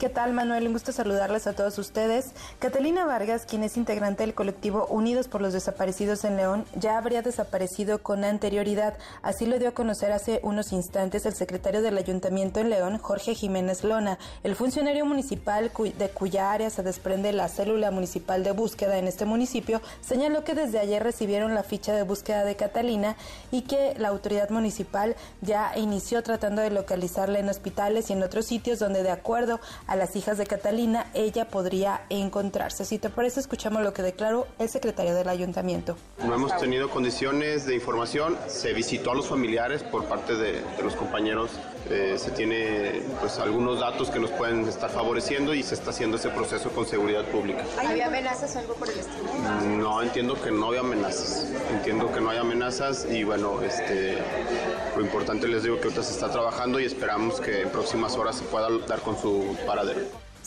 ¿Qué 0.00 0.08
tal, 0.08 0.32
Manuel? 0.32 0.66
Un 0.66 0.72
gusto 0.72 0.92
saludarles 0.92 1.46
a 1.46 1.52
todos 1.52 1.76
ustedes. 1.76 2.30
Catalina 2.58 3.04
Vargas, 3.04 3.44
quien 3.44 3.62
es 3.62 3.76
integrante 3.76 4.22
del 4.22 4.32
colectivo 4.32 4.86
Unidos 4.86 5.28
por 5.28 5.42
los 5.42 5.52
Desaparecidos 5.52 6.24
en 6.24 6.38
León, 6.38 6.64
ya 6.74 6.96
habría 6.96 7.20
desaparecido 7.20 8.02
con 8.02 8.24
anterioridad. 8.24 8.96
Así 9.20 9.44
lo 9.44 9.58
dio 9.58 9.68
a 9.68 9.72
conocer 9.72 10.10
hace 10.12 10.40
unos 10.42 10.72
instantes 10.72 11.26
el 11.26 11.34
secretario 11.34 11.82
del 11.82 11.98
Ayuntamiento 11.98 12.60
en 12.60 12.70
León, 12.70 12.96
Jorge 12.96 13.34
Jiménez 13.34 13.84
Lona. 13.84 14.18
El 14.42 14.56
funcionario 14.56 15.04
municipal 15.04 15.70
de 15.98 16.08
cuya 16.08 16.50
área 16.50 16.70
se 16.70 16.82
desprende 16.82 17.34
la 17.34 17.48
célula 17.48 17.90
municipal 17.90 18.42
de 18.42 18.52
búsqueda 18.52 18.96
en 18.96 19.06
este 19.06 19.26
municipio 19.26 19.82
señaló 20.00 20.44
que 20.44 20.54
desde 20.54 20.78
ayer 20.78 21.02
recibieron 21.02 21.54
la 21.54 21.62
ficha 21.62 21.92
de 21.92 22.04
búsqueda 22.04 22.44
de 22.44 22.56
Catalina 22.56 23.16
y 23.50 23.62
que 23.62 23.94
la 23.98 24.08
autoridad 24.08 24.48
municipal 24.48 25.14
ya 25.42 25.76
inició 25.76 26.22
tratando 26.22 26.62
de 26.62 26.70
localizarla 26.70 27.38
en 27.38 27.50
hospitales 27.50 28.08
y 28.08 28.14
en 28.14 28.22
otros 28.22 28.46
sitios 28.46 28.78
donde 28.78 29.02
de 29.02 29.10
acuerdo 29.10 29.60
a 29.90 29.96
las 29.96 30.14
hijas 30.14 30.38
de 30.38 30.46
Catalina, 30.46 31.10
ella 31.14 31.48
podría 31.48 32.02
encontrarse. 32.10 32.84
Si 32.84 32.98
te 32.98 33.10
parece, 33.10 33.40
escuchamos 33.40 33.82
lo 33.82 33.92
que 33.92 34.02
declaró 34.02 34.46
el 34.60 34.68
secretario 34.68 35.16
del 35.16 35.28
ayuntamiento. 35.28 35.96
No 36.24 36.32
hemos 36.32 36.56
tenido 36.58 36.88
condiciones 36.90 37.66
de 37.66 37.74
información, 37.74 38.38
se 38.46 38.72
visitó 38.72 39.10
a 39.10 39.16
los 39.16 39.26
familiares 39.26 39.82
por 39.82 40.04
parte 40.04 40.36
de, 40.36 40.62
de 40.62 40.82
los 40.84 40.94
compañeros, 40.94 41.50
eh, 41.88 42.16
se 42.18 42.30
tiene 42.30 43.02
pues 43.20 43.38
algunos 43.38 43.80
datos 43.80 44.10
que 44.10 44.20
nos 44.20 44.30
pueden 44.30 44.68
estar 44.68 44.90
favoreciendo 44.90 45.54
y 45.54 45.64
se 45.64 45.74
está 45.74 45.90
haciendo 45.90 46.18
ese 46.18 46.28
proceso 46.28 46.70
con 46.70 46.86
seguridad 46.86 47.24
pública. 47.24 47.64
¿Había 47.84 48.06
amenazas 48.06 48.54
o 48.54 48.58
algo 48.60 48.74
por 48.74 48.88
el 48.88 49.00
estilo? 49.00 49.28
No, 49.76 50.00
entiendo 50.00 50.40
que 50.40 50.52
no 50.52 50.70
hay 50.70 50.78
amenazas, 50.78 51.48
entiendo 51.72 52.12
que 52.12 52.20
no 52.20 52.30
hay 52.30 52.38
amenazas 52.38 53.06
y 53.10 53.24
bueno, 53.24 53.60
este, 53.62 54.18
lo 54.94 55.02
importante 55.02 55.48
les 55.48 55.64
digo 55.64 55.78
que 55.78 55.84
ahorita 55.84 56.04
se 56.04 56.12
está 56.12 56.30
trabajando 56.30 56.78
y 56.78 56.84
esperamos 56.84 57.40
que 57.40 57.62
en 57.62 57.70
próximas 57.70 58.16
horas 58.16 58.36
se 58.36 58.44
pueda 58.44 58.68
dar 58.86 59.00
con 59.00 59.18
su 59.18 59.56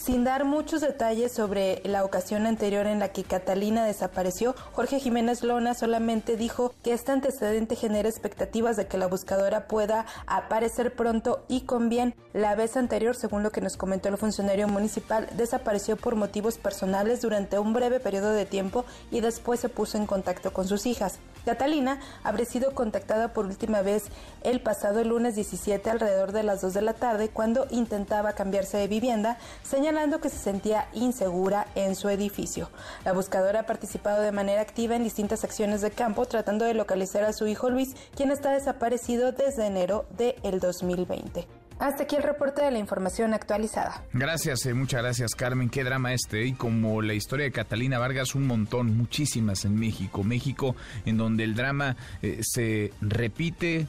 Sin 0.04 0.26
dar 0.26 0.44
muchos 0.44 0.82
detalles 0.82 1.32
sobre 1.32 1.82
la 1.86 2.04
ocasión 2.04 2.46
anterior 2.46 2.88
en 2.88 3.00
la 3.00 3.14
que 3.14 3.24
Catalina 3.24 3.86
desapareció, 3.86 4.54
Jorge 4.74 5.00
Jiménez 5.00 5.44
Lona 5.44 5.76
solamente 5.76 6.36
dijo 6.36 6.74
que 6.84 6.92
este 6.92 7.14
antecedente 7.14 7.78
genera 7.78 8.10
expectativas 8.10 8.76
de 8.76 8.86
que 8.86 8.98
la 8.98 9.08
buscadora 9.08 9.70
pueda 9.70 10.06
aparecer 10.28 10.94
pronto 10.94 11.46
y 11.48 11.62
con 11.62 11.88
bien. 11.88 12.16
La 12.34 12.54
vez 12.56 12.76
anterior, 12.76 13.16
según 13.16 13.44
lo 13.44 13.54
que 13.54 13.62
nos 13.62 13.78
comentó 13.78 14.10
el 14.10 14.18
funcionario 14.18 14.68
municipal, 14.68 15.30
desapareció 15.38 15.96
por 15.96 16.18
motivos 16.18 16.58
personales 16.58 17.22
durante 17.22 17.58
un 17.58 17.72
breve 17.72 18.02
periodo 18.02 18.32
de 18.32 18.46
tiempo 18.46 18.84
y 19.10 19.22
después 19.22 19.62
se 19.62 19.70
puso 19.70 19.98
en 19.98 20.06
contacto 20.06 20.52
con 20.52 20.68
sus 20.68 20.86
hijas. 20.86 21.20
Catalina 21.45 21.99
habría 22.24 22.45
sido 22.45 22.74
contactada 22.74 23.34
por 23.34 23.45
última 23.45 23.82
vez 23.82 24.06
el 24.44 24.61
pasado 24.61 25.03
lunes 25.03 25.36
17 25.36 25.90
alrededor 25.90 26.32
de 26.32 26.44
las 26.44 26.61
2 26.61 26.74
de 26.74 26.82
la 26.82 26.94
tarde 26.94 27.30
cuando 27.30 27.68
intentaba 27.70 28.34
cambiarse 28.34 28.78
de 28.78 28.88
vivienda, 28.88 29.38
señalando 29.64 30.22
que 30.22 30.30
se 30.30 30.38
sentía 30.38 30.88
insegura 30.94 31.68
en 31.76 31.95
su 31.95 32.10
edificio. 32.10 32.70
La 33.06 33.14
buscadora 33.14 33.61
ha 33.61 33.65
participado 33.65 34.22
de 34.22 34.32
manera 34.32 34.61
activa 34.61 34.95
en 34.95 35.03
distintas 35.03 35.44
acciones 35.44 35.82
de 35.82 35.91
campo 35.91 36.26
tratando 36.26 36.65
de 36.65 36.74
localizar 36.74 37.24
a 37.24 37.34
su 37.34 37.48
hijo 37.48 37.70
Luis, 37.70 37.95
quien 38.15 38.32
está 38.32 38.52
desaparecido 38.52 39.32
desde 39.32 39.65
enero 39.65 40.06
del 40.18 40.60
2020. 40.60 41.62
Hasta 41.80 42.04
aquí 42.04 42.16
el 42.16 42.24
reporte 42.24 42.62
de 42.64 42.72
la 42.72 42.80
información 42.80 43.34
actualizada. 43.34 44.04
Gracias, 44.14 44.66
eh, 44.66 44.74
muchas 44.74 45.02
gracias 45.02 45.36
Carmen. 45.36 45.70
Qué 45.70 45.84
drama 45.84 46.14
este. 46.14 46.45
Y 46.45 46.54
como 46.54 47.02
la 47.02 47.14
historia 47.14 47.45
de 47.45 47.52
Catalina 47.52 48.00
Vargas, 48.00 48.36
un 48.36 48.48
montón, 48.48 48.95
muchísimas 48.98 49.66
en 49.66 49.76
México. 49.76 50.24
México 50.24 50.76
en 51.06 51.18
donde 51.18 51.44
el 51.44 51.56
drama 51.56 51.95
eh, 52.22 52.40
se 52.41 52.94
repite 53.02 53.88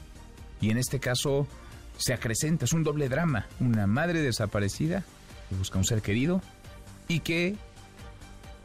y 0.61 0.69
en 0.71 0.77
este 0.77 0.99
caso 0.99 1.47
se 1.97 2.13
acrecenta. 2.13 2.65
Es 2.65 2.73
un 2.73 2.83
doble 2.83 3.09
drama. 3.09 3.47
Una 3.59 3.87
madre 3.87 4.21
desaparecida 4.21 5.03
que 5.49 5.55
busca 5.55 5.77
un 5.77 5.85
ser 5.85 6.01
querido 6.01 6.41
y 7.07 7.19
que 7.19 7.55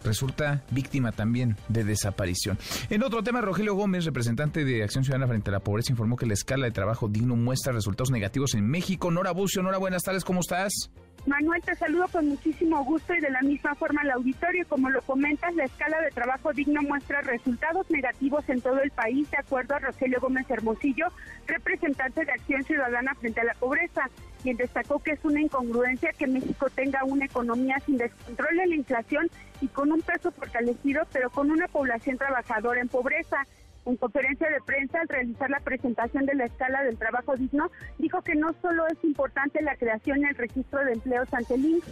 resulta 0.05 0.63
víctima 0.71 1.13
también 1.13 1.57
de 1.69 1.85
desaparición. 1.85 2.59
En 2.89 3.03
otro 3.03 3.23
tema, 3.23 3.41
Rogelio 3.41 3.75
Gómez, 3.75 4.05
representante 4.05 4.65
de 4.65 4.83
Acción 4.83 5.05
Ciudadana 5.05 5.29
frente 5.29 5.51
a 5.51 5.53
la 5.53 5.61
Pobreza, 5.61 5.93
informó 5.93 6.17
que 6.17 6.27
la 6.27 6.35
escala 6.35 6.67
de 6.67 6.73
trabajo 6.73 7.09
digno 7.09 7.37
muestra 7.37 7.73
resultados 7.73 8.11
negativos 8.11 8.55
en 8.55 8.67
México. 8.67 9.11
Nora 9.11 9.33
Bucio, 9.33 9.63
Nora, 9.63 9.79
buenas 9.79 10.03
tardes, 10.03 10.25
¿cómo 10.25 10.41
estás? 10.41 10.91
Manuel, 11.27 11.63
te 11.63 11.75
saludo 11.75 12.09
con 12.09 12.29
muchísimo 12.29 12.83
gusto 12.85 13.15
y 13.15 13.21
de 13.21 13.31
la 13.31 13.43
misma 13.43 13.75
forma 13.75 14.01
al 14.01 14.11
auditorio. 14.13 14.67
Como 14.69 14.89
lo 14.89 15.03
comentas, 15.03 15.55
la 15.55 15.65
escala 15.65 16.01
de 16.01 16.11
trabajo 16.11 16.53
digno 16.53 16.81
muestra 16.83 17.21
resultados 17.21 17.91
negativos 17.91 18.49
en 18.49 18.61
todo 18.61 18.81
el 18.81 18.91
país, 18.91 19.31
de 19.31 19.37
acuerdo 19.37 19.75
a 19.75 19.81
Rogelio 19.81 20.19
Gómez 20.21 20.49
Hermosillo, 20.49 21.09
representante 21.47 22.25
de 22.25 22.33
Acción 22.33 22.65
Ciudadana 22.65 23.15
frente 23.17 23.41
a 23.41 23.45
la 23.45 23.55
Pobreza, 23.55 24.09
quien 24.43 24.57
destacó 24.57 24.99
que 25.01 25.13
es 25.13 25.25
una 25.25 25.43
incongruencia 25.43 26.13
que 26.15 26.27
México 26.27 26.69
tenga 26.75 27.05
una 27.05 27.27
economía 27.27 27.79
sin 27.85 27.99
descontrol 27.99 28.57
de 28.57 28.67
la 28.67 28.75
inflación 28.75 29.31
y 29.61 29.69
con 29.69 29.93
un 29.93 30.01
peso 30.01 30.31
fortalecido, 30.33 31.03
pero 31.13 31.29
con 31.29 31.51
una 31.51 31.69
población 31.69 32.17
trabajadora 32.17 32.81
en 32.81 32.89
pobreza 32.89 33.47
en 33.87 33.97
conferencia 33.97 34.49
de 34.49 34.61
prensa 34.61 35.01
al 35.01 35.09
realizar 35.09 35.51
la 35.51 35.61
presentación 35.61 36.27
de 36.27 36.35
la 36.35 36.45
escala 36.45 36.83
del 36.83 36.99
trabajo 36.99 37.37
digno, 37.37 37.71
dijo 37.99 38.23
que 38.23 38.35
no 38.35 38.55
solo 38.61 38.87
es 38.87 39.03
importante 39.03 39.63
la 39.63 39.77
creación 39.77 40.21
y 40.21 40.25
el 40.25 40.35
registro 40.35 40.85
de 40.85 40.93
empleos 40.93 41.33
ante 41.33 41.55
el 41.55 41.65
INSS, 41.65 41.85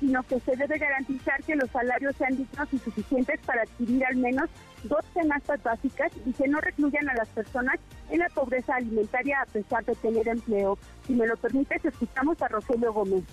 sino 0.00 0.22
que 0.24 0.40
se 0.40 0.56
debe 0.56 0.78
garantizar 0.78 1.42
que 1.42 1.56
los 1.56 1.70
salarios 1.70 2.16
sean 2.16 2.36
dignos 2.36 2.72
y 2.72 2.78
suficientes 2.78 3.40
para 3.46 3.62
adquirir 3.62 4.04
al 4.04 4.16
menos 4.16 4.50
dos 4.84 5.04
canastas 5.14 5.62
básicas 5.62 6.12
y 6.24 6.32
que 6.32 6.48
no 6.48 6.60
recluyan 6.60 7.08
a 7.08 7.14
las 7.14 7.28
personas 7.28 7.76
en 8.10 8.18
la 8.18 8.28
pobreza 8.28 8.76
alimentaria 8.76 9.40
a 9.40 9.46
pesar 9.46 9.84
de 9.84 9.94
tener 9.96 10.28
empleo. 10.28 10.78
Si 11.06 11.14
me 11.14 11.26
lo 11.26 11.36
permites, 11.36 11.84
escuchamos 11.84 12.40
a 12.42 12.48
Rogelio 12.48 12.92
Gómez. 12.92 13.24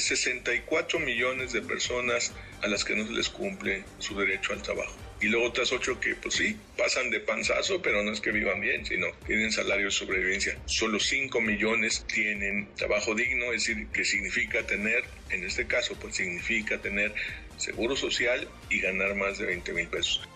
64 0.00 0.98
millones 1.00 1.52
de 1.52 1.62
personas 1.62 2.32
a 2.62 2.68
las 2.68 2.84
que 2.84 2.96
no 2.96 3.06
se 3.06 3.12
les 3.12 3.28
cumple 3.28 3.84
su 3.98 4.18
derecho 4.18 4.52
al 4.52 4.62
trabajo. 4.62 4.96
Y 5.20 5.28
luego 5.28 5.46
otras 5.46 5.72
ocho 5.72 5.98
que, 6.00 6.14
pues 6.16 6.34
sí, 6.34 6.56
pasan 6.76 7.10
de 7.10 7.20
panzazo, 7.20 7.80
pero 7.80 8.02
no 8.02 8.12
es 8.12 8.20
que 8.20 8.30
vivan 8.30 8.60
bien, 8.60 8.84
sino 8.84 9.06
tienen 9.26 9.52
salario 9.52 9.86
de 9.86 9.90
sobrevivencia. 9.90 10.58
Solo 10.66 10.98
5 10.98 11.40
millones 11.40 12.04
tienen 12.12 12.68
trabajo 12.76 13.14
digno, 13.14 13.52
es 13.52 13.66
decir, 13.66 13.86
que 13.88 14.04
significa 14.04 14.66
tener, 14.66 15.04
en 15.30 15.44
este 15.44 15.66
caso, 15.66 15.94
pues 16.00 16.16
significa 16.16 16.78
tener 16.78 17.14
seguro 17.56 17.96
social 17.96 18.48
y 18.68 18.80
ganar 18.80 19.14
más 19.14 19.38
de 19.38 19.46
20 19.46 19.72
mil 19.72 19.88
pesos. 19.88 20.28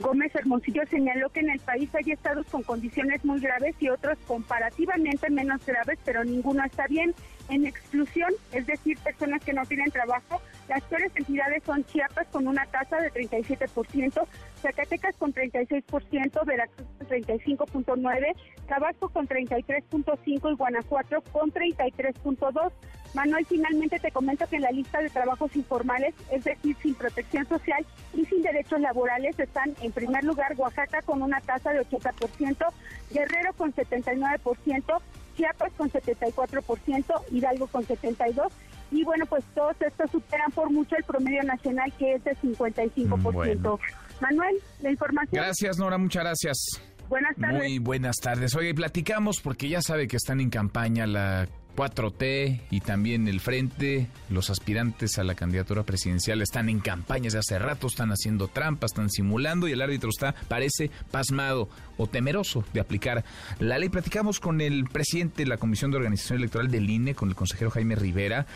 Gómez 0.00 0.34
Hermosillo 0.34 0.82
señaló 0.90 1.30
que 1.30 1.40
en 1.40 1.50
el 1.50 1.60
país 1.60 1.88
hay 1.94 2.12
estados 2.12 2.46
con 2.46 2.62
condiciones 2.62 3.24
muy 3.24 3.40
graves 3.40 3.76
y 3.78 3.88
otros 3.88 4.18
comparativamente 4.26 5.30
menos 5.30 5.64
graves, 5.64 5.98
pero 6.04 6.24
ninguno 6.24 6.64
está 6.64 6.86
bien. 6.88 7.14
En 7.48 7.66
exclusión, 7.66 8.32
es 8.52 8.66
decir, 8.66 8.98
personas 8.98 9.44
que 9.44 9.52
no 9.52 9.64
tienen 9.66 9.90
trabajo, 9.90 10.40
las 10.68 10.82
peores 10.84 11.12
entidades 11.14 11.62
son 11.64 11.84
Chiapas 11.84 12.26
con 12.28 12.48
una 12.48 12.64
tasa 12.66 12.98
de 13.00 13.12
37%, 13.12 14.26
Zacatecas 14.62 15.16
con 15.16 15.34
36%, 15.34 16.46
Veracruz 16.46 16.88
con 16.98 17.06
35.9%, 17.06 18.34
Tabasco 18.66 19.08
con 19.10 19.28
33.5% 19.28 20.52
y 20.52 20.56
Guanajuato 20.56 21.22
con 21.32 21.52
33.2%. 21.52 22.72
Manuel, 23.14 23.46
finalmente 23.46 24.00
te 24.00 24.10
comento 24.10 24.46
que 24.48 24.56
en 24.56 24.62
la 24.62 24.72
lista 24.72 25.00
de 25.00 25.08
trabajos 25.08 25.54
informales, 25.54 26.14
es 26.32 26.42
decir, 26.42 26.76
sin 26.82 26.94
protección 26.94 27.46
social 27.46 27.86
y 28.12 28.24
sin 28.24 28.42
derechos 28.42 28.80
laborales, 28.80 29.38
están 29.38 29.72
en 29.82 29.92
primer 29.92 30.24
lugar 30.24 30.54
Oaxaca 30.56 31.00
con 31.02 31.22
una 31.22 31.40
tasa 31.40 31.70
de 31.72 31.86
80%, 31.86 32.66
Guerrero 33.12 33.52
con 33.52 33.72
79%, 33.72 35.00
Chiapas 35.36 35.72
con 35.76 35.90
74%, 35.90 37.04
Hidalgo 37.30 37.66
con 37.68 37.84
72%. 37.86 38.50
Y 38.90 39.02
bueno, 39.02 39.26
pues 39.26 39.44
todos 39.54 39.74
estos 39.80 40.10
superan 40.10 40.50
por 40.52 40.70
mucho 40.70 40.94
el 40.96 41.04
promedio 41.04 41.42
nacional 41.42 41.92
que 41.98 42.14
es 42.14 42.24
de 42.24 42.36
55%. 42.36 43.78
Manuel, 44.20 44.56
la 44.80 44.90
información. 44.90 45.44
Gracias, 45.44 45.78
Nora, 45.78 45.98
muchas 45.98 46.22
gracias. 46.22 46.80
Buenas 47.08 47.36
tardes. 47.36 47.58
Muy 47.58 47.78
buenas 47.78 48.16
tardes. 48.16 48.54
Oye, 48.54 48.74
platicamos 48.74 49.40
porque 49.42 49.68
ya 49.68 49.82
sabe 49.82 50.06
que 50.06 50.16
están 50.16 50.40
en 50.40 50.50
campaña 50.50 51.06
la 51.06 51.48
4T 51.74 52.60
y 52.70 52.80
también 52.80 53.28
el 53.28 53.40
Frente, 53.40 54.08
los 54.30 54.50
aspirantes 54.50 55.18
a 55.18 55.24
la 55.24 55.34
candidatura 55.34 55.82
presidencial 55.82 56.40
están 56.42 56.68
en 56.68 56.80
campañas 56.80 57.32
de 57.32 57.40
hace 57.40 57.58
rato, 57.58 57.86
están 57.86 58.10
haciendo 58.10 58.48
trampas, 58.48 58.92
están 58.92 59.10
simulando 59.10 59.68
y 59.68 59.72
el 59.72 59.82
árbitro 59.82 60.10
está, 60.10 60.34
parece, 60.48 60.90
pasmado 61.10 61.68
o 61.96 62.06
temeroso 62.06 62.64
de 62.72 62.80
aplicar 62.80 63.24
la 63.58 63.78
ley. 63.78 63.88
Platicamos 63.88 64.40
con 64.40 64.60
el 64.60 64.84
presidente 64.84 65.42
de 65.42 65.48
la 65.48 65.56
Comisión 65.56 65.90
de 65.90 65.98
Organización 65.98 66.38
Electoral 66.38 66.70
del 66.70 66.88
INE, 66.88 67.14
con 67.14 67.28
el 67.28 67.34
consejero 67.34 67.70
Jaime 67.70 67.96
Rivera, 67.96 68.46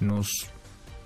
nos 0.00 0.50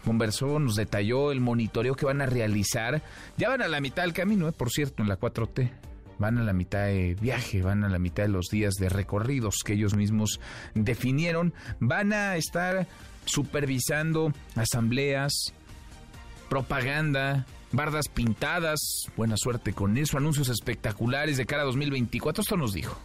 conversó, 0.04 0.58
nos 0.58 0.76
detalló 0.76 1.32
el 1.32 1.40
monitoreo 1.40 1.94
que 1.94 2.06
van 2.06 2.20
a 2.20 2.26
realizar. 2.26 3.02
Ya 3.36 3.48
van 3.48 3.62
a 3.62 3.68
la 3.68 3.80
mitad 3.80 4.02
del 4.02 4.12
camino, 4.12 4.48
eh, 4.48 4.52
por 4.52 4.70
cierto, 4.70 5.02
en 5.02 5.08
la 5.08 5.18
4T 5.18 5.91
van 6.22 6.38
a 6.38 6.44
la 6.44 6.52
mitad 6.52 6.86
de 6.86 7.16
viaje, 7.20 7.62
van 7.62 7.82
a 7.82 7.88
la 7.88 7.98
mitad 7.98 8.22
de 8.22 8.28
los 8.28 8.46
días 8.46 8.74
de 8.74 8.88
recorridos 8.88 9.56
que 9.64 9.72
ellos 9.72 9.96
mismos 9.96 10.38
definieron, 10.72 11.52
van 11.80 12.12
a 12.12 12.36
estar 12.36 12.86
supervisando 13.24 14.32
asambleas, 14.54 15.52
propaganda, 16.48 17.44
bardas 17.72 18.06
pintadas, 18.06 18.78
buena 19.16 19.36
suerte 19.36 19.72
con 19.72 19.98
eso, 19.98 20.16
anuncios 20.16 20.48
espectaculares 20.48 21.38
de 21.38 21.44
cara 21.44 21.62
a 21.62 21.66
2024, 21.66 22.42
esto 22.42 22.56
nos 22.56 22.72
dijo. 22.72 22.96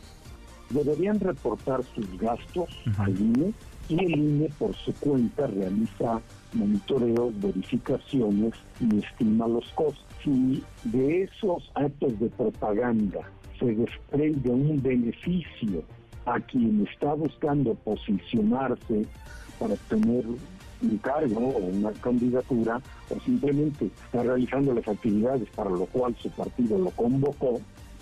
Deberían 0.70 1.20
reportar 1.20 1.82
sus 1.96 2.20
gastos 2.20 2.70
al 3.00 3.20
INE 3.20 3.52
y 3.90 3.96
el 3.96 4.12
INE 4.12 4.50
por 4.60 4.76
su 4.76 4.94
cuenta 4.94 5.48
realiza 5.48 6.22
monitoreos, 6.54 7.34
verificaciones 7.42 8.54
y 8.80 9.00
estima 9.00 9.48
los 9.48 9.68
costos 9.70 10.07
si 10.24 10.64
de 10.84 11.24
esos 11.24 11.72
actos 11.76 12.20
de 12.20 12.30
propaganda 12.30 13.22
se 13.60 13.66
desprende 13.66 14.50
un 14.50 14.82
beneficio 14.82 15.84
a 16.26 16.40
quien 16.40 16.86
está 16.92 17.14
buscando 17.14 17.74
posicionarse 17.76 19.06
para 19.60 19.74
obtener 19.74 20.26
un 20.82 20.98
cargo 20.98 21.40
o 21.40 21.58
una 21.58 21.92
candidatura 21.94 22.82
o 23.10 23.20
simplemente 23.22 23.90
está 24.06 24.24
realizando 24.24 24.74
las 24.74 24.88
actividades 24.88 25.50
para 25.56 25.70
lo 25.70 25.86
cual 25.88 26.16
su 26.22 26.30
partido 26.32 26.78
lo 26.78 26.92
convocó, 26.92 27.60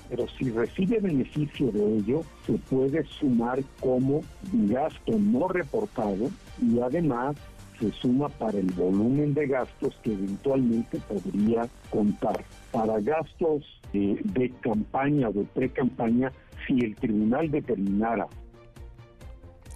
pero 0.10 0.26
si 0.38 0.50
recibe 0.52 1.00
beneficio 1.00 1.72
de 1.72 1.98
ello, 1.98 2.22
se 2.46 2.54
puede 2.54 3.06
sumar 3.06 3.64
como 3.80 4.22
gasto 4.52 5.18
no 5.18 5.48
reportado 5.48 6.30
y 6.62 6.80
además 6.80 7.38
se 7.80 7.92
suma 7.94 8.30
para 8.30 8.58
el 8.58 8.72
volumen 8.72 9.34
de 9.34 9.48
gastos 9.48 9.96
que 10.04 10.14
eventualmente 10.14 11.00
podría 11.00 11.68
contar. 11.90 12.44
Para 12.72 13.00
gastos 13.00 13.64
de, 13.94 14.54
campaña 14.62 15.30
o 15.30 15.34
de 15.34 15.44
pre-campaña, 15.46 16.32
si 16.68 16.80
el 16.80 16.96
tribunal 16.96 17.50
determinara. 17.50 18.28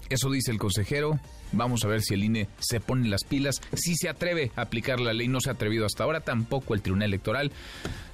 Eso 0.10 0.30
dice 0.32 0.52
el 0.52 0.58
consejero. 0.58 1.20
Vamos 1.52 1.84
a 1.84 1.88
ver 1.88 2.02
si 2.02 2.14
el 2.14 2.24
INE 2.24 2.48
se 2.60 2.80
pone 2.80 3.08
las 3.08 3.24
pilas, 3.24 3.62
si 3.74 3.96
se 3.96 4.10
atreve 4.10 4.52
a 4.56 4.62
aplicar 4.62 5.00
la 5.00 5.14
ley. 5.14 5.28
No 5.28 5.40
se 5.40 5.50
ha 5.50 5.54
atrevido 5.54 5.86
hasta 5.86 6.04
ahora, 6.04 6.22
tampoco 6.22 6.74
el 6.74 6.82
Tribunal 6.82 7.10
Electoral. 7.10 7.52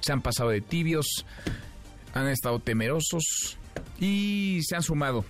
Se 0.00 0.12
han 0.12 0.22
pasado 0.22 0.50
de 0.50 0.60
tibios, 0.60 1.26
han 2.14 2.28
estado 2.28 2.60
temerosos 2.60 3.58
y 3.98 4.60
se 4.62 4.76
han 4.76 4.82
sumado 4.82 5.24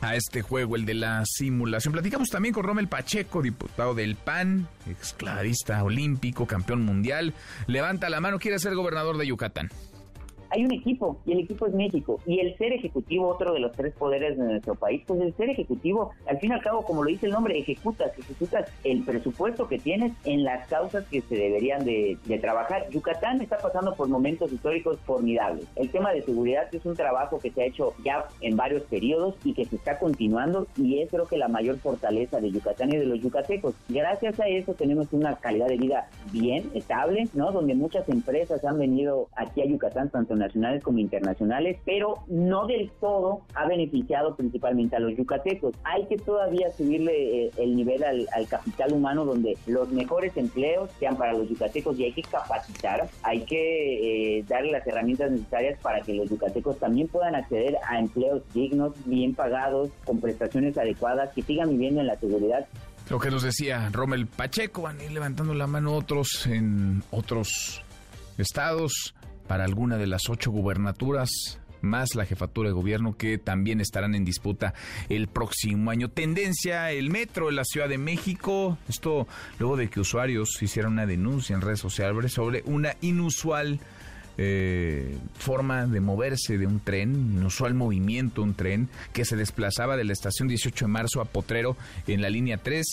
a 0.00 0.14
este 0.14 0.42
juego, 0.42 0.76
el 0.76 0.84
de 0.84 0.94
la 0.94 1.22
simulación. 1.26 1.92
Platicamos 1.92 2.28
también 2.28 2.54
con 2.54 2.64
Rommel 2.64 2.88
Pacheco, 2.88 3.42
diputado 3.42 3.94
del 3.94 4.16
PAN, 4.16 4.68
exclavista 4.88 5.82
olímpico, 5.82 6.46
campeón 6.46 6.82
mundial. 6.82 7.34
Levanta 7.66 8.08
la 8.10 8.20
mano, 8.20 8.38
quiere 8.38 8.58
ser 8.58 8.74
gobernador 8.74 9.18
de 9.18 9.26
Yucatán 9.26 9.70
hay 10.50 10.64
un 10.64 10.72
equipo 10.72 11.18
y 11.24 11.32
el 11.32 11.40
equipo 11.40 11.66
es 11.66 11.74
México. 11.74 12.20
Y 12.26 12.40
el 12.40 12.56
ser 12.56 12.72
ejecutivo, 12.72 13.28
otro 13.28 13.52
de 13.52 13.60
los 13.60 13.72
tres 13.72 13.94
poderes 13.94 14.38
de 14.38 14.44
nuestro 14.44 14.74
país, 14.74 15.02
pues 15.06 15.20
el 15.20 15.34
ser 15.36 15.50
ejecutivo, 15.50 16.12
al 16.28 16.38
fin 16.38 16.50
y 16.50 16.54
al 16.54 16.62
cabo, 16.62 16.82
como 16.82 17.02
lo 17.02 17.10
dice 17.10 17.26
el 17.26 17.32
nombre, 17.32 17.58
ejecutas, 17.58 18.16
ejecutas 18.18 18.70
el 18.84 19.04
presupuesto 19.04 19.68
que 19.68 19.78
tienes 19.78 20.12
en 20.24 20.44
las 20.44 20.66
causas 20.68 21.04
que 21.08 21.20
se 21.22 21.34
deberían 21.34 21.84
de, 21.84 22.18
trabajar. 22.40 22.88
Yucatán 22.90 23.40
está 23.40 23.56
pasando 23.56 23.94
por 23.94 24.08
momentos 24.08 24.52
históricos 24.52 24.98
formidables. 25.06 25.66
El 25.74 25.90
tema 25.90 26.12
de 26.12 26.22
seguridad 26.22 26.68
es 26.72 26.84
un 26.84 26.94
trabajo 26.94 27.38
que 27.38 27.50
se 27.50 27.62
ha 27.62 27.64
hecho 27.64 27.94
ya 28.04 28.26
en 28.42 28.56
varios 28.56 28.82
periodos 28.82 29.34
y 29.42 29.54
que 29.54 29.64
se 29.64 29.76
está 29.76 29.98
continuando 29.98 30.66
y 30.76 31.00
es 31.00 31.10
creo 31.10 31.26
que 31.26 31.38
la 31.38 31.48
mayor 31.48 31.78
fortaleza 31.78 32.40
de 32.40 32.50
Yucatán 32.50 32.92
y 32.92 32.98
de 32.98 33.06
los 33.06 33.20
yucatecos. 33.20 33.74
Gracias 33.88 34.38
a 34.38 34.48
eso 34.48 34.74
tenemos 34.74 35.12
una 35.12 35.36
calidad 35.36 35.66
de 35.68 35.78
vida 35.78 36.10
bien, 36.30 36.70
estable, 36.74 37.26
¿no? 37.32 37.52
Donde 37.52 37.74
muchas 37.74 38.06
empresas 38.08 38.62
han 38.64 38.78
venido 38.78 39.28
aquí 39.34 39.62
a 39.62 39.66
Yucatán, 39.66 40.10
tanto 40.10 40.35
nacionales 40.38 40.82
como 40.82 40.98
internacionales, 40.98 41.78
pero 41.84 42.24
no 42.28 42.66
del 42.66 42.90
todo 43.00 43.42
ha 43.54 43.66
beneficiado 43.66 44.36
principalmente 44.36 44.96
a 44.96 45.00
los 45.00 45.16
yucatecos. 45.16 45.74
Hay 45.84 46.06
que 46.06 46.16
todavía 46.16 46.70
subirle 46.70 47.46
eh, 47.46 47.50
el 47.58 47.76
nivel 47.76 48.02
al, 48.04 48.26
capital 48.48 48.92
humano 48.92 49.24
donde 49.24 49.56
los 49.66 49.90
mejores 49.90 50.36
empleos 50.36 50.90
sean 51.00 51.16
para 51.16 51.32
los 51.32 51.48
yucatecos 51.48 51.98
y 51.98 52.04
hay 52.04 52.12
que 52.12 52.22
capacitar, 52.22 53.08
hay 53.22 53.40
que 53.40 54.38
eh, 54.38 54.44
darle 54.46 54.72
las 54.72 54.86
herramientas 54.86 55.30
necesarias 55.32 55.78
para 55.80 56.00
que 56.02 56.14
los 56.14 56.30
yucatecos 56.30 56.78
también 56.78 57.08
puedan 57.08 57.34
acceder 57.34 57.76
a 57.88 57.98
empleos 57.98 58.42
dignos, 58.54 58.92
bien 59.04 59.34
pagados, 59.34 59.90
con 60.04 60.20
prestaciones 60.20 60.78
adecuadas, 60.78 61.32
que 61.34 61.42
sigan 61.42 61.70
viviendo 61.70 62.00
en 62.00 62.06
la 62.06 62.16
seguridad 62.16 62.66
lo 63.08 63.20
que 63.20 63.30
nos 63.30 63.42
decía 63.42 63.88
Rommel 63.92 64.26
Pacheco, 64.26 64.82
van 64.82 64.98
a 64.98 65.04
ir 65.04 65.12
levantando 65.12 65.54
la 65.54 65.68
mano 65.68 65.94
otros 65.94 66.44
en 66.46 67.04
otros 67.12 67.80
estados 68.36 69.14
para 69.46 69.64
alguna 69.64 69.96
de 69.96 70.06
las 70.06 70.28
ocho 70.28 70.50
gubernaturas 70.50 71.58
más 71.82 72.14
la 72.14 72.26
jefatura 72.26 72.68
de 72.68 72.74
gobierno 72.74 73.16
que 73.16 73.38
también 73.38 73.80
estarán 73.80 74.14
en 74.14 74.24
disputa 74.24 74.74
el 75.08 75.28
próximo 75.28 75.90
año. 75.90 76.08
Tendencia, 76.08 76.90
el 76.90 77.10
metro 77.10 77.46
de 77.46 77.52
la 77.52 77.64
Ciudad 77.64 77.88
de 77.88 77.98
México. 77.98 78.78
Esto 78.88 79.26
luego 79.58 79.76
de 79.76 79.88
que 79.88 80.00
usuarios 80.00 80.60
hicieron 80.60 80.94
una 80.94 81.06
denuncia 81.06 81.54
en 81.54 81.62
redes 81.62 81.80
sociales 81.80 82.32
sobre 82.32 82.62
una 82.66 82.96
inusual 83.00 83.80
eh, 84.38 85.16
forma 85.38 85.86
de 85.86 86.00
moverse 86.00 86.58
de 86.58 86.66
un 86.66 86.80
tren, 86.80 87.14
inusual 87.38 87.72
movimiento 87.72 88.42
un 88.42 88.54
tren 88.54 88.90
que 89.14 89.24
se 89.24 89.34
desplazaba 89.34 89.96
de 89.96 90.04
la 90.04 90.12
estación 90.12 90.46
18 90.46 90.84
de 90.84 90.90
marzo 90.90 91.22
a 91.22 91.24
Potrero 91.24 91.76
en 92.06 92.20
la 92.20 92.28
línea 92.28 92.58
3. 92.58 92.84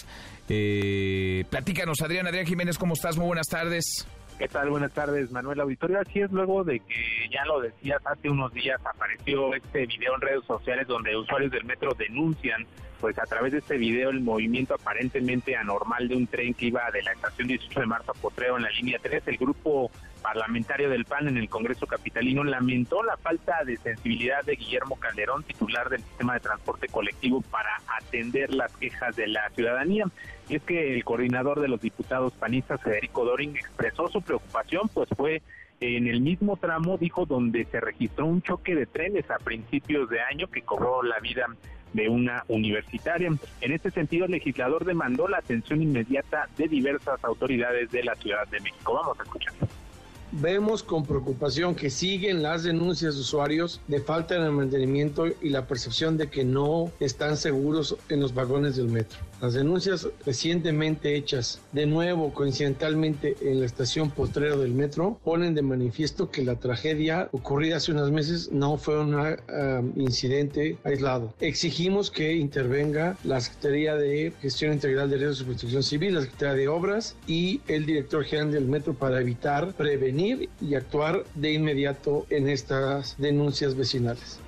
Eh, 0.50 1.46
platícanos, 1.50 2.02
Adrián, 2.02 2.28
Adrián 2.28 2.46
Jiménez, 2.46 2.78
¿cómo 2.78 2.94
estás? 2.94 3.18
Muy 3.18 3.26
buenas 3.26 3.48
tardes. 3.48 4.06
¿Qué 4.44 4.50
tal? 4.50 4.72
Buenas 4.72 4.92
tardes, 4.92 5.32
Manuel 5.32 5.62
Auditorio. 5.62 6.02
Así 6.02 6.20
es, 6.20 6.30
luego 6.30 6.66
de 6.66 6.82
que 6.82 7.30
ya 7.32 7.46
lo 7.46 7.62
decías, 7.62 8.02
hace 8.06 8.30
unos 8.30 8.52
días 8.52 8.78
apareció 8.84 9.54
este 9.56 9.86
video 9.86 10.16
en 10.16 10.20
redes 10.20 10.44
sociales 10.44 10.86
donde 10.86 11.16
usuarios 11.16 11.50
del 11.50 11.64
metro 11.64 11.94
denuncian, 11.98 12.68
pues 13.00 13.18
a 13.20 13.24
través 13.24 13.54
de 13.54 13.60
este 13.60 13.78
video, 13.78 14.10
el 14.10 14.20
movimiento 14.20 14.74
aparentemente 14.74 15.56
anormal 15.56 16.10
de 16.10 16.18
un 16.18 16.28
tren 16.28 16.54
que 16.54 16.66
iba 16.66 16.92
de 16.92 17.04
la 17.04 17.14
estación 17.14 17.48
18 17.48 17.80
de 17.80 17.86
marzo 17.86 18.12
a 18.12 18.16
Potrero 18.16 18.58
en 18.58 18.64
la 18.64 18.70
línea 18.72 19.00
3. 19.02 19.26
El 19.28 19.38
grupo 19.38 19.90
parlamentario 20.22 20.90
del 20.90 21.06
PAN 21.06 21.30
en 21.30 21.38
el 21.38 21.48
Congreso 21.48 21.88
Capitalino, 21.88 22.44
lamentó 22.44 23.02
la 23.02 23.16
falta 23.16 23.64
de 23.66 23.78
sensibilidad 23.78 24.44
de 24.44 24.56
Guillermo 24.56 24.98
Calderón, 24.98 25.44
titular 25.44 25.90
del 25.90 26.02
sistema 26.02 26.34
de 26.34 26.42
transporte 26.42 26.88
colectivo, 26.90 27.42
para 27.42 27.78
atender 27.98 28.54
las 28.54 28.76
quejas 28.76 29.16
de 29.16 29.28
la 29.28 29.50
ciudadanía. 29.52 30.06
Y 30.50 30.56
es 30.56 30.64
que 30.64 30.96
el 30.96 31.04
coordinador 31.04 31.62
de 31.62 31.68
los 31.68 31.82
diputados 31.82 32.34
panistas, 32.34 32.82
Federico 32.82 33.26
Doring, 33.26 33.56
expresó 33.56 34.08
su 34.10 34.22
preocupación, 34.22 34.90
pues 34.94 35.10
fue 35.16 35.42
en 35.80 36.08
el 36.08 36.22
mismo 36.22 36.58
tramo, 36.58 36.98
dijo, 36.98 37.26
donde 37.26 37.66
se 37.66 37.80
registró 37.80 38.26
un 38.26 38.42
choque 38.42 38.76
de 38.76 38.86
trenes 38.86 39.30
a 39.30 39.38
principios 39.38 40.10
de 40.10 40.22
año 40.22 40.48
que 40.48 40.62
cobró 40.62 41.04
la 41.04 41.20
vida 41.20 41.48
de 41.94 42.10
una 42.10 42.44
universitaria. 42.48 43.30
En 43.62 43.72
este 43.72 43.92
sentido, 43.92 44.26
el 44.26 44.32
legislador 44.32 44.86
demandó 44.86 45.28
la 45.28 45.38
atención 45.38 45.82
inmediata 45.82 46.48
de 46.58 46.68
diversas 46.68 47.24
autoridades 47.24 47.92
de 47.92 48.04
la 48.04 48.16
Ciudad 48.16 48.48
de 48.48 48.60
México. 48.62 48.94
Vamos 48.94 49.20
a 49.20 49.24
escuchar. 49.24 49.54
Vemos 50.42 50.82
con 50.82 51.06
preocupación 51.06 51.76
que 51.76 51.92
siguen 51.92 52.42
las 52.42 52.64
denuncias 52.64 53.14
de 53.14 53.22
usuarios 53.22 53.80
de 53.88 54.00
falta 54.00 54.34
de 54.34 54.50
mantenimiento 54.50 55.28
y 55.28 55.50
la 55.50 55.68
percepción 55.68 56.18
de 56.18 56.28
que 56.28 56.44
no 56.44 56.92
están 57.00 57.38
seguros 57.38 57.96
en 58.10 58.20
los 58.20 58.34
vagones 58.34 58.76
del 58.76 58.88
metro. 58.88 59.20
Las 59.42 59.54
denuncias 59.54 60.08
recientemente 60.26 61.16
hechas 61.16 61.62
de 61.72 61.86
nuevo 61.86 62.34
coincidentalmente 62.34 63.36
en 63.42 63.60
la 63.60 63.68
estación 63.68 64.10
postrero 64.10 64.58
del 64.58 64.74
metro 64.74 65.20
ponen 65.24 65.54
de 65.54 65.62
manifiesto 65.62 66.32
que 66.32 66.44
la 66.44 66.56
tragedia 66.56 67.30
ocurrida 67.32 67.78
hace 67.78 67.92
unos 67.92 68.10
meses 68.10 68.52
no 68.52 68.78
fue 68.78 69.00
un 69.00 69.14
um, 69.14 70.02
incidente 70.02 70.78
aislado. 70.84 71.36
Exigimos 71.42 72.10
que 72.10 72.34
intervenga 72.34 73.18
la 73.24 73.40
Secretaría 73.40 73.96
de 73.96 74.34
Gestión 74.42 74.74
Integral 74.74 75.12
de 75.12 75.18
Riesgos 75.18 75.42
y 75.42 75.44
Protección 75.44 75.84
Civil, 75.84 76.16
la 76.16 76.22
Secretaría 76.22 76.56
de 76.56 76.68
Obras 76.70 77.16
y 77.28 77.62
el 77.68 77.86
director 77.86 78.24
general 78.24 78.52
del 78.52 78.66
metro 78.66 78.94
para 78.96 79.22
evitar, 79.22 79.74
prevenir 79.74 80.23
y 80.62 80.76
actuar 80.76 81.24
de 81.36 81.54
inmediato 81.54 82.26
en 82.30 82.50
estas 82.50 83.18
denuncias 83.18 83.76
vecinales. 83.76 84.40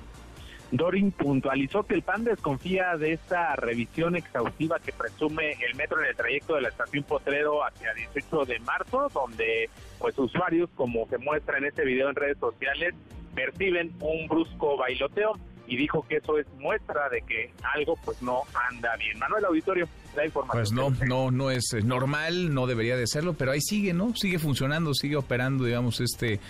Dorin 0.72 1.12
puntualizó 1.12 1.84
que 1.84 1.94
el 1.94 2.02
PAN 2.02 2.24
desconfía 2.24 2.96
de 2.96 3.12
esta 3.12 3.54
revisión 3.54 4.16
exhaustiva 4.16 4.80
que 4.80 4.92
presume 4.92 5.52
el 5.52 5.76
metro 5.76 6.00
en 6.00 6.06
el 6.06 6.16
trayecto 6.16 6.56
de 6.56 6.62
la 6.62 6.68
estación 6.68 7.04
Potrero 7.04 7.64
hacia 7.64 7.94
18 7.94 8.44
de 8.46 8.58
marzo, 8.60 9.08
donde 9.14 9.70
pues 9.98 10.18
usuarios, 10.18 10.68
como 10.74 11.06
se 11.08 11.18
muestra 11.18 11.58
en 11.58 11.66
este 11.66 11.84
video 11.84 12.08
en 12.10 12.16
redes 12.16 12.38
sociales, 12.38 12.94
perciben 13.34 13.94
un 14.00 14.26
brusco 14.26 14.76
bailoteo 14.76 15.34
y 15.68 15.76
dijo 15.76 16.04
que 16.08 16.16
eso 16.16 16.38
es 16.38 16.46
muestra 16.58 17.08
de 17.10 17.22
que 17.22 17.52
algo 17.74 17.96
pues 18.04 18.20
no 18.22 18.42
anda 18.70 18.96
bien. 18.96 19.18
Manuel 19.18 19.44
Auditorio, 19.44 19.88
la 20.16 20.26
información. 20.26 20.94
Pues 20.96 21.02
no, 21.02 21.06
no, 21.06 21.30
no 21.30 21.50
es 21.50 21.64
normal, 21.84 22.54
no 22.54 22.66
debería 22.66 22.96
de 22.96 23.06
serlo, 23.06 23.34
pero 23.34 23.52
ahí 23.52 23.60
sigue, 23.60 23.92
¿no? 23.92 24.14
Sigue 24.16 24.38
funcionando, 24.38 24.94
sigue 24.94 25.16
operando, 25.16 25.64
digamos, 25.64 26.00
este 26.00 26.40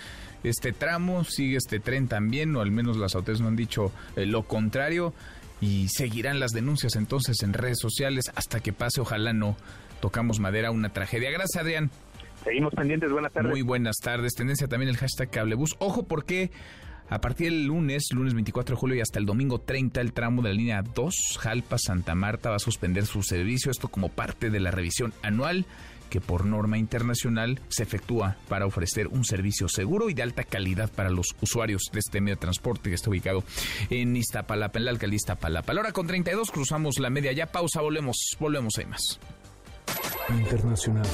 este 0.43 0.71
tramo, 0.71 1.23
sigue 1.23 1.57
este 1.57 1.79
tren 1.79 2.07
también, 2.07 2.55
o 2.55 2.61
al 2.61 2.71
menos 2.71 2.97
las 2.97 3.15
autoridades 3.15 3.41
no 3.41 3.47
han 3.47 3.55
dicho 3.55 3.91
eh, 4.15 4.25
lo 4.25 4.43
contrario, 4.43 5.13
y 5.61 5.87
seguirán 5.89 6.39
las 6.39 6.51
denuncias 6.51 6.95
entonces 6.95 7.41
en 7.43 7.53
redes 7.53 7.79
sociales 7.79 8.31
hasta 8.35 8.59
que 8.59 8.73
pase, 8.73 9.01
ojalá 9.01 9.33
no 9.33 9.57
tocamos 9.99 10.39
madera, 10.39 10.71
una 10.71 10.89
tragedia. 10.89 11.31
Gracias, 11.31 11.61
Adrián. 11.61 11.89
Seguimos 12.43 12.73
pendientes, 12.73 13.11
buenas 13.11 13.33
tardes. 13.33 13.49
Muy 13.51 13.61
buenas 13.61 13.97
tardes. 13.97 14.33
Tendencia 14.33 14.67
también 14.67 14.89
el 14.89 14.97
hashtag 14.97 15.29
Cablebus. 15.29 15.75
Ojo 15.79 16.03
porque 16.03 16.51
a 17.09 17.21
partir 17.21 17.51
del 17.51 17.65
lunes, 17.65 18.09
lunes 18.11 18.33
24 18.33 18.75
de 18.75 18.79
julio 18.79 18.95
y 18.97 19.01
hasta 19.01 19.19
el 19.19 19.25
domingo 19.25 19.59
30, 19.59 20.01
el 20.01 20.13
tramo 20.13 20.41
de 20.41 20.49
la 20.49 20.55
línea 20.55 20.81
2, 20.81 21.37
Jalpa 21.39 21.77
Santa 21.77 22.15
Marta, 22.15 22.49
va 22.49 22.57
a 22.57 22.59
suspender 22.59 23.05
su 23.05 23.23
servicio. 23.23 23.71
Esto 23.71 23.87
como 23.87 24.09
parte 24.09 24.49
de 24.49 24.59
la 24.59 24.71
revisión 24.71 25.13
anual 25.21 25.65
que 26.09 26.21
por 26.21 26.45
norma 26.45 26.77
internacional 26.77 27.59
se 27.69 27.83
efectúa 27.83 28.37
para 28.47 28.65
ofrecer 28.65 29.07
un 29.07 29.25
servicio 29.25 29.67
seguro 29.67 30.09
y 30.09 30.13
de 30.13 30.23
alta 30.23 30.43
calidad 30.43 30.91
para 30.91 31.09
los 31.09 31.35
usuarios 31.41 31.83
de 31.91 31.99
este 31.99 32.21
medio 32.21 32.35
de 32.35 32.41
transporte 32.41 32.89
que 32.89 32.95
está 32.95 33.09
ubicado 33.09 33.43
en 33.89 34.15
Iztapalapa, 34.15 34.79
en 34.79 34.85
la 34.85 34.91
alcaldía 34.91 35.17
Iztapalapa. 35.17 35.71
A 35.71 35.75
la 35.75 35.81
hora 35.81 35.91
con 35.91 36.07
32 36.07 36.51
cruzamos 36.51 36.99
la 36.99 37.09
media 37.09 37.31
ya, 37.33 37.47
pausa, 37.47 37.81
volvemos, 37.81 38.37
volvemos, 38.39 38.77
hay 38.77 38.85
más. 38.85 39.19
Internacional. 40.29 41.05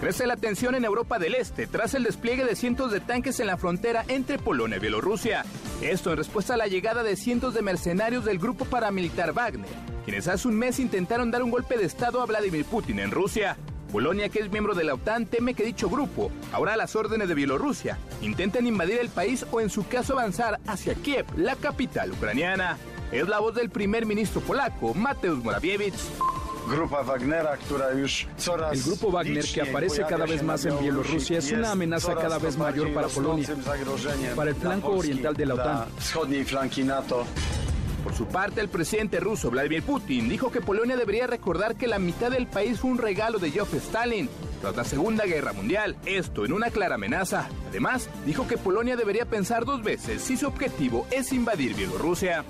Crece 0.00 0.26
la 0.26 0.36
tensión 0.36 0.74
en 0.74 0.84
Europa 0.84 1.20
del 1.20 1.36
Este 1.36 1.68
tras 1.68 1.94
el 1.94 2.02
despliegue 2.02 2.44
de 2.44 2.56
cientos 2.56 2.90
de 2.90 2.98
tanques 2.98 3.38
en 3.38 3.46
la 3.46 3.56
frontera 3.56 4.04
entre 4.08 4.36
Polonia 4.36 4.78
y 4.78 4.80
Bielorrusia. 4.80 5.44
Esto 5.80 6.10
en 6.10 6.16
respuesta 6.16 6.54
a 6.54 6.56
la 6.56 6.66
llegada 6.66 7.04
de 7.04 7.14
cientos 7.14 7.54
de 7.54 7.62
mercenarios 7.62 8.24
del 8.24 8.40
grupo 8.40 8.64
paramilitar 8.64 9.32
Wagner, 9.32 9.70
quienes 10.04 10.26
hace 10.26 10.48
un 10.48 10.56
mes 10.56 10.80
intentaron 10.80 11.30
dar 11.30 11.44
un 11.44 11.52
golpe 11.52 11.78
de 11.78 11.84
Estado 11.84 12.20
a 12.20 12.26
Vladimir 12.26 12.64
Putin 12.64 12.98
en 12.98 13.12
Rusia. 13.12 13.56
Polonia, 13.92 14.28
que 14.28 14.40
es 14.40 14.50
miembro 14.50 14.74
de 14.74 14.84
la 14.84 14.94
OTAN, 14.94 15.26
teme 15.26 15.54
que 15.54 15.64
dicho 15.64 15.88
grupo, 15.88 16.32
ahora 16.50 16.72
a 16.72 16.76
las 16.76 16.96
órdenes 16.96 17.28
de 17.28 17.34
Bielorrusia, 17.34 17.98
intenten 18.22 18.66
invadir 18.66 18.98
el 18.98 19.08
país 19.08 19.46
o 19.52 19.60
en 19.60 19.70
su 19.70 19.86
caso 19.86 20.14
avanzar 20.14 20.58
hacia 20.66 20.94
Kiev, 20.94 21.26
la 21.36 21.54
capital 21.54 22.10
ucraniana. 22.10 22.76
Es 23.12 23.28
la 23.28 23.38
voz 23.38 23.54
del 23.54 23.70
primer 23.70 24.06
ministro 24.06 24.40
polaco, 24.40 24.94
Mateusz 24.94 25.44
Morawiecki. 25.44 25.92
El 28.72 28.82
grupo 28.82 29.10
Wagner, 29.10 29.44
que 29.44 29.62
aparece 29.62 30.02
cada 30.08 30.26
vez 30.26 30.42
más 30.42 30.64
en 30.64 30.78
Bielorrusia, 30.78 31.38
es 31.38 31.52
una 31.52 31.72
amenaza 31.72 32.14
cada 32.14 32.38
vez 32.38 32.56
mayor 32.56 32.92
para 32.94 33.08
Polonia, 33.08 33.48
para 34.36 34.50
el 34.50 34.56
flanco 34.56 34.92
oriental 34.92 35.34
de 35.34 35.46
la 35.46 35.54
OTAN. 35.54 35.86
Por 38.02 38.14
su 38.14 38.26
parte, 38.26 38.60
el 38.60 38.68
presidente 38.68 39.20
ruso 39.20 39.48
Vladimir 39.50 39.82
Putin 39.84 40.28
dijo 40.28 40.50
que 40.50 40.60
Polonia 40.60 40.96
debería 40.96 41.28
recordar 41.28 41.76
que 41.76 41.86
la 41.86 42.00
mitad 42.00 42.32
del 42.32 42.48
país 42.48 42.80
fue 42.80 42.90
un 42.90 42.98
regalo 42.98 43.38
de 43.38 43.50
Joseph 43.52 43.84
Stalin 43.84 44.28
tras 44.60 44.76
la 44.76 44.84
Segunda 44.84 45.24
Guerra 45.24 45.52
Mundial, 45.52 45.96
esto 46.04 46.44
en 46.44 46.52
una 46.52 46.70
clara 46.70 46.96
amenaza. 46.96 47.48
Además, 47.68 48.08
dijo 48.26 48.46
que 48.48 48.58
Polonia 48.58 48.96
debería 48.96 49.24
pensar 49.24 49.64
dos 49.64 49.82
veces 49.82 50.22
si 50.22 50.36
su 50.36 50.46
objetivo 50.46 51.06
es 51.10 51.32
invadir 51.32 51.74
Bielorrusia. 51.74 52.44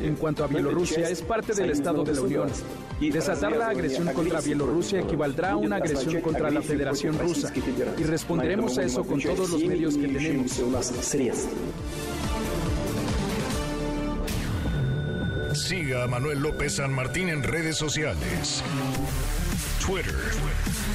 En 0.00 0.16
cuanto 0.16 0.44
a 0.44 0.46
Bielorrusia, 0.46 1.08
es 1.08 1.22
parte 1.22 1.54
del 1.54 1.70
Estado 1.70 2.04
de 2.04 2.14
la 2.14 2.20
Unión. 2.20 2.50
Desatar 3.00 3.56
la 3.56 3.68
agresión 3.68 4.08
contra 4.12 4.40
Bielorrusia 4.40 5.00
equivaldrá 5.00 5.52
a 5.52 5.56
una 5.56 5.76
agresión 5.76 6.20
contra 6.20 6.50
la 6.50 6.62
Federación 6.62 7.18
Rusa. 7.18 7.52
Y 7.98 8.02
responderemos 8.04 8.78
a 8.78 8.82
eso 8.82 9.04
con 9.04 9.20
todos 9.20 9.50
los 9.50 9.64
medios 9.64 9.96
que 9.96 10.08
tenemos. 10.08 10.60
Siga 15.54 16.04
a 16.04 16.06
Manuel 16.06 16.40
López 16.40 16.76
San 16.76 16.92
Martín 16.92 17.28
en 17.28 17.42
redes 17.42 17.76
sociales. 17.76 18.62
Twitter, 19.84 20.14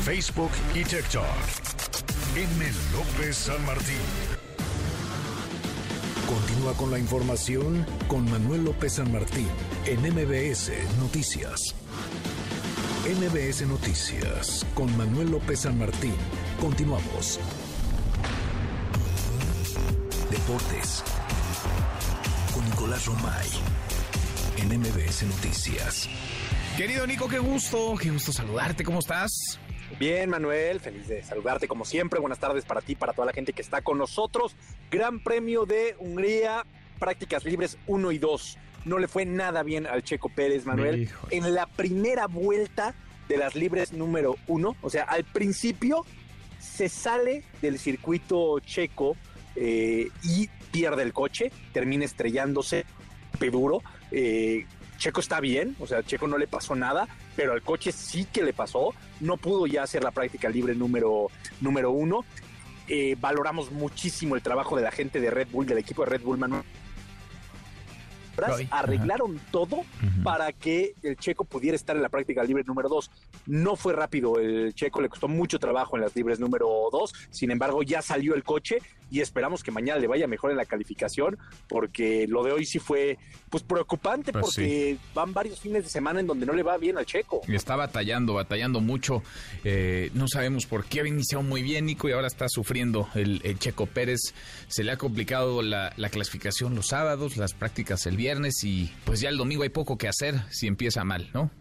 Facebook 0.04 0.52
y 0.74 0.84
TikTok. 0.84 1.26
M. 2.36 2.66
López 2.94 3.36
San 3.36 3.66
Martín. 3.66 4.35
Con 6.74 6.90
la 6.90 6.98
información 6.98 7.86
con 8.08 8.30
Manuel 8.30 8.66
López 8.66 8.94
San 8.94 9.12
Martín 9.12 9.48
en 9.86 10.02
MBS 10.02 10.72
Noticias. 11.00 11.76
MBS 13.06 13.68
Noticias 13.68 14.66
con 14.74 14.96
Manuel 14.98 15.30
López 15.30 15.60
San 15.60 15.78
Martín. 15.78 16.16
Continuamos. 16.60 17.40
Deportes. 20.32 21.04
Con 22.54 22.66
Nicolás 22.66 23.06
Romay 23.06 23.48
en 24.58 24.80
MBS 24.80 25.24
Noticias. 25.24 26.10
Querido 26.76 27.06
Nico, 27.06 27.30
qué 27.30 27.40
gusto, 27.40 27.96
qué 28.02 28.10
gusto 28.10 28.34
saludarte, 28.34 28.84
¿cómo 28.84 29.00
estás? 29.00 29.60
Bien, 30.00 30.30
Manuel, 30.30 30.80
feliz 30.80 31.08
de 31.08 31.24
saludarte 31.24 31.68
como 31.68 31.86
siempre. 31.86 32.20
Buenas 32.20 32.40
tardes 32.40 32.66
para 32.66 32.82
ti, 32.82 32.96
para 32.96 33.14
toda 33.14 33.28
la 33.28 33.34
gente 33.34 33.54
que 33.54 33.62
está 33.62 33.82
con 33.82 33.98
nosotros. 33.98 34.56
Gran 34.92 35.24
Premio 35.24 35.66
de 35.66 35.96
Hungría, 36.00 36.66
prácticas 37.00 37.46
libres 37.46 37.78
1 37.88 38.12
y 38.12 38.18
2. 38.18 38.58
No 38.86 39.00
le 39.00 39.08
fue 39.08 39.26
nada 39.26 39.64
bien 39.64 39.88
al 39.88 40.04
Checo 40.04 40.30
Pérez, 40.30 40.66
Manuel. 40.66 41.10
En 41.32 41.54
la 41.54 41.66
primera 41.66 42.28
vuelta 42.28 42.94
de 43.30 43.38
las 43.38 43.56
libres 43.56 43.94
número 43.94 44.36
1, 44.48 44.76
o 44.82 44.90
sea, 44.90 45.04
al 45.04 45.24
principio 45.24 46.06
se 46.60 46.90
sale 46.90 47.44
del 47.62 47.80
circuito 47.80 48.60
checo 48.60 49.16
eh, 49.56 50.10
y 50.24 50.50
pierde 50.72 51.04
el 51.04 51.14
coche, 51.14 51.52
termina 51.72 52.06
estrellándose 52.06 52.86
duro. 53.52 53.82
Eh, 54.12 54.66
Checo 54.98 55.20
está 55.20 55.40
bien, 55.40 55.76
o 55.80 55.88
sea, 55.88 56.04
Checo 56.04 56.28
no 56.28 56.38
le 56.38 56.48
pasó 56.48 56.76
nada, 56.76 57.08
pero 57.36 57.54
al 57.54 57.62
coche 57.62 57.92
sí 57.92 58.26
que 58.32 58.44
le 58.44 58.54
pasó. 58.54 58.94
No 59.20 59.38
pudo 59.38 59.68
ya 59.68 59.84
hacer 59.84 60.04
la 60.04 60.12
práctica 60.12 60.50
libre 60.50 60.76
número, 60.76 61.30
número 61.62 61.92
uno. 61.92 62.26
Eh, 62.88 63.16
valoramos 63.20 63.72
muchísimo 63.72 64.36
el 64.36 64.42
trabajo 64.42 64.76
de 64.76 64.84
la 64.84 64.92
gente 64.92 65.20
de 65.20 65.32
Red 65.32 65.50
Bull, 65.52 65.66
del 65.66 65.80
equipo 65.80 66.04
de 66.04 66.12
Red 66.12 66.22
Bull, 66.22 66.38
Manuel. 66.38 66.64
Arreglaron 68.72 69.40
todo 69.52 69.84
para 70.24 70.52
que 70.52 70.94
el 71.04 71.18
checo 71.18 71.46
pudiera 71.46 71.76
estar 71.76 71.96
en 71.96 72.02
la 72.02 72.10
práctica 72.10 72.44
libre 72.44 72.64
número 72.66 72.90
dos. 72.90 73.12
No 73.46 73.76
fue 73.76 73.94
rápido, 73.94 74.40
el 74.40 74.74
checo 74.74 75.02
le 75.02 75.10
costó 75.10 75.28
mucho 75.28 75.60
trabajo 75.60 75.96
en 75.96 76.02
las 76.02 76.16
libres 76.16 76.40
número 76.40 76.68
dos. 76.92 77.14
Sin 77.30 77.52
embargo, 77.52 77.84
ya 77.84 78.02
salió 78.02 78.36
el 78.36 78.44
coche 78.44 78.80
y 79.12 79.22
esperamos 79.22 79.64
que 79.64 79.72
mañana 79.72 80.00
le 80.00 80.08
vaya 80.08 80.28
mejor 80.28 80.52
en 80.52 80.58
la 80.58 80.66
calificación, 80.66 81.38
porque 81.68 82.26
lo 82.28 82.44
de 82.44 82.52
hoy 82.52 82.66
sí 82.66 82.80
fue 82.80 83.18
pues 83.50 83.64
preocupante 83.64 84.34
Pues 84.34 84.46
porque 84.46 84.98
van 85.14 85.32
varios 85.32 85.60
fines 85.60 85.84
de 85.84 85.90
semana 85.90 86.20
en 86.20 86.28
donde 86.28 86.46
no 86.46 86.54
le 86.54 86.64
va 86.64 86.78
bien 86.78 86.98
al 86.98 87.06
checo. 87.06 87.42
Está 87.48 87.76
batallando, 87.76 88.34
batallando 88.34 88.82
mucho. 88.82 89.24
Eh, 89.64 90.10
no 90.14 90.28
sabemos 90.28 90.66
por 90.66 90.86
qué 90.86 91.02
había 91.02 91.14
iniciado 91.14 91.44
muy 91.44 91.62
bien 91.62 91.86
Nico 91.86 92.10
y 92.10 92.12
ahora 92.12 92.28
está 92.28 92.50
sufriendo 92.50 93.08
el, 93.16 93.42
el 93.44 93.60
Checo 93.60 93.86
Pérez. 93.86 94.34
Se 94.68 94.84
le 94.84 94.92
ha 94.92 94.98
complicado 94.98 95.62
la, 95.62 95.94
la 95.98 96.10
clasificación 96.10 96.76
los 96.76 96.88
sábados, 96.88 97.38
las 97.38 97.54
prácticas 97.54 98.06
el 98.08 98.18
viernes 98.18 98.25
y 98.64 98.92
pues 99.04 99.20
ya 99.20 99.30
el 99.30 99.38
domingo 99.38 99.64
hay 99.64 99.70
poco 99.70 99.98
que 99.98 100.08
hacer 100.08 100.36
si 100.50 100.68
empieza 100.68 101.04
mal, 101.04 101.30
¿no? 101.34 101.52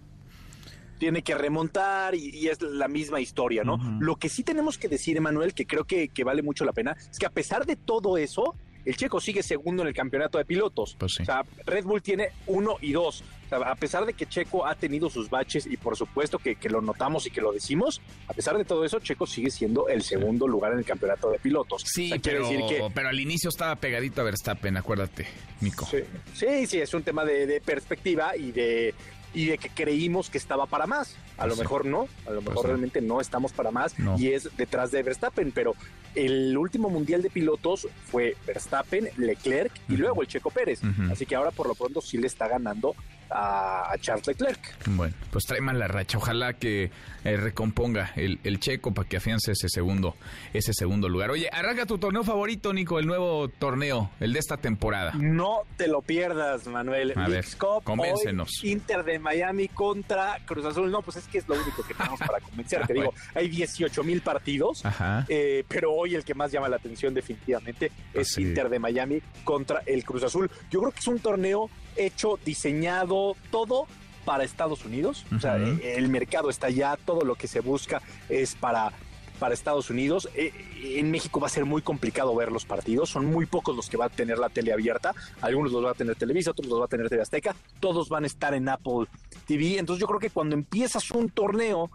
tiene 0.99 1.23
que 1.23 1.35
remontar 1.35 2.15
y, 2.15 2.31
y 2.31 2.49
es 2.49 2.63
la 2.63 2.89
misma 2.89 3.21
historia, 3.21 3.63
¿no? 3.63 3.77
Lo 4.01 4.17
que 4.17 4.31
sí 4.31 4.43
tenemos 4.43 4.79
que 4.79 4.89
decir, 4.89 5.17
Emanuel, 5.17 5.53
que 5.53 5.67
creo 5.67 5.85
que, 5.85 6.09
que 6.09 6.25
vale 6.25 6.43
mucho 6.43 6.65
la 6.65 6.73
pena, 6.73 6.97
es 7.11 7.19
que 7.19 7.27
a 7.27 7.31
pesar 7.31 7.67
de 7.67 7.77
todo 7.77 8.17
eso, 8.17 8.55
el 8.85 8.97
checo 8.97 9.21
sigue 9.21 9.43
segundo 9.43 9.83
en 9.83 9.89
el 9.89 9.95
campeonato 9.95 10.39
de 10.39 10.45
pilotos. 10.45 10.97
Pues 10.99 11.21
O 11.21 11.25
sea, 11.25 11.45
Red 11.67 11.85
Bull 11.85 12.03
tiene 12.03 12.29
uno 12.47 12.77
y 12.81 12.93
dos. 12.93 13.23
O 13.47 13.49
sea, 13.49 13.59
a 13.59 13.75
pesar 13.75 14.07
de 14.07 14.15
que 14.15 14.27
Checo 14.27 14.67
ha 14.67 14.75
tenido 14.75 15.11
sus 15.11 15.29
baches 15.29 15.67
y 15.67 15.77
por 15.77 15.97
supuesto 15.97 16.39
que, 16.39 16.57
que 16.57 16.71
lo 16.71 16.81
notamos 16.81 17.27
y 17.27 17.31
que 17.31 17.41
lo 17.41 17.53
decimos, 17.53 18.01
a 18.27 18.33
pesar 18.33 18.57
de 18.57 18.65
todo 18.65 18.85
eso, 18.85 19.01
Checo 19.01 19.27
sigue 19.27 19.51
siendo 19.51 19.89
el 19.89 20.03
segundo 20.03 20.49
lugar 20.49 20.73
en 20.73 20.79
el 20.79 20.85
campeonato 20.85 21.31
de 21.31 21.39
pilotos. 21.39 21.83
Sí, 21.85 22.07
O 22.07 22.09
sea, 22.09 22.21
pero, 22.23 22.49
decir 22.49 22.61
que 22.69 22.83
pero 22.95 23.09
al 23.09 23.21
inicio 23.21 23.51
estaba 23.51 23.77
pegadito 23.77 24.23
a 24.23 24.25
Verstappen, 24.25 24.77
acuérdate, 24.77 25.27
Nico. 25.61 25.87
Sí, 25.87 25.99
sí, 26.35 26.67
sí, 26.67 26.81
es 26.81 26.95
un 26.95 27.03
tema 27.03 27.25
de, 27.25 27.47
de 27.47 27.61
perspectiva 27.61 28.37
y 28.37 28.51
de 28.53 28.95
y 29.35 29.47
de 29.47 29.59
que 29.59 29.69
creímos 29.69 30.31
que 30.31 30.39
estaba 30.39 30.67
para 30.67 30.87
más. 30.87 31.17
A 31.37 31.47
lo 31.47 31.55
sí. 31.55 31.61
mejor 31.61 31.85
no, 31.85 32.09
a 32.27 32.31
lo 32.31 32.41
mejor 32.41 32.57
no. 32.57 32.69
realmente 32.69 33.01
no 33.01 33.21
estamos 33.21 33.53
para 33.53 33.71
más 33.73 33.99
No. 33.99 34.17
y 34.19 34.29
es 34.29 34.49
detrás 34.57 34.91
de 34.93 35.03
Verstappen, 35.03 35.51
pero 35.53 35.75
el 36.15 36.57
último 36.57 36.89
mundial 36.91 37.23
de 37.23 37.31
pilotos 37.31 37.89
fue 38.07 38.37
Verstappen, 38.47 39.09
Leclerc 39.17 39.73
y 39.89 39.97
luego 39.97 40.23
el 40.23 40.29
Checo 40.29 40.51
Pérez. 40.51 40.81
Así 41.11 41.27
que 41.27 41.35
ahora 41.35 41.51
por 41.51 41.67
lo 41.67 41.75
pronto 41.75 42.01
sí 42.01 42.19
le 42.19 42.29
está 42.29 42.47
ganando 42.49 42.95
a, 43.35 43.93
a 43.93 43.99
Charles 43.99 44.27
Leclerc. 44.27 44.61
Bueno, 44.87 45.15
pues 45.31 45.45
trae 45.45 45.61
mala 45.61 45.89
racha. 45.89 46.19
Ojalá 46.19 46.55
que 46.55 46.91
eh, 47.25 47.37
recomponga 47.37 48.13
el, 48.17 48.39
el 48.45 48.61
checo 48.61 48.95
para 48.95 49.09
que 49.09 49.17
afiance 49.17 49.53
ese 49.53 49.69
segundo, 49.69 50.15
ese 50.53 50.73
segundo 50.73 51.09
lugar. 51.09 51.31
Oye, 51.31 51.49
arranca 51.53 51.85
tu 51.87 51.99
torneo 51.99 52.23
favorito, 52.25 52.73
Nico, 52.73 52.99
el 52.99 53.07
nuevo 53.07 53.49
torneo, 53.49 54.11
el 54.21 54.33
de 54.33 54.39
esta 54.39 54.57
temporada. 54.57 55.13
No 55.17 55.63
te 55.77 55.89
lo 55.89 56.01
pierdas, 56.03 56.67
Manuel. 56.67 57.13
A 57.17 57.29
ver, 57.29 57.45
Cup, 57.59 57.83
convéncenos. 57.85 58.51
hoy, 58.63 58.71
Inter 58.71 59.03
de 59.05 59.19
Miami 59.19 59.69
contra 59.69 60.39
Cruz 60.47 60.65
Azul. 60.65 60.91
No, 60.91 61.03
pues 61.03 61.17
es 61.19 61.27
que 61.27 61.39
es 61.39 61.49
lo 61.49 61.55
único 61.57 61.83
que 61.85 61.95
tenemos 61.95 62.21
para 62.21 62.41
convencer. 62.41 62.85
Te 62.87 62.95
digo, 62.95 63.13
hay 63.35 63.49
18 63.49 64.05
mil 64.05 64.21
partidos, 64.21 64.85
Ajá. 64.85 65.25
eh, 65.29 65.65
pero 65.69 65.93
hoy 65.93 66.15
el 66.15 66.25
que 66.25 66.35
más 66.35 66.53
llama 66.53 66.69
la 66.69 66.77
atención 66.77 67.13
definitivamente 67.15 67.91
Pues 68.13 68.31
es. 68.33 68.39
Inter 68.39 68.69
de 68.69 68.79
Miami 68.79 69.21
contra 69.43 69.83
el 69.87 70.05
Cruz 70.05 70.23
Azul. 70.23 70.51
Yo 70.71 70.81
creo 70.81 70.93
que 70.93 71.01
es 71.01 71.07
un 71.09 71.19
torneo 71.19 71.69
hecho, 71.97 72.39
diseñado, 72.45 73.37
todo 73.51 73.87
para 74.25 74.45
Estados 74.45 74.85
Unidos. 74.85 75.25
O 75.35 75.41
sea, 75.41 75.57
el 75.57 76.09
mercado 76.09 76.51
está 76.51 76.69
allá, 76.69 76.99
todo 77.05 77.25
lo 77.25 77.35
que 77.35 77.47
se 77.47 77.61
busca 77.61 78.03
es 78.29 78.55
para 78.55 78.93
para 79.39 79.55
Estados 79.55 79.91
Unidos. 79.91 80.29
Eh, 80.35 80.53
en 80.97 81.11
México 81.11 81.41
va 81.41 81.47
a 81.47 81.51
ser 81.51 81.65
muy 81.65 81.83
complicado 81.83 82.35
ver 82.35 82.53
los 82.53 82.65
partidos. 82.65 83.11
Son 83.11 83.27
muy 83.27 83.47
pocos 83.47 83.77
los 83.77 83.89
que 83.89 83.97
va 83.97 84.07
a 84.07 84.09
tener 84.09 84.39
la 84.39 84.49
tele 84.49 84.73
abierta. 84.73 85.13
Algunos 85.41 85.73
los 85.73 85.85
va 85.85 85.91
a 85.91 85.95
tener 85.95 86.17
Televisa, 86.17 86.53
otros 86.53 86.69
los 86.69 86.81
va 86.81 86.85
a 86.87 86.89
tener 86.89 87.09
TV 87.09 87.23
Azteca. 87.23 87.55
Todos 87.81 88.09
van 88.09 88.25
a 88.25 88.27
estar 88.27 88.55
en 88.55 88.69
Apple 88.69 89.07
TV. 89.47 89.79
Entonces 89.79 90.01
yo 90.01 90.07
creo 90.07 90.21
que 90.21 90.31
cuando 90.31 90.55
empiezas 90.55 91.11
un 91.11 91.31
torneo 91.31 91.91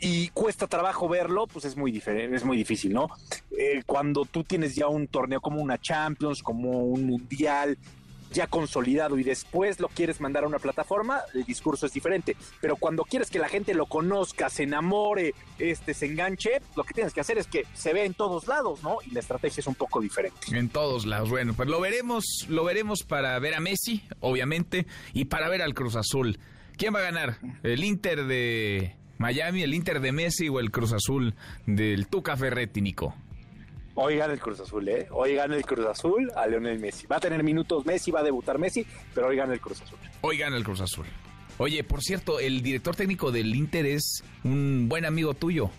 y 0.00 0.28
cuesta 0.28 0.66
trabajo 0.66 1.08
verlo, 1.08 1.46
pues 1.46 1.64
es 1.64 1.76
muy 1.76 1.90
diferente, 1.90 2.36
es 2.36 2.44
muy 2.44 2.56
difícil, 2.56 2.92
¿no? 2.92 3.08
Eh, 3.56 3.82
cuando 3.86 4.24
tú 4.24 4.44
tienes 4.44 4.74
ya 4.74 4.88
un 4.88 5.06
torneo 5.06 5.40
como 5.40 5.62
una 5.62 5.78
Champions, 5.78 6.42
como 6.42 6.84
un 6.84 7.06
Mundial 7.06 7.78
ya 8.34 8.46
consolidado 8.48 9.18
y 9.18 9.22
después 9.22 9.80
lo 9.80 9.88
quieres 9.88 10.20
mandar 10.20 10.44
a 10.44 10.48
una 10.48 10.58
plataforma, 10.58 11.20
el 11.32 11.44
discurso 11.44 11.86
es 11.86 11.92
diferente. 11.92 12.36
Pero 12.60 12.76
cuando 12.76 13.04
quieres 13.04 13.30
que 13.30 13.38
la 13.38 13.48
gente 13.48 13.72
lo 13.72 13.86
conozca, 13.86 14.50
se 14.50 14.64
enamore, 14.64 15.34
este, 15.58 15.94
se 15.94 16.06
enganche, 16.06 16.60
lo 16.76 16.84
que 16.84 16.92
tienes 16.92 17.14
que 17.14 17.20
hacer 17.20 17.38
es 17.38 17.46
que 17.46 17.64
se 17.72 17.92
vea 17.92 18.04
en 18.04 18.14
todos 18.14 18.46
lados, 18.46 18.82
¿no? 18.82 18.98
Y 19.06 19.14
la 19.14 19.20
estrategia 19.20 19.60
es 19.60 19.66
un 19.66 19.76
poco 19.76 20.00
diferente. 20.00 20.38
En 20.50 20.68
todos 20.68 21.06
lados. 21.06 21.30
Bueno, 21.30 21.54
pues 21.54 21.68
lo 21.68 21.80
veremos, 21.80 22.24
lo 22.48 22.64
veremos 22.64 23.04
para 23.04 23.38
ver 23.38 23.54
a 23.54 23.60
Messi, 23.60 24.02
obviamente, 24.20 24.86
y 25.12 25.26
para 25.26 25.48
ver 25.48 25.62
al 25.62 25.74
Cruz 25.74 25.96
Azul. 25.96 26.38
¿Quién 26.76 26.94
va 26.94 26.98
a 26.98 27.02
ganar? 27.02 27.38
¿El 27.62 27.84
Inter 27.84 28.24
de 28.24 28.96
Miami, 29.18 29.62
el 29.62 29.74
Inter 29.74 30.00
de 30.00 30.10
Messi 30.10 30.48
o 30.48 30.58
el 30.58 30.72
Cruz 30.72 30.92
Azul 30.92 31.34
del 31.66 32.08
Tuca 32.08 32.36
Ferretti, 32.36 32.80
Nico? 32.80 33.14
Hoy 33.96 34.16
gana 34.16 34.32
el 34.32 34.40
Cruz 34.40 34.58
Azul, 34.60 34.88
¿eh? 34.88 35.06
Hoy 35.10 35.34
gana 35.34 35.54
el 35.54 35.64
Cruz 35.64 35.86
Azul 35.86 36.30
a 36.34 36.46
Leonel 36.46 36.80
Messi. 36.80 37.06
Va 37.06 37.16
a 37.16 37.20
tener 37.20 37.42
minutos 37.44 37.86
Messi, 37.86 38.10
va 38.10 38.20
a 38.20 38.22
debutar 38.24 38.58
Messi, 38.58 38.84
pero 39.14 39.28
hoy 39.28 39.36
gana 39.36 39.52
el 39.52 39.60
Cruz 39.60 39.82
Azul. 39.82 39.98
Hoy 40.20 40.38
gana 40.38 40.56
el 40.56 40.64
Cruz 40.64 40.80
Azul. 40.80 41.06
Oye, 41.58 41.84
por 41.84 42.02
cierto, 42.02 42.40
el 42.40 42.62
director 42.62 42.96
técnico 42.96 43.30
del 43.30 43.54
Inter 43.54 43.86
es 43.86 44.24
un 44.42 44.88
buen 44.88 45.04
amigo 45.04 45.34
tuyo. 45.34 45.70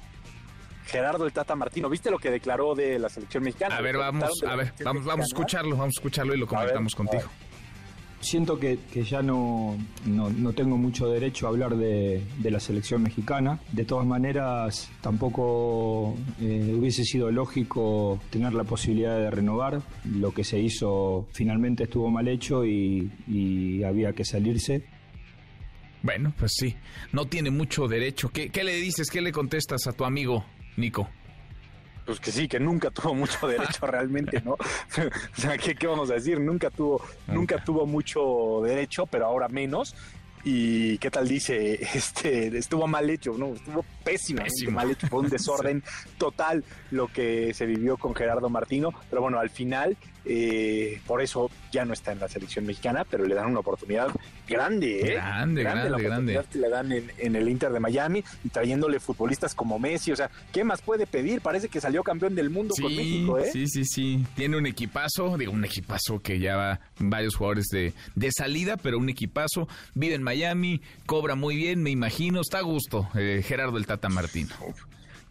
Gerardo 0.85 1.25
el 1.25 1.33
Tata 1.33 1.55
Martino, 1.55 1.89
¿viste 1.89 2.09
lo 2.09 2.19
que 2.19 2.29
declaró 2.29 2.75
de 2.75 2.99
la 2.99 3.09
selección 3.09 3.43
mexicana? 3.43 3.75
A 3.75 3.81
ver, 3.81 3.97
vamos, 3.97 4.29
a 4.47 4.55
ver, 4.55 4.71
vamos, 4.83 5.03
vamos 5.03 5.25
a 5.25 5.27
escucharlo, 5.27 5.71
vamos 5.71 5.95
a 5.97 5.99
escucharlo 5.99 6.35
y 6.35 6.37
lo 6.37 6.47
comentamos 6.47 6.95
contigo. 6.95 7.23
Siento 8.25 8.57
que, 8.57 8.79
que 8.91 9.03
ya 9.03 9.21
no, 9.21 9.77
no, 10.07 10.31
no 10.31 10.53
tengo 10.53 10.77
mucho 10.77 11.07
derecho 11.07 11.45
a 11.45 11.49
hablar 11.49 11.77
de, 11.77 12.23
de 12.39 12.49
la 12.49 12.59
selección 12.59 13.03
mexicana. 13.03 13.59
De 13.71 13.85
todas 13.85 14.03
maneras, 14.07 14.89
tampoco 14.99 16.15
eh, 16.41 16.73
hubiese 16.75 17.03
sido 17.03 17.29
lógico 17.29 18.19
tener 18.31 18.53
la 18.55 18.63
posibilidad 18.63 19.15
de 19.19 19.29
renovar. 19.29 19.83
Lo 20.05 20.33
que 20.33 20.43
se 20.43 20.59
hizo 20.59 21.27
finalmente 21.33 21.83
estuvo 21.83 22.09
mal 22.09 22.27
hecho 22.27 22.65
y, 22.65 23.11
y 23.27 23.83
había 23.83 24.13
que 24.13 24.25
salirse. 24.25 24.83
Bueno, 26.01 26.33
pues 26.35 26.53
sí, 26.55 26.75
no 27.13 27.27
tiene 27.27 27.51
mucho 27.51 27.87
derecho. 27.87 28.29
¿Qué, 28.29 28.49
qué 28.49 28.63
le 28.63 28.75
dices? 28.77 29.11
¿Qué 29.11 29.21
le 29.21 29.31
contestas 29.31 29.85
a 29.85 29.93
tu 29.93 30.03
amigo, 30.03 30.43
Nico? 30.77 31.07
Pues 32.05 32.19
que 32.19 32.31
sí, 32.31 32.47
que 32.47 32.59
nunca 32.59 32.91
tuvo 32.91 33.13
mucho 33.15 33.47
derecho 33.47 33.85
realmente, 33.87 34.41
¿no? 34.41 34.53
o 35.37 35.41
sea, 35.41 35.57
¿qué, 35.57 35.75
qué 35.75 35.87
vamos 35.87 36.11
a 36.11 36.15
decir? 36.15 36.39
Nunca 36.39 36.69
tuvo, 36.69 37.01
nunca 37.27 37.63
tuvo 37.63 37.85
mucho 37.85 38.61
derecho, 38.63 39.05
pero 39.07 39.25
ahora 39.25 39.47
menos. 39.47 39.95
Y 40.43 40.99
qué 40.99 41.09
tal 41.09 41.27
dice, 41.27 41.73
este, 41.93 42.55
estuvo 42.57 42.87
mal 42.87 43.09
hecho, 43.09 43.33
¿no? 43.37 43.55
Estuvo 43.55 43.83
pésimo, 44.05 44.43
Pésimo. 44.43 44.71
mal 44.71 44.91
hecho, 44.91 45.07
fue 45.07 45.19
un 45.19 45.29
desorden 45.29 45.83
total 46.17 46.63
lo 46.91 47.07
que 47.07 47.53
se 47.53 47.65
vivió 47.65 47.97
con 47.97 48.15
Gerardo 48.15 48.49
Martino, 48.49 48.91
pero 49.09 49.21
bueno, 49.21 49.39
al 49.39 49.49
final, 49.49 49.97
eh, 50.23 51.01
por 51.05 51.21
eso 51.21 51.49
ya 51.71 51.83
no 51.83 51.93
está 51.93 52.11
en 52.13 52.19
la 52.19 52.29
selección 52.29 52.65
mexicana, 52.65 53.05
pero 53.09 53.25
le 53.25 53.35
dan 53.35 53.47
una 53.47 53.59
oportunidad 53.59 54.07
grande, 54.47 54.99
¿eh? 55.01 55.13
Grande, 55.15 55.63
la 55.63 55.71
grande, 55.71 55.89
oportunidad 55.89 56.23
grande. 56.23 56.45
que 56.51 56.59
le 56.59 56.69
dan 56.69 56.91
en, 56.91 57.11
en 57.17 57.35
el 57.35 57.49
Inter 57.49 57.71
de 57.71 57.79
Miami 57.79 58.23
y 58.43 58.49
trayéndole 58.49 58.99
futbolistas 58.99 59.53
como 59.53 59.77
Messi, 59.79 60.11
o 60.11 60.15
sea, 60.15 60.29
¿qué 60.53 60.63
más 60.63 60.81
puede 60.81 61.05
pedir? 61.07 61.41
Parece 61.41 61.67
que 61.67 61.81
salió 61.81 62.03
campeón 62.03 62.35
del 62.35 62.49
mundo 62.49 62.75
con 62.79 62.95
México, 62.95 63.39
¿eh? 63.39 63.49
Sí, 63.51 63.67
sí, 63.67 63.83
sí. 63.85 64.25
Tiene 64.35 64.57
un 64.57 64.65
equipazo, 64.65 65.37
digo, 65.37 65.51
un 65.51 65.65
equipazo 65.65 66.19
que 66.19 66.39
ya 66.39 66.55
va 66.55 66.79
varios 66.99 67.35
jugadores 67.35 67.65
de, 67.71 67.93
de 68.15 68.29
salida, 68.31 68.77
pero 68.77 68.97
un 68.97 69.09
equipazo. 69.09 69.67
Vive 69.93 70.15
en 70.15 70.23
Miami, 70.23 70.81
cobra 71.05 71.35
muy 71.35 71.55
bien, 71.55 71.83
me 71.83 71.89
imagino. 71.89 72.41
Está 72.41 72.59
a 72.59 72.61
gusto, 72.61 73.09
eh, 73.15 73.43
Gerardo 73.45 73.77
el 73.77 73.85
Tata 73.85 73.94
Martino. 74.09 74.49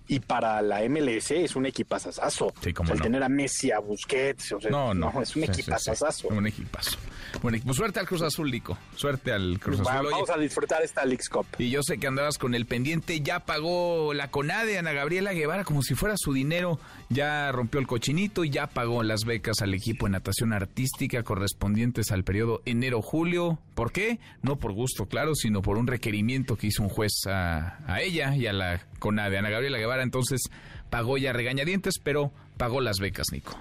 Y 0.07 0.21
para 0.21 0.61
la 0.61 0.83
MLS 0.87 1.31
es 1.31 1.57
un 1.57 1.65
equipazazazo. 1.65 2.53
Sí, 2.63 2.75
cómo 2.75 2.85
O 2.85 2.87
sea, 2.89 2.93
el 2.95 2.99
no. 2.99 3.05
tener 3.05 3.23
a 3.23 3.29
Messi, 3.31 3.71
a 3.71 3.79
Busquets, 3.79 4.53
o 4.53 4.61
sea, 4.61 4.71
No, 4.71 4.93
no. 4.93 5.09
es 5.23 5.35
un 5.35 5.45
Sí, 5.45 5.51
equipazazazo. 5.51 6.29
Un 6.29 6.47
equipazo. 6.47 6.99
Bueno, 7.41 7.57
pues 7.65 7.75
suerte 7.79 8.01
al 8.01 8.07
Cruz 8.07 8.21
Azul, 8.21 8.51
Nico. 8.51 8.77
Suerte 8.97 9.33
al 9.33 9.59
Cruz 9.59 9.81
Azul. 9.81 9.97
Oye, 10.07 10.11
Vamos 10.11 10.29
a 10.29 10.37
disfrutar 10.37 10.83
esta 10.83 11.07
Leagues 11.07 11.31
Cup. 11.31 11.47
Y 11.57 11.71
yo 11.71 11.83
sé 11.83 11.97
que 11.97 12.07
andabas 12.07 12.37
con 12.37 12.55
el 12.55 12.67
pendiente, 12.67 13.19
ya 13.23 13.41
pagó 13.47 14.13
la 14.13 14.31
CONADE, 14.31 14.77
Ana 14.79 14.93
Gabriela 14.93 15.33
Guevara, 15.33 15.65
como 15.65 15.83
si 15.83 15.95
fuera 15.95 16.17
su 16.19 16.35
dinero, 16.35 16.79
ya 17.09 17.51
rompió 17.53 17.81
el 17.81 17.87
cochinito 17.87 18.45
y 18.45 18.51
ya 18.51 18.67
pagó 18.67 19.03
las 19.03 19.25
becas 19.25 19.61
al 19.61 19.75
equipo 19.75 20.07
de 20.07 20.13
natación 20.13 20.53
artística 20.53 21.23
correspondientes 21.23 22.11
al 22.13 22.25
periodo 22.25 22.63
enero-julio. 22.65 23.59
¿Por 23.75 23.93
qué? 23.93 24.19
No 24.43 24.57
por 24.57 24.73
gusto, 24.73 25.07
claro, 25.07 25.35
sino 25.35 25.63
por 25.63 25.79
un 25.79 25.87
requerimiento 25.87 26.57
que 26.57 26.69
hizo 26.69 26.83
un 26.83 26.89
juez 26.89 27.13
a, 27.27 27.79
a 27.87 28.01
ella 28.01 28.35
y 28.37 28.47
a 28.47 28.53
la 28.53 28.81
CONADE. 28.99 29.39
Ana 29.39 29.51
Gabriela 29.51 29.79
Guevara 29.79 30.03
entonces 30.03 30.43
pagó 30.91 31.19
ya 31.19 31.33
regañadientes, 31.33 31.95
pero 32.03 32.33
pagó 32.57 32.81
las 32.81 32.99
becas, 32.99 33.27
Nico. 33.33 33.59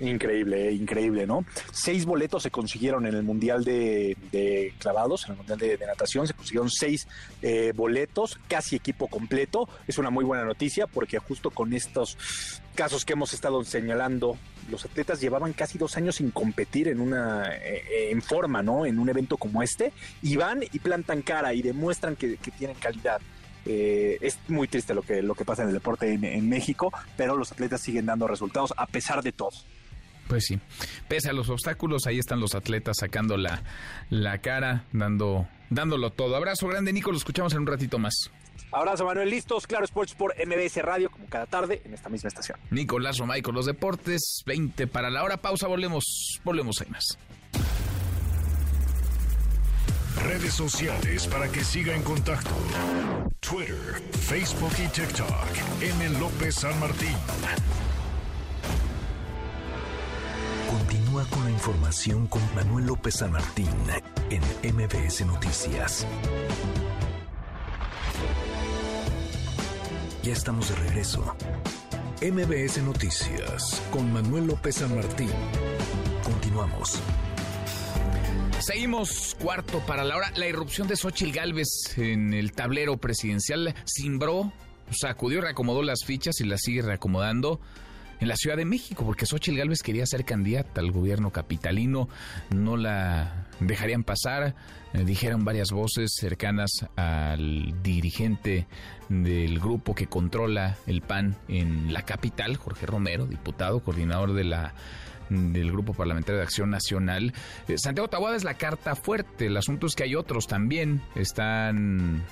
Increíble, 0.00 0.68
eh, 0.68 0.72
increíble, 0.72 1.26
¿no? 1.26 1.44
Seis 1.72 2.04
boletos 2.04 2.42
se 2.42 2.50
consiguieron 2.50 3.06
en 3.06 3.14
el 3.14 3.22
Mundial 3.22 3.64
de, 3.64 4.74
clavados, 4.78 5.24
en 5.24 5.32
el 5.32 5.36
Mundial 5.38 5.58
de, 5.58 5.86
natación, 5.86 6.26
se 6.26 6.34
consiguieron 6.34 6.70
seis 6.70 7.08
eh, 7.42 7.72
boletos, 7.74 8.38
casi 8.48 8.76
equipo 8.76 9.08
completo. 9.08 9.68
Es 9.86 9.98
una 9.98 10.10
muy 10.10 10.24
buena 10.24 10.44
noticia 10.44 10.86
porque 10.86 11.18
justo 11.18 11.50
con 11.50 11.72
estos 11.72 12.16
casos 12.74 13.04
que 13.04 13.14
hemos 13.14 13.32
estado 13.32 13.64
señalando, 13.64 14.36
los 14.70 14.84
atletas 14.84 15.20
llevaban 15.20 15.52
casi 15.52 15.78
dos 15.78 15.96
años 15.96 16.16
sin 16.16 16.30
competir 16.30 16.88
en 16.88 17.00
una 17.00 17.56
eh, 17.56 18.10
en 18.10 18.22
forma, 18.22 18.62
¿no? 18.62 18.86
En 18.86 18.98
un 18.98 19.08
evento 19.08 19.36
como 19.36 19.62
este, 19.62 19.92
y 20.22 20.36
van 20.36 20.62
y 20.62 20.78
plantan 20.78 21.22
cara 21.22 21.54
y 21.54 21.62
demuestran 21.62 22.14
que, 22.14 22.36
que 22.36 22.50
tienen 22.52 22.76
calidad. 22.76 23.20
Eh, 23.70 24.18
es 24.22 24.38
muy 24.48 24.66
triste 24.66 24.94
lo 24.94 25.02
que, 25.02 25.22
lo 25.22 25.34
que 25.34 25.44
pasa 25.44 25.62
en 25.62 25.68
el 25.68 25.74
deporte 25.74 26.10
en, 26.10 26.48
México, 26.48 26.90
pero 27.18 27.36
los 27.36 27.52
atletas 27.52 27.82
siguen 27.82 28.06
dando 28.06 28.26
resultados 28.26 28.72
a 28.76 28.86
pesar 28.86 29.22
de 29.22 29.32
todo. 29.32 29.50
Pues 30.28 30.44
sí, 30.44 30.60
pese 31.08 31.30
a 31.30 31.32
los 31.32 31.48
obstáculos, 31.48 32.06
ahí 32.06 32.18
están 32.18 32.38
los 32.40 32.54
atletas 32.54 32.98
sacando 33.00 33.36
la, 33.36 33.62
la 34.10 34.38
cara, 34.38 34.84
dando, 34.92 35.48
dándolo 35.70 36.10
todo. 36.10 36.36
Abrazo 36.36 36.68
grande, 36.68 36.92
Nico, 36.92 37.10
lo 37.10 37.16
escuchamos 37.16 37.52
en 37.54 37.60
un 37.60 37.66
ratito 37.66 37.98
más. 37.98 38.30
Abrazo, 38.70 39.06
Manuel. 39.06 39.30
Listos, 39.30 39.66
Claro 39.66 39.84
Sports 39.86 40.14
por 40.14 40.34
MBS 40.36 40.82
Radio, 40.82 41.10
como 41.10 41.26
cada 41.26 41.46
tarde, 41.46 41.80
en 41.84 41.94
esta 41.94 42.10
misma 42.10 42.28
estación. 42.28 42.58
Nicolás 42.70 43.16
Romay 43.18 43.40
con 43.40 43.54
los 43.54 43.64
deportes, 43.64 44.42
20 44.44 44.86
para 44.86 45.08
la 45.08 45.24
hora. 45.24 45.38
Pausa, 45.38 45.66
volvemos, 45.66 46.38
volvemos, 46.44 46.80
hay 46.82 46.90
más. 46.90 47.18
Redes 50.22 50.52
sociales 50.52 51.26
para 51.28 51.48
que 51.48 51.64
siga 51.64 51.94
en 51.94 52.02
contacto: 52.02 52.50
Twitter, 53.40 54.02
Facebook 54.20 54.72
y 54.84 54.88
TikTok. 54.88 55.28
M. 55.80 56.18
López 56.18 56.56
San 56.56 56.78
Martín. 56.80 57.16
Con 61.26 61.44
la 61.44 61.50
información 61.50 62.28
con 62.28 62.40
Manuel 62.54 62.86
López 62.86 63.16
San 63.16 63.32
Martín 63.32 63.66
en 64.30 64.40
MBS 64.72 65.26
Noticias. 65.26 66.06
Ya 70.22 70.32
estamos 70.32 70.68
de 70.68 70.76
regreso. 70.76 71.34
MBS 72.22 72.80
Noticias 72.84 73.82
con 73.90 74.12
Manuel 74.12 74.46
López 74.46 74.76
San 74.76 74.94
Martín. 74.94 75.30
Continuamos. 76.22 77.00
Seguimos 78.60 79.36
cuarto 79.40 79.80
para 79.80 80.04
la 80.04 80.16
hora. 80.16 80.32
La 80.36 80.46
irrupción 80.46 80.86
de 80.86 80.94
Xochitl 80.94 81.32
Galvez 81.32 81.98
en 81.98 82.32
el 82.32 82.52
tablero 82.52 82.96
presidencial 82.96 83.74
cimbró, 83.86 84.52
sacudió, 84.92 85.40
reacomodó 85.40 85.82
las 85.82 86.04
fichas 86.04 86.40
y 86.40 86.44
las 86.44 86.60
sigue 86.60 86.82
reacomodando 86.82 87.60
en 88.20 88.28
la 88.28 88.36
Ciudad 88.36 88.56
de 88.56 88.64
México, 88.64 89.04
porque 89.04 89.26
Xochitl 89.26 89.56
Gálvez 89.58 89.82
quería 89.82 90.06
ser 90.06 90.24
candidata 90.24 90.80
al 90.80 90.90
gobierno 90.90 91.30
capitalino, 91.30 92.08
no 92.50 92.76
la 92.76 93.46
dejarían 93.60 94.04
pasar, 94.04 94.54
eh, 94.92 95.04
dijeron 95.04 95.44
varias 95.44 95.70
voces 95.70 96.12
cercanas 96.18 96.70
al 96.96 97.82
dirigente 97.82 98.66
del 99.08 99.58
grupo 99.60 99.94
que 99.94 100.06
controla 100.06 100.76
el 100.86 101.02
PAN 101.02 101.36
en 101.48 101.92
la 101.92 102.02
capital, 102.02 102.56
Jorge 102.56 102.86
Romero, 102.86 103.26
diputado, 103.26 103.80
coordinador 103.80 104.32
de 104.32 104.44
la 104.44 104.74
del 105.30 105.70
Grupo 105.70 105.92
Parlamentario 105.92 106.38
de 106.38 106.44
Acción 106.44 106.70
Nacional. 106.70 107.34
Eh, 107.68 107.76
Santiago 107.76 108.08
Taboada 108.08 108.36
es 108.36 108.44
la 108.44 108.54
carta 108.54 108.94
fuerte. 108.94 109.46
El 109.46 109.56
asunto 109.56 109.86
es 109.86 109.94
que 109.94 110.04
hay 110.04 110.14
otros 110.14 110.46
también. 110.46 111.02
Están 111.14 112.24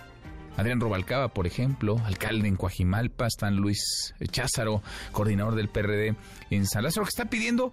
Adrián 0.56 0.80
Robalcaba, 0.80 1.28
por 1.28 1.46
ejemplo, 1.46 2.00
alcalde 2.04 2.48
en 2.48 2.56
Coajimalpa, 2.56 3.26
están 3.26 3.56
Luis 3.56 4.14
Cházaro, 4.30 4.82
coordinador 5.12 5.54
del 5.54 5.68
PRD 5.68 6.16
en 6.50 6.66
San 6.66 6.82
Lázaro, 6.82 7.04
que 7.04 7.10
está 7.10 7.26
pidiendo 7.26 7.72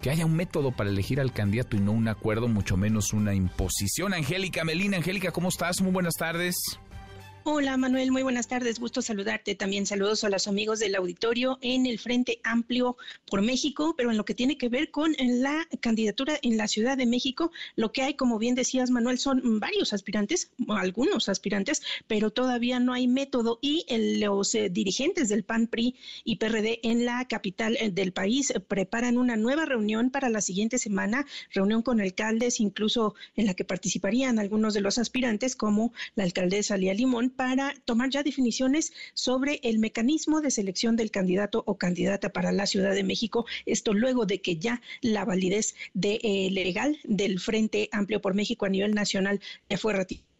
que 0.00 0.10
haya 0.10 0.26
un 0.26 0.36
método 0.36 0.72
para 0.72 0.90
elegir 0.90 1.20
al 1.20 1.32
candidato 1.32 1.76
y 1.76 1.80
no 1.80 1.92
un 1.92 2.08
acuerdo, 2.08 2.46
mucho 2.46 2.76
menos 2.76 3.12
una 3.12 3.34
imposición. 3.34 4.12
Angélica 4.12 4.64
Melina, 4.64 4.98
Angélica, 4.98 5.32
¿cómo 5.32 5.48
estás? 5.48 5.80
Muy 5.80 5.92
buenas 5.92 6.14
tardes. 6.14 6.56
Hola 7.46 7.76
Manuel, 7.76 8.10
muy 8.10 8.22
buenas 8.22 8.48
tardes, 8.48 8.80
gusto 8.80 9.02
saludarte. 9.02 9.54
También 9.54 9.84
saludos 9.84 10.24
a 10.24 10.30
los 10.30 10.48
amigos 10.48 10.78
del 10.78 10.94
auditorio 10.94 11.58
en 11.60 11.84
el 11.84 11.98
Frente 11.98 12.40
Amplio 12.42 12.96
por 13.26 13.42
México, 13.42 13.94
pero 13.98 14.10
en 14.10 14.16
lo 14.16 14.24
que 14.24 14.34
tiene 14.34 14.56
que 14.56 14.70
ver 14.70 14.90
con 14.90 15.14
la 15.18 15.68
candidatura 15.80 16.38
en 16.40 16.56
la 16.56 16.68
Ciudad 16.68 16.96
de 16.96 17.04
México, 17.04 17.52
lo 17.76 17.92
que 17.92 18.00
hay, 18.00 18.14
como 18.14 18.38
bien 18.38 18.54
decías 18.54 18.90
Manuel, 18.90 19.18
son 19.18 19.60
varios 19.60 19.92
aspirantes, 19.92 20.52
algunos 20.68 21.28
aspirantes, 21.28 21.82
pero 22.06 22.30
todavía 22.30 22.80
no 22.80 22.94
hay 22.94 23.06
método 23.08 23.58
y 23.60 23.84
los 24.18 24.54
eh, 24.54 24.70
dirigentes 24.70 25.28
del 25.28 25.44
PAN, 25.44 25.66
PRI 25.66 25.96
y 26.24 26.36
PRD 26.36 26.80
en 26.82 27.04
la 27.04 27.28
capital 27.28 27.76
eh, 27.78 27.90
del 27.90 28.14
país 28.14 28.54
preparan 28.68 29.18
una 29.18 29.36
nueva 29.36 29.66
reunión 29.66 30.08
para 30.08 30.30
la 30.30 30.40
siguiente 30.40 30.78
semana, 30.78 31.26
reunión 31.52 31.82
con 31.82 32.00
alcaldes, 32.00 32.58
incluso 32.58 33.14
en 33.36 33.44
la 33.44 33.52
que 33.52 33.66
participarían 33.66 34.38
algunos 34.38 34.72
de 34.72 34.80
los 34.80 34.96
aspirantes, 34.96 35.54
como 35.56 35.92
la 36.14 36.24
alcaldesa 36.24 36.78
Lía 36.78 36.94
Limón 36.94 37.33
para 37.36 37.74
tomar 37.84 38.10
ya 38.10 38.22
definiciones 38.22 38.92
sobre 39.14 39.60
el 39.62 39.78
mecanismo 39.78 40.40
de 40.40 40.50
selección 40.50 40.96
del 40.96 41.10
candidato 41.10 41.62
o 41.66 41.76
candidata 41.78 42.30
para 42.30 42.52
la 42.52 42.66
Ciudad 42.66 42.94
de 42.94 43.04
México. 43.04 43.46
Esto 43.66 43.92
luego 43.92 44.26
de 44.26 44.40
que 44.40 44.56
ya 44.56 44.80
la 45.00 45.24
validez 45.24 45.74
de, 45.94 46.20
eh, 46.22 46.50
legal 46.50 46.98
del 47.04 47.40
Frente 47.40 47.88
Amplio 47.92 48.20
por 48.20 48.34
México 48.34 48.66
a 48.66 48.70
nivel 48.70 48.94
nacional 48.94 49.40
ya 49.68 49.78
fue 49.78 49.92
ratificada 49.92 50.33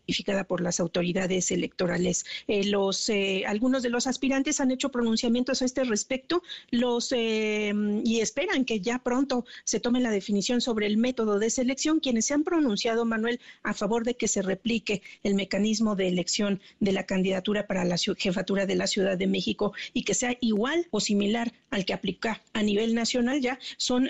por 0.47 0.61
las 0.61 0.81
autoridades 0.81 1.51
electorales. 1.51 2.25
Eh, 2.47 2.65
los 2.65 3.09
eh, 3.09 3.45
algunos 3.47 3.83
de 3.83 3.91
los 3.91 4.07
aspirantes 4.07 4.61
han 4.61 4.71
hecho 4.71 4.91
pronunciamientos 4.91 5.63
a 5.63 5.65
este 5.65 5.85
respecto, 5.85 6.43
los 6.71 7.13
eh, 7.13 7.73
y 8.05 8.21
esperan 8.21 8.65
que 8.65 8.81
ya 8.81 8.99
pronto 8.99 9.45
se 9.65 9.81
tome 9.81 10.01
la 10.01 10.11
definición 10.11 10.61
sobre 10.61 10.87
el 10.87 10.97
método 10.97 11.39
de 11.39 11.51
selección. 11.51 12.01
Quienes 12.01 12.27
se 12.27 12.35
han 12.35 12.45
pronunciado, 12.45 13.05
Manuel, 13.05 13.41
a 13.63 13.75
favor 13.75 14.05
de 14.05 14.15
que 14.15 14.29
se 14.29 14.43
replique 14.43 15.03
el 15.23 15.35
mecanismo 15.35 15.97
de 15.97 16.09
elección 16.09 16.61
de 16.81 16.93
la 16.93 17.05
candidatura 17.05 17.67
para 17.67 17.85
la 17.85 17.97
jefatura 17.97 18.67
de 18.67 18.75
la 18.75 18.87
Ciudad 18.87 19.17
de 19.17 19.27
México 19.27 19.73
y 19.93 20.03
que 20.05 20.15
sea 20.15 20.37
igual 20.41 20.87
o 20.91 21.01
similar 21.01 21.53
al 21.71 21.85
que 21.85 21.93
aplica 21.93 22.43
a 22.53 22.63
nivel 22.63 22.95
nacional 22.95 23.41
ya 23.41 23.59
son 23.77 24.09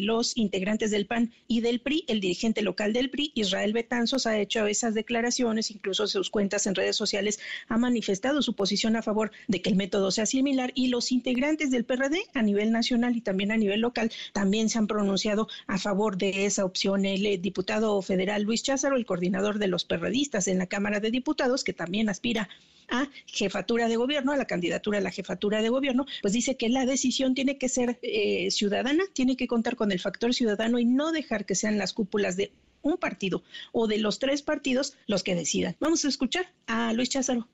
los 0.00 0.36
integrantes 0.36 0.90
del 0.90 1.06
PAN 1.06 1.32
y 1.48 1.60
del 1.60 1.80
PRI. 1.80 2.04
El 2.08 2.20
dirigente 2.20 2.62
local 2.62 2.92
del 2.92 3.10
PRI, 3.10 3.32
Israel 3.34 3.72
Betanzos, 3.72 4.26
ha 4.26 4.38
hecho 4.38 4.66
esas 4.66 4.94
declaraciones 4.94 5.25
incluso 5.70 6.06
sus 6.06 6.30
cuentas 6.30 6.66
en 6.66 6.74
redes 6.74 6.96
sociales, 6.96 7.38
ha 7.68 7.76
manifestado 7.78 8.42
su 8.42 8.54
posición 8.54 8.96
a 8.96 9.02
favor 9.02 9.30
de 9.48 9.62
que 9.62 9.70
el 9.70 9.76
método 9.76 10.10
sea 10.10 10.26
similar 10.26 10.72
y 10.74 10.88
los 10.88 11.12
integrantes 11.12 11.70
del 11.70 11.84
PRD 11.84 12.24
a 12.34 12.42
nivel 12.42 12.70
nacional 12.70 13.16
y 13.16 13.20
también 13.20 13.52
a 13.52 13.56
nivel 13.56 13.80
local 13.80 14.10
también 14.32 14.68
se 14.68 14.78
han 14.78 14.86
pronunciado 14.86 15.48
a 15.66 15.78
favor 15.78 16.16
de 16.16 16.46
esa 16.46 16.64
opción. 16.64 17.04
El 17.04 17.26
eh, 17.26 17.38
diputado 17.38 18.00
federal 18.02 18.42
Luis 18.42 18.62
Cházaro, 18.62 18.96
el 18.96 19.06
coordinador 19.06 19.58
de 19.58 19.68
los 19.68 19.84
perredistas 19.84 20.48
en 20.48 20.58
la 20.58 20.66
Cámara 20.66 21.00
de 21.00 21.10
Diputados, 21.10 21.64
que 21.64 21.72
también 21.72 22.08
aspira 22.08 22.48
a 22.88 23.08
jefatura 23.26 23.88
de 23.88 23.96
gobierno, 23.96 24.32
a 24.32 24.36
la 24.36 24.44
candidatura 24.44 24.98
a 24.98 25.00
la 25.00 25.10
jefatura 25.10 25.62
de 25.62 25.68
gobierno, 25.68 26.06
pues 26.22 26.32
dice 26.32 26.56
que 26.56 26.68
la 26.68 26.86
decisión 26.86 27.34
tiene 27.34 27.58
que 27.58 27.68
ser 27.68 27.98
eh, 28.02 28.50
ciudadana, 28.50 29.04
tiene 29.12 29.36
que 29.36 29.48
contar 29.48 29.76
con 29.76 29.92
el 29.92 30.00
factor 30.00 30.34
ciudadano 30.34 30.78
y 30.78 30.84
no 30.84 31.12
dejar 31.12 31.46
que 31.46 31.54
sean 31.54 31.78
las 31.78 31.92
cúpulas 31.92 32.36
de 32.36 32.52
un 32.86 32.98
partido 32.98 33.42
o 33.72 33.86
de 33.86 33.98
los 33.98 34.18
tres 34.18 34.42
partidos 34.42 34.94
los 35.06 35.22
que 35.22 35.34
decidan. 35.34 35.76
Vamos 35.80 36.04
a 36.04 36.08
escuchar 36.08 36.52
a 36.66 36.92
Luis 36.92 37.10
Cházaro 37.10 37.48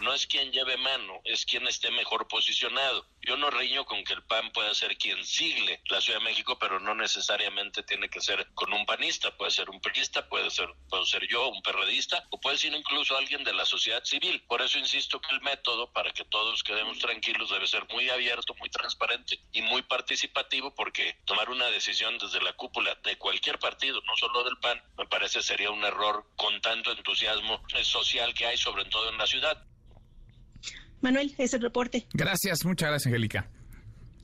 no 0.00 0.12
es 0.12 0.26
quien 0.26 0.52
lleve 0.52 0.76
mano, 0.76 1.20
es 1.24 1.44
quien 1.46 1.66
esté 1.66 1.90
mejor 1.90 2.28
posicionado. 2.28 3.06
Yo 3.26 3.36
no 3.36 3.50
riño 3.50 3.84
con 3.84 4.04
que 4.04 4.12
el 4.12 4.22
PAN 4.22 4.52
pueda 4.52 4.72
ser 4.72 4.96
quien 4.96 5.26
sigle 5.26 5.80
la 5.90 6.00
Ciudad 6.00 6.20
de 6.20 6.26
México, 6.26 6.56
pero 6.60 6.78
no 6.78 6.94
necesariamente 6.94 7.82
tiene 7.82 8.08
que 8.08 8.20
ser 8.20 8.46
con 8.54 8.72
un 8.72 8.86
panista, 8.86 9.36
puede 9.36 9.50
ser 9.50 9.68
un 9.68 9.80
periodista, 9.80 10.28
puede 10.28 10.48
ser, 10.48 10.68
puedo 10.88 11.04
ser 11.04 11.26
yo, 11.26 11.48
un 11.48 11.60
perredista, 11.60 12.24
o 12.30 12.40
puede 12.40 12.56
ser 12.56 12.72
incluso 12.72 13.16
alguien 13.16 13.42
de 13.42 13.52
la 13.52 13.66
sociedad 13.66 14.04
civil. 14.04 14.44
Por 14.46 14.62
eso 14.62 14.78
insisto 14.78 15.20
que 15.20 15.34
el 15.34 15.40
método, 15.40 15.92
para 15.92 16.12
que 16.12 16.24
todos 16.26 16.62
quedemos 16.62 17.00
tranquilos, 17.00 17.50
debe 17.50 17.66
ser 17.66 17.84
muy 17.92 18.08
abierto, 18.10 18.54
muy 18.60 18.70
transparente 18.70 19.40
y 19.50 19.60
muy 19.62 19.82
participativo, 19.82 20.72
porque 20.76 21.18
tomar 21.24 21.50
una 21.50 21.66
decisión 21.66 22.18
desde 22.18 22.40
la 22.40 22.52
cúpula 22.52 22.94
de 23.02 23.18
cualquier 23.18 23.58
partido, 23.58 24.00
no 24.06 24.16
solo 24.16 24.44
del 24.44 24.58
PAN, 24.58 24.80
me 24.96 25.06
parece 25.08 25.42
sería 25.42 25.72
un 25.72 25.82
error 25.82 26.24
con 26.36 26.60
tanto 26.60 26.92
entusiasmo 26.92 27.60
social 27.82 28.32
que 28.34 28.46
hay, 28.46 28.56
sobre 28.56 28.84
todo 28.84 29.10
en 29.10 29.18
la 29.18 29.26
ciudad. 29.26 29.66
Manuel, 31.06 31.32
es 31.38 31.54
el 31.54 31.60
reporte. 31.60 32.04
Gracias, 32.14 32.64
muchas 32.64 32.88
gracias, 32.88 33.06
Angélica. 33.06 33.48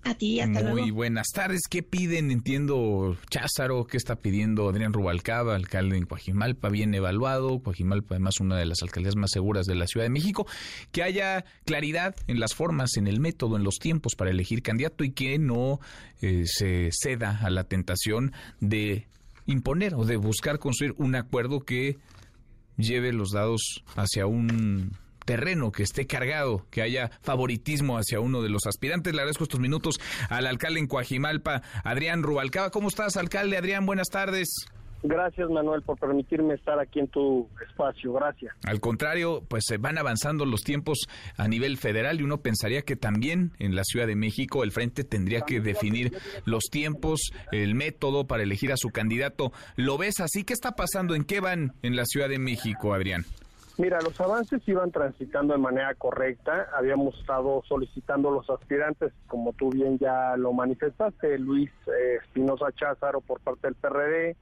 A 0.03 0.17
ti, 0.17 0.41
hasta 0.41 0.55
Muy 0.55 0.63
luego. 0.63 0.81
Muy 0.81 0.91
buenas 0.91 1.29
tardes. 1.33 1.61
¿Qué 1.71 1.85
piden? 1.85 2.33
Entiendo 2.33 3.17
Cházaro, 3.31 3.85
¿qué 3.87 3.97
está 3.97 4.17
pidiendo 4.17 4.69
Adrián 4.69 4.93
Rubalcaba, 4.93 5.55
alcalde 5.55 5.97
en 5.97 6.07
Coajimalpa, 6.07 6.71
bien 6.71 6.93
evaluado? 6.93 7.63
Coajimalpa, 7.63 8.17
además, 8.17 8.41
una 8.41 8.57
de 8.57 8.67
las 8.67 8.83
alcaldías 8.83 9.15
más 9.15 9.31
seguras 9.31 9.67
de 9.67 9.77
la 9.77 9.87
Ciudad 9.87 10.05
de 10.05 10.11
México. 10.11 10.45
Que 10.91 11.05
haya 11.05 11.45
claridad 11.65 12.17
en 12.27 12.41
las 12.41 12.53
formas, 12.53 12.97
en 12.97 13.07
el 13.07 13.21
método, 13.21 13.57
en 13.57 13.63
los 13.63 13.77
tiempos 13.77 14.17
para 14.17 14.33
elegir 14.33 14.61
candidato 14.63 15.05
y 15.05 15.13
que 15.13 15.39
no 15.39 15.79
eh, 16.21 16.47
se 16.47 16.89
ceda 16.91 17.39
a 17.43 17.51
la 17.51 17.63
tentación 17.63 18.33
de 18.59 19.07
imponer 19.47 19.95
o 19.95 20.05
de 20.05 20.17
buscar 20.17 20.59
construir 20.59 20.95
un 20.99 21.15
acuerdo 21.15 21.61
que 21.61 21.99
lleve 22.77 23.13
los 23.13 23.31
dados 23.31 23.85
hacia 23.95 24.27
un 24.27 24.97
terreno, 25.24 25.73
que 25.73 25.82
esté 25.82 26.07
cargado, 26.07 26.66
que 26.70 26.82
haya 26.82 27.11
favoritismo 27.23 27.97
hacia 27.97 28.20
uno 28.20 28.43
de 28.43 28.49
los 28.49 28.66
aspirantes. 28.66 29.15
Le 29.15 29.20
agradezco 29.20 29.44
estos 29.44 29.61
minutos 29.61 30.01
al 30.28 30.47
alcalde 30.47 30.81
en 30.81 30.86
Coajimalpa, 30.86 31.62
Adrián 31.85 32.23
Rubalcaba. 32.23 32.70
¿Cómo 32.70 32.89
estás, 32.89 33.16
alcalde? 33.16 33.57
Adrián, 33.57 33.86
buenas 33.86 34.09
tardes. 34.09 34.66
Gracias, 35.05 35.51
Manuel, 35.51 35.82
por 35.82 35.99
permitirme 35.99 36.55
estar 36.55 36.78
aquí 36.78 37.01
en 37.01 37.09
tu 37.09 37.49
espacio. 37.69 38.12
Gracias. 38.12 38.55
Al 38.65 38.78
contrario, 38.78 39.43
pues 39.49 39.65
se 39.66 39.77
van 39.77 39.99
avanzando 39.99 40.47
los 40.47 40.62
tiempos 40.62 41.09
a 41.36 41.49
nivel 41.49 41.77
federal 41.77 42.20
y 42.20 42.23
uno 42.23 42.40
pensaría 42.40 42.82
que 42.82 42.94
también 42.94 43.51
en 43.59 43.74
la 43.74 43.82
Ciudad 43.82 44.07
de 44.07 44.15
México 44.15 44.62
el 44.62 44.70
frente 44.70 45.03
tendría 45.03 45.40
que 45.40 45.61
definir 45.61 46.16
los 46.44 46.65
tiempos, 46.70 47.32
el 47.51 47.74
método 47.74 48.28
para 48.28 48.44
elegir 48.44 48.70
a 48.70 48.77
su 48.77 48.90
candidato. 48.90 49.53
¿Lo 49.74 49.99
ves 49.99 50.20
así? 50.20 50.44
¿Qué 50.44 50.53
está 50.53 50.77
pasando? 50.77 51.16
¿En 51.16 51.24
qué 51.24 51.40
van 51.40 51.73
en 51.82 51.97
la 51.97 52.05
Ciudad 52.05 52.28
de 52.28 52.39
México, 52.39 52.94
Adrián? 52.94 53.24
Mira, 53.83 54.01
los 54.01 54.21
avances 54.21 54.63
iban 54.69 54.93
transitando 54.93 55.55
de 55.55 55.59
manera 55.59 55.93
correcta. 55.97 56.69
Habíamos 56.73 57.19
estado 57.19 57.65
solicitando 57.67 58.31
los 58.31 58.49
aspirantes, 58.49 59.13
como 59.27 59.55
tú 59.55 59.71
bien 59.71 59.99
ya 59.99 60.37
lo 60.37 60.53
manifestaste, 60.53 61.37
Luis 61.41 61.69
eh, 61.89 62.19
Espinosa 62.23 62.71
Cházaro 62.71 63.21
por 63.21 63.41
parte 63.41 63.67
del 63.67 63.75
PRD, 63.75 64.37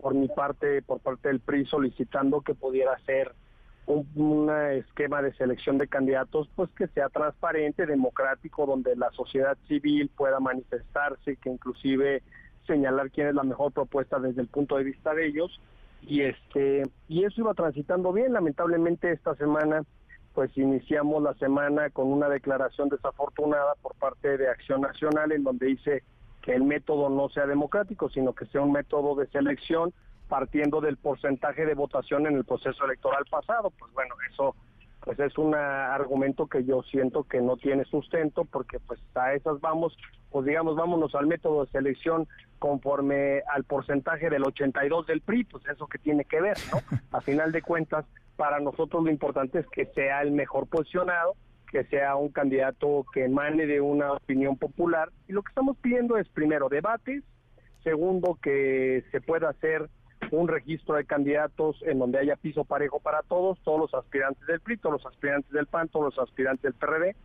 por 0.00 0.14
mi 0.14 0.28
parte, 0.28 0.82
por 0.82 1.00
parte 1.00 1.26
del 1.26 1.40
PRI, 1.40 1.66
solicitando 1.66 2.42
que 2.42 2.54
pudiera 2.54 2.96
ser 3.06 3.34
un, 3.86 4.48
esquema 4.70 5.20
de 5.20 5.34
selección 5.34 5.78
de 5.78 5.88
candidatos 5.88 6.48
pues 6.54 6.70
que 6.70 6.86
sea 6.86 7.08
transparente, 7.08 7.86
democrático, 7.86 8.66
donde 8.66 8.94
la 8.94 9.10
sociedad 9.10 9.58
civil 9.66 10.12
pueda 10.16 10.38
manifestarse, 10.38 11.34
que 11.38 11.50
inclusive 11.50 12.22
señalar 12.68 13.10
quién 13.10 13.26
es 13.26 13.34
la 13.34 13.42
mejor 13.42 13.72
propuesta 13.72 14.20
desde 14.20 14.42
el 14.42 14.48
punto 14.48 14.76
de 14.76 14.84
vista 14.84 15.12
de 15.12 15.26
ellos 15.26 15.60
y 16.06 16.22
este 16.22 16.84
y 17.08 17.24
eso 17.24 17.40
iba 17.40 17.52
transitando 17.54 18.12
bien 18.12 18.32
lamentablemente 18.32 19.12
esta 19.12 19.34
semana 19.34 19.82
pues 20.34 20.56
iniciamos 20.56 21.22
la 21.22 21.34
semana 21.34 21.90
con 21.90 22.06
una 22.08 22.28
declaración 22.28 22.88
desafortunada 22.88 23.74
por 23.82 23.94
parte 23.96 24.38
de 24.38 24.48
Acción 24.48 24.82
Nacional 24.82 25.32
en 25.32 25.42
donde 25.42 25.66
dice 25.66 26.04
que 26.42 26.54
el 26.54 26.62
método 26.62 27.10
no 27.10 27.28
sea 27.28 27.46
democrático 27.46 28.08
sino 28.08 28.34
que 28.34 28.46
sea 28.46 28.60
un 28.60 28.72
método 28.72 29.16
de 29.16 29.26
selección 29.28 29.92
partiendo 30.28 30.80
del 30.80 30.96
porcentaje 30.96 31.64
de 31.66 31.74
votación 31.74 32.26
en 32.26 32.36
el 32.36 32.44
proceso 32.44 32.84
electoral 32.84 33.24
pasado. 33.30 33.70
Pues 33.78 33.92
bueno, 33.92 34.14
eso 34.32 34.54
pues 35.06 35.20
es 35.20 35.38
un 35.38 35.54
argumento 35.54 36.48
que 36.48 36.64
yo 36.64 36.82
siento 36.82 37.22
que 37.22 37.40
no 37.40 37.56
tiene 37.56 37.84
sustento 37.84 38.44
porque 38.44 38.80
pues 38.80 38.98
a 39.14 39.34
esas 39.34 39.60
vamos, 39.60 39.96
pues 40.32 40.46
digamos, 40.46 40.74
vámonos 40.74 41.14
al 41.14 41.28
método 41.28 41.64
de 41.64 41.70
selección 41.70 42.26
conforme 42.58 43.42
al 43.54 43.62
porcentaje 43.62 44.28
del 44.28 44.42
82 44.42 45.06
del 45.06 45.20
PRI, 45.20 45.44
pues 45.44 45.64
eso 45.68 45.86
que 45.86 45.98
tiene 45.98 46.24
que 46.24 46.40
ver, 46.40 46.56
¿no? 46.72 46.80
A 47.16 47.20
final 47.20 47.52
de 47.52 47.62
cuentas, 47.62 48.04
para 48.34 48.58
nosotros 48.58 49.04
lo 49.04 49.08
importante 49.08 49.60
es 49.60 49.66
que 49.68 49.86
sea 49.94 50.22
el 50.22 50.32
mejor 50.32 50.66
posicionado, 50.66 51.36
que 51.70 51.84
sea 51.84 52.16
un 52.16 52.30
candidato 52.30 53.06
que 53.14 53.26
emane 53.26 53.64
de 53.66 53.80
una 53.80 54.12
opinión 54.12 54.56
popular 54.56 55.10
y 55.28 55.32
lo 55.34 55.42
que 55.44 55.50
estamos 55.50 55.76
pidiendo 55.76 56.16
es 56.16 56.28
primero 56.30 56.68
debates, 56.68 57.22
segundo 57.84 58.40
que 58.42 59.04
se 59.12 59.20
pueda 59.20 59.50
hacer 59.50 59.88
un 60.30 60.48
registro 60.48 60.96
de 60.96 61.04
candidatos 61.04 61.76
en 61.82 61.98
donde 61.98 62.18
haya 62.18 62.36
piso 62.36 62.64
parejo 62.64 63.00
para 63.00 63.22
todos, 63.22 63.58
todos 63.60 63.80
los 63.80 63.94
aspirantes 63.94 64.46
del 64.46 64.60
PRI, 64.60 64.78
todos 64.78 65.02
los 65.02 65.06
aspirantes 65.06 65.50
del 65.52 65.66
PAN, 65.66 65.88
todos 65.88 66.14
los 66.16 66.18
aspirantes 66.18 66.62
del 66.62 66.74
PRD. 66.74 67.16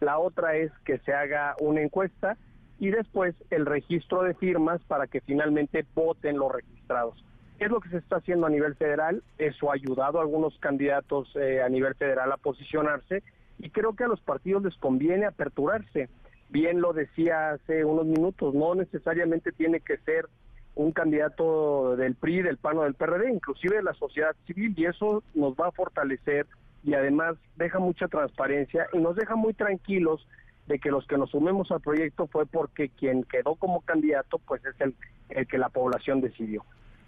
La 0.00 0.18
otra 0.18 0.56
es 0.56 0.72
que 0.84 0.98
se 0.98 1.12
haga 1.12 1.56
una 1.60 1.80
encuesta 1.80 2.36
y 2.78 2.90
después 2.90 3.34
el 3.50 3.66
registro 3.66 4.22
de 4.22 4.34
firmas 4.34 4.82
para 4.84 5.06
que 5.06 5.20
finalmente 5.20 5.84
voten 5.94 6.38
los 6.38 6.52
registrados. 6.52 7.24
Es 7.58 7.70
lo 7.70 7.80
que 7.80 7.88
se 7.88 7.98
está 7.98 8.16
haciendo 8.16 8.46
a 8.46 8.50
nivel 8.50 8.74
federal, 8.74 9.22
eso 9.38 9.70
ha 9.70 9.74
ayudado 9.74 10.18
a 10.18 10.22
algunos 10.22 10.58
candidatos 10.58 11.28
eh, 11.36 11.62
a 11.62 11.68
nivel 11.68 11.94
federal 11.94 12.32
a 12.32 12.36
posicionarse 12.36 13.22
y 13.58 13.70
creo 13.70 13.94
que 13.94 14.04
a 14.04 14.08
los 14.08 14.20
partidos 14.20 14.64
les 14.64 14.76
conviene 14.76 15.26
aperturarse. 15.26 16.08
Bien 16.50 16.80
lo 16.80 16.92
decía 16.92 17.52
hace 17.52 17.84
unos 17.84 18.06
minutos, 18.06 18.54
no 18.54 18.74
necesariamente 18.74 19.52
tiene 19.52 19.80
que 19.80 19.98
ser 19.98 20.26
un 20.74 20.92
candidato 20.92 21.96
del 21.96 22.14
PRI, 22.14 22.42
del 22.42 22.56
PAN 22.56 22.78
o 22.78 22.82
del 22.82 22.94
PRD, 22.94 23.30
inclusive 23.30 23.76
de 23.76 23.82
la 23.82 23.94
sociedad 23.94 24.34
civil, 24.46 24.74
y 24.76 24.86
eso 24.86 25.22
nos 25.34 25.54
va 25.54 25.68
a 25.68 25.72
fortalecer 25.72 26.46
y 26.82 26.94
además 26.94 27.36
deja 27.56 27.78
mucha 27.78 28.08
transparencia 28.08 28.86
y 28.92 28.98
nos 28.98 29.16
deja 29.16 29.36
muy 29.36 29.54
tranquilos 29.54 30.26
de 30.66 30.78
que 30.78 30.90
los 30.90 31.06
que 31.06 31.18
nos 31.18 31.30
sumemos 31.30 31.70
al 31.70 31.80
proyecto 31.80 32.26
fue 32.26 32.46
porque 32.46 32.88
quien 32.88 33.24
quedó 33.24 33.54
como 33.54 33.80
candidato 33.82 34.38
pues 34.38 34.64
es 34.64 34.78
el, 34.80 34.94
el 35.30 35.46
que 35.46 35.58
la 35.58 35.68
población 35.68 36.20
decidió. 36.20 36.64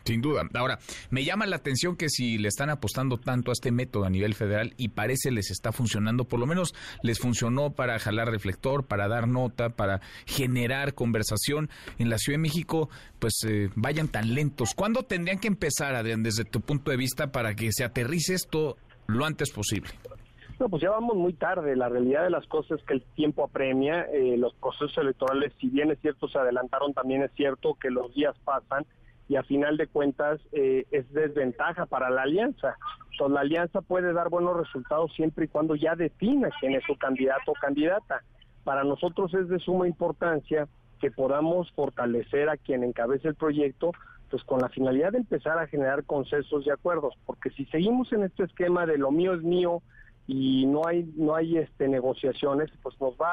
Sin 0.06 0.20
duda. 0.20 0.42
Ahora, 0.54 0.78
me 1.10 1.24
llama 1.24 1.46
la 1.46 1.56
atención 1.56 1.96
que 1.96 2.08
si 2.08 2.38
le 2.38 2.48
están 2.48 2.70
apostando 2.70 3.18
tanto 3.18 3.50
a 3.50 3.52
este 3.52 3.72
método 3.72 4.04
a 4.04 4.10
nivel 4.10 4.34
federal 4.34 4.72
y 4.76 4.88
parece 4.88 5.32
les 5.32 5.50
está 5.50 5.72
funcionando, 5.72 6.24
por 6.24 6.38
lo 6.38 6.46
menos 6.46 6.74
les 7.02 7.18
funcionó 7.18 7.70
para 7.70 7.98
jalar 7.98 8.30
reflector, 8.30 8.86
para 8.86 9.08
dar 9.08 9.26
nota, 9.26 9.70
para 9.70 10.00
generar 10.24 10.94
conversación 10.94 11.68
en 11.98 12.08
la 12.08 12.18
Ciudad 12.18 12.38
de 12.38 12.42
México, 12.42 12.88
pues 13.18 13.34
eh, 13.48 13.70
vayan 13.74 14.08
tan 14.08 14.32
lentos. 14.34 14.74
¿Cuándo 14.74 15.02
tendrían 15.02 15.40
que 15.40 15.48
empezar, 15.48 15.94
Adrián, 15.94 16.22
desde 16.22 16.44
tu 16.44 16.60
punto 16.60 16.90
de 16.90 16.96
vista, 16.96 17.32
para 17.32 17.54
que 17.54 17.72
se 17.72 17.84
aterrice 17.84 18.34
esto 18.34 18.76
lo 19.06 19.24
antes 19.24 19.50
posible? 19.50 19.90
No, 20.58 20.68
pues 20.68 20.82
ya 20.82 20.90
vamos 20.90 21.16
muy 21.16 21.34
tarde. 21.34 21.76
La 21.76 21.88
realidad 21.88 22.24
de 22.24 22.30
las 22.30 22.46
cosas 22.46 22.80
es 22.80 22.86
que 22.86 22.94
el 22.94 23.02
tiempo 23.14 23.44
apremia. 23.44 24.06
Eh, 24.12 24.36
los 24.38 24.54
procesos 24.54 24.96
electorales, 24.96 25.52
si 25.60 25.68
bien 25.68 25.90
es 25.90 26.00
cierto, 26.00 26.28
se 26.28 26.38
adelantaron, 26.38 26.94
también 26.94 27.22
es 27.22 27.30
cierto 27.32 27.76
que 27.80 27.90
los 27.90 28.14
días 28.14 28.34
pasan 28.44 28.86
y 29.28 29.36
a 29.36 29.42
final 29.42 29.76
de 29.76 29.86
cuentas 29.86 30.40
eh, 30.52 30.86
es 30.90 31.10
desventaja 31.12 31.86
para 31.86 32.10
la 32.10 32.22
alianza. 32.22 32.76
Entonces 33.12 33.34
la 33.34 33.40
alianza 33.40 33.80
puede 33.80 34.12
dar 34.12 34.28
buenos 34.28 34.56
resultados 34.56 35.12
siempre 35.14 35.46
y 35.46 35.48
cuando 35.48 35.74
ya 35.74 35.96
defina 35.96 36.48
quién 36.60 36.74
es 36.74 36.84
su 36.84 36.96
candidato 36.96 37.52
o 37.52 37.54
candidata. 37.54 38.22
Para 38.64 38.84
nosotros 38.84 39.32
es 39.34 39.48
de 39.48 39.58
suma 39.58 39.88
importancia 39.88 40.68
que 41.00 41.10
podamos 41.10 41.70
fortalecer 41.72 42.48
a 42.48 42.56
quien 42.56 42.84
encabece 42.84 43.28
el 43.28 43.34
proyecto, 43.34 43.92
pues 44.30 44.42
con 44.44 44.60
la 44.60 44.68
finalidad 44.68 45.12
de 45.12 45.18
empezar 45.18 45.58
a 45.58 45.66
generar 45.66 46.04
consensos 46.04 46.66
y 46.66 46.70
acuerdos, 46.70 47.14
porque 47.26 47.50
si 47.50 47.64
seguimos 47.66 48.12
en 48.12 48.24
este 48.24 48.44
esquema 48.44 48.86
de 48.86 48.98
lo 48.98 49.10
mío 49.10 49.34
es 49.34 49.42
mío 49.42 49.82
y 50.26 50.66
no 50.66 50.86
hay 50.86 51.04
no 51.16 51.36
hay 51.36 51.58
este 51.58 51.86
negociaciones, 51.86 52.70
pues 52.82 53.00
nos 53.00 53.14
va 53.14 53.32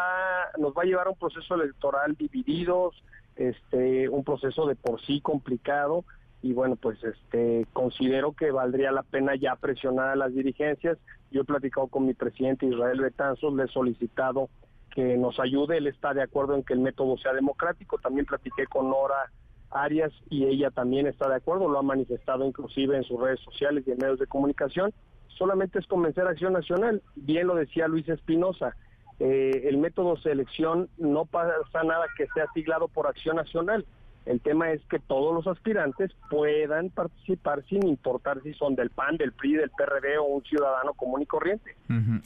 nos 0.60 0.74
va 0.74 0.84
a 0.84 0.86
llevar 0.86 1.08
a 1.08 1.12
un 1.12 1.18
proceso 1.18 1.56
electoral 1.56 2.16
divididos, 2.16 3.04
este 3.36 4.10
un 4.10 4.24
proceso 4.24 4.66
de 4.66 4.76
por 4.76 5.02
sí 5.02 5.22
complicado 5.22 6.06
y 6.42 6.54
bueno 6.54 6.76
pues 6.76 7.04
este 7.04 7.66
considero 7.74 8.34
que 8.34 8.52
valdría 8.52 8.92
la 8.92 9.04
pena 9.04 9.36
ya 9.36 9.56
presionar 9.56 10.10
a 10.10 10.16
las 10.16 10.34
dirigencias. 10.34 10.98
Yo 11.32 11.42
he 11.42 11.46
platicado 11.46 11.88
con 11.88 12.06
mi 12.06 12.14
presidente 12.14 12.66
Israel 12.66 13.02
Betanzos 13.02 13.54
le 13.54 13.64
he 13.64 13.68
solicitado 13.68 14.50
que 14.94 15.18
nos 15.18 15.40
ayude. 15.40 15.78
Él 15.78 15.88
está 15.88 16.14
de 16.14 16.22
acuerdo 16.22 16.56
en 16.56 16.64
que 16.64 16.74
el 16.74 16.80
método 16.80 17.18
sea 17.18 17.34
democrático. 17.34 17.98
También 17.98 18.26
platiqué 18.26 18.68
con 18.68 18.90
Nora 18.90 19.32
Arias 19.72 20.14
y 20.30 20.46
ella 20.46 20.70
también 20.70 21.08
está 21.08 21.28
de 21.28 21.36
acuerdo. 21.36 21.68
Lo 21.68 21.80
ha 21.80 21.84
manifestado 21.84 22.46
inclusive 22.46 22.96
en 22.96 23.04
sus 23.04 23.20
redes 23.20 23.40
sociales 23.40 23.84
y 23.88 23.92
en 23.92 23.98
medios 23.98 24.20
de 24.20 24.28
comunicación. 24.28 24.94
Solamente 25.30 25.80
es 25.80 25.88
convencer 25.88 26.28
a 26.28 26.32
Acción 26.32 26.54
Nacional. 26.54 27.02
Bien 27.16 27.48
lo 27.48 27.56
decía 27.56 27.88
Luis 27.88 28.08
Espinosa 28.08 28.76
eh, 29.20 29.64
el 29.66 29.78
método 29.78 30.18
selección 30.18 30.90
no 30.98 31.26
pasa 31.26 31.84
nada 31.84 32.06
que 32.18 32.28
sea 32.34 32.48
siglado 32.54 32.88
por 32.88 33.08
Acción 33.08 33.36
Nacional. 33.36 33.86
El 34.26 34.40
tema 34.42 34.72
es 34.72 34.82
que 34.90 35.00
todos 35.00 35.34
los 35.34 35.48
aspirantes 35.48 36.12
puedan 36.30 36.90
participar 36.90 37.64
sin 37.68 37.86
importar 37.86 38.42
si 38.44 38.54
son 38.54 38.76
del 38.76 38.90
PAN, 38.90 39.18
del 39.18 39.34
PRI, 39.34 39.56
del 39.56 39.70
PRD 39.70 40.18
o 40.18 40.26
un 40.26 40.44
ciudadano 40.44 40.94
común 40.94 41.22
y 41.22 41.26
corriente. 41.26 41.76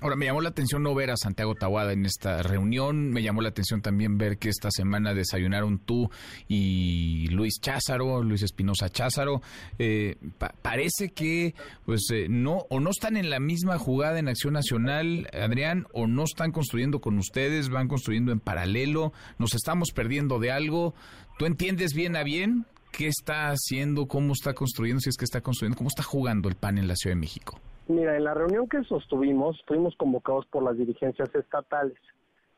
Ahora, 0.01 0.15
me 0.15 0.25
llamó 0.25 0.41
la 0.41 0.49
atención 0.49 0.83
no 0.83 0.93
ver 0.93 1.11
a 1.11 1.17
Santiago 1.17 1.55
Tahuada 1.55 1.93
en 1.93 2.05
esta 2.05 2.41
reunión. 2.43 3.09
Me 3.09 3.23
llamó 3.23 3.41
la 3.41 3.49
atención 3.49 3.81
también 3.81 4.17
ver 4.17 4.37
que 4.37 4.49
esta 4.49 4.69
semana 4.71 5.13
desayunaron 5.13 5.79
tú 5.79 6.09
y 6.47 7.27
Luis 7.29 7.59
Cházaro, 7.59 8.23
Luis 8.23 8.43
Espinosa 8.43 8.89
Cházaro. 8.89 9.41
Eh, 9.79 10.15
parece 10.61 11.09
que 11.09 11.55
pues 11.85 12.07
eh, 12.13 12.27
no 12.29 12.65
o 12.69 12.79
no 12.79 12.91
están 12.91 13.17
en 13.17 13.29
la 13.29 13.39
misma 13.39 13.77
jugada 13.77 14.19
en 14.19 14.27
Acción 14.27 14.53
Nacional, 14.53 15.27
Adrián, 15.33 15.87
o 15.93 16.07
no 16.07 16.23
están 16.23 16.51
construyendo 16.51 17.01
con 17.01 17.17
ustedes, 17.17 17.69
van 17.69 17.87
construyendo 17.87 18.31
en 18.31 18.39
paralelo. 18.39 19.13
Nos 19.37 19.55
estamos 19.55 19.91
perdiendo 19.91 20.39
de 20.39 20.51
algo. 20.51 20.93
¿Tú 21.37 21.45
entiendes 21.45 21.93
bien 21.93 22.15
a 22.15 22.23
bien 22.23 22.65
qué 22.91 23.07
está 23.07 23.49
haciendo, 23.49 24.07
cómo 24.07 24.33
está 24.33 24.55
construyendo, 24.55 25.01
si 25.01 25.09
es 25.09 25.17
que 25.17 25.25
está 25.25 25.41
construyendo, 25.41 25.77
cómo 25.77 25.89
está 25.89 26.01
jugando 26.01 26.49
el 26.49 26.55
PAN 26.55 26.79
en 26.79 26.87
la 26.87 26.95
Ciudad 26.95 27.15
de 27.15 27.19
México? 27.19 27.59
Mira, 27.87 28.17
en 28.17 28.23
la 28.23 28.33
reunión 28.33 28.67
que 28.67 28.83
sostuvimos, 28.83 29.61
fuimos 29.67 29.95
convocados 29.97 30.47
por 30.47 30.63
las 30.63 30.75
dirigencias 30.77 31.29
estatales. 31.35 31.97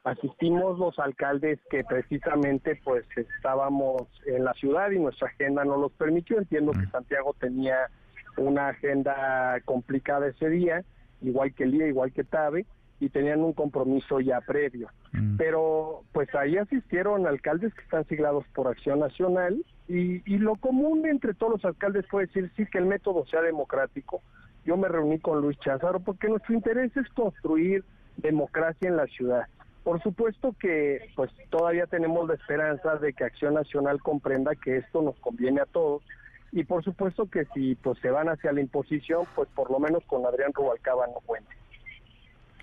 Asistimos 0.06 0.80
los 0.80 0.97
alcaldes 0.97 1.60
que 1.69 1.84
precisamente 1.84 2.80
pues 2.85 3.03
estábamos 3.18 4.03
en 4.26 4.45
la 4.45 4.53
ciudad 4.53 4.89
y 4.91 4.99
nuestra 4.99 5.27
agenda 5.27 5.65
no 5.65 5.76
los 5.76 5.91
permitió. 5.91 6.38
Entiendo 6.38 6.72
que 6.72 6.88
Santiago 6.88 7.35
tenía 7.38 7.89
una 8.38 8.69
agenda 8.69 9.60
complicada 9.65 10.30
ese 10.30 10.47
día, 10.47 10.85
igual 11.22 11.53
que 11.53 11.65
Lía, 11.65 11.88
igual 11.88 12.14
que 12.14 12.23
Tabe, 12.23 12.65
y 12.99 13.09
tenían 13.09 13.41
un 13.41 13.53
compromiso 13.53 14.19
ya 14.19 14.41
previo. 14.41 14.89
Mm. 15.13 15.38
Pero 15.38 16.03
pues 16.11 16.34
ahí 16.35 16.57
asistieron 16.57 17.27
alcaldes 17.27 17.73
que 17.73 17.81
están 17.81 18.05
siglados 18.07 18.45
por 18.53 18.67
Acción 18.67 18.99
Nacional 18.99 19.63
y, 19.88 20.21
y 20.31 20.38
lo 20.38 20.55
común 20.55 21.07
entre 21.07 21.34
todos 21.34 21.53
los 21.53 21.65
alcaldes 21.65 22.05
fue 22.07 22.26
decir 22.26 22.51
sí 22.57 22.65
que 22.65 22.77
el 22.77 22.85
método 22.85 23.26
sea 23.27 23.41
democrático. 23.41 24.21
Yo 24.65 24.77
me 24.77 24.88
reuní 24.88 25.19
con 25.19 25.41
Luis 25.41 25.57
Cházaro 25.59 25.99
porque 25.99 26.27
nuestro 26.27 26.53
interés 26.53 26.95
es 26.97 27.07
construir 27.09 27.84
democracia 28.17 28.88
en 28.88 28.97
la 28.97 29.07
ciudad. 29.07 29.47
Por 29.84 30.01
supuesto 30.03 30.53
que 30.59 31.09
pues 31.15 31.31
todavía 31.49 31.88
tenemos 31.88 32.27
la 32.27 32.35
esperanza 32.35 32.97
de 32.97 33.13
que 33.13 33.23
Acción 33.23 33.53
Nacional 33.53 34.01
comprenda 34.01 34.51
que 34.55 34.77
esto 34.77 35.01
nos 35.01 35.15
conviene 35.19 35.61
a 35.61 35.65
todos 35.65 36.03
y 36.51 36.63
por 36.63 36.84
supuesto 36.84 37.30
que 37.30 37.45
si 37.53 37.76
pues 37.76 37.97
se 37.99 38.09
van 38.09 38.27
hacia 38.27 38.51
la 38.51 38.61
imposición, 38.61 39.26
pues 39.35 39.47
por 39.55 39.71
lo 39.71 39.80
menos 39.80 40.03
con 40.05 40.26
Adrián 40.26 40.53
Rubalcaba 40.53 41.07
no 41.07 41.19
cuente. 41.26 41.59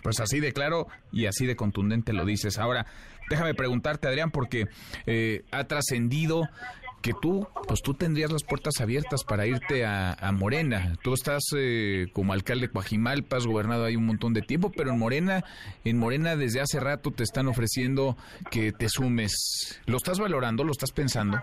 Pues 0.06 0.20
así 0.20 0.38
de 0.38 0.52
claro 0.52 0.86
y 1.10 1.26
así 1.26 1.46
de 1.46 1.56
contundente 1.56 2.12
lo 2.12 2.24
dices. 2.24 2.58
Ahora, 2.58 2.86
déjame 3.28 3.54
preguntarte, 3.54 4.06
Adrián, 4.06 4.30
porque 4.30 4.68
eh, 5.04 5.42
ha 5.50 5.64
trascendido 5.64 6.48
que 7.02 7.12
tú, 7.20 7.48
pues 7.66 7.82
tú 7.82 7.94
tendrías 7.94 8.30
las 8.30 8.44
puertas 8.44 8.80
abiertas 8.80 9.24
para 9.24 9.48
irte 9.48 9.84
a, 9.84 10.16
Morena. 10.32 10.96
Tú 11.02 11.12
estás 11.12 11.42
eh, 11.56 12.06
como 12.12 12.32
alcalde 12.32 12.68
de 12.68 12.72
Coajimalpa, 12.72 13.36
has 13.36 13.48
gobernado 13.48 13.84
ahí 13.84 13.96
un 13.96 14.06
montón 14.06 14.32
de 14.32 14.42
tiempo, 14.42 14.70
pero 14.70 14.92
en 14.92 14.98
Morena, 15.00 15.44
en 15.84 15.98
Morena 15.98 16.36
desde 16.36 16.60
hace 16.60 16.78
rato 16.78 17.10
te 17.10 17.24
están 17.24 17.48
ofreciendo 17.48 18.16
que 18.48 18.70
te 18.70 18.88
sumes. 18.88 19.80
¿Lo 19.86 19.96
estás 19.96 20.20
valorando? 20.20 20.62
¿Lo 20.62 20.70
estás 20.70 20.92
pensando? 20.92 21.42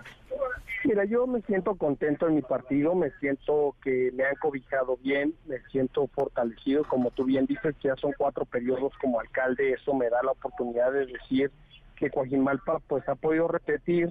Mira, 0.84 1.04
yo 1.06 1.26
me 1.26 1.40
siento 1.42 1.76
contento 1.76 2.28
en 2.28 2.34
mi 2.34 2.42
partido, 2.42 2.94
me 2.94 3.10
siento 3.12 3.74
que 3.82 4.10
me 4.12 4.24
han 4.24 4.34
cobijado 4.36 4.98
bien, 4.98 5.34
me 5.46 5.58
siento 5.70 6.06
fortalecido, 6.08 6.84
como 6.84 7.10
tú 7.10 7.24
bien 7.24 7.46
dices, 7.46 7.74
ya 7.82 7.96
son 7.96 8.12
cuatro 8.18 8.44
periodos 8.44 8.92
como 9.00 9.18
alcalde, 9.18 9.72
eso 9.72 9.94
me 9.94 10.10
da 10.10 10.22
la 10.22 10.32
oportunidad 10.32 10.92
de 10.92 11.06
decir 11.06 11.50
que 11.96 12.10
Coajimalpa 12.10 12.80
pues 12.86 13.08
ha 13.08 13.14
podido 13.14 13.48
repetir 13.48 14.10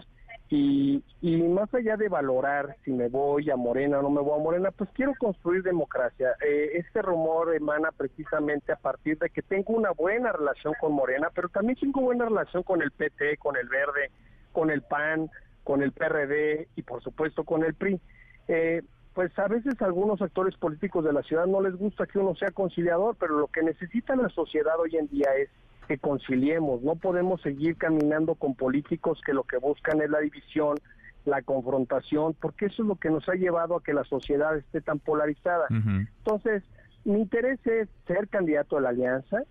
y, 0.50 1.04
y 1.22 1.44
más 1.44 1.72
allá 1.76 1.95
de 1.95 2.10
valorar 2.10 2.76
si 2.84 2.91
me 2.91 3.08
voy 3.08 3.52
a 3.52 3.56
Morena 3.56 4.00
o 4.00 4.02
no 4.02 4.10
me 4.10 4.22
voy 4.22 4.40
a 4.40 4.44
Morena, 4.44 4.72
pues 4.72 4.90
quiero 4.94 5.14
construir 5.20 5.62
democracia. 5.62 6.36
Eh, 6.44 6.72
este 6.74 7.04
rumor 7.04 7.54
emana 7.54 7.91
precisamente 7.91 8.72
a 8.72 8.78
partir 8.78 9.20
de 9.20 9.30
que 9.30 9.44
tengo 9.44 9.74
una 9.74 9.91
buena 9.91 10.32
relación 10.32 10.74
con 10.82 10.94
Morena, 10.94 11.30
pero 11.36 11.50
también 11.50 11.78
tengo 11.80 12.02
buena 12.02 12.26
relación 12.26 12.64
con 12.64 12.82
el 12.82 12.90
PT, 12.90 13.38
con 13.38 13.58
el 13.58 13.68
Verde, 13.68 14.10
con 14.52 14.70
el 14.70 14.82
PAN, 14.84 15.30
con 15.64 15.81
el 15.81 15.91
PRD 15.91 16.68
y 16.76 16.81
por 16.84 17.02
supuesto 17.03 17.44
con 17.44 17.64
el 17.64 17.73
PRI. 17.73 17.99
Eh, 18.48 18.81
pues 19.14 19.38
a 19.38 19.48
veces 19.48 19.80
a 19.81 19.85
algunos 19.85 20.22
actores 20.22 20.56
políticos 20.57 21.06
de 21.06 21.14
la 21.14 21.22
ciudad 21.22 21.45
no 21.45 21.61
les 21.61 21.76
gusta 21.76 22.07
que 22.07 22.19
uno 22.19 22.35
sea 22.35 22.52
conciliador, 22.52 23.15
pero 23.19 23.38
lo 23.38 23.48
que 23.48 23.61
necesita 23.61 24.15
la 24.15 24.30
sociedad 24.30 24.80
hoy 24.80 24.98
en 24.98 25.07
día 25.07 25.30
es 25.38 25.49
que 25.88 25.98
conciliemos. 25.98 26.81
No 26.81 26.95
podemos 26.95 27.41
seguir 27.41 27.77
caminando 27.77 28.35
con 28.35 28.56
políticos 28.56 29.22
que 29.26 29.34
lo 29.34 29.44
que 29.44 29.57
buscan 29.57 30.02
es 30.02 30.10
la 30.10 30.19
división, 30.19 30.77
la 31.26 31.41
confrontación, 31.41 32.35
porque 32.40 32.65
eso 32.65 32.81
es 32.84 32.88
lo 32.88 32.95
que 32.95 33.10
nos 33.10 33.27
ha 33.30 33.35
llevado 33.35 33.76
a 33.76 33.84
que 33.84 33.94
la 33.94 34.03
sociedad 34.03 34.57
esté 34.57 34.81
tan 34.81 34.99
polarizada. 34.99 35.68
Entonces, 35.69 36.64
mi 37.06 37.19
interés 37.22 37.60
es 37.68 37.88
ser 38.07 38.27
candidato 38.30 38.77
a 38.77 38.81
la 38.81 38.90
alianza, 38.90 39.44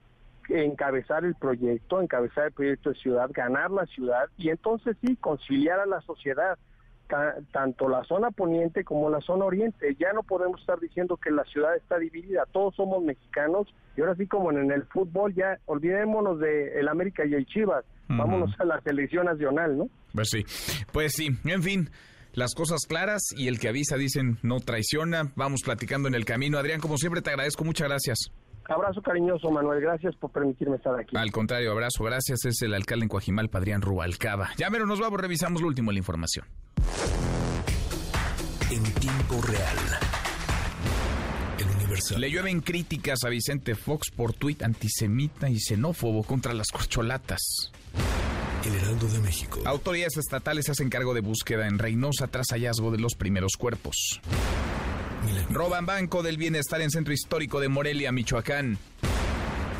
encabezar 0.48 1.24
el 1.24 1.34
proyecto, 1.34 2.00
encabezar 2.00 2.46
el 2.46 2.52
proyecto 2.52 2.90
de 2.90 2.96
ciudad, 2.96 3.30
ganar 3.32 3.70
la 3.70 3.86
ciudad 3.86 4.28
y 4.36 4.50
entonces 4.50 4.96
sí, 5.04 5.16
conciliar 5.16 5.80
a 5.80 5.86
la 5.86 6.00
sociedad, 6.02 6.58
tanto 7.52 7.88
la 7.88 8.04
zona 8.04 8.30
poniente 8.30 8.84
como 8.84 9.10
la 9.10 9.20
zona 9.20 9.44
oriente. 9.44 9.94
Ya 9.98 10.12
no 10.12 10.22
podemos 10.22 10.60
estar 10.60 10.80
diciendo 10.80 11.16
que 11.16 11.30
la 11.30 11.44
ciudad 11.44 11.76
está 11.76 11.98
dividida, 11.98 12.46
todos 12.52 12.74
somos 12.74 13.02
mexicanos 13.02 13.72
y 13.96 14.00
ahora 14.00 14.14
sí 14.16 14.26
como 14.26 14.50
en 14.50 14.70
el 14.70 14.84
fútbol 14.84 15.34
ya 15.34 15.58
olvidémonos 15.66 16.40
de 16.40 16.80
el 16.80 16.88
América 16.88 17.24
y 17.26 17.34
el 17.34 17.46
Chivas, 17.46 17.84
vámonos 18.08 18.58
a 18.58 18.64
la 18.64 18.80
selección 18.80 19.26
nacional, 19.26 19.76
¿no? 19.76 19.88
Pues 20.14 20.28
sí, 20.30 20.44
pues 20.92 21.12
sí, 21.12 21.28
en 21.44 21.62
fin 21.62 21.90
las 22.34 22.54
cosas 22.54 22.86
claras 22.88 23.22
y 23.36 23.48
el 23.48 23.58
que 23.58 23.68
avisa, 23.68 23.96
dicen, 23.96 24.38
no 24.42 24.60
traiciona. 24.60 25.32
Vamos 25.36 25.60
platicando 25.62 26.08
en 26.08 26.14
el 26.14 26.24
camino. 26.24 26.58
Adrián, 26.58 26.80
como 26.80 26.96
siempre, 26.96 27.20
te 27.20 27.30
agradezco. 27.30 27.64
Muchas 27.64 27.88
gracias. 27.88 28.30
Abrazo 28.68 29.02
cariñoso, 29.02 29.50
Manuel. 29.50 29.80
Gracias 29.80 30.14
por 30.16 30.30
permitirme 30.30 30.76
estar 30.76 30.98
aquí. 30.98 31.16
Al 31.16 31.30
contrario, 31.30 31.72
abrazo. 31.72 32.04
Gracias. 32.04 32.44
Es 32.44 32.62
el 32.62 32.74
alcalde 32.74 33.04
en 33.04 33.08
Coajimal, 33.08 33.48
Padrián 33.48 33.82
Rubalcaba. 33.82 34.50
Ya 34.56 34.70
mero 34.70 34.86
nos 34.86 35.00
vamos, 35.00 35.20
revisamos 35.20 35.60
lo 35.60 35.68
último 35.68 35.90
de 35.90 35.94
la 35.94 35.98
información. 35.98 36.46
En 38.70 38.82
tiempo 38.94 39.40
real. 39.42 39.76
El 41.58 41.66
Universal. 41.76 42.20
Le 42.20 42.30
llueven 42.30 42.60
críticas 42.60 43.24
a 43.24 43.28
Vicente 43.28 43.74
Fox 43.74 44.10
por 44.10 44.32
tuit 44.32 44.62
antisemita 44.62 45.50
y 45.50 45.58
xenófobo 45.60 46.22
contra 46.22 46.54
las 46.54 46.68
corcholatas. 46.68 47.70
El 48.64 48.74
Heraldo 48.76 49.08
de 49.08 49.18
México. 49.18 49.60
Autoridades 49.64 50.16
estatales 50.16 50.68
hacen 50.68 50.88
cargo 50.88 51.14
de 51.14 51.20
búsqueda 51.20 51.66
en 51.66 51.78
Reynosa 51.78 52.28
tras 52.28 52.46
hallazgo 52.52 52.92
de 52.92 52.98
los 52.98 53.14
primeros 53.14 53.56
cuerpos. 53.58 54.20
Roban 55.50 55.86
Banco 55.86 56.22
del 56.22 56.36
Bienestar 56.36 56.80
en 56.80 56.90
Centro 56.90 57.12
Histórico 57.12 57.60
de 57.60 57.68
Morelia, 57.68 58.12
Michoacán. 58.12 58.78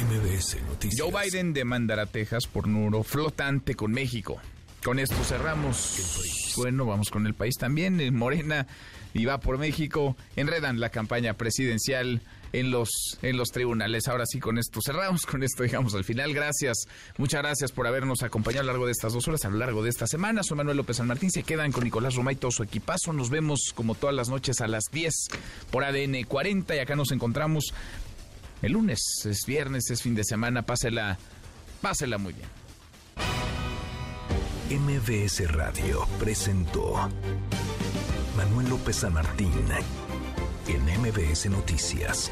MBS 0.00 0.62
Noticias. 0.66 1.00
Joe 1.00 1.12
Biden 1.24 1.52
demandará 1.52 2.02
a 2.02 2.06
Texas 2.06 2.46
por 2.46 2.66
nuro 2.66 3.02
flotante 3.02 3.74
con 3.74 3.92
México. 3.92 4.40
Con 4.84 4.98
esto 4.98 5.22
cerramos. 5.24 6.52
Bueno, 6.56 6.86
vamos 6.86 7.10
con 7.10 7.26
el 7.26 7.34
país 7.34 7.54
también. 7.56 8.00
En 8.00 8.16
Morena 8.16 8.66
y 9.14 9.24
va 9.24 9.38
por 9.38 9.58
México. 9.58 10.16
Enredan 10.34 10.80
la 10.80 10.90
campaña 10.90 11.34
presidencial 11.34 12.20
en 12.52 12.70
los, 12.70 13.18
en 13.22 13.36
los 13.36 13.48
tribunales. 13.48 14.08
Ahora 14.08 14.24
sí, 14.26 14.40
con 14.40 14.58
esto 14.58 14.80
cerramos, 14.84 15.26
con 15.26 15.42
esto 15.42 15.64
llegamos 15.64 15.94
al 15.94 16.04
final. 16.04 16.32
Gracias, 16.34 16.86
muchas 17.18 17.42
gracias 17.42 17.72
por 17.72 17.86
habernos 17.86 18.22
acompañado 18.22 18.62
a 18.62 18.64
lo 18.66 18.72
largo 18.72 18.86
de 18.86 18.92
estas 18.92 19.12
dos 19.12 19.26
horas, 19.28 19.44
a 19.44 19.50
lo 19.50 19.56
largo 19.56 19.82
de 19.82 19.90
esta 19.90 20.06
semana. 20.06 20.42
Soy 20.42 20.56
Manuel 20.56 20.76
López 20.76 20.98
San 20.98 21.06
Martín, 21.06 21.30
se 21.30 21.42
quedan 21.42 21.72
con 21.72 21.84
Nicolás 21.84 22.14
Romay 22.14 22.34
y 22.34 22.38
todo 22.38 22.50
su 22.50 22.62
equipazo. 22.62 23.12
Nos 23.12 23.30
vemos 23.30 23.72
como 23.74 23.94
todas 23.94 24.14
las 24.14 24.28
noches 24.28 24.60
a 24.60 24.68
las 24.68 24.84
10 24.92 25.14
por 25.70 25.84
ADN 25.84 26.24
40 26.24 26.76
y 26.76 26.78
acá 26.78 26.96
nos 26.96 27.12
encontramos 27.12 27.72
el 28.62 28.72
lunes, 28.72 29.00
es 29.24 29.44
viernes, 29.44 29.90
es 29.90 30.02
fin 30.02 30.14
de 30.14 30.22
semana, 30.24 30.62
pásela, 30.62 31.18
pásela 31.80 32.16
muy 32.18 32.32
bien. 32.32 32.48
MBS 34.70 35.52
Radio 35.52 36.06
presentó 36.18 37.10
Manuel 38.36 38.70
López 38.70 38.96
San 38.96 39.12
Martín 39.12 39.52
en 40.68 40.82
MBS 41.00 41.46
Noticias. 41.50 42.30